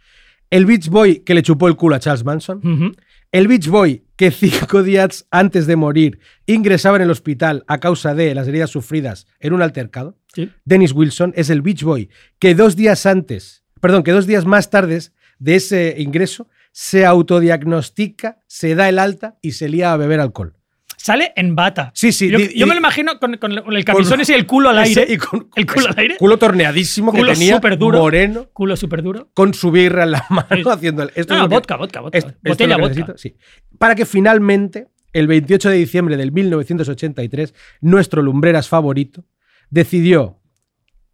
El 0.50 0.66
Beach 0.66 0.88
Boy 0.88 1.20
que 1.20 1.34
le 1.34 1.42
chupó 1.42 1.68
el 1.68 1.76
culo 1.76 1.94
a 1.96 2.00
Charles 2.00 2.24
Manson. 2.24 2.94
El 3.30 3.46
Beach 3.48 3.68
Boy 3.68 4.04
que 4.16 4.30
cinco 4.32 4.82
días 4.82 5.26
antes 5.30 5.66
de 5.66 5.76
morir 5.76 6.18
ingresaba 6.46 6.96
en 6.96 7.02
el 7.02 7.10
hospital 7.10 7.64
a 7.68 7.78
causa 7.78 8.14
de 8.14 8.34
las 8.34 8.48
heridas 8.48 8.70
sufridas 8.70 9.26
en 9.40 9.52
un 9.52 9.60
altercado. 9.62 10.16
Sí. 10.34 10.50
Dennis 10.64 10.92
Wilson 10.92 11.32
es 11.36 11.50
el 11.50 11.60
Beach 11.62 11.82
Boy 11.82 12.08
que 12.38 12.54
dos 12.54 12.74
días 12.76 13.04
antes, 13.06 13.62
perdón, 13.80 14.02
que 14.02 14.12
dos 14.12 14.26
días 14.26 14.46
más 14.46 14.70
tarde 14.70 14.98
de 15.38 15.54
ese 15.56 15.94
ingreso 15.98 16.48
se 16.72 17.04
autodiagnostica, 17.04 18.38
se 18.46 18.74
da 18.74 18.88
el 18.88 18.98
alta 18.98 19.36
y 19.42 19.52
se 19.52 19.68
lía 19.68 19.92
a 19.92 19.96
beber 19.96 20.20
alcohol. 20.20 20.54
Sale 21.00 21.32
en 21.36 21.54
bata. 21.54 21.92
Sí, 21.94 22.10
sí, 22.12 22.28
Yo, 22.28 22.38
di- 22.38 22.58
yo 22.58 22.66
me 22.66 22.74
lo 22.74 22.80
imagino 22.80 23.18
con, 23.20 23.36
con 23.38 23.52
el 23.52 23.84
camisón 23.84 24.20
ese 24.20 24.32
y 24.32 24.34
el 24.34 24.46
culo 24.46 24.68
al 24.70 24.78
Ese 24.80 25.00
aire. 25.00 25.14
y 25.14 25.16
con- 25.16 25.48
el 25.54 25.64
culo 25.64 25.80
ese 25.80 25.88
al 25.90 25.98
aire. 25.98 26.16
Culo 26.18 26.36
torneadísimo 26.38 27.12
Culo 27.12 27.24
que 27.28 27.32
tenía, 27.34 27.54
superduro. 27.54 28.00
moreno, 28.00 28.48
Culo 28.52 28.76
súper 28.76 29.02
duro. 29.02 29.30
con 29.32 29.54
su 29.54 29.70
birra 29.70 30.02
en 30.04 30.10
la 30.10 30.26
mano 30.28 30.46
Sí. 30.50 30.62
haciendo 30.70 31.04
esto 31.14 31.34
No, 31.34 31.42
es 31.44 31.48
que- 31.48 31.54
vodka, 31.54 31.76
vodka, 31.76 32.00
vodka. 32.00 32.18
esto- 32.18 32.30
esto 32.30 32.40
es 32.42 32.50
Botella 32.50 32.76
vodka. 32.76 33.14
sí. 33.16 33.36
Para 33.78 33.94
que 33.94 34.04
finalmente, 34.06 34.88
el 35.12 35.28
28 35.28 35.70
de 35.70 35.76
diciembre 35.76 36.16
del 36.16 36.32
1983, 36.32 37.54
nuestro 37.80 38.20
lumbreras 38.20 38.68
favorito 38.68 39.24
decidió 39.70 40.40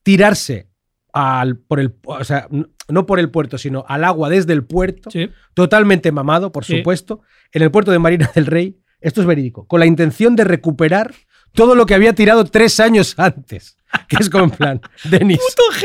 tirarse 0.02 0.68
al, 1.12 1.58
por 1.58 1.78
el, 1.78 1.94
o 2.06 2.24
sea, 2.24 2.48
no 2.88 3.06
por 3.06 3.18
el 3.20 3.30
puerto, 3.30 3.56
sino 3.58 3.84
al 3.88 4.04
agua 4.04 4.28
desde 4.30 4.52
el 4.52 4.64
puerto, 4.64 5.10
Sí. 5.10 5.30
totalmente 5.54 6.10
mamado, 6.10 6.52
por 6.52 6.64
Sí. 6.64 6.78
supuesto, 6.78 7.20
en 7.52 7.62
el 7.62 7.70
puerto 7.70 7.90
de 7.92 7.98
Marina 7.98 8.30
del 8.34 8.46
Rey. 8.46 8.76
Esto 9.04 9.20
es 9.20 9.26
verídico, 9.26 9.66
con 9.66 9.78
la 9.80 9.86
intención 9.86 10.34
de 10.34 10.44
recuperar 10.44 11.14
todo 11.52 11.74
lo 11.76 11.86
que 11.86 11.94
había 11.94 12.14
tirado 12.14 12.44
tres 12.46 12.80
años 12.80 13.14
antes. 13.16 13.76
Que 14.08 14.16
es 14.18 14.28
como 14.28 14.44
en 14.44 14.50
plan, 14.50 14.80
Denis, 15.04 15.38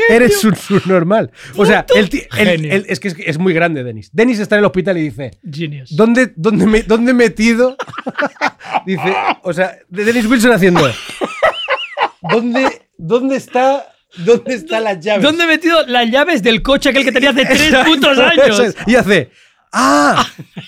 eres 0.08 0.42
un 0.44 0.56
subnormal. 0.56 1.30
O 1.56 1.64
sea, 1.64 1.86
el 1.94 2.10
el- 2.36 2.64
el- 2.64 2.86
es 2.88 2.98
que 2.98 3.06
es, 3.06 3.16
es 3.24 3.38
muy 3.38 3.54
grande, 3.54 3.84
Denis. 3.84 4.10
Denis 4.12 4.40
está 4.40 4.56
en 4.56 4.60
el 4.60 4.64
hospital 4.64 4.98
y 4.98 5.02
dice, 5.02 5.30
Genius. 5.48 5.94
¿Dónde, 5.94 6.32
dónde, 6.34 6.66
me, 6.66 6.82
dónde 6.82 7.12
he 7.12 7.14
metido? 7.14 7.76
Dice, 8.86 9.14
o 9.42 9.52
sea, 9.52 9.76
de 9.88 10.04
Dennis 10.04 10.26
Wilson 10.26 10.50
haciendo. 10.52 10.80
¿Dónde, 12.22 12.88
dónde 12.98 13.36
está? 13.36 13.86
¿Dónde 14.16 14.54
están 14.54 14.84
las 14.84 14.98
llaves? 15.00 15.22
¿Dónde 15.22 15.44
he 15.44 15.46
metido 15.46 15.86
las 15.86 16.10
llaves 16.10 16.42
del 16.42 16.62
coche 16.62 16.88
aquel 16.88 17.04
que 17.04 17.12
tenía 17.12 17.30
hace 17.30 17.44
tres 17.46 17.74
putos 17.84 18.18
años? 18.18 18.58
es. 18.60 18.76
Y 18.86 18.96
hace. 18.96 19.30
¡Ah! 19.72 20.26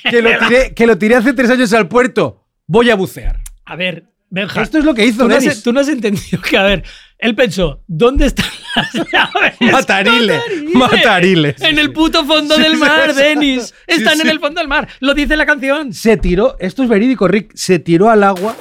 Que 0.09 0.23
lo, 0.23 0.31
tiré, 0.39 0.75
que 0.75 0.87
lo 0.87 0.97
tiré 0.97 1.17
hace 1.17 1.33
tres 1.33 1.51
años 1.51 1.73
al 1.73 1.89
puerto. 1.89 2.42
Voy 2.67 2.91
a 2.91 2.95
bucear. 2.95 3.41
A 3.65 3.77
ver, 3.77 4.05
Benja. 4.35 4.63
Esto 4.63 4.79
es 4.79 4.85
lo 4.87 4.95
que 4.95 5.05
hizo 5.05 5.25
tú 5.25 5.29
no, 5.29 5.35
has, 5.35 5.43
Dennis. 5.45 5.63
tú 5.63 5.73
no 5.75 5.81
has 5.81 5.89
entendido 5.91 6.41
que, 6.41 6.57
a 6.57 6.63
ver, 6.63 6.83
él 7.19 7.35
pensó, 7.35 7.83
¿dónde 7.87 8.25
están 8.27 8.47
las 8.77 8.93
llaves? 9.13 9.57
Matariles, 9.61 10.43
matariles. 10.73 11.61
En 11.61 11.79
el 11.79 11.93
puto 11.93 12.25
fondo 12.25 12.55
Sí, 12.57 12.63
del 12.63 12.77
mar, 12.79 13.13
sí. 13.13 13.21
Denis. 13.21 13.67
Sí, 13.67 13.75
Están 13.87 14.19
en 14.23 14.29
el 14.31 14.41
fondo 14.41 14.59
del 14.61 14.69
mar. 14.69 14.89
Lo 15.01 15.13
dice 15.13 15.37
la 15.37 15.45
canción. 15.45 15.93
Se 15.93 16.17
tiró, 16.17 16.57
esto 16.61 16.83
es 16.83 16.89
verídico, 16.89 17.29
Rick, 17.29 17.53
se 17.55 17.79
tiró 17.79 18.09
al 18.09 18.23
agua 18.25 18.57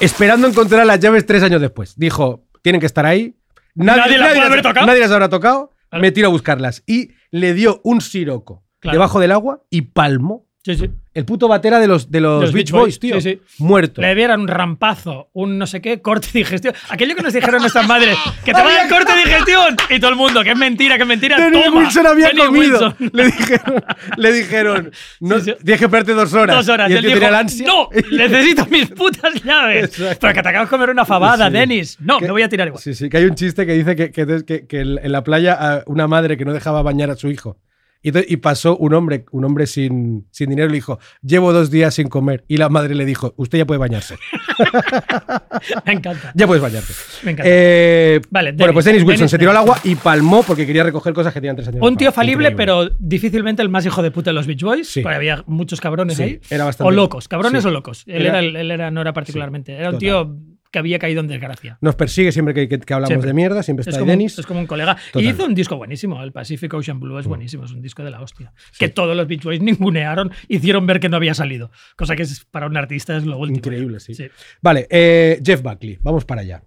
esperando 0.00 0.48
encontrar 0.48 0.84
las 0.86 0.98
llaves 0.98 1.24
tres 1.24 1.42
años 1.44 1.60
después. 1.60 1.94
Dijo, 1.96 2.46
tienen 2.62 2.80
que 2.80 2.86
estar 2.86 3.06
ahí. 3.06 3.36
Nadie 3.76 4.18
las 4.18 4.36
las- 4.36 4.46
haber 4.46 4.62
tocado. 4.62 4.86
nadie 4.86 5.00
las 5.00 5.10
habrá 5.12 5.28
tocado. 5.28 5.70
Claro. 5.88 6.02
Me 6.02 6.10
tiro 6.12 6.26
a 6.26 6.30
buscarlas. 6.30 6.82
Y 6.86 7.10
le 7.30 7.54
dio 7.54 7.80
un 7.84 8.00
siroco 8.00 8.64
Claro. 8.80 8.94
debajo 8.96 9.20
del 9.20 9.32
agua 9.32 9.62
y 9.70 9.82
palmó. 9.82 10.46
Sí, 10.64 10.74
sí. 10.74 10.90
El 11.12 11.24
puto 11.24 11.48
batera 11.48 11.80
de 11.80 11.88
los, 11.88 12.08
de 12.08 12.20
los, 12.20 12.40
Los 12.40 12.52
Beach 12.52 12.66
Beach 12.66 12.70
Boys, 12.70 12.82
Boys, 12.82 13.00
tío. 13.00 13.20
sí, 13.20 13.32
sí. 13.32 13.40
Muerto. 13.64 14.00
Le 14.00 14.14
dieran 14.14 14.42
un 14.42 14.46
rampazo, 14.48 15.28
un 15.32 15.58
no 15.58 15.66
sé 15.66 15.80
qué, 15.80 16.00
corte 16.00 16.28
de 16.32 16.38
digestión. 16.38 16.72
Aquello 16.88 17.16
que 17.16 17.22
nos 17.22 17.32
dijeron 17.32 17.60
nuestras 17.60 17.84
madres, 17.88 18.16
que 18.44 18.52
te 18.54 18.62
va 18.62 18.68
a 18.70 18.74
dar 18.74 18.88
corte 18.88 19.12
de 19.16 19.24
digestión. 19.24 19.76
Y 19.90 19.98
todo 19.98 20.10
el 20.10 20.16
mundo, 20.16 20.44
que 20.44 20.50
es 20.50 20.56
mentira, 20.56 20.94
que 20.96 21.02
es 21.02 21.08
mentira. 21.08 21.36
Dennis 21.36 21.64
Toma, 21.64 21.78
Wilson 21.80 22.06
había 22.06 22.30
comido. 22.30 22.94
Wilson. 23.00 23.10
Le 23.12 23.24
dijeron, 23.24 23.84
le 24.18 24.32
dijeron 24.32 24.90
no, 25.18 25.40
Sí, 25.40 25.52
tienes 25.64 25.78
que 25.80 25.84
esperarte 25.86 26.12
dos 26.14 26.32
horas. 26.32 26.54
Dos 26.56 26.68
horas. 26.68 26.88
Y 26.88 26.92
el 26.92 26.98
él 26.98 27.04
tío 27.06 27.16
dijo, 27.18 27.30
la 27.32 27.38
ansia. 27.40 27.66
no, 27.66 27.88
necesito 28.16 28.66
mis 28.66 28.86
putas 28.90 29.34
llaves. 29.42 29.84
Exacto. 29.98 30.18
Pero 30.20 30.34
que 30.34 30.42
te 30.42 30.48
acabas 30.48 30.68
de 30.68 30.76
comer 30.76 30.90
una 30.90 31.04
fabada. 31.04 31.50
Denis. 31.50 31.96
No, 32.00 32.18
Que- 32.18 32.26
me 32.26 32.30
voy 32.30 32.42
a 32.42 32.48
tirar 32.48 32.68
igual. 32.68 32.80
Sí, 32.80 32.94
sí, 32.94 33.08
que 33.08 33.16
hay 33.16 33.24
un 33.24 33.34
chiste 33.34 33.66
que 33.66 33.72
dice 33.72 33.96
que, 33.96 34.12
que, 34.12 34.66
que- 34.68 34.80
en 34.80 35.00
en 35.02 35.10
la 35.12 35.24
playa 35.24 35.54
a 35.58 35.82
una 35.86 36.06
madre 36.06 36.36
que 36.36 36.44
no 36.44 36.52
dejaba 36.52 36.82
bañar 36.82 37.10
a 37.10 37.16
su 37.16 37.28
hijo. 37.30 37.56
Y, 38.02 38.36
pasó 38.38 38.78
un 38.78 38.94
hombre, 38.94 39.26
un 39.30 39.44
hombre 39.44 39.66
sin, 39.66 40.26
sin 40.30 40.48
dinero 40.48 40.68
y 40.68 40.70
le 40.70 40.76
dijo, 40.76 40.98
llevo 41.22 41.52
dos 41.52 41.70
días 41.70 41.94
sin 41.94 42.08
comer. 42.08 42.44
Y 42.48 42.56
la 42.56 42.70
madre 42.70 42.94
le 42.94 43.04
dijo, 43.04 43.34
usted 43.36 43.58
ya 43.58 43.66
puede 43.66 43.78
bañarse. 43.78 44.16
Me 45.86 45.92
encanta. 45.92 46.32
Ya 46.34 46.46
puedes 46.46 46.62
bañarte. 46.62 46.92
Me 47.24 47.32
encanta. 47.32 47.50
Eh, 47.52 48.20
Vale, 48.30 48.52
bueno, 48.52 48.72
pues 48.72 48.84
Dennis 48.84 49.02
Wilson 49.02 49.16
Dennis, 49.18 49.30
se 49.30 49.38
tiró 49.38 49.50
al 49.50 49.56
agua 49.58 49.78
y 49.84 49.94
palmó 49.96 50.42
porque 50.42 50.66
quería 50.66 50.82
recoger 50.82 51.12
cosas 51.12 51.32
que 51.34 51.40
tenían 51.40 51.56
tres 51.56 51.68
años. 51.68 51.80
Un 51.82 51.96
tío 51.96 52.12
falible, 52.12 52.52
pero 52.52 52.88
difícilmente 52.98 53.62
el 53.62 53.68
más 53.68 53.84
hijo 53.86 54.02
de 54.02 54.10
puta 54.10 54.30
de 54.30 54.34
los 54.34 54.46
Beach 54.46 54.62
Boys. 54.62 54.88
Sí. 54.88 55.02
Porque 55.02 55.16
había 55.16 55.44
muchos 55.46 55.80
cabrones 55.80 56.16
Sí, 56.16 56.22
ahí. 56.22 56.40
era 56.50 56.64
bastante- 56.64 56.88
O 56.88 56.90
locos, 56.92 57.28
cabrones 57.28 57.64
o 57.64 57.70
locos. 57.70 58.04
Él, 58.06 58.26
Era- 58.26 58.38
él 58.40 58.70
era, 58.70 58.90
no 58.90 59.00
era 59.02 59.12
particularmente. 59.12 59.72
era 59.74 59.90
un 59.90 59.96
total. 59.96 60.00
tío 60.00 60.36
que 60.70 60.78
había 60.78 60.98
caído 60.98 61.20
en 61.20 61.26
desgracia. 61.28 61.78
Nos 61.80 61.94
persigue 61.96 62.32
siempre 62.32 62.54
que, 62.54 62.68
que- 62.68 62.78
que 62.78 62.94
hablamos 62.94 63.08
Siempre. 63.08 63.28
de 63.28 63.34
mierda, 63.34 63.62
siempre 63.62 63.82
está 63.82 63.90
Es 63.90 63.98
como, 63.98 64.10
Dennis. 64.10 64.38
es 64.38 64.46
como 64.46 64.60
un 64.60 64.66
colega. 64.66 64.96
Total. 65.12 65.22
Y 65.24 65.28
hizo 65.30 65.44
un 65.44 65.54
disco 65.54 65.76
buenísimo. 65.76 66.22
El 66.22 66.32
Pacific 66.32 66.72
Ocean 66.74 67.00
Blue 67.00 67.18
es 67.18 67.26
buenísimo. 67.26 67.64
Es 67.64 67.72
un 67.72 67.82
disco 67.82 68.04
de 68.04 68.10
la 68.10 68.20
hostia. 68.22 68.52
Que 68.78 68.88
todos 68.88 69.16
los 69.16 69.26
Beach 69.26 69.42
Boys 69.42 69.60
ningunearon, 69.60 70.30
hicieron 70.48 70.86
ver 70.86 71.00
que 71.00 71.08
no 71.08 71.16
había 71.16 71.34
salido. 71.34 71.70
Cosa 71.96 72.14
que 72.16 72.22
es, 72.22 72.44
para 72.44 72.66
un 72.66 72.76
artista 72.76 73.16
es 73.16 73.24
lo 73.24 73.36
último. 73.38 73.58
Increíble, 73.58 74.00
sí. 74.00 74.14
Sí. 74.14 74.28
Vale, 74.62 74.86
eh, 74.90 75.40
Jeff 75.44 75.62
Buckley, 75.62 75.98
vamos 76.02 76.24
para 76.24 76.42
allá. 76.42 76.62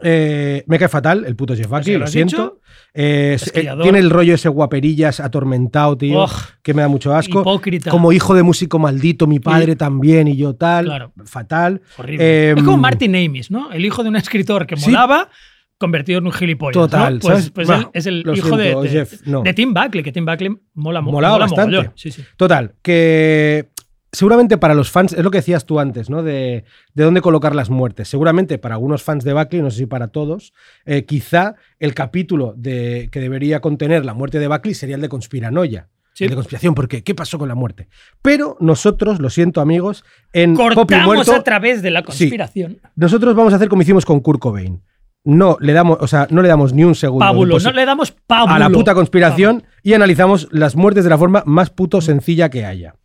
Eh, 0.00 0.64
me 0.68 0.78
cae 0.78 0.88
fatal 0.88 1.24
el 1.26 1.36
puto 1.36 1.54
Jeff 1.54 1.68
Buckley, 1.68 1.98
¿lo 1.98 2.06
siento. 2.06 2.60
Eh, 2.94 3.36
eh, 3.54 3.68
tiene 3.82 3.98
el 3.98 4.08
rollo 4.10 4.34
ese 4.34 4.48
guaperillas 4.48 5.20
atormentado, 5.20 5.96
tío, 5.98 6.24
Ugh. 6.24 6.30
que 6.62 6.72
me 6.72 6.80
da 6.82 6.88
mucho 6.88 7.14
asco. 7.14 7.40
Hipócrita. 7.42 7.90
Como 7.90 8.10
hijo 8.12 8.34
de 8.34 8.42
músico 8.42 8.78
maldito, 8.78 9.26
mi 9.26 9.38
padre 9.38 9.76
también 9.76 10.28
y 10.28 10.36
yo 10.36 10.54
tal. 10.54 10.86
Claro. 10.86 11.12
Fatal. 11.26 11.82
Horrible. 11.98 12.24
Eh, 12.24 12.54
es 12.56 12.62
como 12.62 12.78
Martin 12.78 13.14
Amis, 13.16 13.50
¿no? 13.50 13.70
El 13.70 13.84
hijo 13.84 14.02
de 14.02 14.08
un 14.08 14.16
escritor 14.16 14.66
que 14.66 14.76
Sí. 14.76 14.86
molaba, 14.90 15.28
convertido 15.78 16.18
en 16.20 16.26
un 16.26 16.32
gilipollas. 16.32 16.76
¿no? 16.76 16.82
Total, 16.88 17.18
Pues, 17.20 17.50
pues 17.50 17.68
Bah, 17.68 17.90
es 17.92 18.06
el 18.06 18.20
hijo 18.34 18.56
de, 18.56 18.62
siento, 18.64 18.82
de- 18.82 18.88
Jeff, 18.88 19.26
no. 19.26 19.42
de 19.42 19.52
Tim 19.52 19.74
Buckley, 19.74 20.02
que 20.02 20.12
Tim 20.12 20.24
Buckley 20.24 20.50
mola, 20.74 21.00
mo- 21.02 21.12
Molaba 21.12 21.34
mola 21.34 21.44
bastante. 21.46 21.76
mogollón. 21.76 21.92
Sí, 21.96 22.10
sí. 22.12 22.22
Total, 22.36 22.72
que 22.82 23.68
seguramente 24.12 24.58
para 24.58 24.74
los 24.74 24.90
fans, 24.90 25.14
es 25.14 25.24
lo 25.24 25.30
que 25.30 25.38
decías 25.38 25.64
tú 25.64 25.80
antes, 25.80 26.10
¿no? 26.10 26.22
De, 26.22 26.64
de 26.94 27.04
dónde 27.04 27.22
colocar 27.22 27.54
las 27.54 27.70
muertes. 27.70 28.08
Seguramente 28.08 28.58
para 28.58 28.74
algunos 28.74 29.02
fans 29.02 29.24
de 29.24 29.32
Buckley, 29.32 29.62
no 29.62 29.70
sé 29.70 29.78
si 29.78 29.86
para 29.86 30.08
todos, 30.08 30.52
eh, 30.84 31.04
quizá 31.04 31.56
el 31.80 31.94
capítulo 31.94 32.54
de, 32.56 33.08
que 33.10 33.20
debería 33.20 33.60
contener 33.60 34.04
la 34.04 34.14
muerte 34.14 34.38
de 34.38 34.48
Buckley 34.48 34.74
sería 34.74 34.96
el 34.96 35.00
de 35.00 35.08
conspiranoia. 35.08 35.88
Sí. 36.14 36.24
El 36.24 36.30
de 36.30 36.36
conspiración, 36.36 36.74
porque 36.74 37.02
¿qué 37.02 37.14
pasó 37.14 37.38
con 37.38 37.48
la 37.48 37.54
muerte? 37.54 37.88
Pero 38.20 38.58
nosotros, 38.60 39.18
lo 39.18 39.30
siento 39.30 39.62
amigos, 39.62 40.04
en 40.34 40.54
Cortamos 40.54 41.06
Muerto, 41.06 41.34
a 41.34 41.42
través 41.42 41.80
de 41.80 41.90
la 41.90 42.02
conspiración. 42.02 42.80
nosotros 42.96 43.34
vamos 43.34 43.54
a 43.54 43.56
hacer 43.56 43.70
como 43.70 43.80
hicimos 43.80 44.04
con 44.04 44.20
Kurt 44.20 44.38
Cobain. 44.38 44.82
No 45.24 45.56
le 45.60 45.72
damos, 45.72 45.98
o 46.00 46.06
sea, 46.06 46.26
no 46.30 46.42
le 46.42 46.48
damos 46.48 46.74
ni 46.74 46.84
un 46.84 46.96
segundo 46.96 47.24
Pábulo, 47.24 47.58
no 47.60 47.70
le 47.70 47.86
damos 47.86 48.10
pábulo. 48.10 48.52
a 48.52 48.58
la 48.58 48.68
puta 48.68 48.92
conspiración 48.92 49.62
y 49.82 49.94
analizamos 49.94 50.48
las 50.50 50.74
muertes 50.74 51.04
de 51.04 51.10
la 51.10 51.16
forma 51.16 51.44
más 51.46 51.70
puto 51.70 52.00
sencilla 52.02 52.50
que 52.50 52.66
haya. 52.66 52.96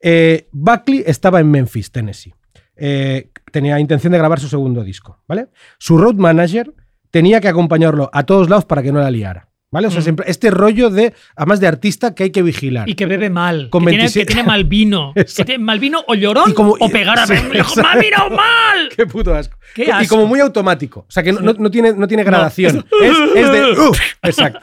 Eh, 0.00 0.48
Buckley 0.52 1.02
estaba 1.06 1.40
en 1.40 1.50
Memphis, 1.50 1.90
Tennessee. 1.90 2.34
Eh, 2.76 3.30
tenía 3.52 3.78
intención 3.80 4.12
de 4.12 4.18
grabar 4.18 4.38
su 4.40 4.48
segundo 4.48 4.82
disco, 4.84 5.22
¿vale? 5.26 5.48
Su 5.78 5.96
road 5.96 6.16
manager 6.16 6.72
tenía 7.10 7.40
que 7.40 7.48
acompañarlo 7.48 8.10
a 8.12 8.24
todos 8.24 8.50
lados 8.50 8.66
para 8.66 8.82
que 8.82 8.92
no 8.92 9.00
la 9.00 9.10
liara, 9.10 9.48
¿vale? 9.70 9.86
O 9.86 9.90
sea, 9.90 10.00
Mm. 10.00 10.02
siempre 10.02 10.26
este 10.30 10.50
rollo 10.50 10.90
de, 10.90 11.14
además 11.36 11.60
de 11.60 11.66
artista, 11.68 12.14
que 12.14 12.24
hay 12.24 12.30
que 12.30 12.42
vigilar. 12.42 12.86
Y 12.88 12.94
que 12.94 13.06
bebe 13.06 13.30
mal. 13.30 13.70
Con 13.70 13.84
que, 13.84 13.90
tiene, 13.92 14.02
27 14.02 14.26
que 14.26 14.34
tiene 14.34 14.46
mal 14.46 14.64
vino. 14.64 15.12
que 15.36 15.44
tiene 15.46 15.64
mal 15.64 15.78
vino 15.80 16.04
o 16.06 16.14
llorón 16.14 16.52
como- 16.52 16.76
o 16.78 16.88
pegar 16.90 17.18
a 17.18 17.26
sí, 17.26 17.32
ver. 17.32 17.56
exacto. 17.56 17.82
¡Mal 17.82 17.98
vino 18.00 18.30
mal! 18.36 18.88
Qué 18.94 19.06
puto 19.06 19.34
asco. 19.34 19.56
Qué 19.74 19.90
Y 20.02 20.06
como 20.06 20.26
muy 20.26 20.40
automático. 20.40 21.00
O 21.08 21.10
sea, 21.10 21.22
que 21.22 21.32
no, 21.32 21.40
no- 21.40 21.54
no 21.54 21.70
tiene, 21.70 21.94
no 21.94 22.06
tiene 22.06 22.24
gradación. 22.24 22.76
No. 22.76 22.84
Es, 23.02 23.16
es 23.36 23.52
de. 23.52 23.80
¡Uf! 23.88 23.98
exacto. 24.22 24.60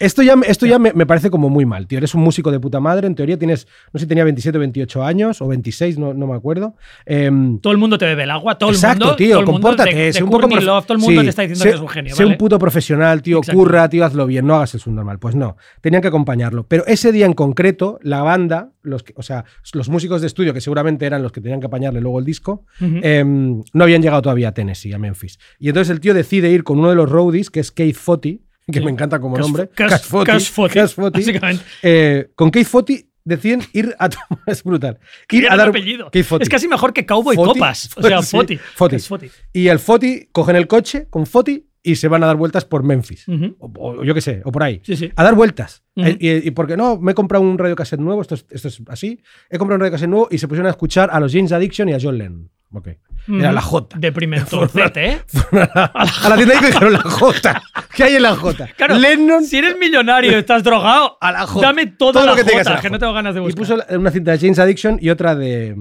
Esto 0.00 0.22
ya, 0.22 0.34
esto 0.46 0.66
ya 0.66 0.78
me, 0.80 0.92
me 0.92 1.06
parece 1.06 1.30
como 1.30 1.48
muy 1.48 1.64
mal, 1.66 1.86
tío. 1.86 1.98
Eres 1.98 2.14
un 2.14 2.22
músico 2.22 2.50
de 2.50 2.58
puta 2.58 2.80
madre. 2.80 3.06
En 3.06 3.14
teoría 3.14 3.38
tienes. 3.38 3.68
No 3.92 3.98
sé 4.00 4.04
si 4.04 4.08
tenía 4.08 4.24
27 4.24 4.58
o 4.58 4.60
28 4.60 5.04
años 5.04 5.40
o 5.40 5.46
26, 5.46 5.98
no, 5.98 6.12
no 6.14 6.26
me 6.26 6.34
acuerdo. 6.34 6.74
Em, 7.06 7.58
Todo 7.60 7.72
el 7.72 7.78
mundo 7.78 7.98
te 7.98 8.06
bebe 8.06 8.24
el 8.24 8.30
agua, 8.30 8.58
todo 8.58 8.70
Exacto, 8.70 8.96
el 9.04 9.08
mundo. 9.10 9.16
tío, 9.16 9.30
todo 9.30 9.40
el 9.40 9.46
mundo 9.46 9.60
compórtate. 9.68 9.94
de, 9.94 10.02
de 10.06 10.12
sé 10.14 10.24
un 10.24 10.30
poco 10.30 10.48
Love, 10.48 10.86
todo 10.86 10.94
el 10.96 11.00
mundo 11.02 11.20
Sí, 11.20 11.24
te 11.26 11.30
está 11.30 11.42
diciendo 11.42 11.62
sé- 11.62 11.68
que 11.70 11.74
es 11.76 11.80
un 11.80 11.88
genio. 11.88 12.14
Sé 12.16 12.22
¿vale? 12.24 12.32
un 12.34 12.38
puto 12.38 12.58
profesional, 12.58 13.22
tío, 13.22 13.38
Exacto. 13.38 13.58
curra, 13.58 13.88
tío, 13.88 14.04
hazlo 14.04 14.26
bien, 14.26 14.46
no 14.46 14.56
hagas 14.56 14.74
el 14.74 14.80
subnormal. 14.80 15.18
Pues 15.18 15.34
no, 15.36 15.56
tenían 15.80 16.02
que 16.02 16.08
acompañarlo. 16.08 16.64
Pero 16.66 16.84
ese 16.86 17.12
día 17.12 17.26
en 17.26 17.34
concreto, 17.34 17.98
la 18.02 18.22
banda, 18.22 18.72
los 18.82 19.02
que- 19.02 19.12
o 19.16 19.22
sea, 19.22 19.44
los 19.74 19.88
músicos 19.90 20.20
de 20.22 20.26
estudio, 20.28 20.54
que 20.54 20.60
seguramente 20.62 21.04
eran 21.06 21.22
los 21.22 21.32
que 21.32 21.40
tenían 21.40 21.60
que 21.60 21.66
apañarle 21.66 22.00
luego 22.00 22.18
el 22.18 22.24
disco, 22.24 22.64
Ujú. 22.80 23.00
em, 23.02 23.62
no 23.74 23.84
habían 23.84 24.00
llegado 24.02 24.22
todavía 24.22 24.48
a 24.48 24.52
Tennessee, 24.54 24.92
a 24.92 24.98
Memphis. 24.98 25.38
Y 25.58 25.68
entonces 25.68 25.90
el 25.90 26.00
tío 26.00 26.14
decide 26.14 26.50
ir 26.50 26.64
con 26.64 26.78
uno 26.78 26.88
de 26.88 26.94
los 26.96 27.08
roadies, 27.10 27.50
que 27.50 27.60
es 27.60 27.70
Keith 27.70 27.96
Footy, 27.96 28.42
que 28.70 28.78
Sí. 28.80 28.84
me 28.84 28.90
encanta 28.90 29.18
como 29.20 29.36
Cash- 29.36 29.42
nombre. 29.42 29.68
Cash- 29.74 29.88
Cash 29.90 30.02
Footy, 30.50 30.74
Cash 30.74 30.94
Footy. 30.94 31.18
básicamente. 31.20 31.64
Eh, 31.82 32.30
con 32.34 32.50
Keith 32.50 32.66
Footy 32.66 33.06
deciden 33.24 33.62
ir 33.72 33.94
a 33.98 34.08
tomar. 34.08 34.26
Es 34.46 34.62
brutal. 34.62 34.98
Ir 35.30 35.48
a 35.50 35.56
dar. 35.56 35.68
apellido. 35.68 36.10
Es 36.12 36.48
casi 36.48 36.68
mejor 36.68 36.92
que 36.92 37.04
Cowboy 37.06 37.36
Foti, 37.36 37.58
Copas. 37.58 37.90
O 37.96 38.02
sea, 38.06 38.22
Foti. 38.22 38.56
Foti. 38.56 38.98
Foti. 38.98 39.30
Y 39.52 39.68
el 39.68 39.78
Foti 39.78 40.28
cogen 40.32 40.56
el 40.56 40.66
coche 40.66 41.06
con 41.10 41.26
Foti 41.26 41.66
y 41.82 41.96
se 41.96 42.08
van 42.08 42.22
a 42.22 42.26
dar 42.26 42.36
vueltas 42.36 42.64
por 42.66 42.82
Memphis. 42.82 43.24
O, 43.58 43.70
o 43.78 44.04
yo 44.04 44.12
qué 44.14 44.20
sé, 44.20 44.42
o 44.44 44.52
por 44.52 44.62
ahí. 44.62 44.80
Sí, 44.84 44.96
sí. 44.96 45.10
A 45.16 45.24
dar 45.24 45.34
vueltas. 45.34 45.82
Eh, 45.96 46.16
y, 46.20 46.48
y 46.48 46.50
porque 46.52 46.76
no, 46.76 46.98
me 46.98 47.12
he 47.12 47.14
comprado 47.14 47.42
un 47.44 47.58
radiocassette 47.58 48.00
nuevo, 48.00 48.22
esto 48.22 48.34
es, 48.36 48.46
esto 48.50 48.68
es 48.68 48.80
así. 48.88 49.20
He 49.50 49.58
comprado 49.58 49.76
un 49.76 49.80
radiocassette 49.80 50.08
nuevo 50.08 50.28
y 50.30 50.38
se 50.38 50.46
pusieron 50.48 50.66
a 50.68 50.70
escuchar 50.70 51.10
a 51.12 51.18
los 51.20 51.32
James 51.32 51.52
Addiction 51.52 51.88
y 51.88 51.94
a 51.94 51.98
John 52.00 52.16
Lennon. 52.18 52.50
Ok. 52.72 52.88
Era 53.28 53.50
la 53.52 53.60
J. 53.60 53.98
Deprimentorcete, 53.98 55.06
¿eh? 55.10 55.18
a 55.52 56.28
la 56.28 56.36
tienda 56.36 56.54
y 56.54 56.64
dijeron 56.66 56.92
la 56.92 57.00
J. 57.00 57.62
¿Qué 57.96 58.04
hay 58.04 58.14
en 58.16 58.22
la 58.22 58.36
J? 58.36 58.68
Claro, 58.76 58.94
Lennon 58.96 59.44
si 59.44 59.58
eres 59.58 59.76
millonario 59.76 60.30
y 60.30 60.34
estás 60.36 60.62
drogado, 60.62 61.18
a 61.20 61.32
la 61.32 61.46
J. 61.46 61.66
dame 61.66 61.86
todo, 61.86 62.12
Todo 62.12 62.26
la 62.26 62.30
lo 62.32 62.36
que 62.36 62.42
J, 62.42 62.50
tengas 62.52 62.66
a 62.68 62.74
la 62.74 62.80
que 62.80 62.90
no 62.90 62.98
tengo 63.00 63.12
ganas 63.12 63.34
de 63.34 63.40
Y 63.40 63.44
buscar. 63.44 63.58
puso 63.58 63.76
la- 63.76 63.98
una 63.98 64.10
cinta 64.12 64.30
de 64.32 64.38
James 64.38 64.58
Addiction 64.60 64.98
y 65.00 65.10
otra 65.10 65.34
de, 65.34 65.76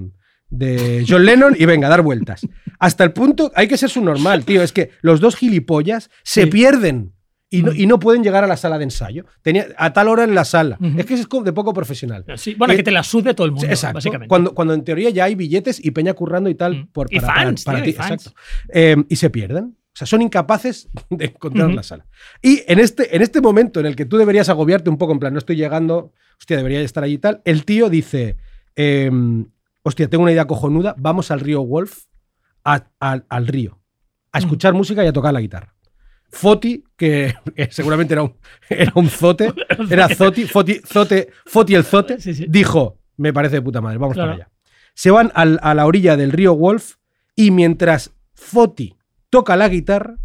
de 0.49 1.05
John 1.07 1.26
Lennon 1.26 1.55
y 1.57 1.66
venga, 1.66 1.88
a 1.88 1.89
dar 1.91 2.01
vueltas. 2.01 2.41
Hasta 2.80 3.03
el 3.03 3.12
punto, 3.14 3.51
hay 3.55 3.68
que 3.68 3.78
ser 3.78 3.89
su 3.89 4.03
normal, 4.03 4.43
tío. 4.45 4.64
Es 4.64 4.72
que 4.74 4.89
los 5.01 5.20
dos 5.20 5.36
gilipollas 5.36 6.10
se 6.24 6.43
Sí. 6.45 6.49
pierden 6.49 7.14
y 7.52 7.64
no, 7.64 7.74
y 7.74 7.88
no 7.88 7.97
pueden 8.00 8.24
llegar 8.24 8.43
a 8.43 8.47
la 8.47 8.58
sala 8.58 8.78
de 8.78 8.84
ensayo. 8.84 9.26
Tenía, 9.41 9.68
a 9.78 9.91
tal 9.91 10.08
hora 10.08 10.24
en 10.24 10.36
la 10.36 10.45
sala. 10.45 10.78
Es 10.97 11.06
que 11.06 11.16
es 11.16 11.28
de 11.28 11.54
poco 11.54 11.74
profesional. 11.74 12.24
Sí, 12.38 12.54
bueno, 12.56 12.74
Eh, 12.74 12.78
que 12.78 12.84
te 12.84 12.91
la 12.91 13.02
sude 13.04 13.34
todo 13.34 13.45
el 13.45 13.52
mundo, 13.54 13.68
Exacto. 13.68 13.95
básicamente. 13.95 14.28
Cuando, 14.30 14.54
cuando 14.54 14.74
en 14.74 14.84
teoría 14.84 15.10
ya 15.10 15.24
hay 15.26 15.36
billetes 15.36 15.84
y 15.84 15.91
peña 15.91 16.14
currando 16.14 16.50
y 16.50 16.56
tal. 16.56 16.88
Por, 16.91 17.08
Y 17.12 17.20
para, 17.20 17.34
fans, 17.34 17.64
para- 17.64 17.78
para 17.80 17.84
tío, 17.86 17.89
y 17.89 17.93
ti. 17.93 17.97
fans. 17.97 18.12
Exacto. 18.28 18.39
Eh, 18.72 18.95
y 19.10 19.16
se 19.16 19.30
pierden. 19.30 19.76
O 19.91 19.95
sea, 20.00 20.06
son 20.06 20.22
incapaces 20.22 20.89
de 21.10 21.26
encontrar 21.26 21.68
Ujú. 21.68 21.76
la 21.76 21.84
sala. 21.84 22.06
Y 22.41 22.62
en 22.68 22.80
este, 22.80 23.16
en 23.16 23.22
este 23.24 23.41
momento 23.41 23.80
en 23.80 23.88
el 23.88 23.95
que 23.95 24.06
tú 24.06 24.18
deberías 24.18 24.47
agobiarte 24.50 24.89
un 24.89 24.97
poco, 24.97 25.14
en 25.14 25.20
plan, 25.20 25.34
no 25.34 25.39
estoy 25.39 25.56
llegando, 25.56 26.14
hostia, 26.39 26.56
debería 26.56 26.80
estar 26.82 27.04
allí 27.04 27.16
y 27.16 27.18
tal, 27.18 27.41
el 27.45 27.66
tío 27.66 27.89
dice, 27.89 28.38
em, 28.76 29.47
hostia, 29.84 30.08
tengo 30.08 30.22
una 30.24 30.32
idea 30.32 30.45
cojonuda, 30.45 30.93
vamos 30.97 31.32
al 31.32 31.39
río 31.39 31.64
Wolf, 31.64 32.04
a- 32.64 32.86
a- 33.00 33.24
al 33.28 33.47
río, 33.47 33.80
a 34.32 34.38
escuchar 34.38 34.74
música 34.74 35.04
y 35.04 35.08
a 35.08 35.14
tocar 35.14 35.34
la 35.34 35.41
guitarra. 35.41 35.74
Foti, 36.32 36.84
que, 36.96 37.34
que 37.56 37.68
seguramente 37.72 38.14
era 38.14 38.24
un, 38.24 38.36
era 38.70 38.92
un 38.96 39.10
zote, 39.10 39.54
era 39.90 40.08
Zoti, 40.10 40.46
Foti, 40.46 40.82
zote, 40.86 41.30
Foti 41.46 41.76
el 41.76 41.84
zote, 41.84 42.20
Sí, 42.20 42.34
sí. 42.34 42.46
dijo, 42.48 43.00
me 43.18 43.34
parece 43.34 43.56
de 43.56 43.62
puta 43.62 43.82
madre, 43.82 43.98
vamos 43.98 44.14
Claro. 44.16 44.32
para 44.34 44.44
allá. 44.46 44.52
Se 44.94 45.12
van 45.12 45.32
al- 45.36 45.60
a 45.64 45.74
la 45.74 45.86
orilla 45.86 46.18
del 46.18 46.32
río 46.32 46.56
Wolf 46.56 46.96
y 47.36 47.52
mientras 47.52 48.12
Foti 48.34 48.96
toca 49.30 49.56
la 49.56 49.70
guitarra, 49.70 50.18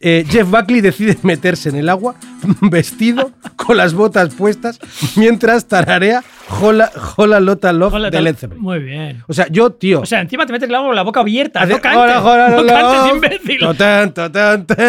eh, 0.00 0.24
Jeff 0.28 0.48
Buckley 0.50 0.80
decide 0.80 1.16
meterse 1.22 1.68
en 1.68 1.76
el 1.76 1.88
agua 1.88 2.16
vestido 2.62 3.32
con 3.56 3.76
las 3.76 3.94
botas 3.94 4.34
puestas 4.34 4.78
mientras 5.16 5.66
tararea 5.66 6.22
Hola, 6.60 6.90
Hola 7.16 7.40
Lota 7.40 7.72
Love 7.72 7.94
Hola, 7.94 8.08
de 8.10 8.20
Led 8.20 8.36
Zeppelin. 8.36 8.62
Muy 8.62 8.78
bien. 8.78 9.22
O 9.26 9.32
sea, 9.32 9.48
yo, 9.50 9.70
tío. 9.72 10.00
O 10.02 10.06
sea, 10.06 10.20
encima 10.20 10.46
te 10.46 10.52
metes 10.52 10.68
el 10.68 10.74
agua 10.76 10.88
con 10.90 10.96
la 10.96 11.02
boca 11.02 11.20
abierta. 11.20 11.60
hace- 11.62 11.72
no 11.72 11.80
cantes. 11.80 12.00
Hola, 12.00 12.22
hola, 12.24 12.48
no 12.50 12.66
cantes, 12.66 13.14
imbécil. 13.14 13.58
totán, 13.58 14.14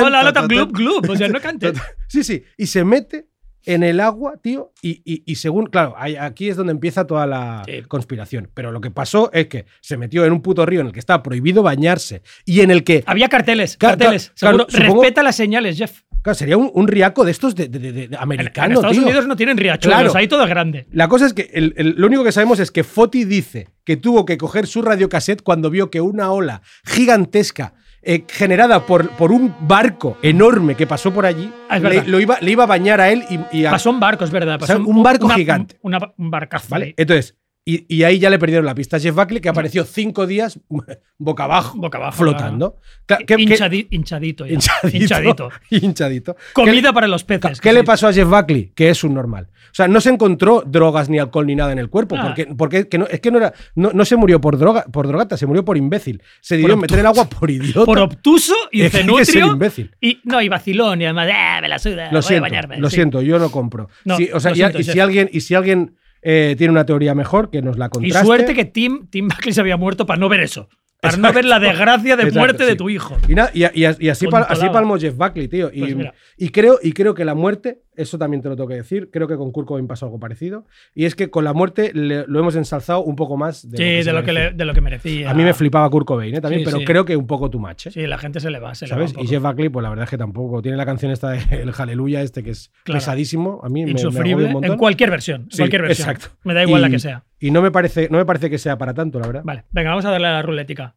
Hola, 0.04 0.22
lota, 0.24 0.46
glub, 0.46 0.72
glub. 0.72 1.10
O 1.10 1.16
sea, 1.16 1.28
no 1.30 1.42
cantes. 1.42 1.74
Sí, 2.08 2.24
sí. 2.24 2.44
Y 2.58 2.68
se 2.68 2.84
mete 2.84 3.26
en 3.68 3.84
el 3.84 4.00
agua, 4.00 4.34
tío. 4.42 4.72
Y, 4.82 5.02
y- 5.06 5.24
y 5.26 5.36
según. 5.36 5.68
Claro, 5.68 5.96
aquí 5.98 6.50
es 6.50 6.56
donde 6.56 6.72
empieza 6.72 7.06
toda 7.06 7.28
la 7.28 7.64
Sí. 7.66 7.84
conspiración. 7.88 8.50
Pero 8.54 8.72
lo 8.72 8.82
que 8.82 8.92
pasó 8.92 9.32
es 9.34 9.48
que 9.48 9.66
se 9.82 9.98
metió 9.98 10.26
en 10.26 10.34
un 10.34 10.42
puto 10.42 10.66
río 10.66 10.82
en 10.82 10.88
el 10.88 10.94
que 10.94 11.00
estaba 11.00 11.22
prohibido 11.24 11.64
bañarse 11.64 12.22
y 12.46 12.62
en 12.62 12.72
el 12.72 12.84
que. 12.84 13.04
Había 13.06 13.30
carteles, 13.30 13.78
carteles. 13.78 14.32
claro, 14.38 14.58
seguro. 14.60 14.70
supongo- 14.70 15.02
Respeta 15.04 15.24
las 15.24 15.36
señales, 15.36 15.78
Jeff. 15.78 16.02
Claro, 16.24 16.36
sería 16.40 16.58
un, 16.58 16.70
un 16.74 16.88
riaco 16.88 17.24
de 17.24 17.32
estos 17.32 17.56
de, 17.56 17.68
de- 17.70 17.80
de- 17.80 17.92
de 17.94 18.04
En, 18.06 18.14
en 18.14 18.20
americano, 18.20 18.74
Estados 18.76 18.98
tío. 18.98 19.06
Unidos 19.06 19.28
no 19.28 19.36
tienen 19.38 19.56
riachuelos, 19.58 20.02
Claro. 20.02 20.18
ahí 20.18 20.28
todo 20.28 20.44
es 20.44 20.50
grande. 20.50 20.86
La 20.92 21.08
cosa 21.08 21.26
es 21.26 21.34
que 21.34 21.50
el- 21.54 21.74
el- 21.78 21.96
lo 21.98 22.08
único 22.08 22.24
que 22.24 22.32
sabemos 22.34 22.60
es 22.60 22.70
que 22.72 22.84
Foti 22.84 23.24
dice 23.24 23.70
que 23.86 23.96
tuvo 23.96 24.26
que 24.26 24.38
coger 24.38 24.68
su 24.68 24.82
radiocassette 24.82 25.42
cuando 25.42 25.70
vio 25.70 25.90
que 25.90 26.02
una 26.02 26.32
ola 26.32 26.62
gigantesca 26.86 27.74
eh, 28.02 28.24
generada 28.28 28.86
por, 28.86 29.10
por 29.12 29.32
un 29.32 29.54
barco 29.62 30.18
enorme 30.22 30.76
que 30.76 30.88
pasó 30.88 31.14
por 31.14 31.26
allí 31.26 31.52
Ah, 31.70 31.80
le, 31.80 32.04
lo 32.06 32.20
iba, 32.20 32.38
le 32.40 32.52
iba 32.52 32.64
a 32.64 32.68
bañar 32.68 33.02
a 33.02 33.10
él 33.12 33.24
y, 33.30 33.58
y 33.60 33.66
a- 33.66 33.72
Pasó 33.72 33.90
un 33.90 34.00
barco, 34.00 34.24
es 34.24 34.32
verdad. 34.32 34.60
Pasó 34.60 34.78
un 34.80 35.04
barco 35.04 35.26
una- 35.26 35.36
gigante. 35.36 35.78
una- 35.82 36.14
un 36.18 36.32
barcazo. 36.32 36.68
¿vale? 36.70 36.94
Entonces, 36.98 37.36
y, 37.70 37.86
y 37.94 38.04
ahí 38.04 38.18
ya 38.18 38.30
le 38.30 38.40
perdieron 38.40 38.66
la 38.66 38.74
pista 38.74 38.96
a 38.96 39.00
Jeff 39.00 39.14
Buckley, 39.14 39.42
que 39.42 39.50
apareció 39.50 39.84
cinco 39.84 40.26
días 40.26 40.60
boca 41.18 41.44
abajo, 41.44 41.78
Boca 41.78 41.98
abajo, 41.98 42.18
flotando. 42.18 42.78
Cla- 43.06 43.18
¿qué- 43.20 43.26
qué- 43.26 43.36
Hinchadi- 43.36 43.88
hinchadito, 43.90 44.46
ya. 44.46 44.54
hinchadito. 44.54 44.98
Hinchadito. 44.98 45.50
hinchadito. 45.70 46.36
Comida 46.54 46.94
para 46.94 47.08
los 47.08 47.24
peces. 47.24 47.60
¿Qué 47.60 47.74
le 47.74 47.84
pasó 47.84 48.08
a 48.08 48.14
Jeff 48.14 48.28
Buckley? 48.30 48.72
Que 48.74 48.90
es 48.90 49.04
un 49.04 49.14
normal. 49.14 49.50
O 49.72 49.76
sea, 49.78 49.88
no 49.88 50.00
se 50.00 50.10
encontró 50.10 50.64
drogas 50.66 51.10
ni 51.10 51.20
alcohol 51.20 51.46
ni 51.46 51.56
nada 51.56 51.72
en 51.72 51.80
el 51.80 51.90
cuerpo. 51.90 52.16
Ah. 52.18 52.24
Porque, 52.28 52.46
porque 52.58 52.88
que 52.88 52.98
no, 52.98 53.06
es 53.08 53.20
que 53.20 53.32
no 53.32 53.38
era. 53.40 53.54
No, 53.76 53.92
no 53.94 54.06
se 54.06 54.16
murió 54.16 54.40
por 54.40 54.58
droga, 54.58 54.86
por 54.92 55.08
drogata, 55.08 55.36
se 55.38 55.46
murió 55.46 55.66
por 55.66 55.76
imbécil. 55.78 56.22
Se 56.42 56.56
dio 56.58 56.74
a 56.74 56.78
meter 56.78 57.00
el 57.00 57.06
agua 57.06 57.28
por 57.30 57.52
idiota. 57.52 57.86
Por 57.86 58.00
obtuso 58.00 58.56
y 58.72 58.82
cenutrio. 58.90 59.48
imbécil. 59.48 59.92
Y, 60.02 60.20
no, 60.24 60.42
y 60.42 60.48
vacilón. 60.50 61.02
Y 61.02 61.06
además, 61.06 61.28
"Ah, 61.34 61.60
me 61.62 61.68
la 61.68 61.80
suda, 61.80 62.06
Lo 62.06 62.12
voy 62.12 62.20
a 62.20 62.22
siento, 62.22 62.42
bañarme. 62.44 62.78
lo 62.80 62.90
Sí. 62.90 62.96
siento, 62.96 63.22
yo 63.22 63.38
no 63.40 63.52
compro. 63.52 63.90
No, 64.06 64.16
o 64.34 64.40
sea, 64.40 64.52
y, 64.52 64.56
siento, 64.56 64.80
y 64.80 64.84
si 64.86 65.00
alguien, 65.00 65.30
y 65.34 65.42
si 65.42 65.54
alguien 65.54 65.96
eh, 66.30 66.56
tiene 66.58 66.72
una 66.72 66.86
teoría 66.86 67.16
mejor, 67.16 67.50
que 67.50 67.62
nos 67.62 67.78
la 67.78 67.86
Y 67.86 67.90
contraste. 67.90 68.26
suerte 68.26 68.54
que 68.54 68.66
Tim, 68.66 69.08
Tim 69.10 69.30
Buckley 69.30 69.54
se 69.54 69.62
había 69.62 69.78
muerto 69.78 70.06
para 70.06 70.20
no 70.20 70.28
ver 70.28 70.42
eso. 70.42 70.68
Para 71.00 71.16
no 71.16 71.32
ver 71.32 71.46
la 71.46 71.58
desgracia 71.60 72.16
de 72.18 72.24
Exacto, 72.24 72.40
muerte 72.40 72.66
de 72.66 72.76
tu 72.76 72.90
hijo. 72.90 73.16
Y, 73.30 73.36
na- 73.36 73.50
y, 73.54 73.64
y- 73.64 73.86
y 74.00 74.10
así, 74.10 74.26
pal- 74.26 74.46
así 74.50 74.68
palmó 74.70 74.98
Jeff 74.98 75.16
Buckley, 75.16 75.48
tío. 75.48 75.70
Y, 75.72 75.94
Pues 75.94 76.08
y 76.38 76.50
creo, 76.50 76.80
y 76.84 76.92
creo 76.92 77.14
que 77.14 77.24
la 77.24 77.34
muerte, 77.36 77.84
eso 77.98 78.18
también 78.18 78.42
te 78.42 78.50
lo 78.50 78.56
tengo 78.56 78.70
que 78.70 78.76
decir, 78.76 79.10
creo 79.12 79.28
que 79.28 79.36
con 79.36 79.52
Kurt 79.52 79.68
pasó 79.88 80.06
algo 80.06 80.20
parecido. 80.20 80.66
Y 80.96 81.06
es 81.06 81.16
que 81.16 81.30
con 81.30 81.44
la 81.44 81.54
muerte 81.54 81.92
le- 81.94 82.26
lo 82.28 82.40
hemos 82.40 82.56
ensalzado 82.56 83.04
un 83.04 83.16
poco 83.16 83.36
más 83.38 83.70
de 83.70 83.78
Sí, 83.78 83.84
lo 83.84 83.90
que, 83.90 84.04
de 84.04 84.14
lo 84.14 84.24
que, 84.24 84.32
le- 84.34 84.52
de 84.54 84.66
lo 84.66 84.74
que 84.74 84.82
merecía. 84.82 85.30
A 85.30 85.34
mí 85.34 85.44
me 85.44 85.54
flipaba 85.54 85.90
Kurt 85.90 86.06
Cobain 86.08 86.34
¿eh? 86.36 86.42
también, 86.42 86.62
Sí, 86.62 86.66
pero 86.66 86.78
sí. 86.80 86.86
creo 86.86 87.04
que 87.06 87.16
un 87.18 87.28
poco 87.28 87.50
too 87.50 87.60
much. 87.60 87.88
¿eh? 87.88 87.92
Sí, 87.92 88.08
la 88.08 88.18
gente 88.18 88.40
se 88.40 88.50
le 88.50 88.60
va, 88.60 88.74
se 88.76 88.86
le 88.86 88.90
¿Sabes? 88.90 89.12
va. 89.12 89.20
un 89.20 89.24
Y 89.24 89.24
poco. 89.26 89.30
Jeff 89.30 89.44
Buckley, 89.44 89.70
pues 89.70 89.84
la 89.84 89.90
verdad 89.90 90.04
es 90.06 90.10
que 90.10 90.18
tampoco. 90.18 90.62
Tiene 90.62 90.78
la 90.78 90.86
canción 90.86 91.12
esta 91.12 91.32
de 91.32 91.40
El 91.62 91.72
Hallelujah, 91.72 92.22
este 92.22 92.44
que 92.44 92.52
es 92.52 92.72
Claro. 92.84 93.00
pesadísimo. 93.00 93.60
A 93.64 93.70
mí 93.70 93.82
me, 93.82 93.86
me 93.88 93.92
Insufrible 93.92 94.46
un 94.46 94.54
montón. 94.54 94.72
en 94.72 94.78
cualquier 94.78 95.10
versión. 95.12 95.42
en 95.52 95.58
cualquier 95.58 95.82
versión. 95.82 96.10
exacto. 96.10 96.36
Me 96.44 96.54
da 96.54 96.64
igual 96.64 96.80
Y- 96.82 96.84
la 96.84 96.90
que 96.90 97.00
sea. 97.00 97.24
Y 97.40 97.52
no 97.52 97.62
me 97.62 97.70
parece, 97.70 98.08
no 98.10 98.18
me 98.18 98.26
parece 98.26 98.50
que 98.50 98.58
sea 98.58 98.80
para 98.80 98.96
tanto, 98.96 99.20
la 99.20 99.28
verdad. 99.28 99.42
Vale, 99.46 99.64
venga, 99.72 99.92
vamos 99.92 100.06
a 100.06 100.10
darle 100.12 100.26
a 100.28 100.32
la 100.34 100.42
rulética. 100.42 100.96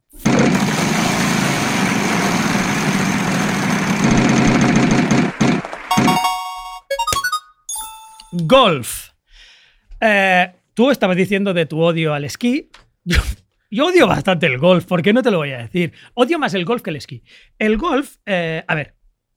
Golf. 8.33 9.11
Eh, 10.01 10.53
tú 10.75 10.91
estabas 10.91 11.17
diciendo 11.17 11.53
de 11.55 11.67
tu 11.67 11.81
odio 11.81 12.15
al 12.15 12.25
esquí. 12.25 12.71
Yo, 13.71 13.87
odio 13.87 14.07
bastante 14.07 14.47
el 14.47 14.59
golf, 14.59 14.85
¿por 14.87 15.03
qué 15.03 15.13
no 15.13 15.23
te 15.23 15.31
lo 15.31 15.39
voy 15.39 15.53
a 15.53 15.59
decir? 15.59 15.93
Odio 16.15 16.39
más 16.39 16.55
el 16.55 16.65
golf 16.65 16.83
que 16.83 16.91
el 16.91 16.97
esquí. 16.97 17.23
El 17.59 17.77
golf, 17.77 18.17
eh, 18.27 18.65
a 18.67 18.75
ver, 18.75 18.95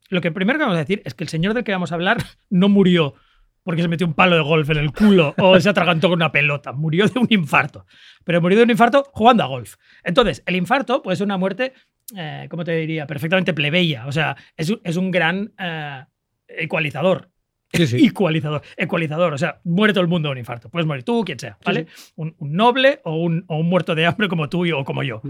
lo 0.10 0.22
que 0.22 0.32
primero 0.32 0.58
que 0.58 0.64
vamos 0.64 0.78
a 0.78 0.80
decir 0.82 1.02
es 1.06 1.14
que 1.14 1.24
el 1.24 1.30
señor 1.30 1.54
del 1.54 1.64
que 1.64 1.72
vamos 1.72 1.92
a 1.92 1.96
hablar 1.96 2.18
no 2.50 2.70
murió 2.70 3.16
porque 3.64 3.82
se 3.82 3.88
metió 3.88 4.06
un 4.06 4.14
palo 4.14 4.36
de 4.36 4.42
golf 4.42 4.70
en 4.72 4.78
el 4.78 4.92
culo 4.92 5.34
o 5.38 5.58
se 5.60 5.70
atragantó 5.70 6.10
con 6.10 6.18
una 6.18 6.32
pelota. 6.34 6.74
Murió 6.74 7.08
de 7.08 7.18
un 7.18 7.28
infarto. 7.30 7.86
Pero 8.26 8.42
murió 8.42 8.58
de 8.58 8.66
un 8.66 8.72
infarto 8.72 9.06
jugando 9.14 9.42
a 9.44 9.48
golf. 9.48 9.76
Entonces, 10.04 10.44
el 10.46 10.58
infarto 10.58 11.02
puede 11.02 11.16
ser 11.16 11.24
una 11.26 11.38
muerte, 11.38 11.72
eh, 12.18 12.48
¿cómo 12.50 12.66
te 12.66 12.74
diría? 12.76 13.08
Perfectamente 13.08 13.54
plebeya. 13.54 14.06
O 14.06 14.12
sea, 14.12 14.36
es, 14.58 14.70
un- 14.70 14.82
es 14.84 14.98
un 14.98 15.12
gran 15.12 15.54
eh, 15.58 16.04
ecualizador. 16.50 17.30
Sí, 17.74 17.88
sí. 17.88 18.06
Ecualizador. 18.06 18.62
Ecualizador. 18.78 19.34
O 19.34 19.38
sea, 19.38 19.60
muere 19.64 19.94
todo 19.94 20.02
el 20.04 20.08
mundo 20.08 20.30
de 20.30 20.34
un 20.34 20.38
infarto. 20.38 20.70
Puedes 20.70 20.86
morir 20.86 21.04
tú, 21.04 21.24
quien 21.26 21.40
sea, 21.40 21.58
¿vale? 21.66 21.88
Un, 22.16 22.36
un 22.38 22.54
noble 22.54 23.02
o 23.04 23.16
un, 23.16 23.44
o 23.48 23.58
un 23.58 23.68
muerto 23.68 23.96
de 23.96 24.06
hambre 24.06 24.28
como 24.28 24.48
tú 24.50 24.66
y- 24.66 24.72
o 24.72 24.84
como 24.86 25.02
yo. 25.04 25.22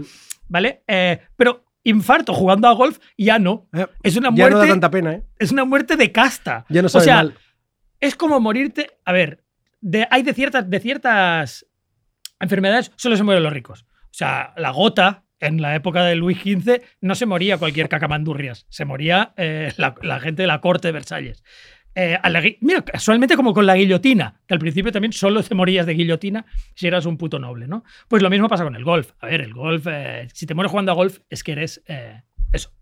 ¿Vale? 0.48 0.82
Eh, 0.86 1.20
pero 1.36 1.64
infarto 1.84 2.32
jugando 2.34 2.68
a 2.68 2.72
golf 2.72 2.98
ya 3.16 3.38
no. 3.38 3.68
Eh, 3.72 3.86
Es 4.02 4.16
una 4.16 4.28
ya 4.34 4.44
no 4.44 4.50
da 4.50 4.56
muerte, 4.56 4.70
tanta 4.72 4.90
pena, 4.90 5.12
¿eh? 5.14 5.22
es 5.38 5.52
una 5.52 5.64
muerte 5.64 5.96
de 5.96 6.12
casta. 6.12 6.64
Ya 6.68 6.82
no 6.82 6.86
o 6.86 6.88
sabe 6.90 7.04
sea, 7.04 7.16
mal. 7.16 7.34
es 8.00 8.14
como 8.14 8.38
morirte. 8.40 8.90
A 9.04 9.12
ver, 9.12 9.42
de- 9.80 10.06
hay 10.10 10.22
de 10.22 10.34
ciertas, 10.34 10.68
de 10.68 10.80
ciertas 10.80 11.66
enfermedades 12.40 12.92
solo 12.96 13.16
se 13.16 13.22
mueren 13.22 13.42
los 13.42 13.52
ricos. 13.52 13.82
O 14.04 14.16
sea, 14.16 14.52
la 14.56 14.70
gota 14.70 15.24
en 15.40 15.60
la 15.60 15.74
época 15.74 16.04
de 16.04 16.14
Luis 16.14 16.38
XV 16.38 16.80
no 17.00 17.14
se 17.14 17.26
moría 17.26 17.58
cualquier 17.58 17.88
cacamandurrias, 17.88 18.66
se 18.70 18.84
moría 18.84 19.34
eh, 19.36 19.72
la, 19.76 19.94
la 20.02 20.20
gente 20.20 20.42
de 20.42 20.46
la 20.46 20.60
corte 20.60 20.88
de 20.88 20.92
Versalles. 20.92 21.42
Eh, 21.94 22.18
mira, 22.60 22.82
casualmente 22.82 23.36
como 23.36 23.54
con 23.54 23.66
la 23.66 23.76
guillotina, 23.76 24.40
que 24.46 24.54
al 24.54 24.60
principio 24.60 24.90
también 24.90 25.12
solo 25.12 25.42
te 25.42 25.54
morías 25.54 25.86
de 25.86 25.94
guillotina 25.94 26.44
si 26.74 26.88
eras 26.88 27.06
un 27.06 27.16
puto 27.16 27.38
noble, 27.38 27.68
¿no? 27.68 27.84
Pues 28.08 28.22
lo 28.22 28.30
mismo 28.30 28.48
pasa 28.48 28.64
con 28.64 28.74
el 28.74 28.84
golf. 28.84 29.12
A 29.20 29.26
ver, 29.26 29.42
el 29.42 29.54
golf, 29.54 29.86
eh, 29.88 30.26
si 30.32 30.46
te 30.46 30.54
mueres 30.54 30.70
jugando 30.70 30.92
a 30.92 30.94
golf, 30.94 31.20
es 31.30 31.44
que 31.44 31.52
eres 31.52 31.82
eh, 31.86 32.22
eso. 32.52 32.72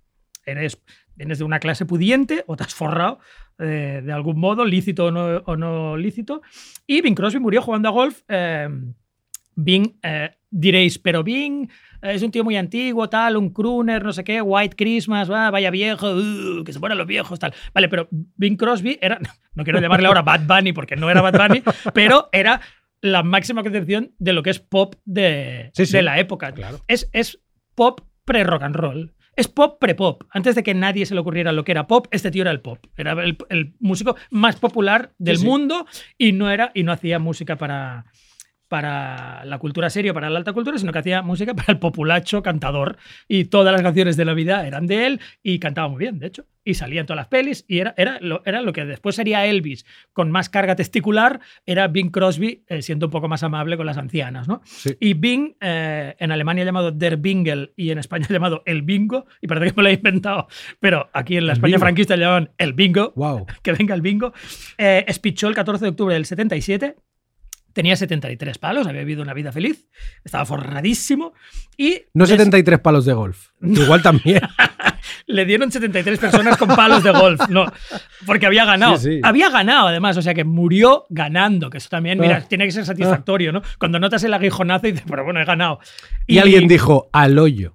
Eres, 0.47 0.81
vienes 1.15 1.39
de 1.39 1.45
una 1.45 1.61
clase 1.61 1.85
pudiente 1.85 2.43
o 2.47 2.57
te 2.57 2.65
has 2.65 2.75
forrado 2.75 3.19
de 3.59 4.11
algún 4.13 4.41
modo, 4.41 4.65
lícito 4.65 5.07
o 5.07 5.11
no, 5.13 5.37
o 5.45 5.57
no 5.57 5.97
lícito. 5.97 6.43
Y 6.85 7.01
Bing 7.01 7.15
Crosby 7.15 7.39
murió 7.39 7.63
jugando 7.63 7.91
a 7.91 7.93
golf. 7.93 8.23
Bing, 9.55 10.01
diréis, 10.51 10.99
pero 10.99 11.23
Bing 11.23 11.71
es 12.03 12.23
un 12.23 12.31
tío 12.31 12.45
muy 12.45 12.57
antiguo, 12.57 13.09
tal, 13.09 13.37
un 13.37 13.51
crooner, 13.51 14.05
no 14.05 14.13
sé 14.13 14.25
qué, 14.25 14.43
White 14.43 14.77
Christmas, 14.77 15.31
va, 15.31 15.51
vaya 15.51 15.71
viejo, 15.71 16.11
uh, 16.13 16.65
que 16.65 16.73
se 16.73 16.79
mueran 16.79 16.99
los 16.99 17.07
viejos, 17.07 17.39
tal. 17.39 17.55
Vale, 17.73 17.89
pero 17.89 18.09
Bing 18.11 18.57
Crosby 18.57 18.99
era, 19.01 19.19
no 19.55 19.65
quiero 19.65 19.81
llamarle 19.81 20.09
ahora 20.09 20.23
Bad 20.23 20.47
Bunny 20.47 20.73
porque 20.73 20.97
no 20.97 21.11
era 21.11 21.23
Bad 21.23 21.49
Bunny, 21.49 21.63
pero 21.95 22.29
era 22.33 22.61
la 23.01 23.23
máxima 23.23 23.63
concepción 23.63 24.13
de 24.19 24.33
lo 24.33 24.43
que 24.43 24.51
es 24.51 24.59
pop 24.59 24.97
de, 25.05 25.71
Sí, 25.75 25.87
sí. 25.87 25.93
de 25.93 26.03
la 26.03 26.19
época. 26.19 26.53
Claro. 26.53 26.81
Es, 26.89 27.09
es 27.13 27.41
pop 27.75 28.01
pre-rock 28.25 28.63
and 28.63 28.77
roll. 28.77 29.15
Es 29.35 29.49
pop 29.49 29.79
pre-pop. 29.81 30.25
Antes 30.31 30.55
de 30.55 30.63
que 30.63 30.75
nadie 30.75 31.07
se 31.07 31.15
le 31.15 31.21
ocurriera 31.21 31.53
lo 31.53 31.65
que 31.65 31.73
era 31.73 31.87
pop, 31.87 32.07
este 32.11 32.31
tío 32.31 32.43
era 32.43 32.51
el 32.51 32.61
pop. 32.61 32.79
Era 32.97 33.13
el, 33.25 33.39
el 33.49 33.75
músico 33.81 34.15
más 34.31 34.57
popular 34.57 35.15
del 35.19 35.39
sí. 35.39 35.47
mundo 35.47 35.87
y 36.19 36.33
no, 36.33 36.51
era, 36.51 36.71
y 36.75 36.83
no 36.83 36.93
hacía 36.93 37.19
música 37.19 37.57
para, 37.57 38.05
para 38.73 39.45
la 39.45 39.59
cultura 39.59 39.91
seria, 39.91 40.15
para 40.15 40.31
la 40.31 40.39
alta 40.39 40.55
cultura, 40.55 40.79
sino 40.79 40.93
que 40.93 40.99
hacía 40.99 41.21
música 41.21 41.53
para 41.53 41.75
el 41.75 41.79
populacho 41.79 42.43
cantador. 42.43 42.97
Y 43.29 43.45
todas 43.45 43.71
las 43.71 43.83
canciones 43.83 44.17
de 44.17 44.25
la 44.25 44.33
vida 44.33 44.67
eran 44.67 44.87
de 44.87 45.05
él 45.05 45.21
y 45.43 45.59
cantaba 45.59 45.89
muy 45.89 45.99
bien, 45.99 46.19
de 46.19 46.29
hecho. 46.29 46.47
Y 46.65 46.73
salía 46.73 47.01
en 47.01 47.07
todas 47.07 47.19
las 47.19 47.27
pelis 47.27 47.67
y 47.69 47.81
era, 47.81 47.93
era, 47.99 48.19
lo, 48.23 48.41
era 48.47 48.63
lo 48.63 48.73
que 48.73 48.87
después 48.87 49.15
sería 49.15 49.45
Elvis 49.45 49.85
con 50.15 50.31
más 50.31 50.49
carga 50.49 50.75
testicular, 50.75 51.41
era 51.67 51.89
Bing 51.89 52.11
Crosby 52.11 52.65
eh, 52.67 52.81
siendo 52.81 53.09
un 53.09 53.13
poco 53.13 53.29
más 53.29 53.43
amable 53.43 53.77
con 53.77 53.85
las 53.85 53.99
ancianas, 53.99 54.49
¿no? 54.49 54.63
Sí. 54.65 54.97
Y 54.99 55.13
Bing, 55.13 55.55
eh, 55.61 56.15
en 56.19 56.33
Alemania 56.33 56.65
llamado 56.65 56.93
Der 56.93 57.19
Bingel 57.19 57.75
y 57.77 57.91
en 57.91 57.99
España 57.99 58.27
llamado 58.31 58.63
El 58.65 58.81
Bingo, 58.81 59.27
y 59.43 59.49
parece 59.49 59.67
que 59.67 59.77
me 59.77 59.83
lo 59.83 59.89
he 59.91 59.95
inventado, 59.95 60.49
pero 60.81 61.11
aquí 61.13 61.37
en 61.37 61.47
la 61.47 61.53
España 61.53 61.73
bingo. 61.73 61.81
franquista 61.81 62.17
le 62.17 62.23
llamaban 62.23 62.51
El 62.57 62.73
Bingo, 62.73 63.13
Wow. 63.17 63.45
que 63.63 63.73
venga 63.73 63.95
el 63.95 64.01
bingo, 64.01 64.33
eh, 64.79 65.05
espichó 65.07 65.49
el 65.49 65.55
14 65.55 65.85
de 65.85 65.91
octubre 65.91 66.15
del 66.15 66.25
77. 66.25 66.97
Tenía 67.73 67.97
73 67.97 68.59
palos, 68.59 68.87
había 68.87 69.01
vivido 69.01 69.23
una 69.23 69.35
vida 69.35 69.53
feliz, 69.53 69.89
estaba 70.25 70.45
forradísimo 70.45 71.33
y 71.77 72.03
No 72.15 72.25
des- 72.25 72.31
73 72.37 72.81
palos 72.81 73.05
de 73.05 73.13
golf. 73.15 73.49
Igual 73.63 74.03
también. 74.03 74.41
le 75.27 75.45
dieron 75.45 75.71
73 75.73 76.19
personas 76.19 76.57
con 76.57 76.69
palos 76.69 77.03
de 77.03 77.11
golf, 77.11 77.41
no, 77.49 77.67
porque 78.27 78.47
había 78.47 78.65
ganado. 78.65 78.97
Sí, 78.97 79.15
sí. 79.15 79.21
Había 79.23 79.51
ganado 79.51 79.89
además, 79.89 80.17
o 80.17 80.23
sea 80.23 80.35
que 80.35 80.45
murió 80.45 81.07
ganando, 81.11 81.71
que 81.71 81.79
eso 81.79 81.89
también, 81.89 82.19
mira, 82.21 82.39
Ah. 82.43 82.49
tiene 82.49 82.65
que 82.67 82.73
ser 82.73 82.85
satisfactorio, 82.85 83.53
¿no? 83.53 83.63
Cuando 83.79 83.99
notas 83.99 84.23
el 84.25 84.35
aguijonazo 84.35 84.87
y 84.89 84.93
dices, 84.93 85.07
pero 85.09 85.25
bueno, 85.25 85.41
he 85.41 85.45
ganado. 85.45 85.81
Y, 86.27 86.39
alguien 86.39 86.69
dijo 86.69 87.09
al 87.13 87.39
hoyo. 87.39 87.75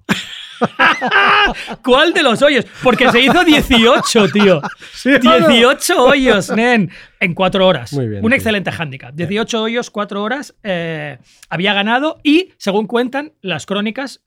¿Cuál 1.83 2.13
de 2.13 2.23
los 2.23 2.41
hoyos? 2.41 2.65
Porque 2.83 3.09
se 3.11 3.21
hizo 3.21 3.43
18, 3.43 4.29
tío. 4.31 4.61
¿Sí 4.93 5.09
o 5.13 5.19
no? 5.19 5.47
18 5.47 6.03
hoyos, 6.03 6.49
nen, 6.51 6.91
en 7.19 7.33
cuatro 7.33 7.65
horas. 7.67 7.93
Muy 7.93 8.07
bien, 8.07 8.23
Un 8.23 8.29
tío. 8.31 8.35
excelente 8.35 8.71
handicap. 8.77 9.13
18 9.13 9.61
hoyos, 9.61 9.89
cuatro 9.91 10.23
horas. 10.23 10.55
eh, 10.63 11.17
había 11.49 11.73
ganado 11.73 12.19
y, 12.23 12.53
según 12.57 12.87
cuentan 12.87 13.33
las 13.41 13.65
crónicas, 13.65 14.21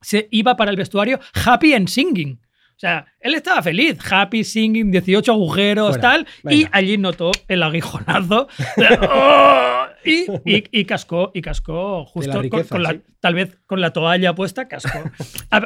se 0.00 0.28
iba 0.30 0.56
para 0.56 0.70
el 0.70 0.76
vestuario 0.76 1.18
happy 1.44 1.74
and 1.74 1.88
singing. 1.88 2.40
Sea, 2.84 3.06
él 3.18 3.34
estaba 3.34 3.62
feliz, 3.62 3.96
happy, 4.10 4.44
singing, 4.44 4.90
18 4.90 5.32
agujeros, 5.32 5.96
Fuera, 5.96 6.02
tal, 6.02 6.26
y 6.52 6.66
allí 6.70 6.98
notó 6.98 7.30
el 7.48 7.62
aguijonazo 7.62 8.46
¡oh! 9.10 9.86
y, 10.04 10.26
y- 10.44 10.64
y 10.70 10.84
cascó, 10.84 11.30
y 11.34 11.40
cascó 11.40 12.04
justo 12.04 12.32
con- 12.32 12.42
riqueza, 12.42 12.68
con, 12.68 12.82
la, 12.82 12.90
sí. 12.90 13.00
tal 13.20 13.34
vez 13.34 13.56
con 13.66 13.80
la 13.80 13.90
toalla 13.94 14.34
puesta, 14.34 14.68
cascó. 14.68 14.98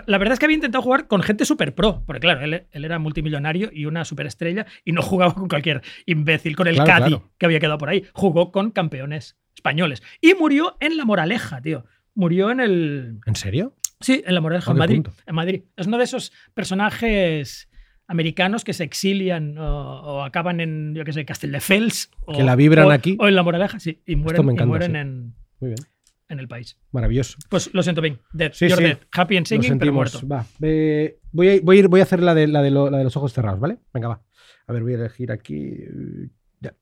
La 0.07 0.19
verdad 0.19 0.35
es 0.35 0.39
que 0.39 0.45
había 0.47 0.55
intentado 0.55 0.83
jugar 0.83 1.09
con 1.09 1.23
gente 1.23 1.45
super 1.45 1.75
pro, 1.75 2.05
porque 2.07 2.21
claro, 2.21 2.43
él, 2.43 2.67
él 2.71 2.85
era 2.85 3.01
multimillonario 3.01 3.71
y 3.73 3.87
una 3.87 4.05
superestrella 4.05 4.67
y 4.85 4.93
no 4.93 5.03
jugaba 5.03 5.35
con 5.35 5.49
cualquier 5.49 5.83
imbécil, 6.07 6.55
con 6.55 6.69
el 6.69 6.77
Claro, 6.77 6.87
Cádiz 6.89 7.09
claro. 7.17 7.31
que 7.37 7.47
había 7.47 7.59
quedado 7.59 7.79
por 7.79 7.89
ahí, 7.89 8.05
jugó 8.13 8.53
con 8.53 8.71
campeones 8.71 9.37
españoles 9.57 10.05
y 10.21 10.35
murió 10.35 10.77
en 10.79 10.97
La 10.97 11.05
Moraleja, 11.05 11.61
tío. 11.61 11.85
Murió 12.15 12.51
en 12.53 12.61
el, 12.61 13.19
¿En 13.27 13.35
serio? 13.35 13.75
Sí, 14.01 14.23
en 14.25 14.35
La 14.35 14.41
Moraleja, 14.41 14.71
¿A 14.71 14.75
en 14.75 14.79
Madrid, 14.79 15.07
en 15.27 15.35
Madrid. 15.35 15.63
Es 15.77 15.87
uno 15.87 15.99
de 15.99 16.05
esos 16.05 16.33
personajes 16.55 17.69
americanos 18.07 18.65
que 18.65 18.73
se 18.73 18.85
exilian 18.85 19.59
o, 19.59 20.01
o 20.01 20.23
acaban 20.23 20.61
en, 20.61 20.95
yo 20.95 21.05
qué 21.05 21.13
sé, 21.13 21.25
Castelldefels. 21.25 22.11
O, 22.27 22.33
Que 22.33 22.43
la 22.43 22.57
vibran 22.57 22.87
o- 22.87 22.91
aquí. 22.91 23.17
O 23.21 23.29
en 23.29 23.35
La 23.35 23.43
Moraleja, 23.43 23.79
sí. 23.81 24.01
Y 24.07 24.17
mueren, 24.17 24.43
y 24.49 24.65
mueren 24.67 24.93
sí. 24.93 24.97
en, 24.99 25.35
Muy 25.61 25.71
bien. 25.71 25.79
en 26.29 26.39
el 26.39 26.49
país. 26.49 26.79
Maravilloso. 26.93 27.37
Pues 27.51 27.71
lo 27.75 27.83
siento 27.83 28.01
bien. 28.01 28.19
Dead. 28.33 28.53
Sí, 28.55 28.69
You're 28.69 28.83
sí. 28.83 28.89
dead. 28.89 28.99
Happy 29.13 29.37
and 29.37 29.47
singing, 29.47 29.79
pero 29.79 29.93
muerto. 29.93 30.27
Va. 30.27 30.47
eh, 30.63 31.19
voy, 31.33 31.49
a, 31.49 31.61
voy, 31.63 31.77
a 31.77 31.81
ir, 31.81 31.89
voy 31.89 32.01
a 32.01 32.05
hacer 32.05 32.23
la 32.23 32.35
de, 32.35 32.47
la, 32.47 32.63
de 32.63 32.71
lo- 32.71 32.89
la 32.91 32.99
de 32.99 33.05
los 33.05 33.17
ojos 33.17 33.33
cerrados, 33.33 33.61
¿vale? 33.61 33.79
Venga, 33.93 34.09
va. 34.09 34.23
A 34.69 34.73
ver, 34.73 34.83
voy 34.83 34.93
a 34.93 34.97
elegir 34.97 35.33
aquí. 35.33 35.75
Ya. 36.61 36.75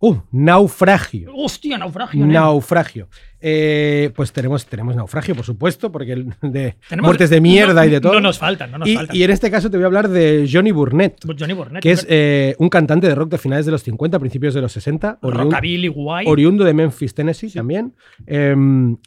Uh, 0.00 0.16
naufragio. 0.32 1.30
Hostia, 1.34 1.76
naufragio. 1.78 2.26
Naufragio. 2.26 3.08
Eh, 3.42 4.10
pues 4.14 4.32
tenemos, 4.32 4.66
tenemos 4.66 4.94
naufragio, 4.94 5.34
por 5.34 5.46
supuesto, 5.46 5.90
porque 5.90 6.12
el- 6.12 6.26
de 6.42 6.76
Tenemos- 6.90 7.06
muertes 7.08 7.30
de 7.30 7.40
mierda 7.40 7.80
no- 7.82 7.84
y 7.86 7.90
de 7.90 8.00
todo. 8.00 8.12
No 8.14 8.20
nos 8.20 8.38
faltan, 8.38 8.70
no 8.70 8.78
nos 8.78 8.88
y, 8.88 8.94
faltan. 8.96 9.16
y 9.16 9.22
en 9.22 9.30
este 9.30 9.50
caso 9.50 9.70
te 9.70 9.78
voy 9.78 9.84
a 9.84 9.86
hablar 9.86 10.08
de 10.10 10.46
Johnny 10.50 10.72
Burnett, 10.72 11.16
Johnny 11.38 11.54
Burnett. 11.54 11.82
que 11.82 11.92
es 11.92 12.06
eh, 12.10 12.54
un 12.58 12.68
cantante 12.68 13.06
de 13.08 13.14
rock 13.14 13.30
de 13.30 13.38
finales 13.38 13.64
de 13.64 13.72
los 13.72 13.82
50, 13.82 14.18
principios 14.18 14.52
de 14.52 14.60
los 14.60 14.72
60, 14.72 15.18
oriun- 15.22 15.44
rockabilly 15.44 15.88
guay. 15.88 16.26
oriundo 16.28 16.64
de 16.64 16.74
Memphis, 16.74 17.14
Tennessee 17.14 17.50
también, 17.50 17.94
eh, 18.26 18.54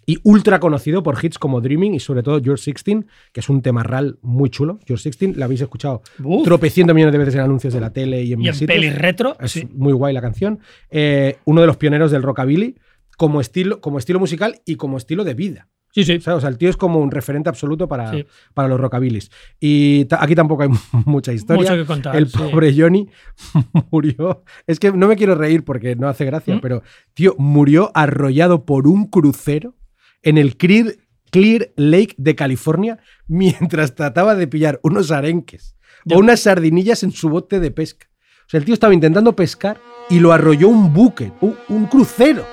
y 0.07 0.17
ultra 0.23 0.59
conocido 0.59 1.03
por 1.03 1.23
hits 1.23 1.37
como 1.37 1.61
Dreaming 1.61 1.93
y 1.93 1.99
sobre 1.99 2.23
todo 2.23 2.41
George 2.43 2.63
16, 2.71 3.05
que 3.31 3.39
es 3.39 3.49
un 3.49 3.61
temarral 3.61 4.17
muy 4.23 4.49
chulo. 4.49 4.79
George 4.87 5.03
16, 5.09 5.37
la 5.37 5.45
habéis 5.45 5.61
escuchado 5.61 6.01
Uf. 6.23 6.43
tropecientos 6.43 6.95
millones 6.95 7.11
de 7.11 7.17
veces 7.19 7.35
en 7.35 7.41
anuncios 7.41 7.71
de 7.73 7.81
la 7.81 7.91
tele 7.93 8.23
y 8.23 8.33
en 8.33 8.41
y 8.41 8.47
en 8.47 8.57
pelis 8.65 8.95
retro. 8.95 9.37
Es 9.39 9.51
sí. 9.51 9.67
muy 9.75 9.93
guay 9.93 10.11
la 10.11 10.21
canción. 10.21 10.59
Eh, 10.93 11.37
uno 11.45 11.61
de 11.61 11.67
los 11.67 11.77
pioneros 11.77 12.11
del 12.11 12.23
rockabilly 12.23 12.77
como 13.17 13.41
estilo, 13.41 13.81
como 13.81 13.97
estilo 13.99 14.19
musical 14.19 14.61
y 14.65 14.75
como 14.75 14.97
estilo 14.97 15.23
de 15.23 15.33
vida. 15.33 15.67
sí, 15.91 16.03
sí. 16.03 16.15
O 16.27 16.39
sea, 16.39 16.49
el 16.49 16.57
tío 16.57 16.69
es 16.69 16.77
como 16.77 16.99
un 16.99 17.11
referente 17.11 17.49
absoluto 17.49 17.87
para, 17.87 18.09
Sí. 18.11 18.25
para 18.55 18.67
los 18.67 18.79
rockabilis. 18.79 19.29
Y 19.59 20.05
ta- 20.05 20.23
aquí 20.23 20.33
tampoco 20.33 20.63
hay 20.63 20.69
mucha 21.05 21.31
historia. 21.33 21.61
Mucho 21.71 21.75
que 21.81 21.85
contar, 21.85 22.15
el 22.15 22.27
sí. 22.29 22.37
pobre 22.37 22.73
Johnny 22.75 23.09
murió. 23.91 24.43
Es 24.67 24.79
que 24.79 24.91
no 24.91 25.07
me 25.07 25.15
quiero 25.15 25.35
reír 25.35 25.63
porque 25.63 25.95
no 25.95 26.07
hace 26.07 26.25
gracia, 26.25 26.55
¿Mm? 26.55 26.61
pero, 26.61 26.81
tío, 27.13 27.35
murió 27.37 27.91
arrollado 27.93 28.65
por 28.65 28.87
un 28.87 29.05
crucero 29.07 29.75
en 30.23 30.37
el 30.39 30.57
Clear, 30.57 30.95
Clear 31.31 31.69
Lake 31.75 32.15
de 32.17 32.35
California 32.35 32.99
mientras 33.27 33.93
trataba 33.95 34.33
de 34.35 34.47
pillar 34.47 34.79
unos 34.83 35.11
arenques 35.11 35.75
o 36.11 36.17
unas 36.19 36.41
sardinillas 36.41 37.03
en 37.03 37.11
su 37.11 37.29
bote 37.29 37.59
de 37.59 37.69
pesca. 37.71 38.07
O 38.45 38.49
sea, 38.49 38.59
el 38.59 38.65
tío 38.65 38.73
estaba 38.73 38.93
intentando 38.93 39.35
pescar 39.35 39.77
y 40.09 40.19
lo 40.19 40.31
arrolló 40.33 40.67
un 40.69 40.93
buque, 40.93 41.31
un, 41.41 41.55
un 41.69 41.85
crucero, 41.85 42.45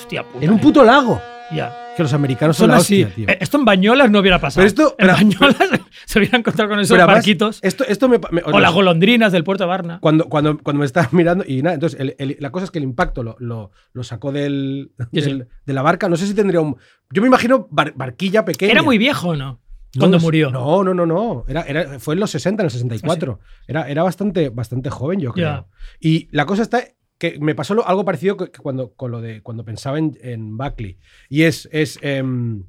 Hostia 0.00 0.22
puta. 0.22 0.44
en 0.44 0.50
un 0.50 0.58
eh. 0.58 0.62
puto 0.62 0.84
lago. 0.84 1.20
Ya. 1.54 1.74
Que 1.96 2.02
los 2.04 2.12
americanos 2.12 2.56
son, 2.56 2.66
Son 2.66 2.70
la 2.70 2.76
así. 2.76 3.02
hostia, 3.02 3.16
tío. 3.16 3.28
Eh, 3.28 3.38
Esto 3.40 3.56
en 3.58 3.64
Bañolas 3.64 4.08
no 4.08 4.20
hubiera 4.20 4.38
pasado. 4.38 4.60
Pero 4.60 4.68
esto- 4.68 4.94
en 4.98 5.06
pero- 5.08 5.14
Bañolas 5.14 5.56
se 6.06 6.18
hubieran 6.20 6.40
encontrado 6.42 6.70
con 6.70 6.78
esos 6.78 6.96
barquitos. 6.96 7.58
Esto, 7.62 7.84
esto 7.88 8.08
me, 8.08 8.20
me- 8.30 8.42
O 8.44 8.60
las 8.60 8.72
golondrinas 8.72 9.32
del 9.32 9.42
puerto 9.42 9.64
de 9.64 9.68
Barna. 9.68 9.98
cuando, 10.00 10.26
cuando, 10.28 10.58
cuando 10.58 10.78
me 10.80 10.86
estaba 10.86 11.08
mirando, 11.12 11.44
y 11.48 11.60
nada, 11.62 11.74
entonces 11.74 11.98
el- 11.98 12.14
el- 12.18 12.36
la 12.38 12.50
cosa 12.52 12.66
es 12.66 12.70
que 12.70 12.78
el 12.78 12.84
impacto 12.84 13.24
lo, 13.24 13.34
lo- 13.40 13.72
lo 13.92 14.04
sacó 14.04 14.30
del, 14.30 14.92
Sí, 14.98 15.06
sí. 15.12 15.20
del- 15.22 15.48
de 15.66 15.72
la 15.72 15.82
barca. 15.82 16.08
No 16.08 16.16
sé 16.16 16.26
si 16.28 16.34
tendría 16.34 16.60
un. 16.60 16.76
Yo 17.10 17.20
me 17.22 17.26
imagino 17.28 17.66
bar- 17.70 17.94
barquilla 17.96 18.44
pequeña. 18.44 18.70
Era 18.70 18.82
muy 18.82 18.96
viejo, 18.98 19.34
¿no? 19.34 19.58
No 19.94 20.00
Cuando 20.00 20.18
sé. 20.20 20.24
murió. 20.26 20.50
No, 20.50 20.84
no, 20.84 20.92
no, 20.94 21.06
no. 21.06 21.44
Era, 21.48 21.62
era- 21.62 21.98
fue 21.98 22.14
en 22.14 22.20
los 22.20 22.30
60, 22.30 22.62
en 22.62 22.66
el 22.66 22.70
64. 22.70 23.40
Era, 23.66 23.88
era 23.88 24.02
bastante, 24.02 24.50
bastante 24.50 24.90
joven, 24.90 25.20
yo 25.20 25.32
creo. 25.32 25.68
Y 26.00 26.28
la 26.30 26.44
cosa 26.46 26.62
está 26.62 26.82
que 27.18 27.38
me 27.40 27.54
pasó 27.54 27.84
algo 27.86 28.04
parecido 28.04 28.36
que, 28.36 28.50
cuando, 28.50 28.92
con 28.94 29.10
lo 29.10 29.20
de 29.20 29.42
cuando 29.42 29.64
pensaba 29.64 29.98
en, 29.98 30.16
en 30.22 30.56
Buckley. 30.56 30.98
Y 31.28 31.42
es. 31.44 31.68
es 31.72 31.98
em, 32.02 32.64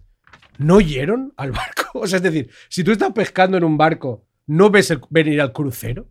¿No 0.58 0.76
oyeron 0.76 1.34
al 1.38 1.52
barco? 1.52 1.84
O 1.94 2.06
sea, 2.08 2.18
es 2.18 2.24
decir, 2.24 2.50
si 2.70 2.84
tú 2.84 2.92
estás 2.92 3.12
pescando 3.14 3.58
en 3.58 3.64
un 3.64 3.78
barco, 3.78 4.26
¿no 4.48 4.70
ves 4.70 4.92
el- 4.92 5.02
venir 5.10 5.42
al 5.42 5.52
crucero? 5.54 6.08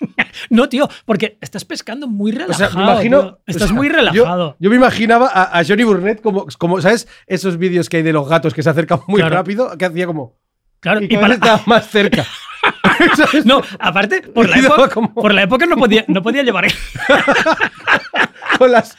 No, 0.50 0.68
tío, 0.68 0.88
porque 1.06 1.38
estás 1.40 1.64
pescando 1.64 2.08
muy 2.08 2.32
O 2.32 2.34
relajado. 2.34 2.70
sea, 2.70 2.76
me 2.76 2.82
imagino. 2.84 3.20
tío. 3.22 3.40
Estás 3.46 3.62
o 3.64 3.66
sea, 3.68 3.76
muy 3.76 3.86
yo- 3.88 3.94
relajado. 3.94 4.56
Yo, 4.58 4.70
me 4.70 4.76
imaginaba 4.76 5.28
a, 5.32 5.58
a 5.58 5.64
Johnny 5.64 5.84
Burnett 5.84 6.20
como, 6.20 6.46
como, 6.58 6.80
¿sabes? 6.80 7.06
Esos 7.26 7.56
vídeos 7.56 7.88
que 7.88 7.98
hay 7.98 8.02
de 8.02 8.12
los 8.12 8.28
gatos 8.28 8.52
que 8.54 8.62
se 8.62 8.70
acercan 8.70 9.00
muy 9.06 9.20
Claro. 9.20 9.36
rápido, 9.36 9.76
que 9.78 9.84
hacía 9.84 10.06
como. 10.06 10.40
Claro, 10.82 11.00
Y 11.00 11.04
y 11.04 11.16
para- 11.16 11.34
estaba 11.34 11.62
más 11.66 11.88
cerca. 11.88 12.26
No, 13.44 13.60
aparte, 13.80 14.22
por 14.22 14.48
la, 14.48 14.58
época, 14.58 14.88
como- 14.90 15.12
por 15.14 15.34
la 15.34 15.42
época 15.42 15.66
no 15.66 15.76
podía, 15.76 16.04
no 16.06 16.22
podía 16.22 16.42
llevar. 16.44 16.66
Con 18.58 18.70
las. 18.70 18.96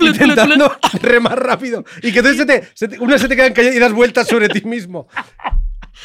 Intentando 0.00 0.76
remar 1.00 1.42
rápido. 1.42 1.84
Y 2.02 2.12
que 2.12 2.18
entonces 2.18 2.36
se 2.36 2.46
te, 2.46 2.68
se 2.74 2.88
te- 2.88 2.98
una 2.98 3.16
se 3.18 3.28
te 3.28 3.36
queda 3.36 3.52
calladas 3.54 3.76
y 3.76 3.78
das 3.78 3.92
vueltas 3.92 4.26
sobre 4.28 4.48
ti 4.48 4.62
mismo. 4.66 5.08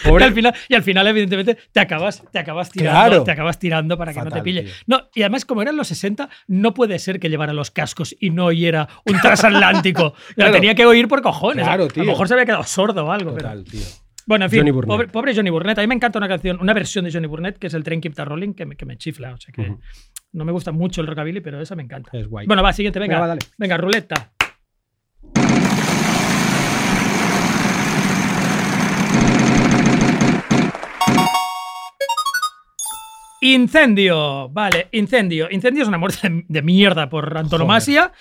Y 0.06 0.10
al, 0.24 0.34
final, 0.34 0.54
y 0.70 0.76
al 0.76 0.84
final, 0.84 1.08
evidentemente, 1.08 1.58
te 1.72 1.80
acabas, 1.80 2.22
te 2.32 2.38
acabas 2.40 2.70
tirando, 2.70 3.00
Claro. 3.10 3.24
te 3.24 3.32
acabas 3.32 3.58
tirando 3.58 3.98
para 3.98 4.14
que 4.14 4.20
no 4.20 4.26
Fatal, 4.26 4.40
te 4.40 4.44
pille. 4.44 4.64
tío. 4.64 4.74
No, 4.86 5.10
y 5.16 5.22
además, 5.24 5.44
como 5.44 5.62
eran 5.64 5.76
los 5.76 5.88
60, 5.88 6.30
no 6.48 6.74
puede 6.74 7.00
ser 7.00 7.20
que 7.20 7.30
llevara 7.30 7.52
los 7.52 7.72
cascos 7.72 8.16
y 8.20 8.30
no 8.30 8.46
oyera 8.46 8.88
un 9.06 9.20
transatlántico. 9.20 10.14
Claro. 10.36 10.52
tenía 10.54 10.76
que 10.76 10.86
oír 10.86 11.08
por 11.08 11.22
cojones. 11.22 11.66
Claro, 11.66 11.86
a 11.86 11.88
tío. 11.88 12.04
lo 12.04 12.12
mejor 12.12 12.28
se 12.28 12.36
había 12.36 12.46
quedado 12.46 12.64
sordo 12.64 13.06
o 13.06 13.12
algo. 13.12 13.34
pero- 13.34 13.50
Total, 13.50 13.64
tío. 13.66 13.82
Bueno, 14.28 14.44
en 14.44 14.52
fin, 14.52 14.60
Johnny. 14.60 14.74
Pobre, 14.86 15.08
pobre 15.08 15.34
Johnny 15.34 15.50
Burnett. 15.50 15.78
A 15.80 15.82
mí 15.82 15.88
me 15.88 15.96
encanta 15.96 16.20
una 16.20 16.28
canción, 16.28 16.60
una 16.62 16.74
versión 16.74 17.06
de 17.06 17.12
Johnny 17.14 17.28
Burnett, 17.28 17.58
que 17.58 17.68
es 17.68 17.74
el 17.74 17.84
Train 17.84 18.02
Keep 18.02 18.14
the 18.14 18.26
Rolling, 18.26 18.54
que 18.54 18.66
me, 18.66 18.76
que 18.76 18.86
me 18.86 18.98
chifla. 18.98 19.34
O 19.34 19.38
sea 19.38 19.54
que 19.54 19.74
no 20.34 20.44
me 20.44 20.52
gusta 20.52 20.74
mucho 20.74 21.00
el 21.00 21.08
rockabilly, 21.08 21.40
pero 21.40 21.62
esa 21.62 21.76
me 21.76 21.84
encanta. 21.84 22.12
Es 22.12 22.28
guay. 22.28 22.46
Bueno, 22.46 22.62
va, 22.62 22.74
siguiente, 22.74 23.00
venga. 23.00 23.22
Venga, 23.22 23.36
va. 23.36 23.40
Venga, 23.58 23.78
ruleta. 23.78 24.34
Incendio, 33.40 34.50
vale, 34.50 34.90
incendio. 34.92 35.48
Incendio 35.50 35.84
es 35.84 35.88
una 35.88 35.98
muerte 35.98 36.44
de, 36.50 36.62
mierda 36.62 37.08
por 37.08 37.38
antonomasia. 37.38 38.12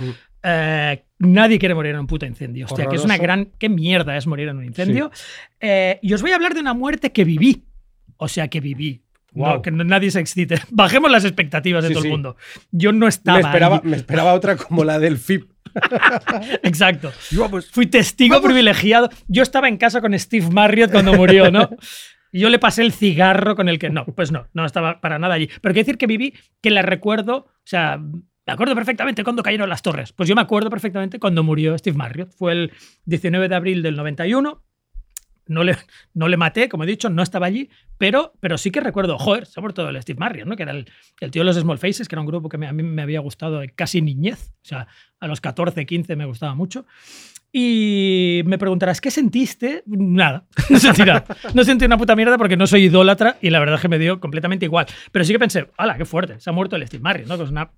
Eh, 0.41 1.06
nadie 1.19 1.59
quiere 1.59 1.75
morir 1.75 1.93
en 1.95 2.01
un 2.01 2.07
puto 2.07 2.27
incendio. 2.27 2.67
Hostia, 2.67 2.87
que 2.87 2.97
es 2.97 3.05
una 3.05 3.15
Horroroso. 3.15 3.23
gran. 3.23 3.49
¿Qué 3.59 3.69
mierda 3.69 4.17
es 4.17 4.27
morir 4.27 4.49
en 4.49 4.59
un 4.59 4.65
incendio? 4.65 5.11
Eh, 5.61 5.99
y 6.03 6.13
os 6.13 6.23
voy 6.23 6.31
a 6.33 6.37
hablar 6.37 6.55
de 6.55 6.61
una 6.61 6.75
muerte 6.75 7.13
que 7.13 7.25
viví. 7.25 7.65
O 8.17 8.29
sea, 8.29 8.49
que 8.49 8.61
viví. 8.61 9.03
No, 9.33 9.43
Guau. 9.45 9.63
que 9.63 9.71
no- 9.71 9.85
nadie 9.85 10.11
se 10.11 10.21
excite. 10.21 10.57
Bajemos 10.71 11.11
las 11.11 11.25
expectativas 11.25 11.83
de 11.85 11.89
Sí, 11.89 11.95
todo 11.95 12.03
sí. 12.03 12.09
el 12.09 12.13
mundo. 12.13 12.37
Yo 12.71 12.93
no 12.93 13.07
estaba. 13.09 13.39
Me 13.39 13.45
esperaba, 13.45 13.77
allí. 13.77 13.89
me 13.89 13.97
esperaba 13.97 14.33
otra 14.35 14.57
como 14.57 14.85
la 14.85 14.99
del 14.99 15.19
FIP. 15.19 15.51
Exacto. 16.63 17.13
Vamos. 17.33 17.71
Fui 17.71 17.87
testigo 17.87 18.41
privilegiado. 18.41 19.11
Yo 19.29 19.43
estaba 19.43 19.69
en 19.69 19.77
casa 19.77 20.01
con 20.01 20.19
Steve 20.19 20.49
Marriott 20.51 20.91
cuando 20.93 21.13
murió, 21.15 21.51
¿no? 21.51 21.69
Y 22.33 22.41
yo 22.41 22.51
le 22.51 22.59
pasé 22.59 22.83
el 22.83 22.93
cigarro 22.93 23.55
con 23.57 23.69
el 23.69 23.79
que. 23.79 23.89
No, 23.89 24.05
pues 24.05 24.31
no, 24.33 24.47
no 24.53 24.67
estaba 24.67 25.01
para 25.01 25.19
nada 25.19 25.35
allí. 25.35 25.47
Pero 25.47 25.73
quiero 25.73 25.87
decir 25.87 25.97
que 25.97 26.07
viví, 26.07 26.35
que 26.61 26.71
la 26.71 26.83
recuerdo, 26.83 27.37
o 27.37 27.51
sea, 27.65 27.99
me 28.47 28.53
acuerdo 28.53 28.75
perfectamente 28.75 29.25
cuando 29.25 29.43
cayeron 29.43 29.69
las 29.69 29.83
torres. 29.83 30.13
Pues 30.13 30.29
yo 30.29 30.35
me 30.35 30.41
acuerdo 30.43 30.71
perfectamente 30.71 31.19
cuando 31.19 31.43
murió 31.43 31.77
Steve 31.77 31.97
Marriott. 31.97 32.31
Fue 32.33 32.53
el 32.53 32.73
19 33.05 33.49
de 33.49 33.55
abril 33.55 33.83
del 33.83 33.97
91. 33.97 34.63
No 35.49 35.63
le, 35.63 35.77
no 36.13 36.27
le 36.27 36.37
maté, 36.37 36.69
como 36.69 36.83
he 36.83 36.87
dicho, 36.89 37.09
no 37.09 37.23
estaba 37.23 37.47
allí, 37.47 37.71
pero, 37.99 38.33
pero 38.41 38.59
sí 38.59 38.73
que 38.73 38.81
recuerdo, 38.81 39.17
joder, 39.17 39.47
ha 39.57 39.61
muerto 39.61 39.89
el 39.89 40.03
Steve 40.03 40.19
Marriott, 40.19 40.49
¿no? 40.49 40.57
que 40.57 40.65
era 40.65 40.73
el, 40.73 40.91
el 41.21 41.31
tío 41.31 41.43
de 41.43 41.47
los 41.47 41.57
Small 41.57 41.79
Faces, 41.79 42.09
que 42.09 42.17
era 42.17 42.21
un 42.21 42.27
grupo 42.27 42.49
que 42.49 42.59
me- 42.59 42.67
a 42.67 42.73
mí 42.73 42.83
me 42.83 43.01
había 43.03 43.21
gustado 43.21 43.63
casi 43.77 44.03
niñez, 44.03 44.51
o 44.57 44.65
sea, 44.65 44.89
a 45.21 45.29
los 45.29 45.41
14, 45.41 45.87
15 45.87 46.17
me 46.17 46.25
gustaba 46.25 46.57
mucho. 46.57 46.85
Y 47.53 48.43
me 48.45 48.59
preguntarás, 48.59 49.01
¿qué 49.01 49.13
sentiste? 49.13 49.85
Nada, 49.87 50.47
no 50.69 50.79
sentí 50.81 51.03
nada. 51.05 51.25
No 51.55 51.63
sentí 51.65 51.85
una 51.85 51.97
puta 51.97 52.17
mierda 52.17 52.37
porque 52.39 52.57
no 52.57 52.67
soy 52.67 52.85
idólatra 52.85 53.39
y 53.41 53.51
la 53.51 53.61
verdad 53.61 53.77
es 53.77 53.83
que 53.83 53.89
me 53.89 53.99
dio 54.01 54.19
completamente 54.19 54.67
igual. 54.67 54.87
Pero 55.13 55.25
sí 55.25 55.33
que 55.33 55.39
pensé, 55.39 55.71
¡hala, 55.79 55.97
qué 55.97 56.05
fuerte! 56.05 56.41
Se 56.41 56.51
ha 56.51 56.53
muerto 56.53 56.75
el 56.77 56.87
Steve 56.89 57.03
Marriott, 57.03 57.29
¿no? 57.29 57.39
Que 57.39 57.45
es 57.45 57.51
una. 57.51 57.71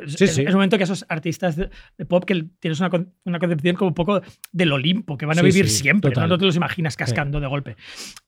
Es, 0.00 0.14
Sí, 0.14 0.24
es- 0.24 0.34
sí. 0.34 0.42
es 0.42 0.48
un 0.48 0.54
momento 0.54 0.78
que 0.78 0.84
esos 0.84 1.04
artistas 1.08 1.56
de, 1.56 1.68
de 1.98 2.04
pop 2.06 2.24
que 2.24 2.46
tienes 2.60 2.80
una, 2.80 2.90
una 3.24 3.38
concepción 3.38 3.76
como 3.76 3.88
un 3.88 3.94
poco 3.94 4.22
del 4.52 4.72
Olimpo, 4.72 5.18
que 5.18 5.26
van 5.26 5.38
a 5.38 5.40
Sí, 5.42 5.46
vivir 5.46 5.68
siempre, 5.68 6.12
¿no? 6.14 6.38
te 6.38 6.44
los 6.46 6.56
imaginas 6.56 6.96
cascando 6.96 7.40
de 7.40 7.46
golpe. 7.46 7.76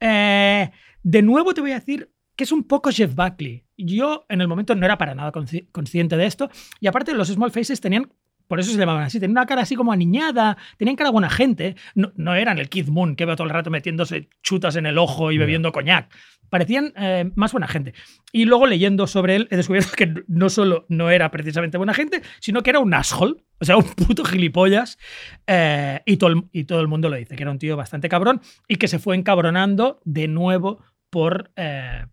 Eh, 0.00 0.70
de 1.02 1.22
nuevo 1.22 1.54
te 1.54 1.60
voy 1.60 1.70
a 1.72 1.74
decir 1.80 2.10
que 2.36 2.44
es 2.44 2.52
un 2.52 2.64
poco 2.64 2.90
Jeff 2.90 3.14
Buckley. 3.14 3.64
Yo 3.76 4.26
en 4.28 4.40
el 4.40 4.48
momento 4.48 4.74
no 4.74 4.84
era 4.84 4.98
para 4.98 5.14
nada 5.14 5.32
consci- 5.32 5.68
consciente 5.72 6.16
de 6.16 6.26
esto 6.26 6.50
y 6.80 6.86
aparte 6.86 7.14
los 7.14 7.28
Small 7.28 7.50
Faces 7.50 7.80
tenían 7.80 8.12
por 8.46 8.60
eso 8.60 8.70
se 8.72 8.78
llamaban 8.78 9.04
así. 9.04 9.18
Tenían 9.18 9.38
una 9.38 9.46
cara 9.46 9.62
así 9.62 9.76
como 9.76 9.92
aniñada, 9.92 10.56
tenían 10.76 10.96
cara 10.96 11.10
buena 11.10 11.30
gente. 11.30 11.76
No, 11.94 12.12
no 12.16 12.34
eran 12.34 12.58
el 12.58 12.68
Kid 12.68 12.88
Moon 12.88 13.16
que 13.16 13.24
veo 13.24 13.36
todo 13.36 13.46
el 13.46 13.52
rato 13.52 13.70
metiéndose 13.70 14.28
chutas 14.42 14.76
en 14.76 14.86
el 14.86 14.98
ojo 14.98 15.32
y 15.32 15.38
bebiendo 15.38 15.72
coñac. 15.72 16.12
Parecían 16.50 16.92
eh, 16.96 17.30
más 17.34 17.52
buena 17.52 17.66
gente. 17.66 17.94
Y 18.32 18.44
luego 18.44 18.66
leyendo 18.66 19.06
sobre 19.06 19.36
él 19.36 19.48
he 19.50 19.56
descubierto 19.56 19.92
que 19.96 20.14
no 20.28 20.50
solo 20.50 20.86
no 20.88 21.10
era 21.10 21.30
precisamente 21.30 21.78
buena 21.78 21.94
gente, 21.94 22.22
sino 22.40 22.62
que 22.62 22.70
era 22.70 22.80
un 22.80 22.94
asshole, 22.94 23.44
o 23.60 23.64
sea, 23.64 23.76
un 23.76 23.84
puto 23.84 24.24
gilipollas. 24.24 24.98
eh, 25.46 26.00
y, 26.04 26.16
todo 26.16 26.30
el, 26.30 26.44
y 26.52 26.64
todo 26.64 26.80
el 26.80 26.88
mundo 26.88 27.08
lo 27.08 27.16
dice, 27.16 27.36
que 27.36 27.42
era 27.42 27.50
un 27.50 27.58
tío 27.58 27.76
bastante 27.76 28.08
cabrón 28.08 28.40
y 28.68 28.76
que 28.76 28.88
se 28.88 28.98
fue 28.98 29.16
encabronando 29.16 30.00
de 30.04 30.28
nuevo 30.28 30.82
por 31.10 31.50
eh, 31.56 32.04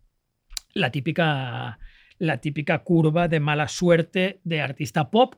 la 0.73 0.91
típica 0.91 1.79
la 2.21 2.37
típica 2.37 2.83
curva 2.83 3.27
de 3.27 3.39
mala 3.39 3.67
suerte 3.67 4.39
de 4.43 4.61
artista 4.61 5.09
pop. 5.09 5.35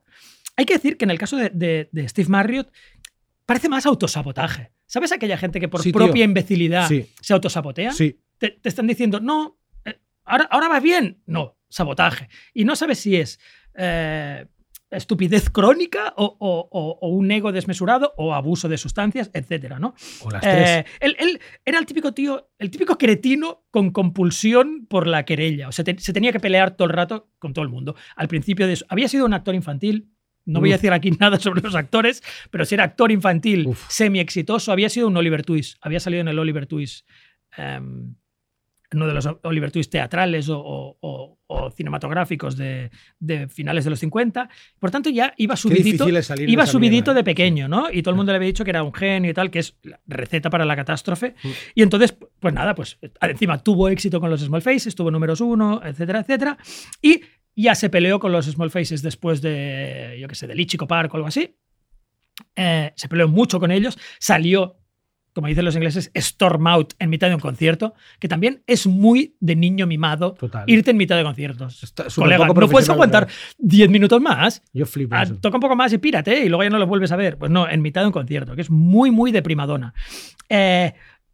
Hay 0.56 0.66
que 0.66 0.74
decir 0.76 0.98
que 0.98 1.06
en 1.06 1.12
el 1.12 1.18
caso 1.18 1.38
de, 1.38 1.50
de- 1.50 1.90
de 1.92 2.08
Steve 2.10 2.30
Marriott 2.30 2.72
parece 3.46 3.70
más 3.70 3.86
autosabotaje. 3.86 4.72
¿Sabes 4.86 5.12
aquella 5.12 5.38
gente 5.38 5.60
que 5.60 5.68
por 5.68 5.82
Sí, 5.82 5.92
tío. 5.92 5.98
propia 6.00 6.24
imbecilidad 6.26 6.88
Sí. 6.88 7.10
se 7.22 7.34
autosabotea? 7.34 7.92
Sí. 7.92 8.20
Te, 8.38 8.50
te 8.52 8.70
están 8.70 8.86
diciendo, 8.88 9.20
no, 9.20 9.58
eh, 9.86 10.00
ahora, 10.24 10.48
ahora 10.52 10.68
va 10.68 10.80
bien. 10.80 11.22
No, 11.26 11.58
sabotaje. 11.70 12.30
Y 12.54 12.66
no 12.66 12.76
sabes 12.76 13.00
si 13.00 13.16
es 13.16 13.40
eh, 13.76 14.46
estupidez 14.92 15.50
crónica 15.50 16.14
o, 16.18 16.26
o- 16.40 16.70
o- 16.72 17.00
o 17.02 17.08
un 17.10 17.32
ego 17.32 17.52
desmesurado 17.52 18.14
o 18.18 18.36
abuso 18.36 18.70
de 18.70 18.78
sustancias, 18.78 19.32
etcétera, 19.34 19.80
¿no? 19.80 19.96
O 20.22 20.30
las 20.30 20.42
tres. 20.42 20.70
Eh, 20.70 20.86
él, 21.00 21.16
él 21.20 21.42
era 21.66 21.80
el 21.80 21.88
típico 21.88 22.14
tío, 22.14 22.52
el 22.60 22.70
típico 22.70 23.00
cretino 23.00 23.66
con 23.72 23.90
compulsión 23.90 24.86
por 24.88 25.08
la 25.08 25.26
querella. 25.26 25.68
O 25.68 25.72
sea, 25.72 25.84
te- 25.84 25.98
se 25.98 26.14
tenía 26.14 26.32
que 26.32 26.40
pelear 26.40 26.76
todo 26.78 26.88
el 26.88 26.94
rato 26.94 27.32
con 27.40 27.54
todo 27.54 27.64
el 27.66 27.72
mundo. 27.72 27.96
Al 28.16 28.28
principio 28.28 28.68
de 28.68 28.74
eso. 28.74 28.86
Había 28.90 29.08
sido 29.08 29.26
un 29.26 29.34
actor 29.34 29.56
infantil. 29.56 30.10
No 30.46 30.60
voy 30.60 30.72
a 30.72 30.76
decir 30.76 30.92
aquí 30.92 31.12
nada 31.20 31.40
sobre 31.40 31.62
los 31.62 31.76
actores, 31.76 32.22
pero 32.52 32.66
si 32.66 32.76
era 32.76 32.84
actor 32.86 33.12
infantil 33.12 33.68
Uf. 33.68 33.86
semi 33.90 34.20
exitoso, 34.20 34.72
había 34.72 34.90
sido 34.90 35.08
un 35.08 35.18
Oliver 35.18 35.44
Twist. 35.44 35.78
Había 35.82 36.00
salido 36.00 36.22
en 36.22 36.28
el 36.28 36.40
Oliver 36.40 36.66
Twist. 36.68 37.08
em, 37.58 38.16
uno 38.96 39.08
de 39.08 39.14
los 39.16 39.28
Oliver 39.42 39.72
Twist 39.72 39.92
teatrales 39.92 40.50
o, 40.50 40.60
o- 40.60 40.98
o- 41.02 41.40
o 41.48 41.72
cinematográficos 41.72 42.56
de, 42.56 42.92
de 43.20 43.48
finales 43.48 43.84
de 43.86 43.90
los 43.90 44.00
50. 44.00 44.48
Por 44.78 44.92
tanto, 44.92 45.10
ya 45.10 45.34
iba 45.38 45.56
subidito 45.56 46.08
iba 46.08 46.66
subidito 46.68 47.06
mierda, 47.12 47.14
de 47.16 47.24
pequeño, 47.24 47.68
¿no? 47.68 47.90
Y 47.92 48.04
todo 48.04 48.12
el 48.12 48.18
mundo 48.18 48.32
le 48.32 48.36
había 48.36 48.48
dicho 48.48 48.64
que 48.64 48.70
era 48.70 48.84
un 48.84 48.94
genio 48.94 49.32
y 49.32 49.34
tal, 49.34 49.50
que 49.50 49.58
es 49.60 49.76
la 49.82 50.00
receta 50.06 50.52
para 50.52 50.64
la 50.66 50.76
catástrofe. 50.76 51.34
Mm. 51.44 51.50
Y 51.74 51.82
entonces, 51.82 52.16
pues 52.40 52.54
nada, 52.54 52.76
pues 52.76 53.00
encima 53.22 53.58
tuvo 53.64 53.90
éxito 53.90 54.20
con 54.20 54.30
los 54.30 54.42
Small 54.42 54.62
Faces, 54.62 54.94
tuvo 54.94 55.10
números 55.10 55.42
uno, 55.42 55.82
etcétera, 55.84 56.20
etcétera. 56.20 56.58
Y 57.02 57.22
ya 57.56 57.76
se 57.76 57.90
peleó 57.90 58.20
con 58.20 58.32
los 58.32 58.46
Small 58.46 58.72
Faces 58.72 59.02
después 59.02 59.42
de, 59.42 60.18
yo 60.20 60.28
qué 60.28 60.36
sé, 60.36 60.48
del 60.48 60.60
Ichico 60.60 60.88
Park 60.88 61.14
o 61.14 61.18
algo 61.18 61.28
así. 61.28 61.56
Eh, 62.56 62.92
se 62.96 63.08
peleó 63.08 63.28
mucho 63.28 63.60
con 63.60 63.72
ellos, 63.72 63.98
salió, 64.20 64.78
como 65.34 65.48
dicen 65.48 65.66
los 65.66 65.76
ingleses, 65.76 66.12
storm 66.16 66.66
out 66.68 66.94
en 67.00 67.10
mitad 67.10 67.28
de 67.28 67.36
un 67.36 67.42
concierto, 67.42 67.94
que 68.20 68.28
también 68.28 68.64
es 68.66 68.88
muy 68.88 69.36
de 69.40 69.56
niño 69.56 69.86
mimado 69.86 70.34
Total. 70.34 70.64
irte 70.68 70.92
en 70.92 70.98
mitad 70.98 71.16
de 71.16 71.24
conciertos. 71.24 71.84
Está 71.84 72.06
Colega, 72.14 72.48
no 72.48 72.54
puedes 72.70 72.90
aguantar 72.90 73.28
10 73.60 73.90
minutos 73.90 74.20
más. 74.20 74.64
Yo 74.74 74.86
flipo. 74.86 75.16
Ah, 75.16 75.26
toca 75.26 75.58
un 75.58 75.62
poco 75.62 75.76
más 75.76 75.94
y 75.94 76.00
pírate 76.00 76.44
y 76.44 76.50
luego 76.50 76.64
ya 76.64 76.70
no 76.70 76.80
lo 76.80 76.88
vuelves 76.88 77.12
a 77.12 77.16
ver. 77.16 77.38
Pues 77.38 77.52
no, 77.52 77.70
en 77.70 77.82
mitad 77.82 78.02
de 78.02 78.08
un 78.08 78.14
concierto, 78.14 78.56
que 78.56 78.62
es 78.62 78.70
muy, 78.70 79.12
muy 79.12 79.32
de 79.32 79.42
primadona. 79.44 79.94
Eh, 80.50 80.94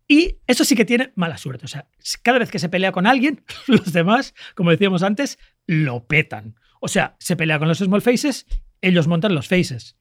y 0.10 0.39
eso 0.47 0.66
sí 0.66 0.76
que 0.76 0.84
tiene 0.84 1.14
mala 1.16 1.38
suerte. 1.38 1.64
O 1.66 1.68
sea, 1.70 1.88
cada 2.24 2.39
vez 2.39 2.51
que 2.51 2.60
se 2.60 2.68
pelea 2.68 2.91
con 2.91 3.07
alguien, 3.07 3.43
los 3.68 3.93
demás, 3.93 4.34
como 4.55 4.72
decíamos 4.72 5.03
antes, 5.03 5.39
lo 5.68 6.05
petan. 6.07 6.55
O 6.82 6.88
sea, 6.89 7.16
se 7.20 7.36
pelea 7.38 7.60
con 7.60 7.68
los 7.70 7.78
small 7.78 8.01
faces, 8.01 8.45
ellos 8.82 9.07
montan 9.07 9.36
los 9.36 9.47
faces. 9.47 9.95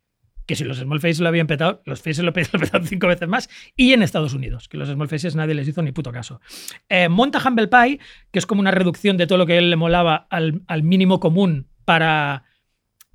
Que 0.46 0.56
si 0.56 0.64
los 0.64 0.78
small 0.78 0.98
faces 1.00 1.20
lo 1.20 1.28
habían 1.28 1.46
petado, 1.46 1.82
los 1.84 1.98
faces 2.00 2.20
lo 2.20 2.32
pe- 2.32 2.46
lo 2.52 2.58
petaron 2.58 2.86
cinco 2.86 3.06
veces 3.06 3.28
más. 3.28 3.50
Y 3.76 3.92
en 3.92 4.02
Estados 4.02 4.32
Unidos, 4.32 4.66
que 4.68 4.78
los 4.78 4.88
small 4.88 5.08
faces 5.08 5.36
nadie 5.36 5.54
les 5.54 5.68
hizo 5.68 5.82
ni 5.82 5.92
puto 5.92 6.10
caso. 6.10 6.40
Eh, 6.88 7.08
monta 7.10 7.38
Humble 7.46 7.68
Pie, 7.68 8.00
que 8.30 8.38
es 8.38 8.46
como 8.46 8.60
una 8.62 8.70
reducción 8.70 9.18
de 9.18 9.26
todo 9.26 9.36
lo 9.38 9.46
que 9.46 9.58
él 9.58 9.68
le 9.68 9.76
molaba 9.76 10.26
al, 10.30 10.62
al 10.66 10.82
mínimo 10.84 11.20
común 11.20 11.68
para, 11.84 12.44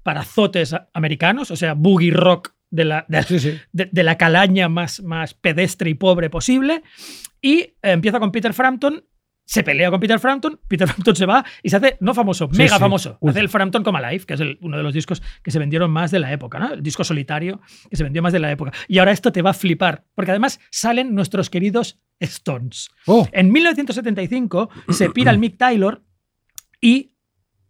para 0.04 0.22
azotes 0.22 0.76
americanos, 0.94 1.50
o 1.50 1.56
sea, 1.56 1.74
boogie 1.74 2.12
rock 2.12 2.53
de 2.74 2.86
la, 2.86 3.06
de, 3.08 3.24
Sí, 3.24 3.40
sí. 3.40 3.60
de- 3.72 3.90
de 3.92 4.04
la 4.04 4.18
calaña 4.18 4.68
más, 4.70 5.02
más 5.04 5.34
pedestre 5.34 5.90
y 5.90 5.94
pobre 5.94 6.30
posible. 6.30 6.82
Y 7.42 7.60
eh, 7.60 7.76
empieza 7.84 8.20
con 8.20 8.32
Peter 8.32 8.54
Frampton, 8.54 9.04
se 9.46 9.62
pelea 9.64 9.92
con 9.92 10.00
Peter 10.00 10.20
Frampton, 10.20 10.60
Peter 10.68 10.88
Frampton 10.90 11.16
se 11.16 11.26
va 11.26 11.46
y 11.62 11.70
se 11.70 11.76
hace, 11.76 11.98
no 12.00 12.14
famoso, 12.14 12.50
Sí, 12.52 12.58
mega 12.58 12.76
sí. 12.76 12.80
famoso. 12.80 13.18
Uf. 13.20 13.30
Hace 13.30 13.42
el 13.42 13.50
Frampton 13.50 13.84
Come 13.84 14.00
Alive, 14.00 14.26
que 14.26 14.34
es 14.34 14.40
el- 14.40 14.58
uno 14.62 14.78
de 14.78 14.84
los 14.84 14.94
discos 14.94 15.22
que 15.44 15.52
se 15.52 15.60
vendieron 15.60 15.92
más 15.92 16.10
de 16.12 16.20
la 16.20 16.32
época, 16.32 16.58
¿no? 16.60 16.74
El 16.74 16.82
disco 16.82 17.04
solitario 17.04 17.62
que 17.90 17.96
se 17.96 18.04
vendió 18.04 18.22
más 18.24 18.34
de 18.34 18.40
la 18.40 18.52
época. 18.52 18.72
Y 18.88 18.98
ahora 19.00 19.12
esto 19.12 19.32
te 19.32 19.42
va 19.42 19.52
a 19.52 19.54
flipar, 19.54 20.06
porque 20.16 20.32
además 20.32 20.60
salen 20.72 21.14
nuestros 21.14 21.50
queridos 21.50 22.00
Stones. 22.20 22.90
Oh, 23.06 23.28
En 23.34 23.52
1975 23.52 24.70
se 24.90 25.10
pira 25.10 25.30
el 25.32 25.38
Mick 25.40 25.58
Taylor 25.58 26.02
y 26.82 27.12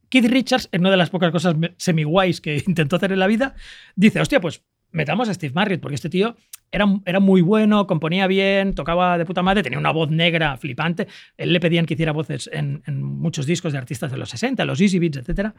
Keith 0.09 0.25
Richards, 0.29 0.69
en 0.71 0.81
una 0.81 0.91
de 0.91 0.97
las 0.97 1.09
pocas 1.09 1.31
cosas 1.31 1.55
semi-guays 1.77 2.39
que 2.39 2.61
intentó 2.67 2.97
hacer 2.97 3.11
en 3.11 3.19
la 3.19 3.25
vida, 3.27 3.55
dice, 3.95 4.21
hostia, 4.21 4.39
pues 4.39 4.63
metamos 4.93 5.27
a 5.27 5.33
Steve 5.33 5.53
Marriott, 5.53 5.81
porque 5.81 5.95
este 5.95 6.09
tío 6.09 6.35
era, 6.71 6.85
era 7.05 7.19
muy 7.19 7.41
bueno, 7.41 7.85
componía 7.85 8.25
bien, 8.27 8.73
tocaba 8.73 9.17
de 9.17 9.25
puta 9.25 9.43
madre, 9.43 9.61
tenía 9.61 9.77
una 9.77 9.91
voz 9.91 10.09
negra 10.09 10.57
flipante. 10.57 11.07
Él 11.37 11.53
le 11.53 11.59
pedían 11.59 11.85
que 11.85 11.93
hiciera 11.93 12.11
voces 12.13 12.49
en, 12.51 12.81
en 12.87 13.03
muchos 13.03 13.45
discos 13.45 13.73
de 13.73 13.79
artistas 13.79 14.11
de 14.11 14.17
los 14.17 14.29
60, 14.29 14.63
los 14.65 14.81
Easy 14.81 14.97
Beats, 14.99 15.17
etc. 15.17 15.51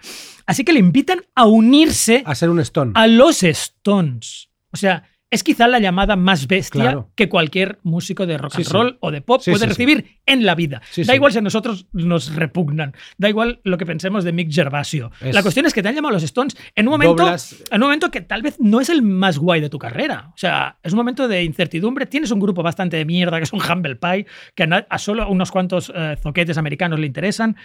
Así 0.46 0.64
que 0.64 0.72
le 0.72 0.80
invitan 0.80 1.20
a 1.34 1.46
unirse 1.46 2.22
a 2.24 2.34
ser 2.34 2.50
un 2.50 2.60
Stone. 2.60 2.92
a 2.94 3.06
los 3.06 3.42
Stones. 3.42 4.48
O 4.72 4.76
sea, 4.76 5.04
es 5.34 5.42
quizá 5.44 5.68
la 5.68 5.78
llamada 5.78 6.16
más 6.16 6.46
bestia 6.46 6.80
Claro. 6.82 7.10
que 7.14 7.28
cualquier 7.28 7.78
músico 7.82 8.26
de 8.26 8.38
rock 8.38 8.52
Sí, 8.52 8.58
and 8.58 8.66
sí. 8.66 8.72
roll 8.72 8.98
o 9.00 9.10
de 9.10 9.20
pop 9.20 9.40
Sí, 9.42 9.50
puede 9.50 9.66
recibir 9.66 10.18
en 10.26 10.46
la 10.46 10.54
vida. 10.54 10.80
Da 11.06 11.14
igual 11.14 11.32
si 11.32 11.38
a 11.38 11.40
nosotros 11.42 11.86
nos 11.92 12.34
repugnan, 12.34 12.94
da 13.18 13.28
igual 13.28 13.60
lo 13.64 13.76
que 13.76 13.84
pensemos 13.86 14.24
de 14.24 14.32
Mick 14.32 14.52
Gervasio. 14.52 15.10
Es- 15.20 15.34
La 15.34 15.42
cuestión 15.42 15.66
es 15.66 15.74
que 15.74 15.82
te 15.82 15.88
han 15.88 15.94
llamado 15.94 16.14
los 16.14 16.22
Stones 16.22 16.56
en 16.74 16.86
un 16.88 16.92
momento, 16.92 17.16
Doblas- 17.24 17.62
en 17.70 17.76
un 17.82 17.88
momento 17.88 18.10
que 18.10 18.20
tal 18.20 18.42
vez 18.42 18.56
no 18.60 18.80
es 18.80 18.88
el 18.88 19.02
más 19.02 19.38
guay 19.38 19.60
de 19.60 19.68
tu 19.68 19.78
carrera. 19.78 20.30
O 20.34 20.38
sea, 20.38 20.78
es 20.82 20.92
un 20.92 20.96
momento 20.98 21.28
de 21.28 21.42
incertidumbre. 21.44 22.06
Tienes 22.06 22.30
un 22.30 22.40
grupo 22.40 22.62
bastante 22.62 22.96
de 22.96 23.04
mierda 23.04 23.36
que 23.38 23.44
es 23.44 23.52
un 23.52 23.60
Humble 23.60 23.96
Pie, 23.96 24.26
que 24.54 24.68
a 24.88 24.98
solo 24.98 25.28
unos 25.28 25.50
cuantos 25.50 25.92
eh, 25.94 26.16
zoquetes 26.22 26.56
americanos 26.58 26.98
le 27.00 27.06
interesan. 27.06 27.56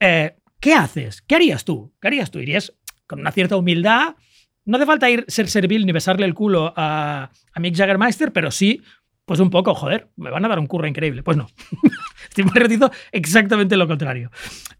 Eh, 0.00 0.34
¿Qué 0.60 0.74
haces? 0.74 1.22
¿Qué 1.22 1.34
harías 1.36 1.64
tú? 1.64 1.92
¿Qué 2.00 2.08
harías 2.08 2.30
tú? 2.30 2.38
¿Irías 2.38 2.72
con 3.06 3.20
una 3.20 3.32
cierta 3.32 3.56
humildad? 3.56 4.14
No 4.64 4.76
hace 4.76 4.86
falta 4.86 5.10
ir 5.10 5.24
ser 5.28 5.48
servil 5.48 5.84
ni 5.86 5.92
besarle 5.92 6.24
el 6.26 6.34
culo 6.34 6.72
a, 6.76 7.30
a 7.52 7.60
Mick 7.60 7.76
Jaggermeister, 7.76 8.32
pero 8.32 8.50
sí, 8.50 8.80
pues 9.24 9.40
un 9.40 9.50
poco, 9.50 9.74
joder, 9.74 10.08
me 10.16 10.30
van 10.30 10.44
a 10.44 10.48
dar 10.48 10.58
un 10.58 10.66
curro 10.66 10.86
increíble. 10.86 11.22
Pues 11.22 11.36
no. 11.36 11.48
Steve 12.30 12.50
hizo 12.74 12.90
exactamente 13.10 13.76
lo 13.76 13.86
contrario. 13.88 14.30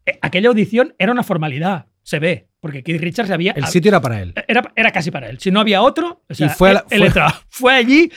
Eh, 0.06 0.18
aquella 0.22 0.48
audición 0.48 0.94
era 0.98 1.12
una 1.12 1.22
formalidad, 1.22 1.86
se 2.02 2.18
ve, 2.18 2.48
porque 2.60 2.82
Keith 2.82 3.00
Richards 3.00 3.30
había. 3.30 3.52
El 3.52 3.66
sitio 3.66 3.88
era 3.90 4.00
para 4.00 4.20
él. 4.22 4.32
Era, 4.48 4.72
era 4.76 4.90
casi 4.92 5.10
para 5.10 5.28
él. 5.28 5.38
Si 5.38 5.50
no 5.50 5.60
había 5.60 5.82
otro, 5.82 6.22
o 6.28 6.34
sea, 6.34 6.48
fue 6.50 6.70
a 6.70 6.72
la- 6.74 6.80
él, 6.80 6.86
él 6.90 6.98
fue- 6.98 7.06
entraba. 7.08 7.40
Fue 7.48 7.74
allí. 7.74 8.10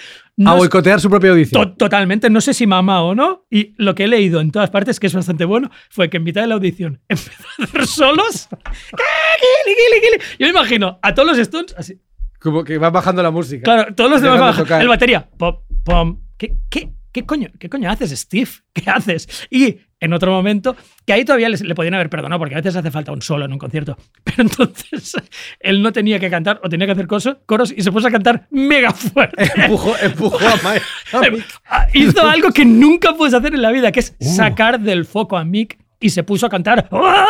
A 0.46 0.54
boicotear 0.54 1.00
su 1.00 1.10
propia 1.10 1.32
audición. 1.32 1.62
To- 1.70 1.74
totalmente, 1.78 2.30
no 2.30 2.42
sé 2.42 2.54
si 2.54 2.68
mamá 2.68 3.02
o 3.04 3.16
no. 3.16 3.46
Y 3.50 3.74
lo 3.78 3.96
que 3.96 4.04
he 4.04 4.08
leído 4.08 4.42
en 4.42 4.52
todas 4.52 4.70
partes, 4.70 5.00
que 5.00 5.08
es 5.08 5.14
bastante 5.16 5.46
bueno, 5.46 5.72
fue 5.90 6.10
que 6.10 6.18
en 6.18 6.24
mitad 6.24 6.42
de 6.42 6.48
la 6.48 6.56
audición 6.56 7.00
empezó 7.08 7.32
a 7.60 7.64
hacer 7.64 7.88
solos. 7.88 8.50
Gili, 8.92 9.76
gili, 9.76 10.02
gili. 10.02 10.24
Yo 10.40 10.46
me 10.48 10.50
imagino 10.50 11.00
a 11.02 11.14
todos 11.14 11.30
los 11.30 11.38
Stones 11.38 11.74
así. 11.78 12.02
Como 12.40 12.64
que 12.64 12.78
va 12.78 12.90
bajando 12.90 13.24
la 13.24 13.32
música. 13.32 13.64
Claro, 13.64 13.96
todos 13.96 14.12
los 14.12 14.22
demás 14.22 14.40
bajan. 14.58 14.82
El 14.82 14.88
batería. 14.90 15.28
Pom, 15.38 15.56
pom. 15.84 16.22
¿Qué, 16.38 16.58
qué, 16.70 16.92
qué, 17.12 17.26
coño, 17.26 17.50
¿Qué 17.58 17.70
coño 17.70 17.90
haces, 17.90 18.12
Steve? 18.12 18.50
¿Qué 18.74 18.90
haces? 18.90 19.48
Y 19.50 19.78
en 20.06 20.14
otro 20.14 20.32
momento, 20.32 20.76
que 21.06 21.14
ahí 21.14 21.26
todavía 21.26 21.50
les- 21.50 21.62
le 21.62 21.76
podían 21.76 21.94
haber 21.96 22.10
perdonado, 22.10 22.40
porque 22.40 22.56
a 22.56 22.60
veces 22.60 22.76
hace 22.76 22.92
falta 22.92 23.12
un 23.12 23.22
solo 23.22 23.46
en 23.46 23.52
un 23.54 23.60
concierto. 23.60 23.98
Pero 24.24 24.42
entonces 24.44 25.14
él 25.60 25.82
no 25.82 25.92
tenía 25.92 26.20
que 26.20 26.30
cantar 26.30 26.60
o 26.64 26.70
tenía 26.70 26.86
que 26.88 26.94
hacer 26.94 27.08
coso- 27.08 27.40
coros 27.46 27.74
y 27.76 27.82
se 27.84 27.92
puso 27.92 28.08
a 28.08 28.12
cantar 28.12 28.48
mega 28.52 28.92
fuerte. 28.92 29.50
Empujó, 29.56 29.94
empujó 30.02 30.38
a 30.48 30.56
Mike. 30.64 31.32
Mick. 31.36 31.46
Ah, 31.70 31.88
Hizo 31.94 32.22
algo 32.28 32.52
que 32.52 32.64
nunca 32.66 33.14
puedes 33.14 33.34
hacer 33.34 33.54
en 33.54 33.62
la 33.62 33.72
vida, 33.72 33.92
que 33.92 34.00
es 34.00 34.16
Uh. 34.20 34.36
sacar 34.36 34.80
del 34.80 35.06
foco 35.06 35.38
a 35.38 35.44
Mick 35.44 35.78
y 36.00 36.10
se 36.10 36.24
puso 36.24 36.46
a 36.46 36.50
cantar 36.50 36.88
¡Ah! 36.92 37.26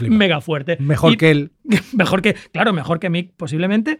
Me 0.00 0.08
mega 0.10 0.40
fuerte. 0.40 0.76
Mejor 0.80 1.12
Y- 1.12 1.16
que 1.16 1.30
él. 1.30 1.52
Mejor 1.92 2.22
que, 2.22 2.34
claro, 2.52 2.72
mejor 2.72 2.98
que 2.98 3.10
Mick 3.10 3.32
posiblemente. 3.36 3.98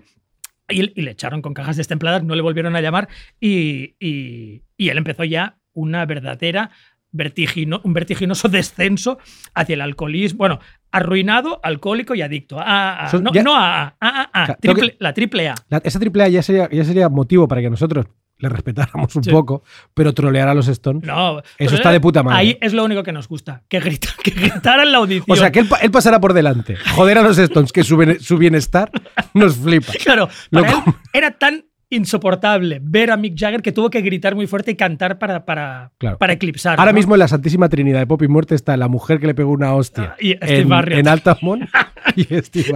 Y, 0.71 0.99
y 1.01 1.03
le 1.03 1.13
echaron 1.13 1.41
con 1.41 1.55
cajas 1.55 1.77
destempladas, 1.77 2.23
no 2.25 2.35
le 2.35 2.43
volvieron 2.43 2.77
a 2.77 2.81
llamar 2.81 3.09
y, 3.41 3.95
y- 3.99 4.63
y 4.77 4.89
él 4.91 4.99
empezó 4.99 5.25
ya 5.25 5.57
una 5.73 6.05
verdadera 6.05 6.71
vertigino, 7.13 7.81
un 7.85 7.93
vertiginoso 7.93 8.49
descenso 8.49 9.19
hacia 9.55 9.75
el 9.75 9.81
alcoholismo. 9.81 10.39
Bueno, 10.39 10.61
arruinado, 10.91 11.61
alcohólico 11.63 12.15
y 12.15 12.23
adicto. 12.23 12.59
A, 12.61 13.05
a- 13.05 13.11
Son- 13.11 13.23
no, 13.25 13.33
ya- 13.33 13.43
no 13.43 13.55
a, 13.57 13.97
a, 14.01 14.31
a, 14.43 14.57
triple- 14.59 14.97
la 14.99 15.13
triple 15.15 15.49
A. 15.49 15.55
La- 15.69 15.79
esa 15.85 15.99
triple 15.99 16.25
A 16.25 16.29
ya 16.29 16.43
sería, 16.43 16.69
ya 16.71 16.85
sería 16.85 17.09
motivo 17.09 17.47
para 17.49 17.61
que 17.61 17.71
nosotros 17.71 18.07
le 18.41 18.49
respetáramos 18.49 19.17
un 19.17 19.25
Sí. 19.25 19.31
poco, 19.33 19.65
pero 19.95 20.15
trolear 20.15 20.47
a 20.49 20.55
los 20.55 20.69
Stones. 20.69 21.03
No, 21.03 21.43
Eso 21.59 21.75
está 21.75 21.91
de 21.91 21.99
puta 22.01 22.23
madre. 22.23 22.39
Ahí 22.39 22.59
es 22.61 22.73
lo 22.73 22.85
único 22.85 23.03
que 23.03 23.11
nos 23.13 23.27
gusta, 23.27 23.65
que, 23.69 23.81
grita, 23.81 24.11
que 24.23 24.31
gritara 24.31 24.85
en 24.85 24.93
la 24.93 24.99
audición. 24.99 25.25
O 25.29 25.35
sea, 25.37 25.51
que 25.51 25.59
él, 25.61 25.69
él 25.83 25.91
pasará 25.91 26.21
por 26.21 26.33
delante. 26.35 26.77
Joder 26.95 27.19
a 27.19 27.23
los 27.23 27.37
Stones, 27.37 27.73
que 27.73 27.83
su, 27.83 27.97
su 28.21 28.39
bienestar 28.39 28.91
nos 29.35 29.57
flipa. 29.57 29.93
Claro, 30.05 30.29
para 30.53 30.71
él 30.71 30.77
era 31.13 31.33
tan 31.33 31.65
insoportable 31.91 32.81
ver 32.83 33.11
a 33.11 33.17
Mick 33.17 33.35
Jagger 33.39 33.63
que 33.63 33.73
tuvo 33.73 33.91
que 33.91 34.01
gritar 34.01 34.35
muy 34.35 34.47
fuerte 34.47 34.71
y 34.73 34.77
cantar 34.77 35.19
para, 35.19 35.45
para, 35.45 35.93
Claro. 35.99 36.19
para 36.19 36.33
eclipsar. 36.35 36.79
Ahora 36.79 36.93
¿no? 36.93 36.97
mismo 36.97 37.15
en 37.15 37.21
la 37.21 37.29
Santísima 37.29 37.69
Trinidad 37.69 38.01
de 38.01 38.07
Pop 38.07 38.23
y 38.23 38.29
Muerte 38.29 38.55
está 38.55 38.77
la 38.77 38.89
mujer 38.89 39.21
que 39.21 39.27
le 39.27 39.35
pegó 39.35 39.51
una 39.53 39.75
hostia 39.75 40.13
Ah, 40.13 40.17
y 40.21 40.33
Steve 40.33 40.59
en, 40.61 40.69
Marriott. 40.69 40.99
en 41.01 41.09
Altamont 41.09 41.63
y 42.17 42.23
Steve 42.25 42.73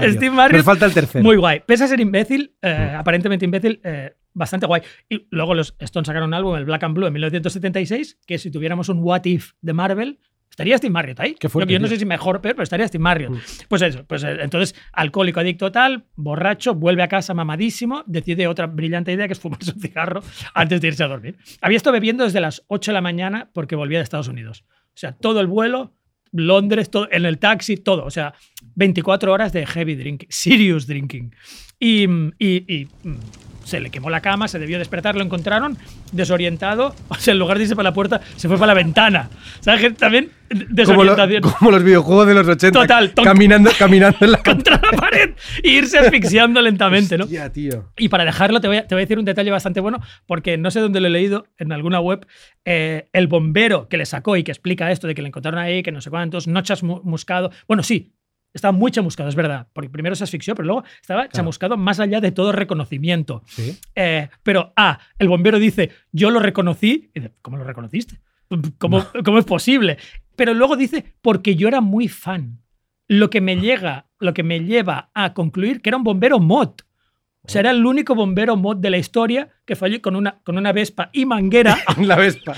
Nos 0.52 0.64
falta 0.64 0.86
el 0.86 0.94
tercero. 0.94 1.22
Muy 1.24 1.36
guay. 1.36 1.62
Pese 1.66 1.84
a 1.84 1.88
ser 1.88 2.00
imbécil, 2.00 2.54
eh, 2.62 2.94
aparentemente 2.96 3.44
imbécil, 3.44 3.80
eh, 3.84 4.14
bastante 4.34 4.66
guay. 4.66 4.82
Y 5.08 5.26
luego 5.30 5.54
los 5.54 5.74
Stones 5.78 6.06
sacaron 6.06 6.28
un 6.28 6.34
álbum, 6.34 6.56
el 6.56 6.64
Black 6.64 6.82
and 6.84 6.94
Blue, 6.94 7.06
en 7.06 7.12
1976, 7.12 8.18
que 8.26 8.38
si 8.38 8.50
tuviéramos 8.50 8.88
un 8.88 8.98
What 9.00 9.24
If 9.24 9.52
de 9.60 9.72
Marvel, 9.72 10.18
estaría 10.52 10.78
Steve 10.78 10.92
Marriott 10.92 11.18
ahí. 11.18 11.34
Qué 11.34 11.48
fuerte, 11.48 11.72
yo, 11.72 11.78
yo 11.78 11.82
no 11.82 11.88
sé 11.88 11.96
si 11.98 12.04
mejor 12.06 12.36
o 12.36 12.40
peor, 12.40 12.54
pero 12.54 12.62
estaría 12.62 12.86
Steve 12.86 13.02
Marriott. 13.02 13.32
Pues 13.68 13.82
eso, 13.82 14.04
pues 14.06 14.22
eh, 14.22 14.36
entonces, 14.42 14.74
alcohólico, 14.92 15.40
adicto 15.40 15.72
tal, 15.72 16.04
borracho, 16.14 16.74
vuelve 16.74 17.02
a 17.02 17.08
casa 17.08 17.34
mamadísimo, 17.34 18.04
decide 18.06 18.46
otra 18.46 18.66
brillante 18.66 19.12
idea 19.12 19.26
que 19.26 19.32
es 19.32 19.40
fumarse 19.40 19.72
un 19.72 19.80
cigarro 19.80 20.22
antes 20.54 20.80
de 20.80 20.86
irse 20.88 21.02
a 21.02 21.08
dormir. 21.08 21.36
Había 21.60 21.76
estado 21.78 21.94
bebiendo 21.94 22.22
desde 22.24 22.40
las 22.40 22.62
8 22.68 22.90
de 22.90 22.94
la 22.94 23.00
mañana 23.00 23.50
porque 23.52 23.74
volvía 23.74 23.98
de 23.98 24.04
Estados 24.04 24.28
Unidos. 24.28 24.64
O 24.70 24.96
sea, 24.96 25.12
todo 25.12 25.40
el 25.40 25.46
vuelo, 25.48 25.94
Londres, 26.32 26.90
todo, 26.90 27.08
en 27.10 27.24
el 27.24 27.38
taxi, 27.38 27.76
todo. 27.78 28.04
O 28.04 28.10
sea, 28.10 28.34
24 28.74 29.32
horas 29.32 29.52
de 29.52 29.66
heavy 29.66 29.94
drinking, 29.96 30.28
serious 30.30 30.86
drinking. 30.86 31.34
Y, 31.78 32.04
y- 32.38 32.64
y, 32.68 32.88
mm, 33.02 33.16
se 33.64 33.80
le 33.80 33.90
quemó 33.90 34.10
la 34.10 34.20
cama, 34.20 34.48
se 34.48 34.58
debió 34.58 34.78
despertar, 34.78 35.14
lo 35.16 35.22
encontraron 35.22 35.76
desorientado. 36.12 36.94
O 37.08 37.14
sea, 37.16 37.32
en 37.32 37.38
lugar 37.38 37.58
de 37.58 37.64
irse 37.64 37.76
para 37.76 37.90
la 37.90 37.94
puerta, 37.94 38.20
se 38.36 38.48
fue 38.48 38.56
para 38.56 38.68
la 38.68 38.74
ventana. 38.74 39.28
¿Sabes? 39.60 39.80
Que 39.82 39.90
También 39.90 40.30
como, 40.86 41.04
lo- 41.04 41.14
desorientación. 41.14 41.42
como 41.58 41.70
los 41.70 41.82
videojuegos 41.84 42.26
de 42.26 42.34
los 42.34 42.48
80. 42.48 42.80
Total, 42.80 43.12
caminando, 43.14 43.70
caminando 43.78 44.18
en 44.22 44.32
la 44.32 44.38
contra 44.42 44.80
la 44.82 44.90
pared 44.96 45.30
e 45.62 45.68
irse 45.70 45.98
asfixiando 45.98 46.60
lentamente, 46.62 47.16
¿no? 47.18 47.24
Hostia, 47.24 47.52
tío. 47.52 47.90
Y 47.98 48.08
para 48.08 48.24
dejarlo, 48.24 48.60
te 48.60 48.68
voy, 48.68 48.78
a, 48.78 48.86
te 48.86 48.94
voy 48.94 49.02
a 49.02 49.04
decir 49.04 49.18
un 49.18 49.24
detalle 49.24 49.50
bastante 49.50 49.80
bueno, 49.80 50.00
porque 50.26 50.56
no 50.58 50.70
sé 50.70 50.80
dónde 50.80 51.00
lo 51.00 51.06
he 51.06 51.10
leído, 51.10 51.46
en 51.58 51.70
alguna 51.72 52.00
web, 52.00 52.26
eh, 52.64 53.08
el 53.12 53.26
bombero 53.28 53.88
que 53.88 53.96
le 53.98 54.06
sacó 54.06 54.36
y 54.36 54.42
que 54.42 54.50
explica 54.52 54.90
esto 54.90 55.06
de 55.06 55.14
que 55.14 55.22
le 55.22 55.28
encontraron 55.28 55.60
ahí, 55.60 55.82
que 55.82 55.92
no 55.92 56.00
sé 56.00 56.10
cuántos, 56.10 56.48
no 56.48 56.60
chamuscado. 56.62 57.50
Bueno, 57.68 57.82
sí, 57.82 58.12
estaba 58.52 58.72
muy 58.72 58.90
chamuscado, 58.90 59.28
es 59.28 59.34
verdad, 59.34 59.68
porque 59.72 59.88
primero 59.88 60.14
se 60.14 60.24
asfixió, 60.24 60.54
pero 60.54 60.66
luego 60.66 60.84
estaba 61.00 61.28
chamuscado 61.28 61.76
más 61.76 62.00
allá 62.00 62.20
de 62.20 62.32
todo 62.32 62.52
reconocimiento. 62.52 63.42
Sí. 63.46 63.78
Eh, 63.94 64.28
pero, 64.42 64.72
ah, 64.76 64.98
el 65.18 65.28
bombero 65.28 65.58
dice, 65.58 65.90
yo 66.12 66.30
lo 66.30 66.40
reconocí. 66.40 67.10
Y 67.14 67.20
dice, 67.20 67.32
¿Cómo 67.42 67.56
lo 67.56 67.64
reconociste? 67.64 68.20
¿Cómo, 68.78 69.04
¿Cómo 69.24 69.38
es 69.38 69.44
posible? 69.44 69.96
Pero 70.36 70.54
luego 70.54 70.76
dice, 70.76 71.14
porque 71.22 71.56
yo 71.56 71.68
era 71.68 71.80
muy 71.80 72.08
fan. 72.08 72.60
Lo 73.08 73.30
que 73.30 73.40
me 73.40 73.56
llega, 73.56 74.06
lo 74.18 74.34
que 74.34 74.42
me 74.42 74.60
lleva 74.60 75.10
a 75.14 75.34
concluir 75.34 75.80
que 75.80 75.90
era 75.90 75.96
un 75.96 76.04
bombero 76.04 76.38
mod. 76.38 76.70
O 77.44 77.48
sea, 77.48 77.60
era 77.60 77.70
el 77.70 77.84
único 77.84 78.14
bombero 78.14 78.56
mod 78.56 78.76
de 78.76 78.90
la 78.90 78.98
historia 78.98 79.48
que 79.64 79.74
falló 79.76 80.00
con 80.00 80.14
una, 80.14 80.40
con 80.44 80.56
una 80.58 80.72
Vespa 80.72 81.10
y 81.12 81.26
manguera. 81.26 81.76
La 81.98 82.16
Vespa. 82.16 82.54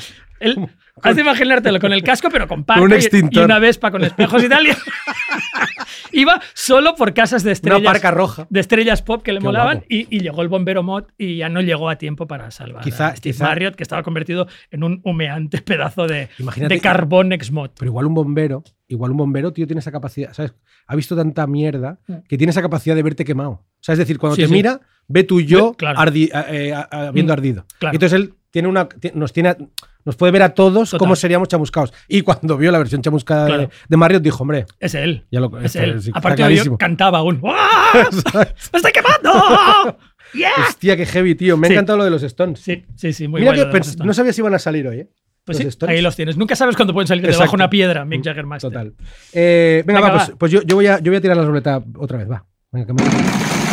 Has 1.03 1.17
de 1.17 1.23
imaginártelo 1.23 1.81
con 1.81 1.93
el 1.93 2.03
casco, 2.03 2.29
pero 2.31 2.47
con 2.47 2.63
Con 2.65 2.83
un 2.83 2.89
parca 2.91 3.17
y- 3.17 3.29
y, 3.31 3.39
una 3.39 3.59
Vespa 3.59 3.91
con 3.91 4.05
espejos 4.05 4.43
y 4.45 4.49
tal. 4.49 4.67
y- 4.67 4.71
Iba 6.13 6.41
solo 6.55 6.95
por 6.95 7.13
casas 7.13 7.43
de 7.43 7.49
Una 7.49 7.53
estrellas 7.53 7.83
parca 7.93 8.11
roja. 8.13 8.47
de 8.49 8.61
estrellas 8.61 9.03
pop 9.03 9.23
que 9.23 9.33
le 9.33 9.41
Qué 9.41 9.45
molaban 9.45 9.85
y, 9.89 10.07
y 10.15 10.21
llegó 10.21 10.43
el 10.43 10.49
bombero 10.49 10.83
mod 10.83 11.05
y 11.19 11.39
ya 11.39 11.49
no 11.49 11.61
llegó 11.61 11.89
a 11.91 11.97
tiempo 11.97 12.27
para 12.27 12.51
salvar 12.53 12.85
Quizá- 12.85 13.09
a 13.09 13.17
Steve 13.17 13.33
quizá- 13.33 13.45
Marriott, 13.45 13.75
que 13.75 13.83
estaba 13.83 14.03
convertido 14.03 14.47
en 14.71 14.85
un 14.85 15.01
humeante 15.05 15.61
pedazo 15.63 16.07
de, 16.07 16.29
Imagínate- 16.39 16.75
de 16.75 16.81
carbón 16.81 17.33
ex 17.33 17.51
mod. 17.51 17.71
Pero 17.79 17.91
igual 17.91 18.07
un 18.07 18.15
bombero, 18.15 18.63
igual 18.87 19.11
un 19.11 19.17
bombero, 19.17 19.53
tío, 19.53 19.67
tiene 19.67 19.81
esa 19.81 19.91
capacidad, 19.93 20.33
¿sabes? 20.33 20.55
Ha 20.87 20.95
visto 20.97 21.17
tanta 21.17 21.47
mierda 21.47 21.99
Mm. 22.07 22.15
que 22.29 22.39
tiene 22.39 22.51
esa 22.53 22.63
capacidad 22.63 22.95
de 22.95 23.03
verte 23.03 23.25
quemado. 23.25 23.51
O 23.51 23.67
sea, 23.81 23.95
es 23.95 23.99
decir, 23.99 24.19
cuando 24.19 24.37
Sí, 24.37 24.43
te 24.43 24.49
sí. 24.49 24.55
mira, 24.55 24.81
ve 25.09 25.25
tu 25.25 25.41
yo 25.41 25.71
Ve- 25.73 25.77
claro. 25.77 25.99
ardi- 25.99 26.31
eh, 26.33 26.69
eh, 26.71 26.75
habiendo 26.91 27.33
Mm, 27.33 27.37
ardido. 27.37 27.67
claro. 27.79 27.95
Y 27.95 27.97
entonces 27.97 28.17
él 28.21 28.35
tiene 28.51 28.69
una, 28.69 28.89
nos, 29.15 29.33
tiene, 29.33 29.57
nos 30.05 30.17
puede 30.17 30.33
ver 30.33 30.43
a 30.43 30.51
todos 30.55 30.91
Total. 30.91 30.99
cómo 30.99 31.17
seríamos 31.17 31.49
chamuscados. 31.49 31.93
Y 32.09 32.23
cuando 32.23 32.57
vio 32.57 32.71
la 32.73 32.79
versión 32.79 33.03
chamuscada 33.03 33.47
Claro. 33.47 33.63
de, 33.63 33.69
de 33.89 33.97
Marriott, 33.97 34.23
dijo, 34.23 34.43
hombre, 34.43 34.67
Es 34.81 34.95
él. 34.95 35.27
ya 35.31 35.41
lo 35.41 35.57
Es 35.59 35.67
está- 35.77 35.85
él. 35.85 36.03
sí, 36.03 36.11
Aparte, 36.15 36.37
clarísimo. 36.37 36.75
yo 36.75 36.79
cantaba 36.79 37.19
aún. 37.19 37.41
¡Me 37.43 38.43
estoy 38.79 38.93
quemando! 38.93 39.33
¡Yeah! 40.35 40.51
Hostia, 40.69 40.97
qué 40.97 41.07
heavy, 41.07 41.35
tío. 41.37 41.57
Me 41.57 41.67
ha 41.67 41.69
Sí. 41.69 41.75
encantado 41.75 41.99
lo 41.99 42.05
de 42.05 42.11
los 42.11 42.23
Stones. 42.23 42.59
Sí, 42.61 42.85
sí, 42.97 43.13
sí, 43.13 43.29
muy 43.29 43.41
Mira 43.41 43.53
bueno 43.53 43.63
que 43.63 43.69
de 43.73 43.79
los 43.79 43.87
pens- 43.87 43.91
Stones. 43.91 44.07
no 44.07 44.15
sabía 44.15 44.33
si 44.33 44.41
iban 44.41 44.55
a 44.55 44.59
salir 44.59 44.87
hoy, 44.89 45.01
¿eh? 45.01 45.09
Pues 45.45 45.59
los 45.59 45.63
sí, 45.63 45.69
Stones. 45.69 45.95
ahí 45.97 46.03
los 46.03 46.17
tienes. 46.17 46.37
Nunca 46.37 46.57
sabes 46.57 46.75
cuándo 46.75 46.93
pueden 46.93 47.07
salir 47.07 47.25
de 47.25 47.31
debajo 47.33 47.55
una 47.55 47.71
piedra, 47.71 48.05
Mick 48.05 48.25
Jagger 48.25 48.47
Master. 48.47 48.71
Total. 48.71 48.95
Eh, 49.33 49.85
venga, 49.87 50.01
Venga, 50.01 50.13
va, 50.15 50.25
pues, 50.27 50.37
pues 50.39 50.53
yo, 50.53 50.63
yo 50.63 50.75
voy 50.77 50.87
a, 50.87 50.99
yo 51.01 51.13
voy 51.13 51.17
a 51.19 51.21
tirar 51.21 51.37
la 51.37 51.45
ruleta 51.45 51.83
otra 51.99 52.19
vez, 52.19 52.29
va. 52.31 52.45
Venga, 52.73 52.87
que 52.87 52.93
me- 52.95 53.64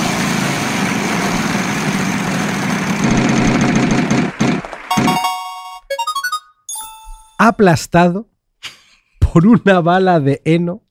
Aplastado 7.44 8.30
por 9.20 9.48
una 9.48 9.80
bala 9.82 10.20
de 10.20 10.42
heno 10.46 10.84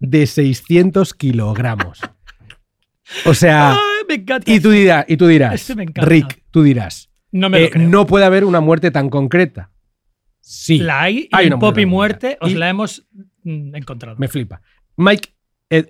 de 0.00 0.26
600 0.26 1.14
kilogramos. 1.14 2.00
O 3.24 3.32
sea, 3.34 3.72
Ay, 3.72 3.78
me 4.08 4.14
encanta. 4.16 4.50
y 4.52 4.60
tú 4.60 4.70
dirás, 4.70 5.04
y 5.08 5.16
tú 5.16 5.26
dirás, 5.26 5.54
Este 5.54 5.74
me 5.74 5.84
encanta. 5.84 6.02
Rick, 6.08 6.42
tú 6.50 6.62
dirás, 6.62 7.10
no 7.32 7.48
me 7.48 7.64
eh, 7.64 7.70
no 7.76 8.06
puede 8.06 8.24
haber 8.26 8.44
una 8.44 8.60
muerte 8.60 8.90
tan 8.90 9.08
concreta. 9.08 9.70
Sí. 10.40 10.78
La 10.78 11.02
hay 11.02 11.28
Hay 11.32 11.46
y 11.46 11.50
muy 11.50 11.86
Muerte 11.86 12.36
os 12.40 12.50
Y- 12.50 12.54
la 12.54 12.68
hemos 12.68 13.06
mm, 13.42 13.74
encontrado. 13.74 14.18
Me 14.18 14.28
flipa. 14.28 14.60
Mike, 14.96 15.33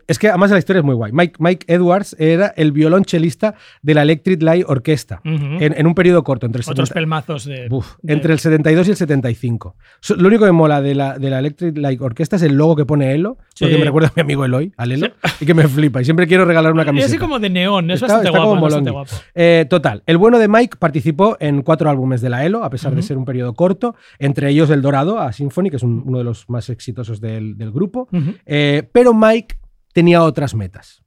es 0.07 0.19
que 0.19 0.29
además 0.29 0.51
la 0.51 0.59
historia 0.59 0.81
es 0.81 0.85
muy 0.85 0.95
guay. 0.95 1.13
Mike, 1.13 1.35
Mike 1.39 1.67
Edwards 1.73 2.17
era 2.19 2.53
el 2.57 2.73
violonchelista 2.73 3.55
de 3.83 3.95
la 3.95 4.03
Electric 4.03 4.43
Light 4.43 4.65
Orchestra 4.69 5.21
Ujú. 5.25 5.35
en, 5.61 5.75
en 5.77 5.87
un 5.87 5.95
periodo 5.95 6.23
corto, 6.25 6.47
entre 6.47 6.61
el, 6.63 6.69
Otros 6.69 6.89
70 6.89 6.95
pelmazos 6.95 7.45
de. 7.45 7.69
Uf, 7.71 7.95
de- 8.03 8.13
entre 8.13 8.33
el 8.33 8.39
72 8.39 8.87
y 8.89 8.91
el 8.93 8.97
75. 8.97 9.77
So- 10.01 10.17
Lo 10.17 10.29
único 10.29 10.45
que 10.45 10.53
mola 10.53 10.81
de 10.81 10.95
la, 10.95 11.19
de 11.19 11.31
la 11.31 11.39
Electric 11.41 11.77
Light 11.79 12.01
Orchestra 12.01 12.37
es 12.37 12.43
el 12.43 12.55
logo 12.55 12.77
que 12.77 12.87
pone 12.87 13.13
Elo, 13.15 13.37
porque 13.59 13.79
me 13.79 13.85
recuerda 13.85 14.09
a 14.09 14.13
mi 14.17 14.23
amigo 14.23 14.45
Eloy, 14.45 14.73
al 14.77 14.93
Elo, 14.93 15.09
y 15.41 15.47
que 15.47 15.55
me 15.55 15.67
flipa. 15.69 16.01
Y 16.01 16.05
siempre 16.05 16.27
quiero 16.27 16.45
regalar 16.45 16.73
una 16.73 16.83
Y 16.83 16.87
camiseta. 16.87 17.11
así 17.11 17.19
como 17.19 17.39
de 17.39 17.51
neón, 17.51 17.91
es 17.91 17.97
Está- 18.03 18.15
bastante 18.19 18.29
está 18.29 18.45
guapo. 18.45 18.67
es 18.69 18.75
bastante. 18.75 19.25
Eh, 19.35 19.67
total, 19.69 20.03
el 20.07 20.17
bueno 20.19 20.39
de 20.39 20.49
Mike 20.49 20.77
participó 20.79 21.37
en 21.41 21.63
cuatro 21.63 21.91
álbumes 21.91 22.21
de 22.21 22.31
la 22.31 22.45
ELO, 22.45 22.65
a 22.65 22.71
pesar 22.71 22.95
de 22.95 23.03
ser 23.03 23.17
un 23.19 23.25
periodo 23.25 23.55
corto, 23.55 23.95
entre 24.19 24.49
ellos 24.51 24.71
El 24.71 24.83
Dorado, 24.83 25.19
a 25.19 25.33
Symphony, 25.33 25.71
que 25.71 25.77
es 25.77 25.83
un- 25.83 26.03
uno 26.07 26.19
de 26.19 26.25
los 26.25 26.49
más 26.49 26.69
exitosos 26.71 27.21
del, 27.21 27.57
del 27.59 27.71
grupo. 27.73 28.09
Eh, 28.47 28.89
pero 28.93 29.15
Mike 29.15 29.57
tenía 29.95 30.23
otras 30.23 30.55
metas. 30.55 31.03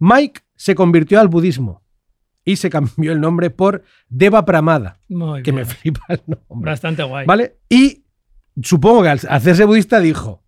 Mike 0.00 0.40
se 0.56 0.74
convirtió 0.74 1.20
al 1.20 1.28
budismo 1.28 1.84
y 2.44 2.56
se 2.56 2.70
cambió 2.70 3.12
el 3.12 3.20
nombre 3.20 3.50
por 3.50 3.84
Deva 4.08 4.44
Pramada, 4.44 4.98
Muy 5.08 5.42
que 5.42 5.52
bien. 5.52 5.66
me 5.66 5.72
flipa 5.72 6.00
el 6.08 6.22
nombre. 6.26 6.70
Bastante 6.72 7.02
guay. 7.04 7.26
¿Vale? 7.26 7.58
Y 7.68 8.04
supongo 8.62 9.02
que 9.02 9.10
al 9.10 9.20
hacerse 9.28 9.64
budista 9.64 10.00
dijo, 10.00 10.42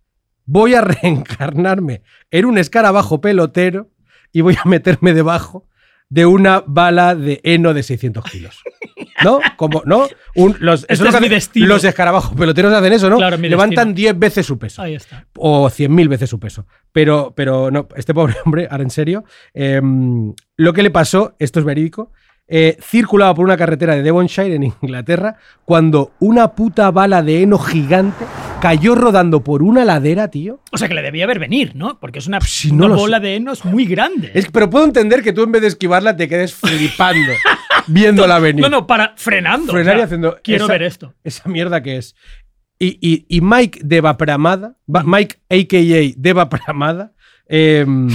voy 0.45 0.73
a 0.73 0.81
reencarnarme 0.81 2.01
en 2.31 2.45
un 2.45 2.57
escarabajo 2.57 3.21
pelotero 3.21 3.91
y 4.33 4.41
voy 4.41 4.57
a 4.61 4.67
meterme 4.67 5.13
debajo 5.13 5.69
de 6.09 6.25
una 6.25 6.63
bala 6.65 7.15
de 7.15 7.39
heno 7.43 7.73
de 7.73 7.83
600 7.83 8.25
kilos. 8.25 8.59
¿No? 9.23 9.39
Como, 9.55 9.81
¿no? 9.85 10.07
Un- 10.35 10.55
los, 10.59 10.81
Este 10.81 10.93
eso 10.93 11.03
lo 11.03 11.09
es 11.09 11.15
que 11.15 11.21
mi 11.21 11.27
hacen- 11.27 11.35
destino. 11.35 11.67
Los 11.67 11.83
escarabajos 11.83 12.35
peloteros 12.37 12.73
hacen 12.73 12.93
eso, 12.93 13.09
¿no? 13.09 13.17
Claro, 13.17 13.37
Levantan 13.37 13.89
destino. 13.89 14.13
10 14.13 14.19
veces 14.19 14.45
su 14.45 14.57
peso 14.59 14.81
Ahí 14.81 14.95
está. 14.95 15.25
o 15.37 15.69
100.000 15.69 16.07
veces 16.09 16.29
su 16.29 16.39
peso. 16.39 16.65
Pero, 16.91 17.33
pero 17.35 17.71
no, 17.71 17.87
este 17.95 18.13
pobre 18.13 18.35
hombre, 18.45 18.67
ahora 18.69 18.83
en 18.83 18.89
serio, 18.89 19.23
em, 19.53 20.33
lo 20.57 20.73
que 20.73 20.83
le 20.83 20.91
pasó, 20.91 21.35
esto 21.39 21.59
es 21.59 21.65
verídico, 21.65 22.11
eh, 22.47 22.77
circulaba 22.81 23.33
por 23.33 23.45
una 23.45 23.55
carretera 23.55 23.95
de 23.95 24.03
Devonshire 24.03 24.53
en 24.55 24.63
Inglaterra 24.63 25.37
cuando 25.63 26.11
una 26.19 26.49
puta 26.55 26.91
bala 26.91 27.23
de 27.23 27.41
heno 27.41 27.57
gigante 27.57 28.25
cayó 28.59 28.95
rodando 28.95 29.43
por 29.45 29.63
una 29.63 29.85
ladera, 29.85 30.27
tío. 30.29 30.59
O 30.71 30.77
sea 30.77 30.89
que 30.89 30.93
le 30.93 31.01
debía 31.01 31.25
ver 31.25 31.39
venir, 31.39 31.71
¿no? 31.75 31.99
Porque 32.01 32.19
es 32.19 32.27
una, 32.27 32.41
si 32.41 32.71
no 32.73 32.89
bola 32.89 33.19
de 33.21 33.35
henos 33.37 33.63
muy 33.63 33.85
grande. 33.85 34.31
Es, 34.33 34.51
pero 34.51 34.69
puedo 34.69 34.83
entender 34.85 35.23
que 35.23 35.31
tú 35.31 35.43
en 35.43 35.53
vez 35.53 35.61
de 35.61 35.69
esquivarla 35.69 36.15
te 36.17 36.27
quedes 36.27 36.53
flipando 36.53 37.31
viéndola 37.87 38.39
venir. 38.39 38.61
No, 38.61 38.69
no, 38.69 38.87
para 38.87 39.13
frenando. 39.17 39.71
Frenar 39.73 39.95
o 39.95 39.99
y 39.99 40.01
haciendo 40.01 40.37
Quiero 40.43 40.65
esa- 40.65 40.73
ver 40.73 40.83
esto. 40.83 41.13
Esa 41.23 41.47
mierda 41.49 41.81
que 41.83 41.97
es. 41.97 42.15
Y, 42.79 42.97
y- 43.01 43.25
y 43.29 43.41
Mike 43.41 43.79
de 43.83 44.01
Vapramada, 44.01 44.75
Va- 44.93 45.03
Mike 45.03 45.37
a.k.a. 45.49 46.13
de 46.17 46.33
Vapramada, 46.33 47.13
em, 47.47 48.09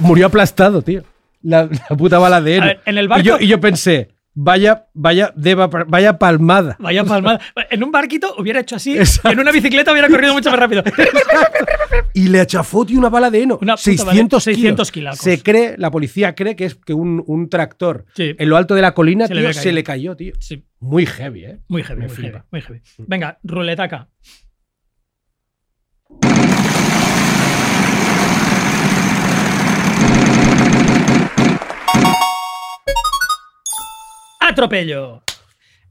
murió 0.00 0.26
aplastado, 0.26 0.82
tío. 0.82 1.04
La, 1.42 1.64
la 1.90 1.96
puta 1.96 2.18
bala 2.18 2.40
de 2.40 2.58
ver, 2.60 2.80
en 2.86 2.98
el 2.98 3.04
y, 3.04 3.08
barco- 3.08 3.22
yo, 3.22 3.38
y 3.38 3.46
yo 3.46 3.60
pensé, 3.60 4.13
Vaya, 4.36 4.86
vaya, 4.94 5.32
deba, 5.36 5.68
vaya 5.68 6.18
palmada. 6.18 6.76
Vaya 6.80 7.04
palmada. 7.04 7.40
En 7.70 7.84
un 7.84 7.92
barquito 7.92 8.34
hubiera 8.36 8.60
hecho 8.60 8.76
así, 8.76 8.98
Exacto. 8.98 9.28
y 9.30 9.32
en 9.32 9.40
una 9.40 9.52
bicicleta 9.52 9.92
hubiera 9.92 10.08
corrido 10.08 10.32
mucho 10.34 10.50
más 10.50 10.58
rápido. 10.58 10.82
Y 12.16 12.28
le 12.28 12.40
achafó 12.40 12.86
tío, 12.86 12.98
una 12.98 13.08
bala 13.08 13.28
de 13.30 13.42
heno. 13.42 13.58
Una 13.60 13.74
puta 13.74 13.82
600 13.82 14.06
bala- 14.06 14.40
600 14.40 14.92
kilos. 14.92 15.18
Se 15.18 15.42
cree, 15.42 15.74
la 15.78 15.90
policía 15.90 16.34
cree 16.36 16.54
que 16.54 16.64
es 16.64 16.74
que 16.76 16.94
un, 16.94 17.22
un 17.26 17.48
tractor 17.48 18.04
Sí. 18.14 18.34
en 18.38 18.48
lo 18.48 18.56
alto 18.56 18.74
de 18.76 18.82
la 18.82 18.94
colina 18.94 19.26
Se 19.26 19.34
le 19.34 19.40
tío, 19.40 19.48
había 19.48 19.60
se 19.60 19.72
le 19.72 19.82
cayó, 19.82 20.14
tío. 20.16 20.32
Sí, 20.38 20.64
Muy 20.78 21.06
heavy, 21.06 21.44
¿eh? 21.44 21.58
muy 21.68 21.82
heavy, 21.82 22.02
muy 22.02 22.10
heavy, 22.10 22.38
muy 22.52 22.60
heavy. 22.60 22.80
Venga, 22.98 23.38
ruletaca. 23.42 24.08
Atropello. 34.48 35.22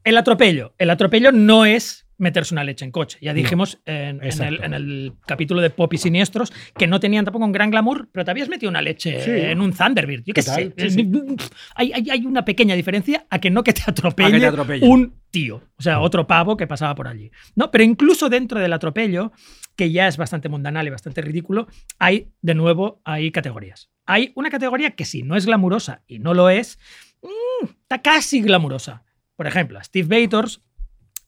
El 0.03 0.17
atropello. 0.17 0.73
El 0.77 0.89
atropello 0.91 1.31
no 1.31 1.65
es 1.65 2.07
meterse 2.19 2.53
una 2.53 2.63
leche 2.63 2.85
en 2.85 2.91
coche. 2.91 3.17
Ya 3.21 3.33
dijimos 3.33 3.79
en, 3.85 4.21
el, 4.23 4.63
en 4.63 4.73
el 4.75 5.13
capítulo 5.25 5.59
de 5.59 5.71
Pop 5.71 5.91
y 5.93 5.97
Siniestros 5.97 6.53
que 6.77 6.85
no 6.85 6.99
tenían 6.99 7.25
tampoco 7.25 7.45
un 7.45 7.51
gran 7.51 7.71
glamour, 7.71 8.09
pero 8.11 8.23
te 8.23 8.29
habías 8.31 8.47
metido 8.49 8.69
una 8.69 8.81
leche 8.83 9.19
Sí. 9.21 9.31
en 9.31 9.59
un 9.59 9.73
Thunderbird. 9.73 10.19
Yo 10.23 10.33
qué 10.33 10.41
¿Qué 10.41 10.41
sé. 10.43 10.73
Sí, 10.89 11.09
Hay, 11.75 11.91
hay- 11.93 12.09
hay 12.11 12.25
una 12.25 12.45
pequeña 12.45 12.75
diferencia 12.75 13.25
a 13.31 13.39
que 13.39 13.49
no 13.49 13.63
que 13.63 13.73
te 13.73 13.81
atropelle, 13.87 14.29
A 14.29 14.31
que 14.33 14.39
te 14.39 14.45
atropelle. 14.45 14.87
un 14.87 15.15
tío, 15.31 15.63
o 15.77 15.81
sea, 15.81 15.99
otro 15.99 16.27
pavo 16.27 16.55
que 16.55 16.67
pasaba 16.67 16.93
por 16.93 17.07
allí. 17.07 17.31
¿no? 17.55 17.71
Pero 17.71 17.83
incluso 17.83 18.29
dentro 18.29 18.59
del 18.59 18.71
atropello, 18.73 19.31
que 19.75 19.91
ya 19.91 20.07
es 20.07 20.15
bastante 20.17 20.47
mundanal 20.47 20.85
y 20.85 20.91
bastante 20.91 21.21
ridículo, 21.21 21.67
hay, 21.97 22.29
de 22.41 22.53
nuevo, 22.53 23.01
hay 23.03 23.31
categorías. 23.31 23.89
Hay 24.05 24.31
una 24.35 24.51
categoría 24.51 24.91
que 24.91 25.05
si 25.05 25.23
no 25.23 25.35
es 25.35 25.45
glamurosa 25.47 26.03
y 26.07 26.19
no 26.19 26.33
lo 26.35 26.49
es, 26.51 26.77
mm, 27.23 27.65
está 27.83 28.01
casi 28.01 28.41
glamurosa. 28.41 29.03
Por 29.35 29.47
ejemplo, 29.47 29.79
a 29.79 29.83
Steve 29.83 30.21
Bators, 30.23 30.61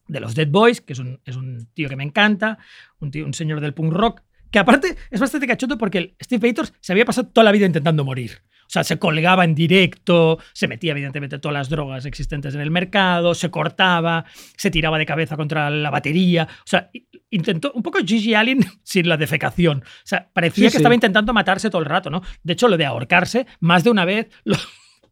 de 0.08 0.20
los 0.20 0.36
Dead 0.36 0.48
Boys, 0.48 0.82
que 0.82 0.94
es 0.94 1.00
un, 1.00 1.20
es 1.26 1.36
un 1.36 1.68
tío 1.74 1.90
que 1.90 1.96
me 1.96 2.04
encanta, 2.04 2.60
un, 3.00 3.10
tío, 3.10 3.26
un 3.26 3.34
señor 3.34 3.60
del 3.62 3.74
punk 3.74 3.92
rock, 3.92 4.22
que 4.52 4.60
aparte 4.60 4.96
es 5.10 5.20
bastante 5.20 5.48
cachoto 5.48 5.78
porque 5.78 5.98
el 5.98 6.16
Steve 6.24 6.48
Bators 6.50 6.74
se 6.80 6.92
había 6.94 7.06
pasado 7.06 7.28
toda 7.28 7.44
la 7.44 7.52
vida 7.52 7.66
intentando 7.66 8.06
morir. 8.06 8.44
O 8.68 8.70
sea, 8.70 8.84
se 8.84 8.98
colgaba 8.98 9.44
en 9.44 9.54
directo, 9.54 10.40
se 10.54 10.68
metía 10.68 10.92
evidentemente 10.92 11.38
todas 11.40 11.54
las 11.54 11.70
drogas 11.70 12.06
existentes 12.06 12.56
en 12.56 12.62
el 12.62 12.72
mercado, 12.72 13.36
se 13.36 13.52
cortaba, 13.52 14.26
se 14.58 14.72
tiraba 14.72 14.98
de 14.98 15.06
cabeza 15.06 15.36
contra 15.38 15.70
la 15.70 15.90
batería. 15.92 16.48
O 16.60 16.68
sea, 16.68 16.90
intentó 17.30 17.72
un 17.74 17.84
poco 17.84 18.00
Gigi 18.06 18.34
Allen 18.34 18.60
sin 18.84 19.08
la 19.10 19.18
defecación. 19.18 19.80
O 19.80 20.06
sea, 20.06 20.30
parecía 20.34 20.64
Sí, 20.64 20.68
que 20.68 20.72
sí. 20.72 20.78
estaba 20.78 20.96
intentando 20.96 21.32
matarse 21.34 21.70
todo 21.70 21.82
el 21.82 21.86
rato, 21.88 22.10
¿no? 22.10 22.22
De 22.44 22.54
hecho, 22.54 22.68
lo 22.68 22.78
de 22.78 22.86
ahorcarse, 22.86 23.46
más 23.60 23.84
de 23.84 23.90
una 23.92 24.06
vez, 24.06 24.30
lo- 24.46 24.58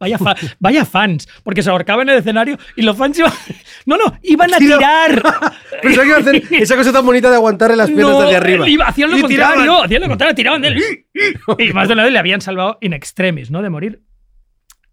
Vaya, 0.03 0.17
fa- 0.17 0.35
vaya 0.59 0.83
fans, 0.85 1.27
porque 1.43 1.63
se 1.63 1.69
ahorcaba 1.69 2.01
en 2.03 2.09
el 2.09 2.17
escenario 2.17 2.57
y 2.75 2.81
los 2.81 2.97
fans 2.97 3.17
iban. 3.19 3.31
No, 3.85 3.97
no, 3.97 4.17
iban 4.21 4.53
a 4.53 4.57
Tira- 4.57 4.77
tirar. 4.77 5.21
Pensaba 5.81 6.03
que 6.03 6.07
iba 6.09 6.17
a 6.17 6.19
hacer 6.21 6.43
esa 6.51 6.75
cosa 6.77 6.93
tan 6.93 7.05
bonita 7.05 7.29
de 7.29 7.35
aguantarle 7.35 7.75
las 7.75 7.87
piernas 7.89 8.11
No, 8.15 8.21
desde 8.21 8.35
arriba. 8.37 8.69
iba- 8.69 8.85
hacían 8.85 9.11
lo 9.11 9.17
Y 9.17 9.21
contrario, 9.21 9.61
tiraban. 9.61 9.85
hacían 9.85 10.01
lo 10.01 10.07
contrario, 10.07 10.35
tiraban 10.35 10.61
de 10.61 10.67
él. 10.69 11.05
Y 11.59 11.73
más 11.73 11.87
de 11.87 11.93
una 11.93 12.03
vez 12.03 12.13
le 12.13 12.19
habían 12.19 12.39
salvado 12.41 12.77
in 12.81 12.93
extremis, 12.93 13.51
¿no? 13.51 13.61
De 13.61 13.69
morir. 13.69 14.01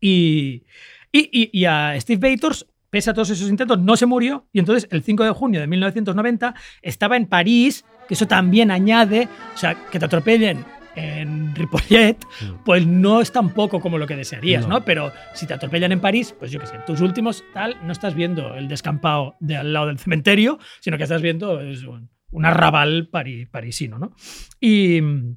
Y, 0.01 0.65
y, 1.13 1.29
y- 1.33 1.51
y 1.53 1.65
a 1.67 1.95
Steve 2.01 2.31
Bators, 2.31 2.67
pese 2.91 3.11
a 3.11 3.15
todos 3.15 3.31
esos 3.31 3.49
intentos, 3.49 3.79
no 3.79 3.97
se 3.97 4.07
murió. 4.07 4.47
Y 4.53 4.59
entonces, 4.59 4.89
el 4.91 5.03
5 5.03 5.25
de 5.25 5.31
junio 5.31 5.61
de 5.61 5.67
1990, 5.67 6.55
estaba 6.83 7.17
en 7.17 7.27
París, 7.27 7.85
que 8.09 8.15
eso 8.15 8.27
también 8.27 8.71
añade, 8.71 9.29
o 9.55 9.59
sea, 9.59 9.75
que 9.91 9.99
te 9.99 10.05
atropellen 10.05 10.65
en 11.01 11.55
Ripollet, 11.55 12.17
pues 12.65 12.87
no 12.87 13.21
es 13.21 13.33
tampoco 13.33 13.81
como 13.81 13.99
lo 13.99 14.07
que 14.07 14.17
desearías, 14.17 14.67
No. 14.69 14.79
¿no? 14.79 14.85
Pero 14.85 15.13
si 15.35 15.47
te 15.47 15.55
atropellan 15.55 15.93
en 15.93 16.01
París, 16.01 16.35
pues 16.39 16.51
yo 16.51 16.61
qué 16.61 16.67
sé, 16.67 16.77
tus 16.87 17.01
últimos 17.01 17.43
tal, 17.55 17.77
no 17.85 17.93
estás 17.93 18.15
viendo 18.15 18.55
el 18.55 18.69
descampado 18.69 19.37
de 19.41 19.57
al 19.57 19.73
lado 19.73 19.87
del 19.87 19.99
cementerio, 19.99 20.59
sino 20.81 20.97
que 20.97 21.05
estás 21.05 21.23
viendo 21.23 21.61
es 21.61 21.85
un, 21.85 22.11
un 22.31 22.45
arrabal 22.45 23.09
pari- 23.11 23.47
parisino, 23.51 23.99
¿no? 23.99 24.15
Y 24.61 25.01
mm, 25.01 25.37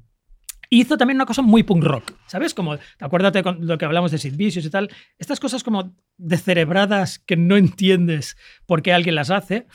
hizo 0.70 0.96
también 0.96 1.16
una 1.18 1.26
cosa 1.26 1.42
muy 1.42 1.62
punk 1.62 1.84
rock, 1.84 2.12
¿sabes? 2.26 2.52
Como, 2.54 2.76
acuérdate 3.00 3.42
con 3.42 3.66
lo 3.66 3.78
que 3.78 3.84
hablamos 3.84 4.10
de 4.10 4.18
Sid 4.18 4.36
Vicious 4.36 4.64
y 4.66 4.70
tal, 4.70 4.90
estas 5.18 5.40
cosas 5.40 5.62
como 5.62 5.94
descerebradas 6.16 7.18
que 7.20 7.36
no 7.36 7.56
entiendes 7.56 8.36
por 8.66 8.82
qué 8.82 8.92
alguien 8.92 9.14
las 9.14 9.30
hace, 9.30 9.66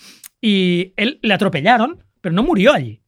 y 0.42 0.94
él 0.98 1.20
le 1.22 1.34
atropellaron, 1.34 2.04
pero 2.22 2.34
no 2.36 2.44
murió 2.44 2.74
allí. 2.74 3.02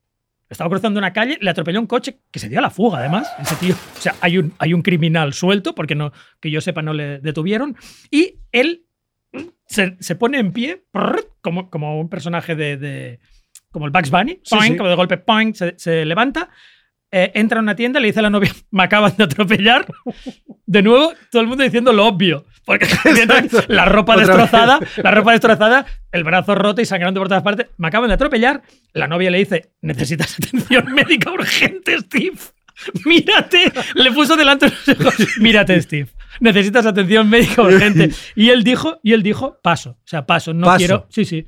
Estaba 0.52 0.70
cruzando 0.70 1.00
una 1.00 1.14
calle, 1.14 1.38
le 1.42 1.50
atropelló 1.50 1.80
un 1.80 1.88
coche 1.88 2.20
que 2.30 2.38
se 2.38 2.50
dio 2.50 2.60
a 2.60 2.62
la 2.62 2.70
fuga, 2.70 3.00
además. 3.00 3.32
Ese 3.40 3.56
tío. 3.56 3.74
O 3.74 4.02
sea, 4.02 4.14
hay 4.22 4.38
un, 4.38 4.54
hay 4.60 4.74
un 4.74 4.82
criminal 4.82 5.34
suelto, 5.34 5.74
porque 5.74 5.96
no, 5.96 6.12
que 6.40 6.52
yo 6.52 6.60
sepa 6.62 6.82
no 6.82 6.94
le 6.94 7.20
detuvieron. 7.20 7.76
Y 8.12 8.36
él 8.52 8.86
se, 9.66 9.96
se 10.02 10.16
pone 10.16 10.40
en 10.40 10.52
pie, 10.52 10.84
como, 11.42 11.70
como 11.70 12.00
un 12.00 12.10
personaje 12.10 12.56
de, 12.56 12.76
de- 12.78 13.20
como 13.72 13.86
el 13.86 13.92
Bugs 13.92 14.12
Bunny, 14.12 14.42
Sí, 14.44 14.56
poing, 14.56 14.72
sí. 14.72 14.78
como 14.78 14.90
de 14.90 14.96
golpe, 14.96 15.18
poing, 15.18 15.54
se, 15.54 15.74
se 15.78 16.04
levanta, 16.06 16.50
eh, 17.12 17.32
entra 17.36 17.60
a 17.60 17.62
una 17.62 17.76
tienda, 17.76 18.00
le 18.00 18.08
dice 18.08 18.20
a 18.20 18.24
la 18.24 18.30
novia, 18.30 18.52
me 18.72 18.84
acaban 18.84 19.14
de 19.18 19.24
atropellar. 19.24 19.86
De 20.66 20.82
nuevo, 20.82 21.14
todo 21.32 21.42
el 21.42 21.48
mundo 21.48 21.64
diciendo 21.64 21.92
lo 21.94 22.06
obvio. 22.06 22.46
Porque 22.66 22.86
la 23.68 23.86
ropa 23.86 24.14
Otra 24.14 24.26
destrozada, 24.28 24.80
la 25.04 25.12
ropa 25.12 25.32
destrozada, 25.32 25.86
el 26.12 26.24
brazo 26.24 26.54
roto 26.56 26.80
y 26.82 26.86
sangrando 26.86 27.20
por 27.20 27.28
todas 27.28 27.44
partes. 27.44 27.68
Me 27.78 27.88
acaban 27.88 28.08
de 28.08 28.14
atropellar. 28.14 28.62
La 28.94 29.08
novia 29.08 29.32
le 29.32 29.40
dice, 29.40 29.72
necesitas 29.82 30.38
atención 30.38 30.86
médica 30.94 31.32
urgente, 31.32 31.98
Steve. 32.00 32.38
Mírate. 33.06 33.72
Le 33.96 34.12
puso 34.12 34.36
delante 34.36 34.68
de 34.68 34.74
los 34.96 35.06
ojos. 35.06 35.38
Mírate, 35.40 35.80
Steve. 35.82 36.10
Necesitas 36.40 36.86
atención 36.86 37.30
médica 37.30 37.62
urgente. 37.62 38.12
Y 38.36 38.50
él 38.50 38.64
dijo, 38.64 39.00
y 39.04 39.14
él 39.14 39.24
dijo, 39.24 39.60
paso. 39.62 39.92
O 39.92 40.08
sea, 40.08 40.26
paso. 40.26 40.54
No 40.54 40.66
Paso. 40.66 40.78
quiero. 40.78 41.08
Sí, 41.10 41.26
sí. 41.26 41.48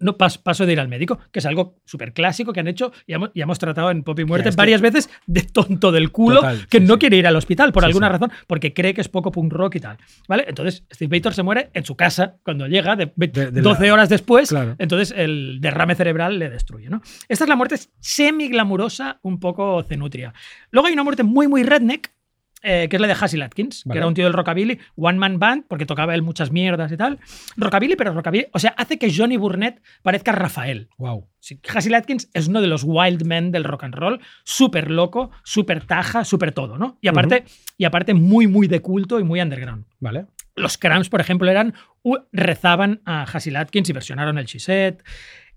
No 0.00 0.16
paso, 0.18 0.40
paso 0.42 0.66
de 0.66 0.72
ir 0.72 0.80
al 0.80 0.88
médico, 0.88 1.18
que 1.32 1.38
es 1.38 1.46
algo 1.46 1.78
súper 1.84 2.12
clásico 2.12 2.52
que 2.52 2.60
han 2.60 2.68
hecho 2.68 2.92
y 3.06 3.14
hemos, 3.14 3.30
y 3.34 3.40
hemos 3.40 3.58
tratado 3.58 3.90
en 3.90 4.02
Pop 4.02 4.18
y 4.18 4.24
Muerte 4.24 4.50
varias 4.56 4.80
veces 4.80 5.08
de 5.26 5.42
tonto 5.42 5.92
del 5.92 6.10
culo 6.10 6.36
Total, 6.40 6.66
que 6.68 6.78
sí, 6.78 6.84
no 6.84 6.94
sí. 6.94 6.98
quiere 7.00 7.16
ir 7.18 7.26
al 7.26 7.36
hospital 7.36 7.72
por 7.72 7.82
Sí, 7.84 7.86
alguna 7.86 8.08
razón, 8.08 8.30
porque 8.46 8.74
cree 8.74 8.94
que 8.94 9.00
es 9.00 9.08
poco 9.08 9.30
punk 9.30 9.52
rock 9.52 9.76
y 9.76 9.80
tal. 9.80 9.96
¿Vale? 10.28 10.44
Entonces, 10.48 10.84
Steve 10.92 11.16
Bator 11.18 11.34
se 11.34 11.42
muere 11.42 11.70
en 11.72 11.84
su 11.84 11.96
casa 11.96 12.36
cuando 12.42 12.66
llega, 12.66 12.96
de, 12.96 13.12
De- 13.16 13.28
de 13.52 13.60
12 13.60 13.86
la- 13.86 13.92
horas 13.94 14.08
después. 14.08 14.48
Claro. 14.48 14.74
Entonces, 14.78 15.14
el 15.16 15.58
derrame 15.60 15.94
cerebral 15.94 16.38
le 16.38 16.50
destruye. 16.50 16.88
¿no? 16.90 17.00
Esta 17.28 17.44
es 17.44 17.48
la 17.48 17.54
muerte 17.56 17.76
semi-glamurosa, 18.00 19.18
un 19.22 19.38
poco 19.40 19.82
cenutria. 19.84 20.34
Luego 20.70 20.88
hay 20.88 20.92
una 20.94 21.04
muerte 21.04 21.22
muy, 21.22 21.48
muy 21.48 21.62
redneck. 21.62 22.12
Eh, 22.62 22.88
que 22.88 22.96
es 22.96 23.00
la 23.00 23.06
de 23.06 23.16
Hasil 23.20 23.42
Atkins, 23.42 23.84
Vale. 23.84 23.94
que 23.94 23.98
era 23.98 24.06
un 24.06 24.14
tío 24.14 24.24
del 24.24 24.32
rockabilly, 24.32 24.78
one 24.96 25.18
man 25.18 25.38
band, 25.38 25.64
porque 25.68 25.86
tocaba 25.86 26.14
él 26.14 26.22
muchas 26.22 26.50
mierdas 26.50 26.90
y 26.90 26.96
tal. 26.96 27.18
Rockabilly, 27.56 27.96
pero 27.96 28.12
rockabilly, 28.12 28.46
o 28.52 28.58
sea, 28.58 28.74
hace 28.76 28.98
que 28.98 29.12
Johnny 29.14 29.36
Burnett 29.36 29.82
parezca 30.02 30.32
Rafael. 30.32 30.88
Wow. 30.98 31.28
Sí, 31.38 31.60
Hasil 31.72 31.94
Atkins 31.94 32.28
es 32.34 32.48
uno 32.48 32.60
de 32.60 32.66
los 32.66 32.82
wild 32.84 33.24
men 33.24 33.52
del 33.52 33.64
rock 33.64 33.84
and 33.84 33.94
roll, 33.94 34.20
súper 34.44 34.90
loco, 34.90 35.30
súper 35.44 35.84
taja, 35.84 36.24
súper 36.24 36.52
todo, 36.52 36.76
¿no? 36.76 36.98
Y 37.00 37.08
aparte, 37.08 37.44
y 37.78 37.84
aparte 37.84 38.14
muy, 38.14 38.46
muy 38.46 38.66
de 38.66 38.80
culto 38.80 39.20
y 39.20 39.24
muy 39.24 39.40
underground. 39.40 39.84
Vale. 40.00 40.26
Los 40.56 40.78
Cramps, 40.78 41.10
por 41.10 41.20
ejemplo, 41.20 41.50
eran 41.50 41.74
rezaban 42.32 43.02
a 43.04 43.22
Hasil 43.24 43.56
Atkins 43.56 43.90
y 43.90 43.92
versionaron 43.92 44.38
el 44.38 44.46
Chisette. 44.46 45.04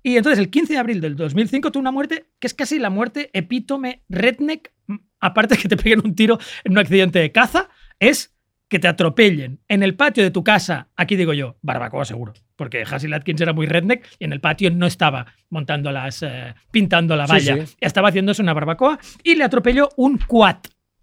Y 0.04 0.18
entonces, 0.18 0.40
el 0.40 0.50
15 0.50 0.74
de 0.74 0.80
abril 0.80 1.02
del 1.02 1.16
2005 1.16 1.72
tuvo 1.72 1.82
una 1.82 1.92
muerte 1.92 2.28
que 2.40 2.48
es 2.48 2.54
casi 2.54 2.80
la 2.80 2.90
muerte 2.90 3.30
epítome 3.34 4.04
redneck, 4.10 4.72
aparte 5.20 5.58
que 5.58 5.68
te 5.68 5.78
peguen 5.78 6.02
un 6.04 6.16
tiro 6.16 6.40
en 6.64 6.72
un 6.74 6.78
accidente 6.80 7.20
de 7.20 7.32
caza, 7.32 7.70
es 8.00 8.36
que 8.70 8.80
te 8.80 8.88
atropellen 8.88 9.60
en 9.68 9.82
el 9.82 9.96
patio 9.96 10.24
de 10.24 10.30
tu 10.30 10.44
casa, 10.44 10.90
aquí 10.96 11.16
digo 11.16 11.34
yo, 11.34 11.58
barbacoa 11.64 12.06
seguro, 12.06 12.34
porque 12.56 12.84
Hasil 12.84 13.14
Atkins 13.14 13.42
era 13.42 13.52
muy 13.52 13.66
redneck 13.66 14.08
y 14.20 14.26
en 14.26 14.32
el 14.32 14.42
patio 14.42 14.70
no 14.70 14.86
estaba 14.86 15.26
montando 15.50 15.92
las, 15.92 16.22
eh, 16.22 16.54
pintando 16.72 17.16
la 17.16 17.26
Sí, 17.26 17.32
valla, 17.34 17.66
sí. 17.66 17.76
estaba 17.82 18.10
haciéndose 18.10 18.44
una 18.44 18.54
barbacoa 18.54 19.00
y 19.24 19.36
le 19.36 19.44
atropelló 19.44 19.90
un 19.98 20.20
quad. 20.20 20.58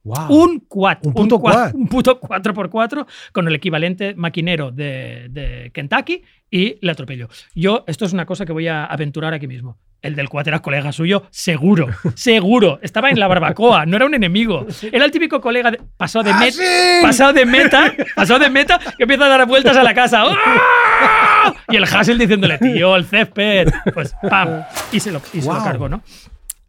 Wow. 0.07 0.29
Un 0.29 0.61
quad. 0.61 0.99
Un 1.03 1.15
puto 1.15 1.41
quad. 1.41 1.75
Un 1.75 1.89
puto 1.89 2.21
4x4 2.21 3.07
con 3.33 3.49
el 3.49 3.55
equivalente 3.57 4.15
maquinero 4.15 4.71
de, 4.71 5.27
de 5.31 5.73
Kentucky 5.75 6.23
y 6.49 6.79
le 6.81 6.93
atropelló. 6.93 7.29
Yo, 7.57 7.85
esto 7.89 8.05
es 8.05 8.13
una 8.13 8.25
cosa 8.25 8.47
que 8.47 8.53
voy 8.53 8.69
a 8.69 8.85
aventurar 8.85 9.35
aquí 9.35 9.49
mismo. 9.49 9.79
El 10.03 10.15
del 10.15 10.29
quad 10.29 10.47
era 10.47 10.61
colega 10.63 10.93
suyo, 10.93 11.25
seguro, 11.31 11.89
seguro. 12.15 12.79
Estaba 12.83 13.11
en 13.11 13.19
la 13.19 13.27
barbacoa, 13.27 13.85
no 13.87 13.97
era 13.97 14.07
un 14.07 14.15
enemigo. 14.15 14.65
Era 14.93 15.05
el 15.05 15.11
típico 15.11 15.41
colega 15.41 15.73
de, 15.73 15.81
pasado 15.97 16.23
de 16.23 16.31
¡Ah, 16.31 16.39
meta, 16.39 16.53
sí! 16.53 17.03
pasado 17.03 17.33
de 17.33 17.45
meta, 17.45 17.93
pasado 18.15 18.39
de 18.39 18.51
meta, 18.51 18.79
que 18.97 19.03
empieza 19.03 19.25
a 19.25 19.29
dar 19.29 19.47
vueltas 19.49 19.77
a 19.77 19.83
la 19.83 19.93
casa. 19.93 20.23
¡Ah! 20.25 21.53
Y 21.69 21.75
el 21.75 21.85
Hassel 21.85 22.17
diciéndole, 22.17 22.59
tío, 22.59 22.95
el 22.95 23.07
césped. 23.07 23.73
Pues, 23.93 24.15
¡pam! 24.31 24.63
Y 24.93 25.01
se 25.01 25.11
lo, 25.11 25.21
y 25.33 25.43
se 25.43 25.49
lo 25.53 25.65
cargó, 25.65 25.89
¿no? 25.89 26.03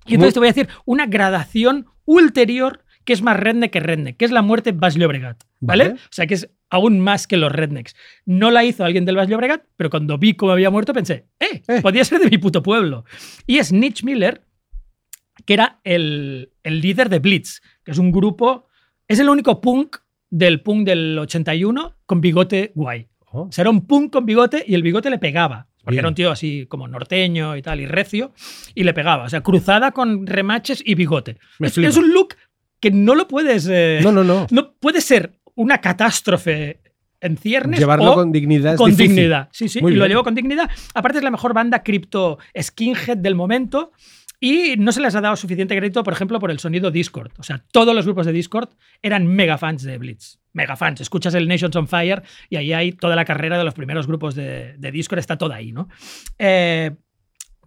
Y 0.08 0.16
entonces 0.16 0.34
te 0.34 0.40
voy 0.40 0.48
a 0.48 0.54
decir 0.54 0.70
una 0.86 1.06
gradación 1.06 1.86
ulterior 2.06 2.84
que 3.08 3.14
es 3.14 3.22
más 3.22 3.40
redneck 3.40 3.72
que 3.72 3.80
redneck, 3.80 4.18
que 4.18 4.26
es 4.26 4.32
la 4.32 4.42
muerte 4.42 4.74
Bas 4.74 4.96
Llobregat, 4.96 5.42
¿vale? 5.62 5.86
Vale. 5.86 5.96
O 5.96 6.12
sea, 6.12 6.28
que 6.28 6.34
es 6.34 6.50
aún 6.70 7.00
más 7.00 7.26
que 7.26 7.38
los 7.38 7.50
rednecks. 7.50 7.96
No 8.26 8.52
la 8.52 8.66
hizo 8.66 8.84
alguien 8.84 9.06
del 9.06 9.16
Bas 9.16 9.30
Llobregat, 9.30 9.64
pero 9.78 9.90
cuando 9.90 10.18
vi 10.18 10.34
cómo 10.34 10.52
había 10.52 10.70
muerto 10.70 10.92
pensé, 10.94 11.26
¡eh! 11.40 11.62
Eh. 11.70 11.82
Podía 11.82 12.04
ser 12.04 12.20
de 12.20 12.30
mi 12.30 12.38
puto 12.38 12.62
pueblo. 12.62 13.06
Y 13.46 13.60
es 13.60 13.72
Mitch 13.72 14.04
Miller, 14.04 14.44
que 15.46 15.54
era 15.54 15.80
el, 15.86 16.52
el 16.64 16.82
líder 16.82 17.08
de 17.08 17.20
Blitz, 17.20 17.62
que 17.86 17.92
es 17.92 17.98
un 17.98 18.12
grupo, 18.12 18.68
es 19.08 19.22
el 19.22 19.30
único 19.30 19.62
punk 19.62 20.00
del 20.30 20.60
punk 20.60 20.86
del 20.86 21.18
81 21.18 21.96
con 22.06 22.20
bigote 22.20 22.74
guay. 22.76 23.08
O 23.32 23.50
sea, 23.54 23.62
era 23.62 23.70
un 23.70 23.88
punk 23.88 24.12
con 24.12 24.26
bigote 24.26 24.66
y 24.68 24.76
el 24.76 24.84
bigote 24.84 25.10
le 25.10 25.18
pegaba. 25.18 25.70
Porque 25.78 25.96
Bien. 25.96 26.00
era 26.00 26.10
un 26.10 26.16
tío 26.16 26.32
así 26.32 26.66
como 26.66 26.90
norteño 26.90 27.56
y 27.56 27.62
tal, 27.62 27.80
y 27.80 27.86
recio, 27.86 28.34
y 28.76 28.84
le 28.84 28.94
pegaba. 28.94 29.24
O 29.24 29.30
sea, 29.30 29.42
cruzada 29.42 29.94
con 29.94 30.28
remaches 30.28 30.84
y 30.86 30.96
bigote. 30.96 31.38
Es, 31.62 31.78
es 31.78 31.96
un 31.96 32.12
look 32.12 32.36
que 32.80 32.92
no 32.92 33.16
lo 33.16 33.28
puedes. 33.28 33.68
eh, 33.70 34.00
No, 34.04 34.12
no, 34.12 34.24
no. 34.24 34.48
no 34.52 34.74
puede 34.74 35.02
ser 35.02 35.34
una 35.56 35.80
catástrofe 35.80 36.82
en 37.20 37.36
ciernes 37.38 37.80
Llevarlo 37.80 38.12
o 38.12 38.16
con 38.16 38.32
dignidad 38.32 38.74
es 38.74 38.78
con 38.78 38.92
difícil. 38.92 39.16
dignidad. 39.16 39.50
Sí, 39.52 39.68
sí, 39.70 39.82
Muy 39.82 39.94
y 39.94 39.96
lo 39.96 40.02
bien. 40.04 40.12
llevo 40.12 40.24
con 40.24 40.36
dignidad. 40.36 40.70
Aparte 40.94 41.18
es 41.18 41.24
la 41.24 41.32
mejor 41.32 41.54
banda 41.54 41.82
cripto 41.84 42.38
skinhead 42.62 43.18
del 43.18 43.34
momento 43.36 43.92
y 44.40 44.76
no 44.78 44.92
se 44.92 45.02
les 45.02 45.16
ha 45.16 45.22
dado 45.22 45.36
suficiente 45.36 45.76
crédito, 45.76 46.04
por 46.04 46.14
ejemplo, 46.14 46.40
por 46.40 46.52
el 46.52 46.60
sonido 46.60 46.92
Discord. 46.92 47.32
O 47.40 47.44
sea, 47.44 47.64
todos 47.72 47.96
los 47.96 48.06
grupos 48.06 48.28
de 48.28 48.34
Discord 48.34 48.70
eran 49.02 49.26
mega 49.26 49.58
fans 49.58 49.82
de 49.82 49.98
Blitz. 49.98 50.38
Mega 50.54 50.76
fans. 50.76 51.02
Escuchas 51.02 51.34
el 51.34 51.48
Nations 51.48 51.76
on 51.76 51.88
Fire 51.88 52.22
y 52.50 52.56
ahí 52.58 52.72
hay 52.72 52.92
toda 52.92 53.16
la 53.16 53.26
carrera 53.26 53.58
de 53.58 53.64
los 53.64 53.74
primeros 53.74 54.06
grupos 54.06 54.36
de, 54.36 54.76
de 54.78 54.92
Discord, 54.92 55.18
está 55.20 55.38
toda 55.40 55.56
ahí, 55.56 55.72
¿no? 55.72 55.88
Eh, 56.38 56.92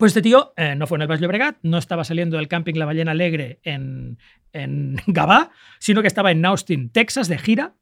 pues 0.01 0.11
este 0.13 0.23
tío 0.23 0.55
eh, 0.57 0.75
no 0.77 0.87
fue 0.87 0.97
en 0.97 1.03
el 1.03 1.09
Baix 1.09 1.21
Llobregat, 1.21 1.59
no 1.63 1.77
estaba 1.77 2.05
saliendo 2.05 2.39
del 2.39 2.49
camping 2.49 2.75
La 2.75 2.87
Ballena 2.87 3.11
Alegre 3.11 3.61
en, 3.65 4.19
en 4.55 4.97
Gabá, 5.07 5.51
sino 5.79 6.01
que 6.01 6.09
estaba 6.09 6.31
en 6.31 6.43
Austin, 6.47 6.91
Texas, 6.91 7.29
de 7.29 7.37
gira, 7.37 7.75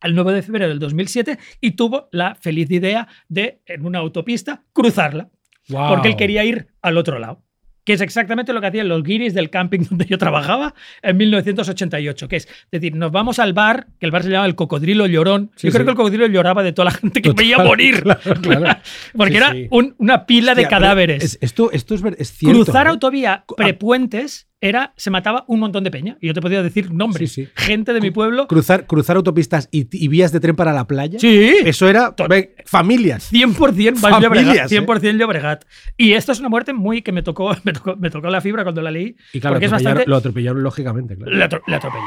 el 0.00 0.14
9 0.14 0.32
de 0.32 0.42
febrero 0.42 0.68
del 0.68 0.78
2007, 0.78 1.40
y 1.60 1.72
tuvo 1.72 2.08
la 2.12 2.36
feliz 2.36 2.70
idea 2.70 3.08
de, 3.28 3.62
en 3.66 3.84
una 3.84 3.98
autopista, 3.98 4.62
cruzarla, 4.72 5.28
porque 5.66 6.08
él 6.08 6.16
quería 6.16 6.44
ir 6.44 6.68
al 6.82 6.96
otro 6.96 7.18
lado. 7.18 7.42
Que 7.84 7.94
es 7.94 8.00
exactamente 8.02 8.52
lo 8.52 8.60
que 8.60 8.66
hacían 8.66 8.88
los 8.88 9.02
guiris 9.02 9.32
del 9.34 9.48
camping 9.50 9.80
donde 9.90 10.04
yo 10.06 10.18
trabajaba 10.18 10.74
en 11.02 11.16
1988. 11.16 12.28
Que 12.28 12.36
es 12.36 12.48
decir, 12.70 12.94
nos 12.94 13.10
vamos 13.10 13.38
al 13.38 13.52
bar, 13.52 13.86
que 13.98 14.06
el 14.06 14.12
bar 14.12 14.22
se 14.22 14.28
llamaba 14.28 14.46
el 14.46 14.54
Cocodrilo 14.54 15.06
Llorón. 15.06 15.50
Sí, 15.56 15.68
yo 15.68 15.72
creo 15.72 15.82
sí. 15.82 15.84
que 15.86 15.90
el 15.92 15.96
cocodrilo 15.96 16.26
lloraba 16.26 16.62
de 16.62 16.72
toda 16.72 16.86
la 16.86 16.90
gente 16.92 17.22
que 17.22 17.30
Total, 17.30 17.44
veía 17.44 17.58
morir. 17.58 18.02
claro, 18.02 18.20
claro. 18.42 18.80
Porque 19.16 19.32
Sí, 19.32 19.36
era 19.38 19.54
un- 19.70 19.94
una 19.98 20.26
pila 20.26 20.54
de 20.54 20.62
Hostia, 20.62 20.78
cadáveres. 20.78 21.24
es- 21.24 21.38
esto, 21.40 21.70
esto 21.72 21.94
es, 22.18 22.32
cierto. 22.32 22.64
Cruzar 22.64 22.86
¿eh? 22.86 22.90
autovía 22.90 23.44
prepuentes 23.56 24.46
era, 24.60 24.92
se 24.96 25.10
mataba 25.10 25.44
un 25.48 25.60
montón 25.60 25.84
de 25.84 25.90
peña. 25.90 26.16
Y 26.20 26.26
yo 26.28 26.34
te 26.34 26.40
podía 26.40 26.62
decir 26.62 26.92
nombres. 26.92 27.32
Sí, 27.32 27.44
sí. 27.46 27.50
Gente 27.54 27.92
de 27.92 28.00
mi 28.00 28.10
pueblo. 28.10 28.46
Cruzar, 28.46 28.86
cruzar 28.86 29.16
autopistas 29.16 29.68
y, 29.72 29.86
y 29.92 30.08
vías 30.08 30.32
de 30.32 30.40
tren 30.40 30.54
para 30.56 30.72
la 30.72 30.86
playa. 30.86 31.18
Sí. 31.18 31.56
Eso 31.64 31.88
era 31.88 32.12
To- 32.14 32.28
ve, 32.28 32.54
familias. 32.66 33.32
100% 33.32 33.56
Valls 33.58 34.00
Familias, 34.00 34.70
Llobregat. 34.70 34.72
¿eh? 34.72 34.80
100% 34.86 35.16
Llobregat. 35.18 35.64
Y 35.96 36.12
esto 36.12 36.32
es 36.32 36.40
una 36.40 36.48
muerte 36.48 36.72
muy 36.72 37.02
que 37.02 37.12
me 37.12 37.22
tocó, 37.22 37.54
me 37.64 37.72
tocó, 37.72 37.96
me 37.96 38.10
tocó 38.10 38.28
la 38.28 38.40
fibra 38.40 38.62
cuando 38.62 38.82
la 38.82 38.90
leí. 38.90 39.16
Y 39.32 39.40
claro, 39.40 39.54
porque 39.54 39.66
es 39.66 39.72
bastante. 39.72 40.04
lo 40.06 40.16
atropellaron 40.16 40.62
lógicamente. 40.62 41.16
Claro. 41.16 41.32
Le, 41.36 41.44
atro- 41.44 41.62
le 41.66 41.76
atropelló 41.76 42.04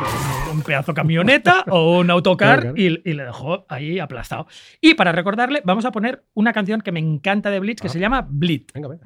un, 0.53 0.61
pedazo 0.61 0.93
camioneta 0.93 1.65
o 1.69 1.99
un 1.99 2.09
autocar 2.11 2.61
Claro, 2.61 2.77
Y, 2.77 3.01
y 3.03 3.13
le 3.13 3.23
dejó 3.23 3.65
ahí 3.69 3.99
aplastado. 3.99 4.47
Y 4.81 4.93
para 4.93 5.11
recordarle, 5.11 5.61
vamos 5.65 5.85
a 5.85 5.91
poner 5.91 6.23
una 6.34 6.53
canción 6.53 6.81
que 6.81 6.91
me 6.91 6.99
encanta 6.99 7.49
de 7.49 7.59
Blitz 7.59 7.81
que 7.81 7.88
Ah. 7.88 7.91
se 7.91 7.99
llama 7.99 8.27
Bleed. 8.30 8.63
Venga, 8.73 8.88
venga. 8.89 9.03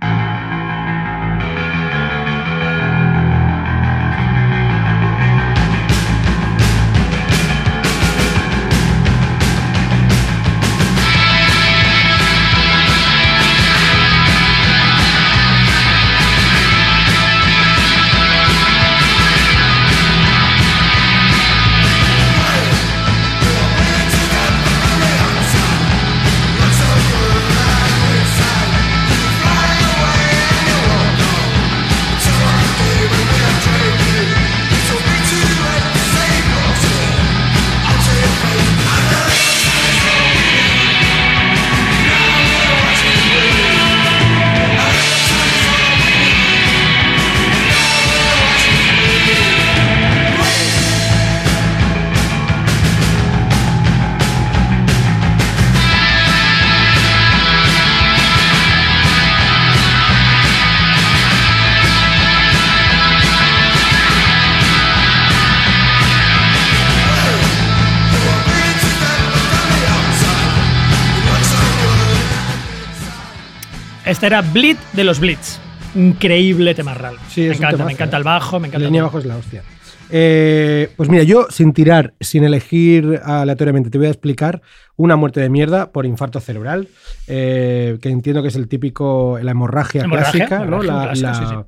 Este 74.18 74.26
era 74.26 74.42
Bleed 74.42 74.78
de 74.94 75.04
los 75.04 75.20
Blitz. 75.20 75.60
Increíble 75.94 76.74
temarral. 76.74 77.18
Sí, 77.30 77.42
me 77.42 77.54
encanta, 77.54 77.86
me 77.86 77.92
encanta 77.92 78.18
el 78.18 78.24
bajo, 78.24 78.60
me 78.60 78.64
La 78.64 78.70
encanta 78.70 78.86
línea 78.88 79.02
todo. 79.02 79.06
abajo 79.10 79.20
es 79.20 79.26
la 79.28 79.38
hostia. 79.38 79.62
Eh, 80.10 80.90
pues 80.98 81.08
mira, 81.08 81.22
yo 81.22 81.46
sin 81.52 81.72
tirar, 81.72 82.16
sin 82.20 82.44
elegir 82.44 83.22
aleatoriamente, 83.24 83.92
te 83.92 84.00
voy 84.00 84.08
a 84.08 84.10
explicar 84.10 84.64
una 84.96 85.18
muerte 85.18 85.40
de 85.40 85.52
mierda 85.52 85.92
por 85.92 86.08
infarto 86.08 86.40
cerebral, 86.40 86.88
eh, 87.28 88.00
que 88.02 88.10
entiendo 88.10 88.42
que 88.42 88.48
es 88.48 88.56
el 88.56 88.68
típico, 88.68 89.38
la 89.40 89.52
hemorragia, 89.52 90.02
Hemorragia, 90.02 90.48
clásica, 90.48 90.66
¿no? 90.66 90.82
hemorragia 90.82 90.94
La, 90.94 91.14
clásica, 91.14 91.66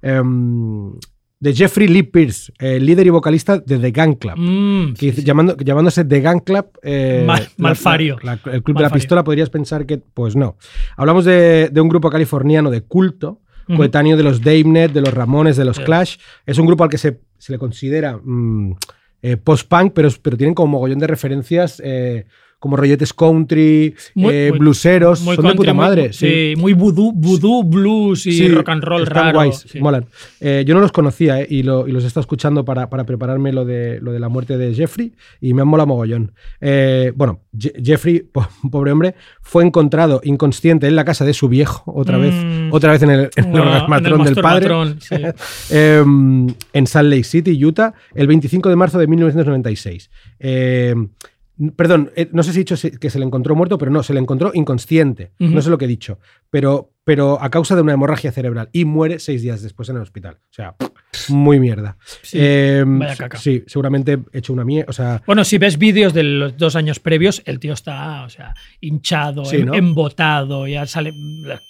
la, 0.00 0.16
em, 0.16 0.94
de 1.42 1.52
Jeffrey 1.54 1.88
Lee 1.88 2.04
Pierce, 2.04 2.52
eh, 2.60 2.78
líder 2.78 3.04
y 3.06 3.10
vocalista 3.10 3.58
de 3.58 3.76
The 3.78 3.90
Gang 3.90 4.16
Club. 4.16 4.34
Mm, 4.36 4.92
que 4.94 5.10
llamando- 5.12 5.56
llamándose 5.56 6.04
The 6.04 6.20
Gang 6.20 6.44
Club. 6.44 6.66
eh, 6.82 7.24
Mal- 7.26 7.48
malfario. 7.56 8.16
la- 8.22 8.38
la- 8.44 8.52
el 8.52 8.62
Club 8.62 8.76
de 8.76 8.82
la. 8.84 8.90
Pistola 8.90 9.24
podrías 9.24 9.50
pensar 9.50 9.84
que, 9.84 9.98
pues 9.98 10.36
no. 10.36 10.56
Hablamos 10.96 11.24
de, 11.24 11.68
de 11.72 11.80
un 11.80 11.88
grupo 11.88 12.10
californiano 12.10 12.70
de 12.70 12.82
culto, 12.82 13.40
coetáneo 13.76 14.16
de 14.16 14.22
los 14.22 14.40
Damned, 14.42 14.90
de 14.90 15.00
los 15.00 15.12
Ramones, 15.12 15.56
de 15.56 15.64
los. 15.64 15.80
Clash. 15.80 16.16
Es 16.46 16.58
un 16.58 16.66
grupo 16.66 16.84
al 16.84 16.90
que 16.90 16.98
se, 16.98 17.20
se 17.38 17.50
le 17.52 17.58
considera 17.58 18.18
mm, 18.22 18.74
eh, 19.22 19.36
post-punk, 19.36 19.92
pero, 19.94 20.10
pero 20.22 20.36
tienen 20.36 20.54
como 20.54 20.68
mogollón 20.72 20.98
de 21.00 21.06
referencias. 21.08 21.80
eh, 21.84 22.26
como 22.62 22.76
rolletes 22.76 23.12
country, 23.12 23.92
Muy- 24.14 24.32
eh, 24.32 24.48
muy- 24.50 24.58
muy 25.24 25.34
son 25.34 25.44
de 25.48 25.54
puta 25.56 25.74
madre. 25.74 26.12
sí, 26.12 26.54
muy 26.56 26.74
voodoo, 26.74 27.10
voodoo 27.12 27.64
blues 27.64 28.24
y 28.26 28.32
Sí, 28.32 28.48
rock 28.48 28.68
and 28.68 28.84
roll 28.84 29.02
están 29.02 29.16
raro. 29.24 29.38
guays, 29.38 29.64
sí. 29.68 29.80
molan. 29.80 30.06
Eh, 30.40 30.62
yo 30.64 30.72
no 30.76 30.80
los 30.80 30.92
conocía 30.92 31.40
eh, 31.40 31.46
y, 31.50 31.64
lo- 31.64 31.88
y 31.88 31.90
los 31.90 32.04
he 32.04 32.06
estado 32.06 32.20
escuchando 32.20 32.64
para, 32.64 32.88
para 32.88 33.02
prepararme 33.04 33.52
lo 33.52 33.64
de, 33.64 33.98
lo 34.00 34.12
de 34.12 34.20
la 34.20 34.28
muerte 34.28 34.56
de 34.58 34.72
Jeffrey 34.76 35.12
y 35.40 35.54
me 35.54 35.62
han 35.62 35.68
molado 35.68 35.88
mogollón. 35.88 36.30
Bueno, 37.16 37.40
Je- 37.58 37.72
Jeffrey, 37.84 38.20
po- 38.32 38.48
pobre 38.70 38.92
hombre, 38.92 39.16
fue 39.40 39.64
encontrado 39.64 40.20
inconsciente 40.22 40.86
en 40.86 40.94
la 40.94 41.04
casa 41.04 41.24
de 41.24 41.34
su 41.34 41.48
viejo, 41.48 41.82
otra 41.92 42.16
vez, 42.16 42.32
Mm. 42.32 42.68
otra 42.72 42.92
vez 42.92 43.02
en 43.02 43.10
el, 43.10 43.20
en 43.34 43.44
el 43.44 43.50
Bueno, 43.50 43.86
en 43.88 44.06
el 44.20 44.24
del 44.24 44.34
padre. 44.36 44.68
Eh, 45.70 46.04
en 46.72 46.86
Salt 46.86 47.10
Lake 47.10 47.24
City, 47.24 47.64
Utah, 47.64 47.92
el 48.14 48.26
25 48.28 48.68
de 48.68 48.76
marzo 48.76 48.98
de 48.98 49.06
1996. 49.08 50.10
Perdón, 51.76 52.10
eh, 52.16 52.28
no 52.32 52.42
sé 52.42 52.52
si 52.52 52.58
he 52.58 52.64
dicho 52.64 52.76
que 52.98 53.10
se 53.10 53.18
le 53.18 53.24
encontró 53.24 53.54
muerto, 53.54 53.78
pero 53.78 53.90
no, 53.90 54.02
se 54.02 54.14
le 54.14 54.20
encontró 54.20 54.50
inconsciente. 54.54 55.32
No 55.38 55.60
sé 55.60 55.70
lo 55.70 55.78
que 55.78 55.84
he 55.84 55.88
dicho. 55.88 56.18
Pero, 56.50 56.92
pero 57.04 57.40
a 57.42 57.50
causa 57.50 57.76
de 57.76 57.82
una 57.82 57.92
hemorragia 57.92 58.32
cerebral. 58.32 58.68
Y 58.72 58.84
muere 58.84 59.18
seis 59.18 59.42
días 59.42 59.62
después 59.62 59.88
en 59.88 59.96
el 59.96 60.02
hospital. 60.02 60.38
O 60.42 60.52
sea, 60.52 60.76
muy 61.28 61.60
mierda. 61.60 61.96
Sí, 62.22 62.38
Eh, 62.40 62.84
vaya 62.86 63.16
caca. 63.16 63.38
Sí, 63.38 63.62
seguramente 63.66 64.18
he 64.32 64.38
hecho 64.38 64.52
una 64.52 64.64
mierda. 64.64 64.88
O 64.88 64.92
sea, 64.92 65.22
Bueno, 65.26 65.44
si 65.44 65.58
ves 65.58 65.78
vídeos 65.78 66.14
de 66.14 66.22
los 66.22 66.56
dos 66.56 66.74
años 66.74 67.00
previos, 67.00 67.42
el 67.44 67.58
tío 67.60 67.74
está, 67.74 68.24
o 68.24 68.28
sea, 68.30 68.54
hinchado, 68.80 69.44
Sí, 69.44 69.62
¿no? 69.62 69.74
embotado, 69.74 70.66
ya 70.66 70.86
sale 70.86 71.12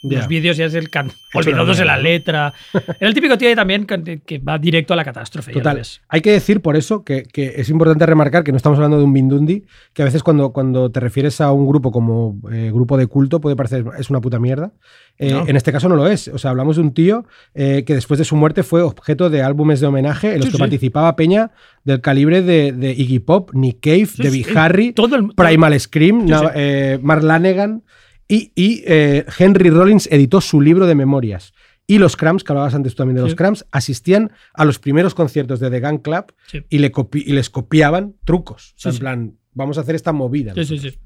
los 0.02 0.28
vídeos 0.28 0.56
ya 0.56 0.66
es 0.66 0.74
el 0.74 0.90
can, 0.90 1.06
una 1.34 1.40
olvidándose 1.40 1.84
la 1.84 1.98
letra. 1.98 2.52
Era 2.72 3.08
el 3.08 3.14
típico 3.14 3.36
tío 3.36 3.48
ahí 3.48 3.56
también 3.56 3.86
que, 3.86 4.38
va 4.38 4.58
directo 4.58 4.92
a 4.94 4.96
la 4.96 5.04
catástrofe. 5.04 5.52
Total. 5.52 5.82
Hay 6.08 6.20
que 6.20 6.32
decir 6.32 6.60
por 6.60 6.76
eso 6.76 7.04
que, 7.04 7.24
que 7.24 7.54
es 7.56 7.68
importante 7.68 8.06
remarcar 8.06 8.44
que 8.44 8.52
no 8.52 8.56
estamos 8.56 8.76
hablando 8.78 8.98
de 8.98 9.04
un 9.04 9.12
Bindundi, 9.12 9.64
que 9.92 10.02
a 10.02 10.04
veces 10.04 10.22
cuando, 10.22 10.52
cuando 10.52 10.90
te 10.90 11.00
refieres 11.00 11.40
a 11.40 11.50
un 11.52 11.66
grupo 11.66 11.90
como 11.90 12.40
eh, 12.52 12.70
grupo 12.72 12.96
de 12.96 13.06
culto 13.06 13.40
puede 13.40 13.56
parecer 13.56 13.84
es 13.98 14.10
una 14.10 14.20
puta 14.20 14.38
mierda. 14.38 14.72
Eh, 15.18 15.32
No. 15.32 15.46
En 15.46 15.56
este 15.56 15.72
caso 15.72 15.88
no 15.88 15.96
lo 15.96 16.06
es. 16.06 16.28
O 16.28 16.38
sea, 16.38 16.50
hablamos 16.50 16.76
de 16.76 16.82
un 16.82 16.94
tío 16.94 17.26
eh, 17.54 17.84
que 17.86 17.94
después 17.94 18.18
de 18.18 18.24
su 18.24 18.36
muerte 18.36 18.62
fue 18.62 18.82
objeto 18.82 19.30
de 19.30 19.31
álbumes 19.40 19.80
de 19.80 19.86
homenaje 19.86 20.32
en 20.32 20.38
los 20.40 20.46
Sí, 20.46 20.50
que 20.50 20.56
sí. 20.56 20.60
participaba 20.60 21.16
Peña 21.16 21.52
del 21.84 22.02
calibre 22.02 22.42
de, 22.42 22.72
de 22.72 22.90
Iggy 22.90 23.20
Pop, 23.20 23.52
Nick 23.54 23.78
Cave, 23.80 24.04
Sí, 24.06 24.22
Debbie. 24.22 24.44
Harry, 24.54 24.92
Todo 24.92 25.16
el- 25.16 25.28
Primal 25.28 25.80
Scream, 25.80 26.26
eh, 26.54 26.98
Mark 27.00 27.22
Lanegan 27.22 27.84
y, 28.28 28.52
y, 28.54 28.82
eh, 28.86 29.24
Henry 29.38 29.70
Rollins 29.70 30.08
editó 30.12 30.42
su 30.42 30.60
libro 30.60 30.86
de 30.86 30.94
memorias. 30.94 31.54
Y 31.86 31.98
los 31.98 32.16
Cramps, 32.16 32.44
que 32.44 32.52
hablabas 32.52 32.74
antes 32.74 32.92
tú 32.94 32.98
también 32.98 33.16
de 33.16 33.22
los. 33.22 33.34
Cramps, 33.34 33.64
asistían 33.72 34.30
a 34.54 34.64
los 34.64 34.78
primeros 34.78 35.14
conciertos 35.14 35.60
de 35.60 35.70
The 35.70 35.80
Gang 35.80 36.00
Club 36.02 36.26
y, 36.70 36.78
le 36.78 36.92
copi- 36.92 37.22
y 37.26 37.32
les 37.32 37.48
copiaban 37.50 38.14
trucos. 38.24 38.74
O 38.76 38.80
sea, 38.80 38.92
Sí, 38.92 38.96
en 38.98 39.00
plan, 39.00 39.34
vamos 39.52 39.78
a 39.78 39.80
hacer 39.82 39.94
esta 39.96 40.12
movida. 40.12 40.54
Sí, 40.54 40.64
sí, 40.64 40.78
sí. 40.78 40.96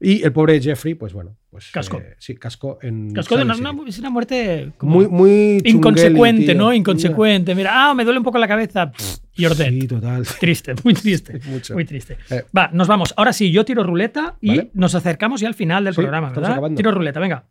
Y 0.00 0.22
el 0.22 0.32
pobre 0.32 0.60
Jeffrey, 0.60 0.94
pues 0.94 1.12
bueno, 1.12 1.36
pues. 1.50 1.70
Cascó. 1.70 1.98
eh, 1.98 2.16
sí, 2.18 2.34
cascó 2.36 2.78
en. 2.82 3.12
Casco 3.12 3.36
de 3.36 3.42
una, 3.42 3.54
es 3.86 3.98
una 3.98 4.10
muerte 4.10 4.72
como 4.76 4.96
Muy, 4.96 5.08
muy. 5.08 5.62
inconsecuente, 5.64 6.46
tío. 6.46 6.54
¿no? 6.54 6.72
Inconsecuente. 6.72 7.54
Mira, 7.54 7.70
ah, 7.90 7.94
me 7.94 8.04
duele 8.04 8.18
un 8.18 8.24
poco 8.24 8.38
la 8.38 8.48
cabeza. 8.48 8.90
Pff, 8.90 9.18
You're 9.36 9.54
dead. 9.56 9.70
Sí, 9.70 9.86
total. 9.88 10.26
Triste, 10.40 10.74
muy 10.84 10.94
triste. 10.94 11.40
Mucho. 11.46 11.74
Muy 11.74 11.84
triste. 11.84 12.16
Eh. 12.30 12.44
Va, 12.56 12.68
nos 12.72 12.88
vamos. 12.88 13.14
Ahora 13.16 13.32
sí, 13.32 13.50
yo 13.50 13.64
tiro 13.64 13.82
ruleta 13.82 14.36
y 14.40 14.48
Vale. 14.48 14.70
nos 14.74 14.94
acercamos 14.94 15.40
ya 15.40 15.48
al 15.48 15.54
final 15.54 15.84
del 15.84 15.94
Sí, 15.94 16.00
programa, 16.00 16.30
¿verdad? 16.30 16.52
acabando. 16.52 16.76
Tiro 16.76 16.90
ruleta, 16.92 17.20
venga. 17.20 17.44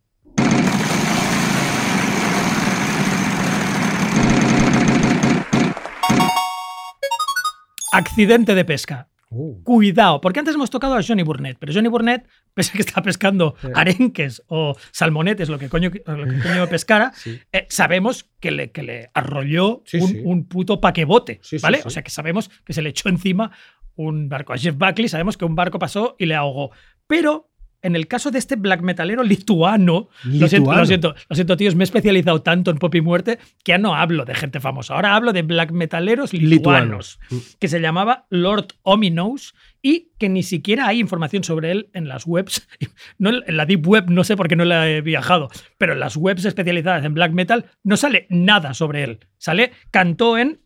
Accidente 7.91 8.55
de 8.55 8.65
pesca. 8.65 9.07
Uh, 9.33 9.63
Cuidado, 9.63 10.21
porque 10.21 10.39
antes 10.39 10.55
hemos 10.55 10.69
tocado 10.69 10.95
a 10.95 11.01
Johnny 11.01 11.23
Burnett, 11.23 11.57
pero 11.59 11.73
Johnny 11.73 11.87
Burnett, 11.89 12.27
pese 12.53 12.71
a 12.71 12.73
que 12.73 12.81
está 12.81 13.01
pescando 13.01 13.55
Sí. 13.61 13.67
arenques 13.75 14.43
o 14.47 14.75
salmonetes, 14.91 15.49
lo 15.49 15.57
que 15.59 15.69
coño, 15.69 15.89
lo 16.05 16.25
que 16.25 16.39
coño 16.39 16.67
pescara, 16.69 17.11
Sí. 17.15 17.39
eh, 17.51 17.65
sabemos 17.69 18.29
que 18.39 18.51
le, 18.51 18.71
que 18.71 18.83
le 18.83 19.09
arrolló 19.13 19.81
Sí, 19.85 19.97
un, 19.97 20.21
un 20.25 20.47
puto 20.47 20.79
paquebote, 20.79 21.41
¿vale? 21.61 21.81
O 21.85 21.89
sea 21.89 22.03
que 22.03 22.11
sabemos 22.11 22.49
que 22.63 22.73
se 22.73 22.81
le 22.81 22.89
echó 22.89 23.09
encima 23.09 23.51
un 23.95 24.29
barco. 24.29 24.53
A 24.53 24.57
Jeff 24.57 24.75
Buckley 24.77 25.07
sabemos 25.07 25.37
que 25.37 25.45
un 25.45 25.55
barco 25.55 25.77
pasó 25.79 26.15
y 26.17 26.25
le 26.25 26.35
ahogó. 26.35 26.71
Pero 27.07 27.49
en 27.83 27.95
el 27.95 28.07
caso 28.07 28.31
de 28.31 28.39
este 28.39 28.55
black 28.55 28.81
metalero 28.81 29.23
lituano, 29.23 30.09
Lo, 30.23 30.47
siento, 30.47 30.73
lo 30.73 30.85
siento, 30.85 31.15
lo 31.29 31.35
siento, 31.35 31.57
tíos, 31.57 31.75
me 31.75 31.83
he 31.83 31.85
especializado 31.85 32.41
tanto 32.41 32.71
en 32.71 32.77
pop 32.77 32.95
y 32.95 33.01
muerte 33.01 33.37
que 33.63 33.73
ya 33.73 33.77
no 33.77 33.93
hablo 33.93 34.25
de 34.25 34.33
gente 34.33 34.59
famosa. 34.59 34.95
Ahora 34.95 35.15
hablo 35.15 35.33
de 35.33 35.41
black 35.43 35.71
metaleros 35.71 36.33
lituanos, 36.33 37.19
Lituanos. 37.29 37.55
que 37.59 37.67
se 37.67 37.79
llamaba 37.79 38.25
Lord 38.29 38.67
Ominous 38.83 39.53
y 39.81 40.11
que 40.17 40.29
ni 40.29 40.43
siquiera 40.43 40.87
hay 40.87 40.99
información 40.99 41.43
sobre 41.43 41.71
él 41.71 41.89
en 41.93 42.07
las 42.07 42.25
webs. 42.25 42.67
No 43.17 43.29
en 43.29 43.57
la 43.57 43.65
Deep 43.65 43.85
Web, 43.87 44.09
no 44.09 44.23
sé 44.23 44.35
por 44.35 44.47
qué 44.47 44.55
no 44.55 44.65
la 44.65 44.89
he 44.89 45.01
viajado, 45.01 45.49
pero 45.77 45.93
en 45.93 45.99
las 45.99 46.15
webs 46.15 46.45
especializadas 46.45 47.05
en 47.05 47.13
black 47.13 47.31
metal 47.31 47.65
no 47.83 47.97
sale 47.97 48.27
nada 48.29 48.73
sobre 48.73 49.03
él. 49.03 49.19
Sale, 49.37 49.71
cantó 49.91 50.37
en 50.37 50.61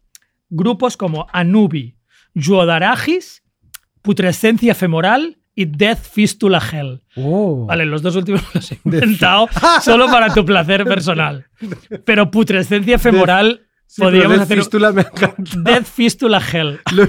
grupos 0.49 0.97
como 0.97 1.27
Anubi, 1.33 1.97
Yuodaragis, 2.33 3.43
Putrescencia 4.01 4.75
Femoral 4.75 5.37
y 5.57 5.65
Death 5.65 6.03
Fistula 6.03 6.61
Hell. 6.71 7.01
Oh. 7.15 7.65
Vale, 7.65 7.87
los 7.87 8.03
dos 8.03 8.15
últimos 8.15 8.43
los 8.53 8.71
he 8.71 8.79
inventado 8.85 9.49
solo 9.81 10.05
para 10.05 10.31
tu 10.31 10.45
placer 10.45 10.85
personal. 10.85 11.47
Pero 12.05 12.29
putrescencia 12.29 12.99
femoral 12.99 13.66
Sí, 13.89 14.01
podríamos 14.01 14.33
Death 14.33 14.41
hacer 14.43 14.57
Fistula 14.57 14.91
me 14.91 15.01
encanta. 15.01 15.43
Death 15.63 15.85
Fistula 15.85 16.41
Hell. 16.53 16.79
Lo, 16.93 17.07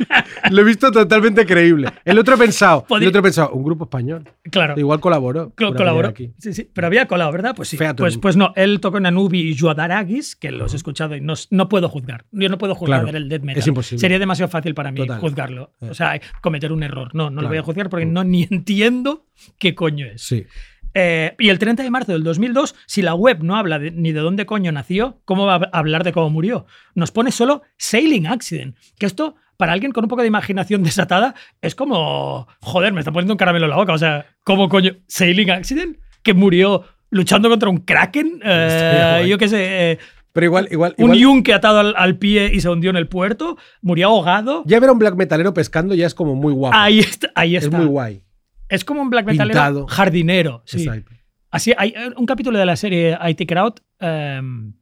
lo 0.50 0.60
he 0.60 0.64
visto 0.64 0.90
totalmente 0.92 1.44
creíble. 1.44 1.88
El 2.04 2.18
otro 2.18 2.34
he 2.36 2.38
pensado, 2.38 2.86
Podri- 2.86 3.02
el 3.02 3.08
otro 3.08 3.18
he 3.20 3.22
pensado, 3.24 3.50
un 3.50 3.64
grupo 3.64 3.84
español. 3.84 4.24
Claro. 4.50 4.78
Igual 4.78 5.00
colaboró. 5.00 5.50
Col- 5.56 5.68
por 5.68 5.76
colaboró. 5.76 6.08
aquí. 6.08 6.32
Sí, 6.38 6.52
sí, 6.54 6.70
pero 6.72 6.86
había 6.86 7.06
colado, 7.06 7.32
¿verdad? 7.32 7.54
Pues 7.56 7.68
sí. 7.68 7.76
Pues, 7.96 8.16
pues 8.18 8.36
no, 8.36 8.52
él 8.56 8.80
tocó 8.80 8.98
en 8.98 9.06
Anubi 9.06 9.40
y 9.40 9.54
Yuadaragis, 9.54 10.36
que 10.36 10.50
los 10.52 10.72
he 10.72 10.76
escuchado 10.76 11.16
y 11.16 11.20
no, 11.20 11.34
no 11.50 11.68
puedo 11.68 11.88
juzgar. 11.88 12.24
Yo 12.30 12.48
no 12.48 12.58
puedo 12.58 12.74
juzgar 12.74 13.02
Claro, 13.02 13.18
el 13.18 13.28
death 13.28 13.42
metal. 13.42 13.58
es 13.60 13.66
imposible. 13.66 14.00
Sería 14.00 14.18
demasiado 14.18 14.50
fácil 14.50 14.74
para 14.74 14.92
mí 14.92 15.00
Total. 15.00 15.18
juzgarlo. 15.20 15.72
Eh. 15.80 15.88
O 15.90 15.94
sea, 15.94 16.20
cometer 16.40 16.72
un 16.72 16.82
error. 16.84 17.10
No, 17.12 17.24
no 17.24 17.30
lo 17.30 17.40
Claro. 17.40 17.48
voy 17.48 17.58
a 17.58 17.62
juzgar 17.62 17.90
porque 17.90 18.06
no 18.06 18.22
ni 18.24 18.44
entiendo 18.50 19.26
qué 19.58 19.74
coño 19.74 20.06
es. 20.06 20.22
Sí. 20.22 20.46
Eh, 20.94 21.34
y 21.38 21.48
el 21.50 21.58
30 21.58 21.82
de 21.82 21.90
marzo 21.90 22.12
del 22.12 22.24
2002, 22.24 22.74
si 22.86 23.02
la 23.02 23.14
web 23.14 23.42
no 23.42 23.56
habla 23.56 23.78
de- 23.78 23.90
ni 23.92 24.12
de 24.12 24.20
dónde 24.20 24.46
coño 24.46 24.72
nació, 24.72 25.20
¿cómo 25.24 25.46
va 25.46 25.54
a 25.56 25.78
hablar 25.78 26.02
de 26.04 26.12
cómo 26.12 26.30
murió? 26.30 26.66
Nos 26.94 27.10
pone 27.12 27.30
solo 27.30 27.62
Sailing 27.78 28.26
Accident. 28.26 28.76
Que 28.98 29.06
esto, 29.06 29.36
para 29.56 29.72
alguien 29.72 29.92
con 29.92 30.04
un 30.04 30.08
poco 30.08 30.22
de 30.22 30.28
imaginación 30.28 30.82
desatada, 31.08 31.34
es 31.62 31.74
como, 31.74 32.48
joder, 32.60 32.92
me 32.92 33.00
está 33.00 33.12
poniendo 33.12 33.34
un 33.34 33.38
caramelo 33.38 33.66
en 33.66 33.70
la 33.70 33.76
boca. 33.76 33.92
O 33.92 33.98
sea, 33.98 34.26
¿cómo 34.44 34.68
coño? 34.68 34.96
¿Sailing 35.06 35.50
Accident? 35.50 35.98
Que 36.22 36.34
murió 36.34 36.84
luchando 37.10 37.48
contra 37.48 37.68
un 37.68 37.78
kraken. 37.78 38.40
Eh, 38.44 39.26
yo 39.28 39.38
qué 39.38 39.48
sé. 39.48 39.92
eh, 39.92 39.98
Pero 40.32 40.46
igual, 40.46 40.68
igual, 40.70 40.94
un 40.98 41.04
igual 41.06 41.18
yunque 41.18 41.54
atado 41.54 41.78
al, 41.80 41.94
al 41.96 42.16
pie 42.18 42.50
y 42.52 42.60
se 42.60 42.68
hundió 42.68 42.90
en 42.90 42.96
el 42.96 43.06
puerto. 43.08 43.56
Murió 43.82 44.08
ahogado. 44.08 44.62
ya 44.66 44.78
ver 44.80 44.88
a 44.88 44.92
un 44.92 44.98
black 44.98 45.14
metalero 45.16 45.52
pescando 45.54 45.94
ya 45.94 46.06
es 46.06 46.14
como 46.14 46.34
muy 46.34 46.52
guapo. 46.52 46.76
Ahí 46.76 46.98
está. 47.00 47.30
Ahí 47.34 47.56
es 47.56 47.64
está. 47.64 47.76
muy 47.78 47.86
guay. 47.86 48.22
Es 48.70 48.84
como 48.84 49.02
un 49.02 49.10
black 49.10 49.26
metalero 49.26 49.48
Pintado. 49.52 49.86
jardinero. 49.86 50.62
Sí. 50.64 50.78
Exacto. 50.84 51.12
Así, 51.50 51.72
hay 51.76 51.90
eh, 51.90 52.10
un 52.16 52.26
capítulo 52.26 52.58
de 52.58 52.64
la 52.66 52.76
serie 52.76 53.18
IT 53.28 53.46
Crowd, 53.48 53.74
em, 53.98 54.72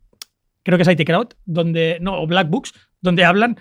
creo 0.63 0.77
que 0.79 0.83
es 0.83 0.89
IT 0.89 1.05
Crowd, 1.07 1.29
donde, 1.47 1.99
no, 2.01 2.21
o 2.23 2.27
Black 2.27 2.49
Books, 2.51 2.75
donde 3.01 3.25
hablan, 3.25 3.57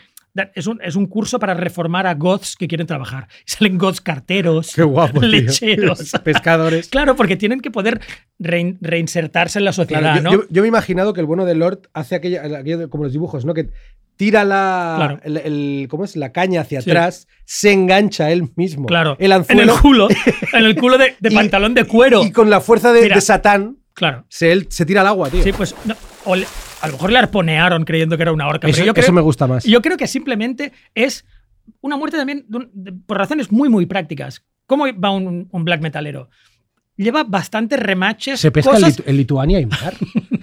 es 0.54 0.68
un, 0.68 0.80
es 0.84 0.95
un 0.95 1.08
curso 1.08 1.40
para 1.40 1.54
reformar 1.56 2.06
a 2.06 2.14
goths 2.14 2.56
que 2.58 2.68
quieren 2.68 2.86
trabajar. 2.86 3.28
Y 3.48 3.52
salen 3.52 3.78
goths 3.78 4.02
carteros, 4.02 4.74
Qué 4.76 4.84
guapo. 4.84 5.22
tío. 5.22 5.30
lecheros. 5.30 6.12
Pescadores. 6.24 6.90
Claro, 6.90 7.16
porque 7.16 7.38
tienen 7.38 7.62
que 7.62 7.72
poder 7.72 8.02
rein- 8.40 8.78
reinsertarse 8.82 9.58
en 9.60 9.66
la 9.66 9.72
sociedad, 9.74 10.02
Claro, 10.02 10.18
yo, 10.18 10.24
¿no? 10.24 10.32
yo- 10.34 10.48
yo 10.49 10.62
me 10.62 10.68
he 10.68 10.70
imaginado 10.70 11.14
que 11.14 11.22
el 11.22 11.26
bueno 11.28 11.45
de 11.45 11.56
Lord 11.56 11.90
hace 11.94 12.16
aquello, 12.16 12.41
como 12.90 13.06
los 13.06 13.14
dibujos, 13.14 13.45
¿no? 13.45 13.54
Que 13.54 13.70
tira 14.18 14.44
la, 14.44 14.95
Claro. 14.98 15.19
el, 15.23 15.38
el- 15.38 15.88
¿cómo 15.89 16.03
es? 16.03 16.15
la 16.18 16.31
caña 16.31 16.61
hacia 16.61 16.81
Sí. 16.81 16.89
atrás, 16.89 17.27
se 17.45 17.72
engancha 17.72 18.31
él 18.31 18.49
mismo. 18.56 18.85
claro. 18.88 19.15
El 19.19 19.31
en 19.31 19.31
el 19.31 19.38
anzuelo. 19.39 19.77
culo, 19.81 20.07
en 20.53 20.65
el 20.65 20.76
culo 20.76 20.98
de, 20.98 21.15
de 21.19 21.30
Y- 21.31 21.35
pantalón 21.35 21.73
de 21.73 21.85
cuero. 21.85 22.23
Y 22.23 22.31
con 22.31 22.49
la 22.49 22.60
fuerza 22.60 22.91
de, 22.91 23.03
Mira. 23.03 23.15
de 23.15 23.22
Satán, 23.22 23.77
claro. 23.94 24.26
se, 24.27 24.52
él, 24.52 24.68
se 24.69 24.85
tira 24.85 25.02
al 25.02 25.07
agua, 25.07 25.30
tío. 25.30 25.44
Sí, 25.44 25.53
pues 25.53 25.73
no, 25.85 25.95
o 26.26 26.35
le- 26.35 26.48
a 26.81 26.88
lo 26.88 26.94
mejor 26.94 27.11
le 27.11 27.19
arponearon 27.19 27.85
creyendo 27.85 28.18
que 28.18 28.23
era 28.23 28.31
una 28.34 28.48
orca. 28.48 28.68
eso, 28.68 28.76
pero 28.81 28.94
yo 28.94 28.99
eso 29.02 29.14
me 29.14 29.22
gusta 29.22 29.48
más. 29.48 29.64
Yo 29.64 29.81
creo 29.81 29.98
que 29.98 30.07
simplemente 30.07 30.72
es 30.94 31.26
una 31.81 31.95
muerte 31.98 32.18
también 32.18 32.45
de 32.48 32.57
un- 32.57 32.69
de- 32.73 32.91
por 32.94 33.18
razones 33.18 33.52
muy, 33.52 33.69
muy 33.69 33.85
prácticas. 33.85 34.44
¿Cómo 34.65 34.85
va 35.02 35.11
un, 35.11 35.48
un 35.52 35.64
black 35.65 35.81
metalero? 35.81 36.30
Lleva 36.98 37.24
bastantes 37.24 37.80
remaches. 37.80 38.40
se 38.40 38.52
pesca 38.52 38.76
en, 38.76 38.82
Litu- 38.84 39.03
en 39.06 39.18
Lituania 39.18 39.60
y 39.60 39.65
mar. 39.68 39.94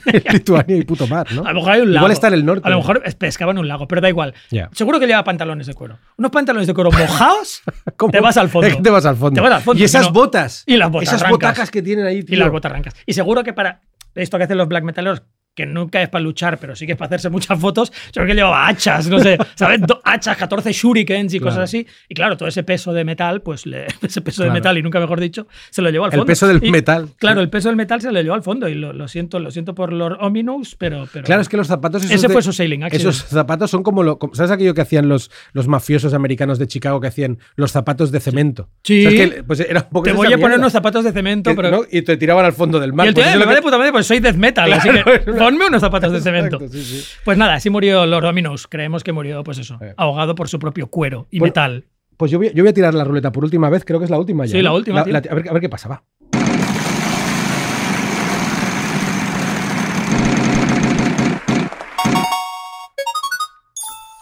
en 0.07 0.23
Lituania 0.33 0.77
y 0.77 0.85
puto 0.85 1.07
mar, 1.09 1.27
¿no? 1.33 1.43
A 1.45 1.49
lo 1.49 1.55
mejor 1.57 1.73
hay 1.73 1.81
un 1.81 1.93
lago. 1.93 2.05
Igual 2.05 2.13
está 2.13 2.29
en 2.29 2.35
el 2.35 2.45
norte. 2.47 2.67
A 2.67 2.71
lo 2.71 2.77
mejor 2.79 3.03
es- 3.05 3.15
pescaba 3.17 3.53
en 3.53 3.59
un 3.59 3.67
lago, 3.69 3.89
pero 3.89 4.01
da 4.01 4.09
igual. 4.09 4.33
Seguro 4.73 5.01
que 5.01 5.07
lleva 5.07 5.25
pantalones 5.25 5.67
de 5.67 5.75
cuero. 5.75 5.99
Unos 6.17 6.31
pantalones 6.31 6.67
de 6.69 6.75
cuero 6.75 6.91
mojados 6.93 7.63
¿Cómo? 7.97 8.13
te 8.13 8.21
vas 8.21 8.37
al 8.37 8.49
fondo. 8.49 8.69
Es 8.69 8.77
que 8.77 8.83
te 8.83 8.91
vas 8.91 9.05
al 9.05 9.17
fondo. 9.17 9.35
Te 9.35 9.41
vas 9.41 9.53
al 9.57 9.63
fondo, 9.63 9.81
Y 9.81 9.85
esas 9.85 10.07
no- 10.07 10.13
botas. 10.13 10.63
y 10.67 10.77
las 10.77 10.91
botas 10.91 11.09
Esas 11.09 11.21
rancas. 11.23 11.33
botacas 11.33 11.71
que 11.71 11.83
tienen 11.83 12.07
ahí, 12.07 12.23
tío. 12.23 12.37
y 12.37 12.39
las 12.39 12.51
botas 12.51 12.71
rancas. 12.71 12.95
Y 13.05 13.13
seguro 13.15 13.43
que 13.43 13.53
para 13.53 13.81
esto 14.15 14.39
que 14.39 14.45
hacen 14.45 14.57
los 14.59 14.69
black 14.69 14.85
metaleros, 14.85 15.23
que 15.55 15.67
nunca 15.67 16.03
es 16.03 16.09
para 16.09 16.23
luchar, 16.23 16.59
pero 16.59 16.75
sí 16.75 16.85
que 16.87 16.93
es 16.93 16.99
para 16.99 17.07
hacerse 17.07 17.31
muchas 17.31 17.59
fotos, 17.61 17.93
seguro 18.13 18.27
que 18.29 18.35
llevaba 18.35 18.67
hachas, 18.67 19.07
no 19.09 19.21
sé, 19.21 19.39
¿sabes? 19.55 19.81
Do- 19.83 20.01
hachas, 20.05 20.37
14 20.37 20.73
shurikens 20.73 21.33
y 21.35 21.39
Claro. 21.39 21.51
cosas 21.53 21.65
así. 21.71 21.87
Y 22.09 22.15
claro, 22.15 22.37
todo 22.37 22.49
ese 22.49 22.63
peso 22.65 22.93
de 22.93 23.05
metal, 23.05 23.41
pues 23.43 23.65
le- 23.67 23.87
ese 24.03 24.21
peso 24.21 24.43
de 24.43 24.51
metal, 24.51 24.77
y 24.79 24.83
nunca 24.83 24.99
mejor 25.01 25.21
dicho, 25.21 25.47
se 25.71 25.81
lo 25.83 25.91
llevó 25.91 26.07
al 26.07 26.13
El 26.13 26.19
fondo. 26.19 26.27
peso 26.27 26.49
del 26.49 26.59
Y, 26.65 26.71
metal. 26.71 27.09
Claro, 27.19 27.41
el 27.41 27.51
peso 27.51 27.69
del 27.69 27.77
metal 27.77 28.01
se 28.01 28.11
lo 28.11 28.21
llevó 28.21 28.35
al 28.35 28.43
fondo 28.43 28.69
y 28.69 28.75
lo, 28.75 28.93
lo 28.93 29.07
siento, 29.09 29.39
lo 29.39 29.51
siento 29.51 29.75
por 29.75 29.93
los 29.93 30.13
Ominous, 30.21 30.75
pero, 30.77 31.09
pero 31.13 31.25
Claro, 31.25 31.43
es 31.43 31.49
que 31.49 31.57
los 31.57 31.67
zapatos 31.69 32.03
esos 32.03 32.17
ese 32.17 32.27
de- 32.29 32.33
fue 32.33 32.43
su 32.43 32.53
sailing 32.53 32.83
accident. 32.85 33.09
Esos 33.15 33.29
zapatos 33.29 33.71
son 33.71 33.83
como, 33.83 34.03
lo, 34.03 34.19
¿Sabes 34.33 34.51
aquello 34.51 34.75
que 34.75 34.81
hacían 34.81 35.09
los, 35.09 35.31
los 35.53 35.69
mafiosos 35.69 36.15
americanos 36.15 36.59
de 36.59 36.67
Chicago 36.67 37.01
que 37.01 37.07
hacían 37.09 37.39
los 37.55 37.71
zapatos 37.71 38.11
de 38.11 38.19
cemento? 38.21 38.69
Sí. 38.83 39.05
¿Sabes 39.05 39.31
que, 39.31 39.43
pues 39.45 39.61
era 39.61 39.83
un 39.83 39.89
poco 39.91 40.05
Te 40.05 40.13
voy 40.13 40.33
a 40.33 40.39
poner 40.39 40.59
unos 40.59 40.73
zapatos 40.73 41.05
de 41.05 41.13
cemento, 41.13 41.51
Que- 41.51 41.57
pero 41.57 41.71
¿no? 41.71 41.83
Y 41.91 42.03
te 42.03 42.17
tiraban 42.17 42.45
al 42.45 42.53
fondo 42.53 42.81
del 42.81 42.93
mar. 42.93 43.07
y 43.07 43.09
el 43.11 43.15
tío, 43.15 43.23
Pues 43.23 43.35
"Eh, 43.35 43.39
me 43.39 43.45
lo 43.45 43.51
de 43.51 43.57
que- 43.57 43.63
puta 43.63 43.79
madre, 43.79 43.93
pues 43.93 44.07
soy 44.07 44.19
death 44.19 44.35
metal, 44.37 44.73
así 44.73 44.89
que 44.91 45.33
ponme 45.45 45.67
unos 45.67 45.81
zapatos 45.81 46.13
de 46.13 46.21
cemento. 46.23 46.57
Exacto, 46.57 46.77
sí, 46.77 46.83
sí. 46.85 47.05
Pues 47.25 47.39
nada, 47.39 47.55
así 47.55 47.71
murió 47.71 48.07
Lord 48.07 48.25
Ominous. 48.27 48.67
Creemos 48.67 49.03
que 49.05 49.13
murió, 49.13 49.43
pues 49.45 49.59
eso, 49.59 49.79
Eh. 49.81 49.95
ahogado 49.97 50.35
por 50.35 50.49
su 50.49 50.59
propio 50.59 50.87
cuero 50.89 51.27
y 51.31 51.39
Bueno, 51.39 51.51
metal. 51.51 51.85
Pues 52.17 52.31
yo 52.31 52.39
voy, 52.39 52.53
yo 52.55 52.63
voy 52.63 52.71
a 52.71 52.75
tirar 52.75 52.95
la 52.95 53.05
ruleta 53.05 53.33
por 53.33 53.45
última 53.45 53.69
vez, 53.71 53.85
creo 53.85 53.99
que 53.99 54.05
es 54.05 54.11
la 54.11 54.19
última 54.19 54.47
ya. 54.47 54.53
Sí, 54.53 54.63
la 54.63 54.71
¿no? 54.71 54.77
última, 54.77 55.03
tío. 55.05 55.17
a, 55.17 55.21
ver, 55.21 55.49
a 55.49 55.53
ver 55.53 55.61
qué 55.61 55.69
pasa, 55.69 55.89
va. 55.89 56.03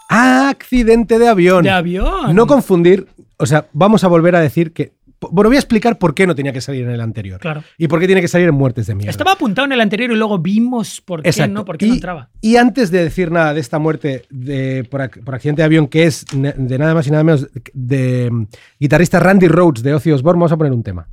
Accidente 0.09 1.17
de 1.17 1.27
avión. 1.27 1.63
De 1.63 1.71
avión. 1.71 2.35
No 2.35 2.45
confundir, 2.45 3.07
o 3.37 3.45
sea, 3.45 3.67
vamos 3.73 4.03
a 4.03 4.07
volver 4.07 4.35
a 4.35 4.39
decir 4.41 4.73
que. 4.73 4.93
Bueno, 5.31 5.49
voy 5.49 5.55
a 5.57 5.59
explicar 5.59 5.97
por 5.97 6.13
qué 6.15 6.25
no 6.27 6.35
tenía 6.35 6.51
que 6.53 6.61
salir 6.61 6.83
en 6.83 6.91
el 6.91 7.01
anterior. 7.01 7.39
Claro. 7.39 7.63
Y 7.77 7.87
por 7.87 7.99
qué 7.99 8.05
tiene 8.05 8.21
que 8.21 8.27
salir 8.27 8.47
en 8.49 8.55
muertes 8.55 8.87
de 8.87 8.95
mierda. 8.95 9.11
Estaba 9.11 9.33
apuntado 9.33 9.65
en 9.65 9.71
el 9.73 9.81
anterior 9.81 10.11
y 10.11 10.15
luego 10.15 10.39
vimos 10.39 11.01
por 11.01 11.21
qué 11.21 11.29
Exacto. 11.29 11.53
no, 11.53 11.65
por 11.65 11.77
qué 11.77 11.85
y, 11.85 11.89
no 11.89 11.95
entraba. 11.95 12.29
y 12.41 12.55
antes 12.55 12.91
de 12.91 13.03
decir 13.03 13.31
nada 13.31 13.53
de 13.53 13.59
esta 13.59 13.79
muerte 13.79 14.23
de, 14.29 14.85
por, 14.89 15.01
ac- 15.01 15.23
por 15.23 15.35
accidente 15.35 15.61
de 15.61 15.65
avión, 15.65 15.87
que 15.87 16.03
es 16.05 16.25
de 16.33 16.77
nada 16.77 16.93
más 16.93 17.07
y 17.07 17.11
nada 17.11 17.23
menos 17.23 17.47
de 17.73 18.29
mm, 18.31 18.45
guitarrista 18.79 19.19
Randy 19.19 19.47
Rhodes 19.47 19.83
de 19.83 19.93
Ozzy 19.93 20.11
Osbourne, 20.11 20.39
vamos 20.39 20.51
a 20.51 20.57
poner 20.57 20.73
un 20.73 20.83
tema. 20.83 21.07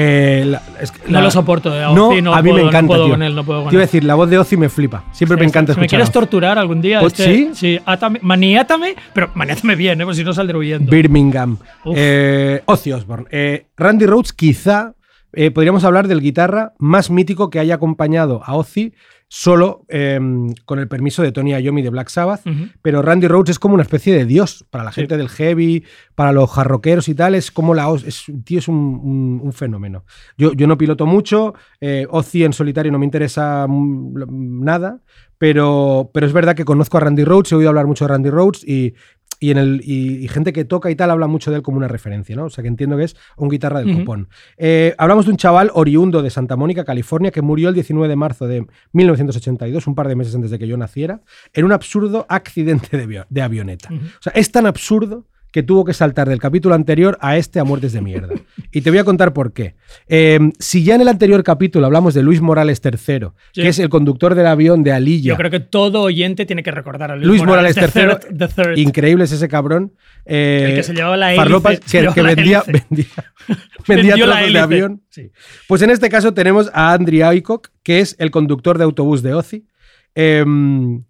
Eh, 0.00 0.44
la- 0.46 0.62
es 0.80 0.92
que 0.92 1.00
No 1.10 1.18
la- 1.18 1.24
lo 1.24 1.30
soporto. 1.30 1.74
eh, 1.74 1.82
a 1.84 1.92
No, 1.92 2.08
Ozzy 2.10 2.22
no 2.22 2.32
a 2.34 2.40
mí 2.42 2.50
puedo, 2.50 2.56
me 2.56 2.62
no 2.62 2.68
encanta, 2.68 2.86
puedo 2.88 3.04
tío. 3.06 3.14
con 3.14 3.22
él, 3.22 3.34
no 3.34 3.44
puedo 3.44 3.60
con 3.62 3.70
Te 3.70 3.74
iba 3.76 3.82
a 3.82 3.86
decir, 3.86 4.04
la 4.04 4.14
voz 4.14 4.30
de 4.30 4.38
Ozzy 4.38 4.56
me 4.56 4.68
flipa. 4.68 5.04
Siempre 5.12 5.36
me 5.36 5.44
encanta 5.44 5.72
Si 5.74 5.80
me 5.80 5.86
escuchar. 5.86 5.98
quieres 6.00 6.12
torturar 6.12 6.58
algún 6.58 6.80
día, 6.80 7.00
Pues 7.00 7.14
este- 7.18 7.24
sí. 7.34 7.50
sí, 7.54 7.80
átame, 7.84 8.20
maniátame, 8.22 8.94
pero 9.12 9.30
maniátame 9.34 9.74
bien, 9.74 10.00
¿eh? 10.00 10.04
Pues 10.04 10.16
si 10.16 10.24
no 10.24 10.32
saldré 10.32 10.56
huyendo. 10.56 10.90
Birmingham. 10.90 11.56
Eh, 11.94 12.62
Ozzy 12.66 12.92
Osbourne. 12.92 13.26
Eh, 13.30 13.66
Randy 13.76 14.06
Rhoads, 14.06 14.32
quizá 14.32 14.92
eh, 15.32 15.50
podríamos 15.50 15.84
hablar 15.84 16.08
del 16.08 16.20
guitarra 16.20 16.74
más 16.78 17.10
mítico 17.10 17.50
que 17.50 17.58
haya 17.60 17.74
acompañado 17.74 18.40
a 18.44 18.54
Ozzy 18.54 18.94
solo 19.30 19.84
eh, 19.88 20.18
con 20.64 20.78
el 20.78 20.88
permiso 20.88 21.22
de 21.22 21.32
Tony 21.32 21.52
Iommi 21.54 21.82
de 21.82 21.90
Black 21.90 22.08
Sabbath. 22.08 22.40
Pero 22.80 23.02
Randy 23.02 23.28
Rhoads 23.28 23.50
es 23.50 23.58
como 23.58 23.74
una 23.74 23.82
especie 23.82 24.14
de 24.16 24.24
dios 24.24 24.64
para 24.70 24.84
la 24.84 24.92
Sí. 24.92 25.02
gente 25.02 25.18
del 25.18 25.28
heavy, 25.28 25.84
para 26.14 26.32
los 26.32 26.50
jarroqueros 26.50 27.10
y 27.10 27.14
tal. 27.14 27.34
Es 27.34 27.50
como 27.50 27.74
la. 27.74 27.92
Es, 28.06 28.24
tío, 28.44 28.58
es 28.58 28.68
un, 28.68 28.76
un- 28.76 29.40
un 29.44 29.52
fenómeno. 29.52 30.04
Yo, 30.38 30.54
yo 30.54 30.66
no 30.66 30.78
piloto 30.78 31.04
mucho. 31.04 31.52
Eh, 31.78 32.06
Ozzy 32.08 32.44
en 32.44 32.54
solitario 32.54 32.90
no 32.90 32.98
me 32.98 33.04
interesa 33.04 33.66
mm, 33.68 34.64
nada. 34.64 35.00
Pero, 35.36 36.10
pero 36.12 36.26
es 36.26 36.32
verdad 36.32 36.56
que 36.56 36.64
conozco 36.64 36.96
a 36.96 37.00
Randy 37.00 37.22
Rhoads, 37.24 37.52
he 37.52 37.54
oído 37.54 37.68
hablar 37.68 37.86
mucho 37.86 38.04
de 38.04 38.08
Randy 38.08 38.28
Rhoads 38.30 38.64
y, 38.66 38.94
y, 39.40 39.50
en 39.50 39.58
el, 39.58 39.80
y, 39.84 40.16
y 40.24 40.28
gente 40.28 40.52
que 40.52 40.64
toca 40.64 40.90
y 40.90 40.96
tal 40.96 41.10
habla 41.10 41.26
mucho 41.26 41.50
de 41.50 41.58
él 41.58 41.62
como 41.62 41.76
una 41.78 41.88
referencia, 41.88 42.34
¿no? 42.36 42.46
O 42.46 42.50
sea 42.50 42.62
que 42.62 42.68
entiendo 42.68 42.96
que 42.96 43.04
es 43.04 43.16
un 43.36 43.48
guitarra 43.48 43.80
del 43.80 43.88
copón. 43.98 44.28
Eh, 44.56 44.94
hablamos 44.98 45.26
de 45.26 45.30
un 45.32 45.36
chaval 45.36 45.70
oriundo 45.74 46.22
de 46.22 46.30
Santa 46.30 46.56
Mónica, 46.56 46.84
California, 46.84 47.30
que 47.30 47.42
murió 47.42 47.68
el 47.68 47.74
19 47.74 48.08
de 48.08 48.16
marzo 48.16 48.46
de 48.48 48.66
1982, 48.92 49.86
un 49.86 49.94
par 49.94 50.08
de 50.08 50.16
meses 50.16 50.34
antes 50.34 50.50
de 50.50 50.58
que 50.58 50.66
yo 50.66 50.76
naciera, 50.76 51.22
en 51.52 51.64
un 51.64 51.72
absurdo 51.72 52.26
accidente 52.28 52.96
de, 52.96 53.04
avio- 53.06 53.26
de 53.28 53.42
avioneta. 53.42 53.88
O 53.92 54.22
sea, 54.22 54.32
es 54.34 54.50
tan 54.50 54.66
absurdo 54.66 55.26
que 55.52 55.62
tuvo 55.62 55.84
que 55.84 55.94
saltar 55.94 56.28
del 56.28 56.38
capítulo 56.38 56.74
anterior 56.74 57.16
a 57.20 57.36
este 57.36 57.58
a 57.60 57.64
muertes 57.64 57.92
de 57.92 58.00
mierda. 58.02 58.34
Y 58.70 58.82
te 58.82 58.90
voy 58.90 58.98
a 58.98 59.04
contar 59.04 59.32
por 59.32 59.54
qué. 59.54 59.76
Eh, 60.08 60.38
si 60.58 60.84
ya 60.84 60.94
en 60.94 61.00
el 61.00 61.08
anterior 61.08 61.42
capítulo 61.42 61.86
hablamos 61.86 62.12
de 62.12 62.22
Luis 62.22 62.42
Morales 62.42 62.82
III, 62.84 63.28
Sí. 63.52 63.62
que 63.62 63.68
es 63.68 63.78
el 63.78 63.88
conductor 63.88 64.34
del 64.34 64.46
avión 64.46 64.82
de 64.82 64.92
Alilla, 64.92 65.30
Yo 65.30 65.36
creo 65.38 65.50
que 65.50 65.60
todo 65.60 66.02
oyente 66.02 66.44
tiene 66.44 66.62
que 66.62 66.70
recordar 66.70 67.10
a 67.10 67.16
Luis, 67.16 67.26
Luis 67.26 67.42
Morales, 67.44 67.74
the 67.76 67.80
III, 67.86 67.90
third- 67.92 68.36
the 68.38 68.48
third. 68.48 68.76
increíble 68.76 69.24
es 69.24 69.32
ese 69.32 69.48
cabrón. 69.48 69.94
eh, 70.26 70.66
El 70.68 70.74
que 70.76 70.82
se 70.82 70.92
llevaba 70.94 71.16
la 71.16 71.30
hélice, 71.32 71.42
farlopas 71.42 71.80
que, 71.80 71.98
llevaba 71.98 72.14
que 72.14 72.22
la 72.22 72.34
vendía, 72.34 72.62
hélice. 72.66 72.84
vendía, 72.90 73.06
vendía 73.88 74.14
trozos 74.16 74.52
de 74.52 74.58
avión. 74.58 75.02
Sí. 75.08 75.30
Pues 75.66 75.80
en 75.80 75.88
este 75.90 76.10
caso 76.10 76.34
tenemos 76.34 76.70
a 76.74 76.92
Andrew 76.92 77.26
Aycock, 77.26 77.68
que 77.82 78.00
es 78.00 78.16
el 78.18 78.30
conductor 78.30 78.76
de 78.76 78.84
autobús 78.84 79.22
de 79.22 79.32
Ozzy. 79.32 79.66
Em, 80.14 81.04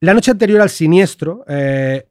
la 0.00 0.14
noche 0.14 0.30
anterior 0.32 0.60
al 0.60 0.70
siniestro, 0.70 1.44
eh, 1.48 2.08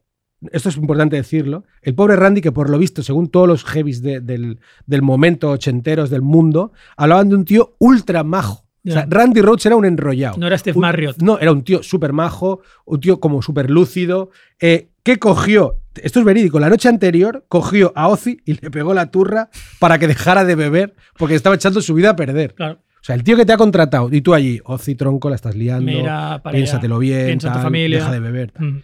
esto 0.52 0.68
es 0.68 0.76
importante 0.76 1.16
decirlo, 1.16 1.64
el 1.82 1.94
pobre 1.94 2.16
Randy, 2.16 2.40
que 2.40 2.52
por 2.52 2.70
lo 2.70 2.78
visto, 2.78 3.02
según 3.02 3.28
todos 3.28 3.48
los 3.48 3.64
heavies 3.64 4.02
de- 4.02 4.20
del, 4.20 4.58
del 4.86 5.02
momento 5.02 5.50
ochenteros 5.50 6.10
del 6.10 6.22
mundo, 6.22 6.72
hablaban 6.96 7.28
de 7.28 7.34
un 7.36 7.44
tío 7.44 7.74
ultra 7.78 8.22
majo. 8.24 8.64
O 8.86 8.90
sea. 8.90 9.06
Randy 9.10 9.42
Rhoads 9.42 9.66
era 9.66 9.76
un 9.76 9.84
enrollado. 9.84 10.38
No 10.38 10.46
era 10.46 10.56
Steve 10.56 10.76
Un- 10.78 10.82
Marriott. 10.82 11.20
No, 11.20 11.38
era 11.38 11.52
un 11.52 11.62
tío 11.62 11.82
súper 11.82 12.12
majo, 12.12 12.60
un 12.86 13.00
tío 13.00 13.20
como 13.20 13.42
súper 13.42 13.68
lúcido, 13.68 14.30
eh, 14.60 14.88
que 15.02 15.18
cogió, 15.18 15.80
esto 15.96 16.20
es 16.20 16.24
verídico, 16.24 16.58
la 16.60 16.68
noche 16.70 16.88
anterior 16.88 17.44
cogió 17.48 17.92
a 17.96 18.08
Ozzy 18.08 18.40
y 18.46 18.54
le 18.54 18.70
pegó 18.70 18.94
la 18.94 19.10
turra 19.10 19.50
para 19.78 19.98
que 19.98 20.06
dejara 20.06 20.44
de 20.44 20.54
beber 20.54 20.94
porque 21.18 21.34
estaba 21.34 21.56
echando 21.56 21.80
su 21.82 21.92
vida 21.94 22.10
a 22.10 22.16
perder. 22.16 22.54
Claro. 22.54 22.78
O 23.00 23.04
sea, 23.08 23.14
el 23.14 23.24
tío 23.24 23.36
que 23.36 23.44
te 23.46 23.52
ha 23.52 23.56
contratado 23.56 24.08
y 24.12 24.20
tú 24.20 24.34
allí, 24.34 24.60
Ozzy 24.64 24.94
tronco, 24.94 25.28
la 25.30 25.36
estás 25.36 25.54
liando, 25.54 25.90
Mira, 25.90 26.42
piénsatelo 26.50 26.98
bien, 26.98 27.26
Piensa 27.26 27.48
en 27.48 27.52
tu 27.52 27.56
tal, 27.58 27.62
familia. 27.64 27.98
deja 27.98 28.12
de 28.12 28.20
beber. 28.20 28.50
tal. 28.52 28.64
Mm. 28.66 28.82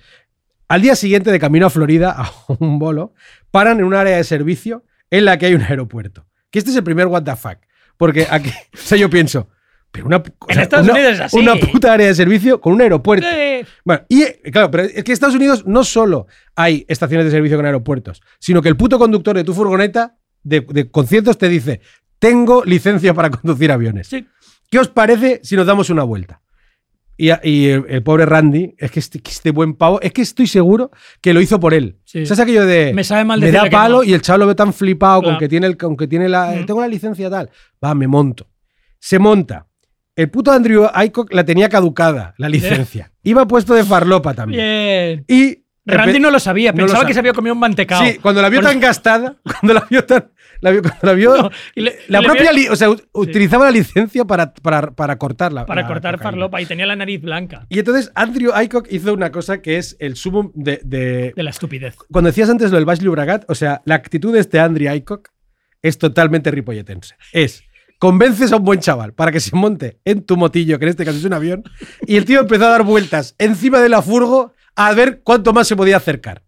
Al 0.68 0.82
día 0.82 0.96
siguiente, 0.96 1.30
de 1.30 1.38
camino 1.38 1.66
a 1.66 1.70
Florida, 1.70 2.14
a 2.16 2.30
un 2.58 2.78
bolo, 2.78 3.14
paran 3.50 3.78
en 3.78 3.84
un 3.84 3.94
área 3.94 4.16
de 4.16 4.24
servicio 4.24 4.84
en 5.10 5.24
la 5.26 5.36
que 5.38 5.46
hay 5.46 5.54
un 5.54 5.62
aeropuerto. 5.62 6.26
Que 6.50 6.58
este 6.58 6.70
es 6.70 6.76
el 6.76 6.84
primer 6.84 7.06
what 7.06 7.22
the 7.24 7.36
fuck. 7.36 7.58
Porque 7.96 8.26
aquí, 8.30 8.50
o 8.74 8.76
sea, 8.76 8.98
yo 8.98 9.08
pienso, 9.10 9.48
pero 9.90 10.06
una, 10.06 10.16
o 10.16 10.22
En 10.48 10.58
Estados 10.60 10.86
una- 10.86 10.94
Unidos 10.94 11.14
es 11.14 11.20
así. 11.20 11.38
una 11.38 11.54
puta 11.56 11.92
área 11.92 12.06
de 12.08 12.14
servicio 12.14 12.60
con 12.60 12.72
un 12.72 12.80
aeropuerto. 12.80 13.26
Bueno, 13.84 14.04
y 14.08 14.24
claro, 14.50 14.70
pero 14.70 14.82
es 14.84 15.04
que 15.04 15.12
en 15.12 15.12
Estados 15.12 15.34
Unidos 15.36 15.64
no 15.66 15.84
solo 15.84 16.26
hay 16.56 16.84
estaciones 16.88 17.26
de 17.26 17.30
servicio 17.30 17.56
con 17.56 17.66
aeropuertos, 17.66 18.20
sino 18.40 18.60
que 18.62 18.68
el 18.68 18.76
puto 18.76 18.98
conductor 18.98 19.36
de 19.36 19.44
tu 19.44 19.54
furgoneta 19.54 20.16
de, 20.42 20.60
de 20.62 20.90
conciertos 20.90 21.38
te 21.38 21.48
dice: 21.48 21.80
Tengo 22.18 22.64
licencia 22.64 23.14
para 23.14 23.30
conducir 23.30 23.70
aviones. 23.70 24.08
sí. 24.08 24.26
¿Qué 24.70 24.80
os 24.80 24.88
parece 24.88 25.40
si 25.44 25.54
nos 25.54 25.66
damos 25.66 25.88
una 25.90 26.02
vuelta? 26.02 26.40
Y, 27.16 27.30
y 27.48 27.68
el, 27.68 27.84
el 27.88 28.02
pobre 28.02 28.26
Randy, 28.26 28.74
es 28.76 28.90
que 28.90 29.00
este, 29.00 29.20
que 29.20 29.30
este 29.30 29.50
buen 29.50 29.74
pavo, 29.74 30.00
es 30.00 30.12
que 30.12 30.22
estoy 30.22 30.46
seguro 30.46 30.90
que 31.20 31.32
lo 31.32 31.40
hizo 31.40 31.60
por 31.60 31.74
él. 31.74 31.98
Sí. 32.04 32.26
¿Sabes 32.26 32.40
aquello 32.40 32.66
de. 32.66 32.92
Me 32.94 33.04
sabe 33.04 33.24
mal 33.24 33.40
me 33.40 33.52
da 33.52 33.66
palo 33.70 33.98
no. 33.98 34.04
y 34.04 34.12
el 34.12 34.20
chaval 34.20 34.40
lo 34.40 34.46
ve 34.48 34.54
tan 34.54 34.72
flipado 34.72 35.22
con 35.22 35.38
que 35.38 35.48
tiene, 35.48 35.66
el, 35.66 35.76
con 35.76 35.96
que 35.96 36.06
tiene 36.06 36.28
la. 36.28 36.64
Tengo 36.66 36.80
la 36.80 36.88
licencia 36.88 37.30
tal. 37.30 37.50
Va, 37.82 37.94
me 37.94 38.06
monto. 38.06 38.48
Se 38.98 39.18
monta. 39.18 39.66
El 40.16 40.30
puto 40.30 40.52
Andrew 40.52 40.86
Aycock 40.92 41.32
la 41.32 41.44
tenía 41.44 41.68
caducada, 41.68 42.34
la 42.38 42.48
licencia. 42.48 43.12
Iba 43.22 43.46
puesto 43.46 43.74
de 43.74 43.84
farlopa 43.84 44.34
también. 44.34 44.60
Bien. 44.60 45.24
Y. 45.28 45.63
Randy 45.86 46.18
no 46.18 46.30
lo 46.30 46.38
sabía, 46.38 46.72
no 46.72 46.78
pensaba 46.86 47.06
que 47.06 47.12
se 47.12 47.18
había 47.20 47.32
comido 47.32 47.52
un 47.54 47.60
mantecao. 47.60 48.02
Sí, 48.04 48.18
cuando 48.18 48.40
la 48.40 48.48
vio 48.48 48.60
tan 48.62 48.80
gastada, 48.80 49.36
cuando 49.60 49.74
la 49.74 49.86
vio 49.90 50.04
tan. 50.04 50.30
La 50.60 50.70
vio, 50.70 50.80
cuando 50.82 50.98
la 51.02 51.12
vio. 51.12 51.36
No, 51.36 51.50
y 51.74 51.80
le- 51.82 51.96
la 52.08 52.22
y 52.22 52.24
propia. 52.24 52.52
vio- 52.52 52.72
o 52.72 52.76
sea, 52.76 52.88
utilizaba 53.12 53.66
la 53.66 53.70
licencia 53.70 54.24
para, 54.24 54.54
para, 54.54 54.92
para 54.92 55.18
cortarla. 55.18 55.66
para 55.66 55.82
la 55.82 55.86
cortar 55.88 56.14
cocaína. 56.14 56.30
farlopa 56.30 56.62
y 56.62 56.66
tenía 56.66 56.86
la 56.86 56.96
nariz 56.96 57.20
blanca. 57.20 57.66
Y 57.68 57.80
entonces 57.80 58.10
Andrew 58.14 58.52
Aycock 58.54 58.86
hizo 58.90 59.12
una 59.12 59.30
cosa 59.30 59.60
que 59.60 59.76
es 59.76 59.96
el 59.98 60.16
sumo 60.16 60.52
de, 60.54 60.80
de- 60.84 61.34
De 61.36 61.42
la 61.42 61.50
estupidez. 61.50 61.96
Cuando 62.10 62.28
decías 62.30 62.48
antes 62.48 62.70
lo 62.70 62.76
del 62.78 62.86
Baix 62.86 63.00
Llobregat, 63.00 63.44
o 63.50 63.54
sea, 63.54 63.82
la 63.84 63.96
actitud 63.96 64.32
de 64.32 64.40
este 64.40 64.58
Andrew 64.60 64.90
Aycock 64.90 65.28
es 65.82 65.98
totalmente 65.98 66.50
ripolletense. 66.50 67.14
Es, 67.34 67.62
convences 67.98 68.50
a 68.52 68.56
un 68.56 68.64
buen 68.64 68.80
chaval 68.80 69.12
para 69.12 69.32
que 69.32 69.40
se 69.40 69.54
monte 69.54 69.98
en 70.06 70.24
tu 70.24 70.38
motillo, 70.38 70.78
que 70.78 70.86
en 70.86 70.90
este 70.90 71.04
caso 71.04 71.18
es 71.18 71.24
un 71.24 71.34
avión, 71.34 71.62
y 72.06 72.16
el 72.16 72.24
tío 72.24 72.40
empezó 72.40 72.64
a 72.64 72.70
dar 72.70 72.84
vueltas 72.84 73.34
encima 73.38 73.80
de 73.80 73.90
la 73.90 74.00
furgo 74.00 74.53
a 74.76 74.92
ver 74.94 75.20
cuánto 75.22 75.52
más 75.52 75.66
se 75.68 75.76
podía 75.76 75.96
acercar. 75.96 76.42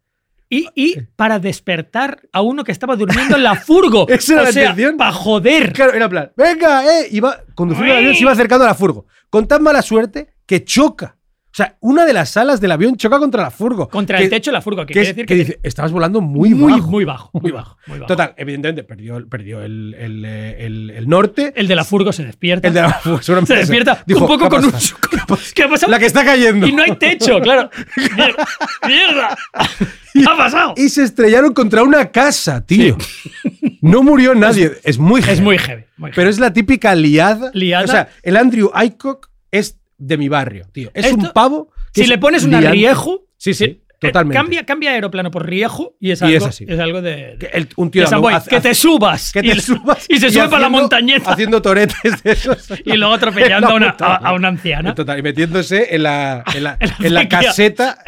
Y, 0.48 0.68
y 0.76 1.00
para 1.16 1.40
despertar 1.40 2.20
a 2.32 2.40
uno 2.40 2.62
que 2.62 2.70
estaba 2.70 2.94
durmiendo 2.94 3.36
en 3.36 3.42
la 3.42 3.56
furgo. 3.56 4.06
Esa 4.08 4.34
era 4.34 4.42
o 4.42 4.44
la 4.44 4.52
sea, 4.52 4.62
intención. 4.70 4.96
para 4.96 5.12
joder. 5.12 5.72
Claro, 5.72 5.92
era 5.92 6.08
plan, 6.08 6.32
venga, 6.36 6.84
eh, 7.00 7.08
iba 7.10 7.42
conduciendo 7.54 7.92
el 7.92 7.98
avión, 7.98 8.14
se 8.14 8.20
iba 8.22 8.32
acercando 8.32 8.64
a 8.64 8.68
la 8.68 8.74
furgo, 8.74 9.06
con 9.28 9.48
tan 9.48 9.62
mala 9.62 9.82
suerte 9.82 10.28
que 10.46 10.64
choca. 10.64 11.15
O 11.56 11.62
sea, 11.62 11.74
una 11.80 12.04
de 12.04 12.12
las 12.12 12.36
alas 12.36 12.60
del 12.60 12.70
avión 12.70 12.96
choca 12.98 13.18
contra 13.18 13.42
la 13.42 13.50
furgo. 13.50 13.88
Contra 13.88 14.18
Que- 14.18 14.24
el 14.24 14.28
techo 14.30 14.50
de 14.50 14.56
la 14.56 14.60
furgo, 14.60 14.82
que, 14.82 14.88
que, 14.88 14.92
quiere 14.92 15.08
es- 15.08 15.16
decir 15.16 15.24
que 15.26 15.34
que, 15.34 15.38
dice, 15.40 15.60
estabas 15.62 15.90
volando 15.90 16.20
muy, 16.20 16.50
muy, 16.52 16.70
bajo. 16.74 16.90
muy 16.90 17.04
bajo. 17.06 17.30
Muy 17.32 17.50
bajo. 17.52 17.78
Muy 17.86 17.98
bajo. 17.98 18.08
Total, 18.08 18.34
evidentemente 18.36 18.84
perdió, 18.84 19.26
perdió 19.26 19.62
el, 19.62 19.94
el, 19.98 20.22
eh, 20.26 20.66
el- 20.66 20.90
el 20.90 21.08
norte. 21.08 21.54
El 21.56 21.66
de 21.66 21.74
la 21.74 21.84
furgo 21.84 22.12
se 22.12 22.24
despierta. 22.24 22.68
El 22.68 22.74
de 22.74 22.82
la 22.82 22.90
furgo 22.92 23.22
se 23.22 23.54
despierta 23.54 24.02
dijo, 24.06 24.20
un 24.20 24.26
poco 24.26 24.40
¿qué 24.50 24.56
ha 24.56 24.60
con 24.60 24.64
un. 24.66 25.38
¿Qué 25.54 25.62
ha 25.62 25.68
pasado? 25.70 25.90
La 25.90 25.98
que 25.98 26.04
está 26.04 26.26
cayendo. 26.26 26.66
Y 26.66 26.72
no 26.74 26.82
hay 26.82 26.94
techo, 26.96 27.40
claro. 27.40 27.70
Mierda. 27.96 28.46
¡Mierda! 28.86 29.38
¿Qué 30.12 30.24
ha 30.28 30.36
pasado? 30.36 30.74
Y 30.76 30.90
se 30.90 31.04
estrellaron 31.04 31.54
contra 31.54 31.82
una 31.82 32.10
casa, 32.10 32.66
tío. 32.66 32.98
No 33.80 34.02
murió 34.02 34.34
nadie. 34.34 34.72
Es 34.84 34.98
muy 34.98 35.20
Es 35.20 35.26
heavy. 35.26 35.40
muy 35.42 35.58
heavy. 35.58 35.84
Pero 36.14 36.28
es 36.28 36.38
la 36.38 36.52
típica 36.52 36.94
liada. 36.94 37.50
Liada. 37.54 37.84
O 37.84 37.88
sea, 37.88 38.08
el 38.22 38.36
Andrew 38.36 38.70
Aycock 38.74 39.28
es 39.52 39.78
de 39.98 40.16
mi 40.18 40.28
barrio, 40.28 40.66
tío. 40.72 40.90
Es 40.94 41.06
Esto- 41.06 41.16
un 41.18 41.32
pavo. 41.32 41.70
que 41.92 42.00
si 42.00 42.02
es 42.02 42.08
le 42.08 42.18
pones 42.18 42.44
una 42.44 42.60
liante. 42.60 42.76
riejo. 42.76 43.26
Sí, 43.38 43.54
sí, 43.54 43.64
eh, 43.64 43.80
totalmente. 44.00 44.36
Cambia, 44.38 44.66
cambia 44.66 44.90
aeroplano 44.92 45.30
por 45.30 45.46
riejo 45.46 45.94
y 46.00 46.10
es 46.10 46.20
Y 46.20 46.24
algo, 46.24 46.36
es 46.36 46.44
así. 46.46 46.66
algo 46.70 47.00
de. 47.02 47.36
Que 47.40 47.46
el- 47.52 47.68
un 47.76 47.90
tío 47.90 48.02
de 48.02 48.08
Samboy, 48.08 48.34
hace- 48.34 48.50
que 48.50 48.60
te 48.60 48.74
subas. 48.74 49.32
que 49.32 49.40
y, 49.40 49.50
te 49.50 49.60
subas 49.60 50.04
Y 50.08 50.18
se 50.18 50.30
sube 50.30 50.48
para 50.48 50.60
la 50.62 50.68
montañeta. 50.68 51.30
Haciendo 51.32 51.60
toretes 51.62 52.22
de 52.22 52.32
esos. 52.32 52.68
Y 52.84 52.96
luego 52.96 53.14
atropellando 53.14 53.68
a 53.70 53.74
una, 53.74 53.96
a, 53.98 54.16
a 54.16 54.32
una 54.34 54.48
anciana. 54.48 54.94
Total, 54.94 55.18
y 55.18 55.22
metiéndose 55.22 55.94
en 55.94 56.02
la, 56.02 56.44
en 56.54 56.64
la, 56.64 56.78
En 56.80 57.28
caseta. 57.28 57.98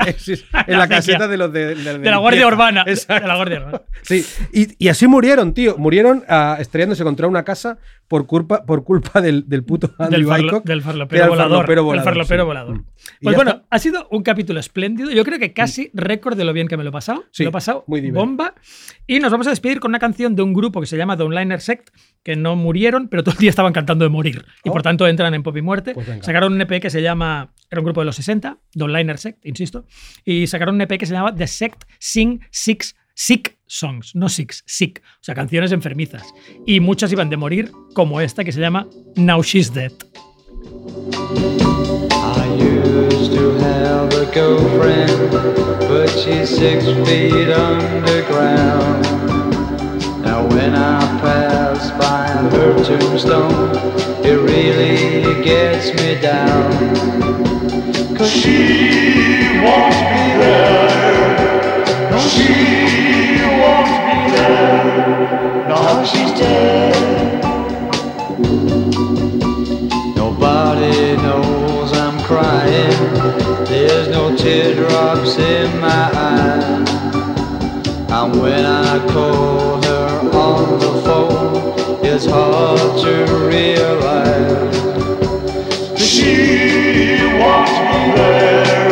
En 0.66 0.78
la 0.78 0.88
caseta 0.88 1.26
de 1.28 1.36
los 1.36 1.52
de, 1.52 1.74
de- 1.74 1.98
de 1.98 2.10
la 2.10 2.16
Guardia. 2.18 2.46
Urbana. 2.46 2.84
Exacto. 2.86 3.22
De 3.22 3.28
la 3.28 3.36
Guardia 3.36 3.58
Urbana. 3.60 3.82
Sí, 4.02 4.24
y, 4.52 4.84
y 4.84 4.88
así 4.88 5.06
murieron, 5.06 5.52
tío. 5.54 5.76
Murieron 5.78 6.24
ah, 6.28 6.56
estrellándose 6.60 7.02
contra 7.04 7.26
una 7.26 7.44
casa 7.44 7.78
por 8.08 8.26
culpa, 8.26 8.64
por 8.64 8.84
culpa 8.84 9.20
del, 9.20 9.46
del 9.48 9.64
puto 9.64 9.94
Andrew 9.98 10.20
Del, 10.20 10.26
farlo- 10.26 10.62
del 10.64 10.82
farlopero 10.82 11.24
el 11.24 11.28
volador. 11.30 11.50
farlopero 11.50 11.80
del 11.80 11.84
volador, 11.84 12.04
farlopero 12.04 12.42
sí. 12.42 12.46
volador. 12.46 12.76
Mm. 12.78 12.84
Pues 13.22 13.36
bueno, 13.36 13.50
está. 13.50 13.66
ha 13.70 13.78
sido 13.78 14.08
un 14.10 14.22
capítulo 14.22 14.58
espléndido. 14.60 15.10
Yo 15.10 15.24
creo 15.24 15.38
que 15.38 15.52
casi 15.52 15.90
récord 15.92 16.36
de 16.36 16.44
lo 16.44 16.52
bien 16.54 16.68
que 16.68 16.76
me 16.78 16.84
lo 16.84 16.88
he 16.88 16.92
pasado. 16.92 17.24
Sí, 17.30 17.42
me 17.42 17.44
lo 17.44 17.50
he 17.50 17.52
pasado 17.52 17.84
muy 17.86 18.00
divertido. 18.00 18.24
bomba. 18.26 18.54
Y 19.06 19.20
nos 19.20 19.30
vamos 19.30 19.46
a 19.46 19.50
despedir 19.50 19.78
con 19.78 19.90
una 19.90 19.98
canción 19.98 20.34
de 20.34 20.42
un 20.42 20.54
grupo 20.54 20.80
que 20.80 20.86
se 20.86 20.96
llama 20.96 21.16
The 21.16 21.22
Onliner 21.24 21.60
Sect, 21.60 21.90
que 22.22 22.34
no 22.34 22.56
murieron, 22.56 23.08
pero 23.08 23.22
todo 23.22 23.34
el 23.34 23.38
día 23.40 23.50
estaban 23.50 23.72
cantando 23.74 24.04
de 24.04 24.08
morir. 24.10 24.44
Y 24.64 24.70
Oh. 24.70 24.72
por 24.72 24.82
tanto 24.82 25.06
entran 25.06 25.34
en 25.34 25.42
Pop 25.42 25.56
y 25.56 25.62
Muerte. 25.62 25.92
Pues 25.94 26.06
sacaron 26.22 26.54
un 26.54 26.60
EP 26.62 26.80
que 26.80 26.90
se 26.90 27.02
llama. 27.02 27.52
Era 27.70 27.80
un 27.82 27.84
grupo 27.84 28.00
de 28.00 28.06
los 28.06 28.16
60, 28.16 28.56
The 28.72 28.84
Onliner 28.84 29.18
Sect, 29.18 29.44
insisto. 29.44 29.84
Y 30.24 30.46
sacaron 30.46 30.76
un 30.76 30.80
EP 30.80 30.96
que 30.98 31.04
se 31.04 31.12
llama 31.12 31.34
The 31.34 31.46
Sect 31.46 31.84
Sing 31.98 32.40
Six. 32.50 32.96
Sick 33.14 33.57
songs, 33.68 34.14
no 34.14 34.28
six, 34.28 34.62
sick, 34.66 35.02
o 35.04 35.24
sea, 35.24 35.34
canciones 35.34 35.72
enfermizas. 35.72 36.24
Y 36.66 36.80
muchas 36.80 37.12
iban 37.12 37.30
de 37.30 37.36
morir, 37.36 37.70
como 37.94 38.20
esta 38.20 38.44
que 38.44 38.52
se 38.52 38.60
llama 38.60 38.88
Now 39.16 39.42
She's 39.42 39.72
Dead. 39.72 39.92
Now 50.28 50.46
when 50.46 50.74
I 50.74 51.00
pass 51.20 51.90
by 51.92 52.26
her 52.52 52.74
tombstone, 52.84 53.74
it 54.24 54.36
really 54.36 55.42
gets 55.42 55.94
me 55.94 56.20
down. 56.20 56.70
Cause 58.14 58.30
she 58.30 59.58
won't 59.62 59.94
be 60.12 60.26
there. 60.42 62.10
No, 62.10 62.18
she 62.20 62.77
be. 64.48 65.68
No, 65.68 66.04
she's 66.04 66.32
dead. 66.38 67.44
Nobody 70.16 71.16
knows 71.16 71.92
I'm 71.92 72.18
crying. 72.24 72.98
There's 73.66 74.08
no 74.08 74.36
teardrops 74.36 75.38
in 75.38 75.80
my 75.80 76.10
eyes. 76.14 76.88
And 78.10 78.40
when 78.42 78.64
I 78.64 78.98
call 79.12 79.82
her 79.82 80.30
on 80.32 80.78
the 80.78 81.02
phone, 81.04 82.04
it's 82.04 82.26
hard 82.26 82.98
to 83.04 83.12
realize 83.46 84.76
she 86.00 87.18
won't 87.38 87.68
be 87.90 88.02
there. 88.16 88.87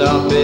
Seems 0.00 0.32
so 0.32 0.39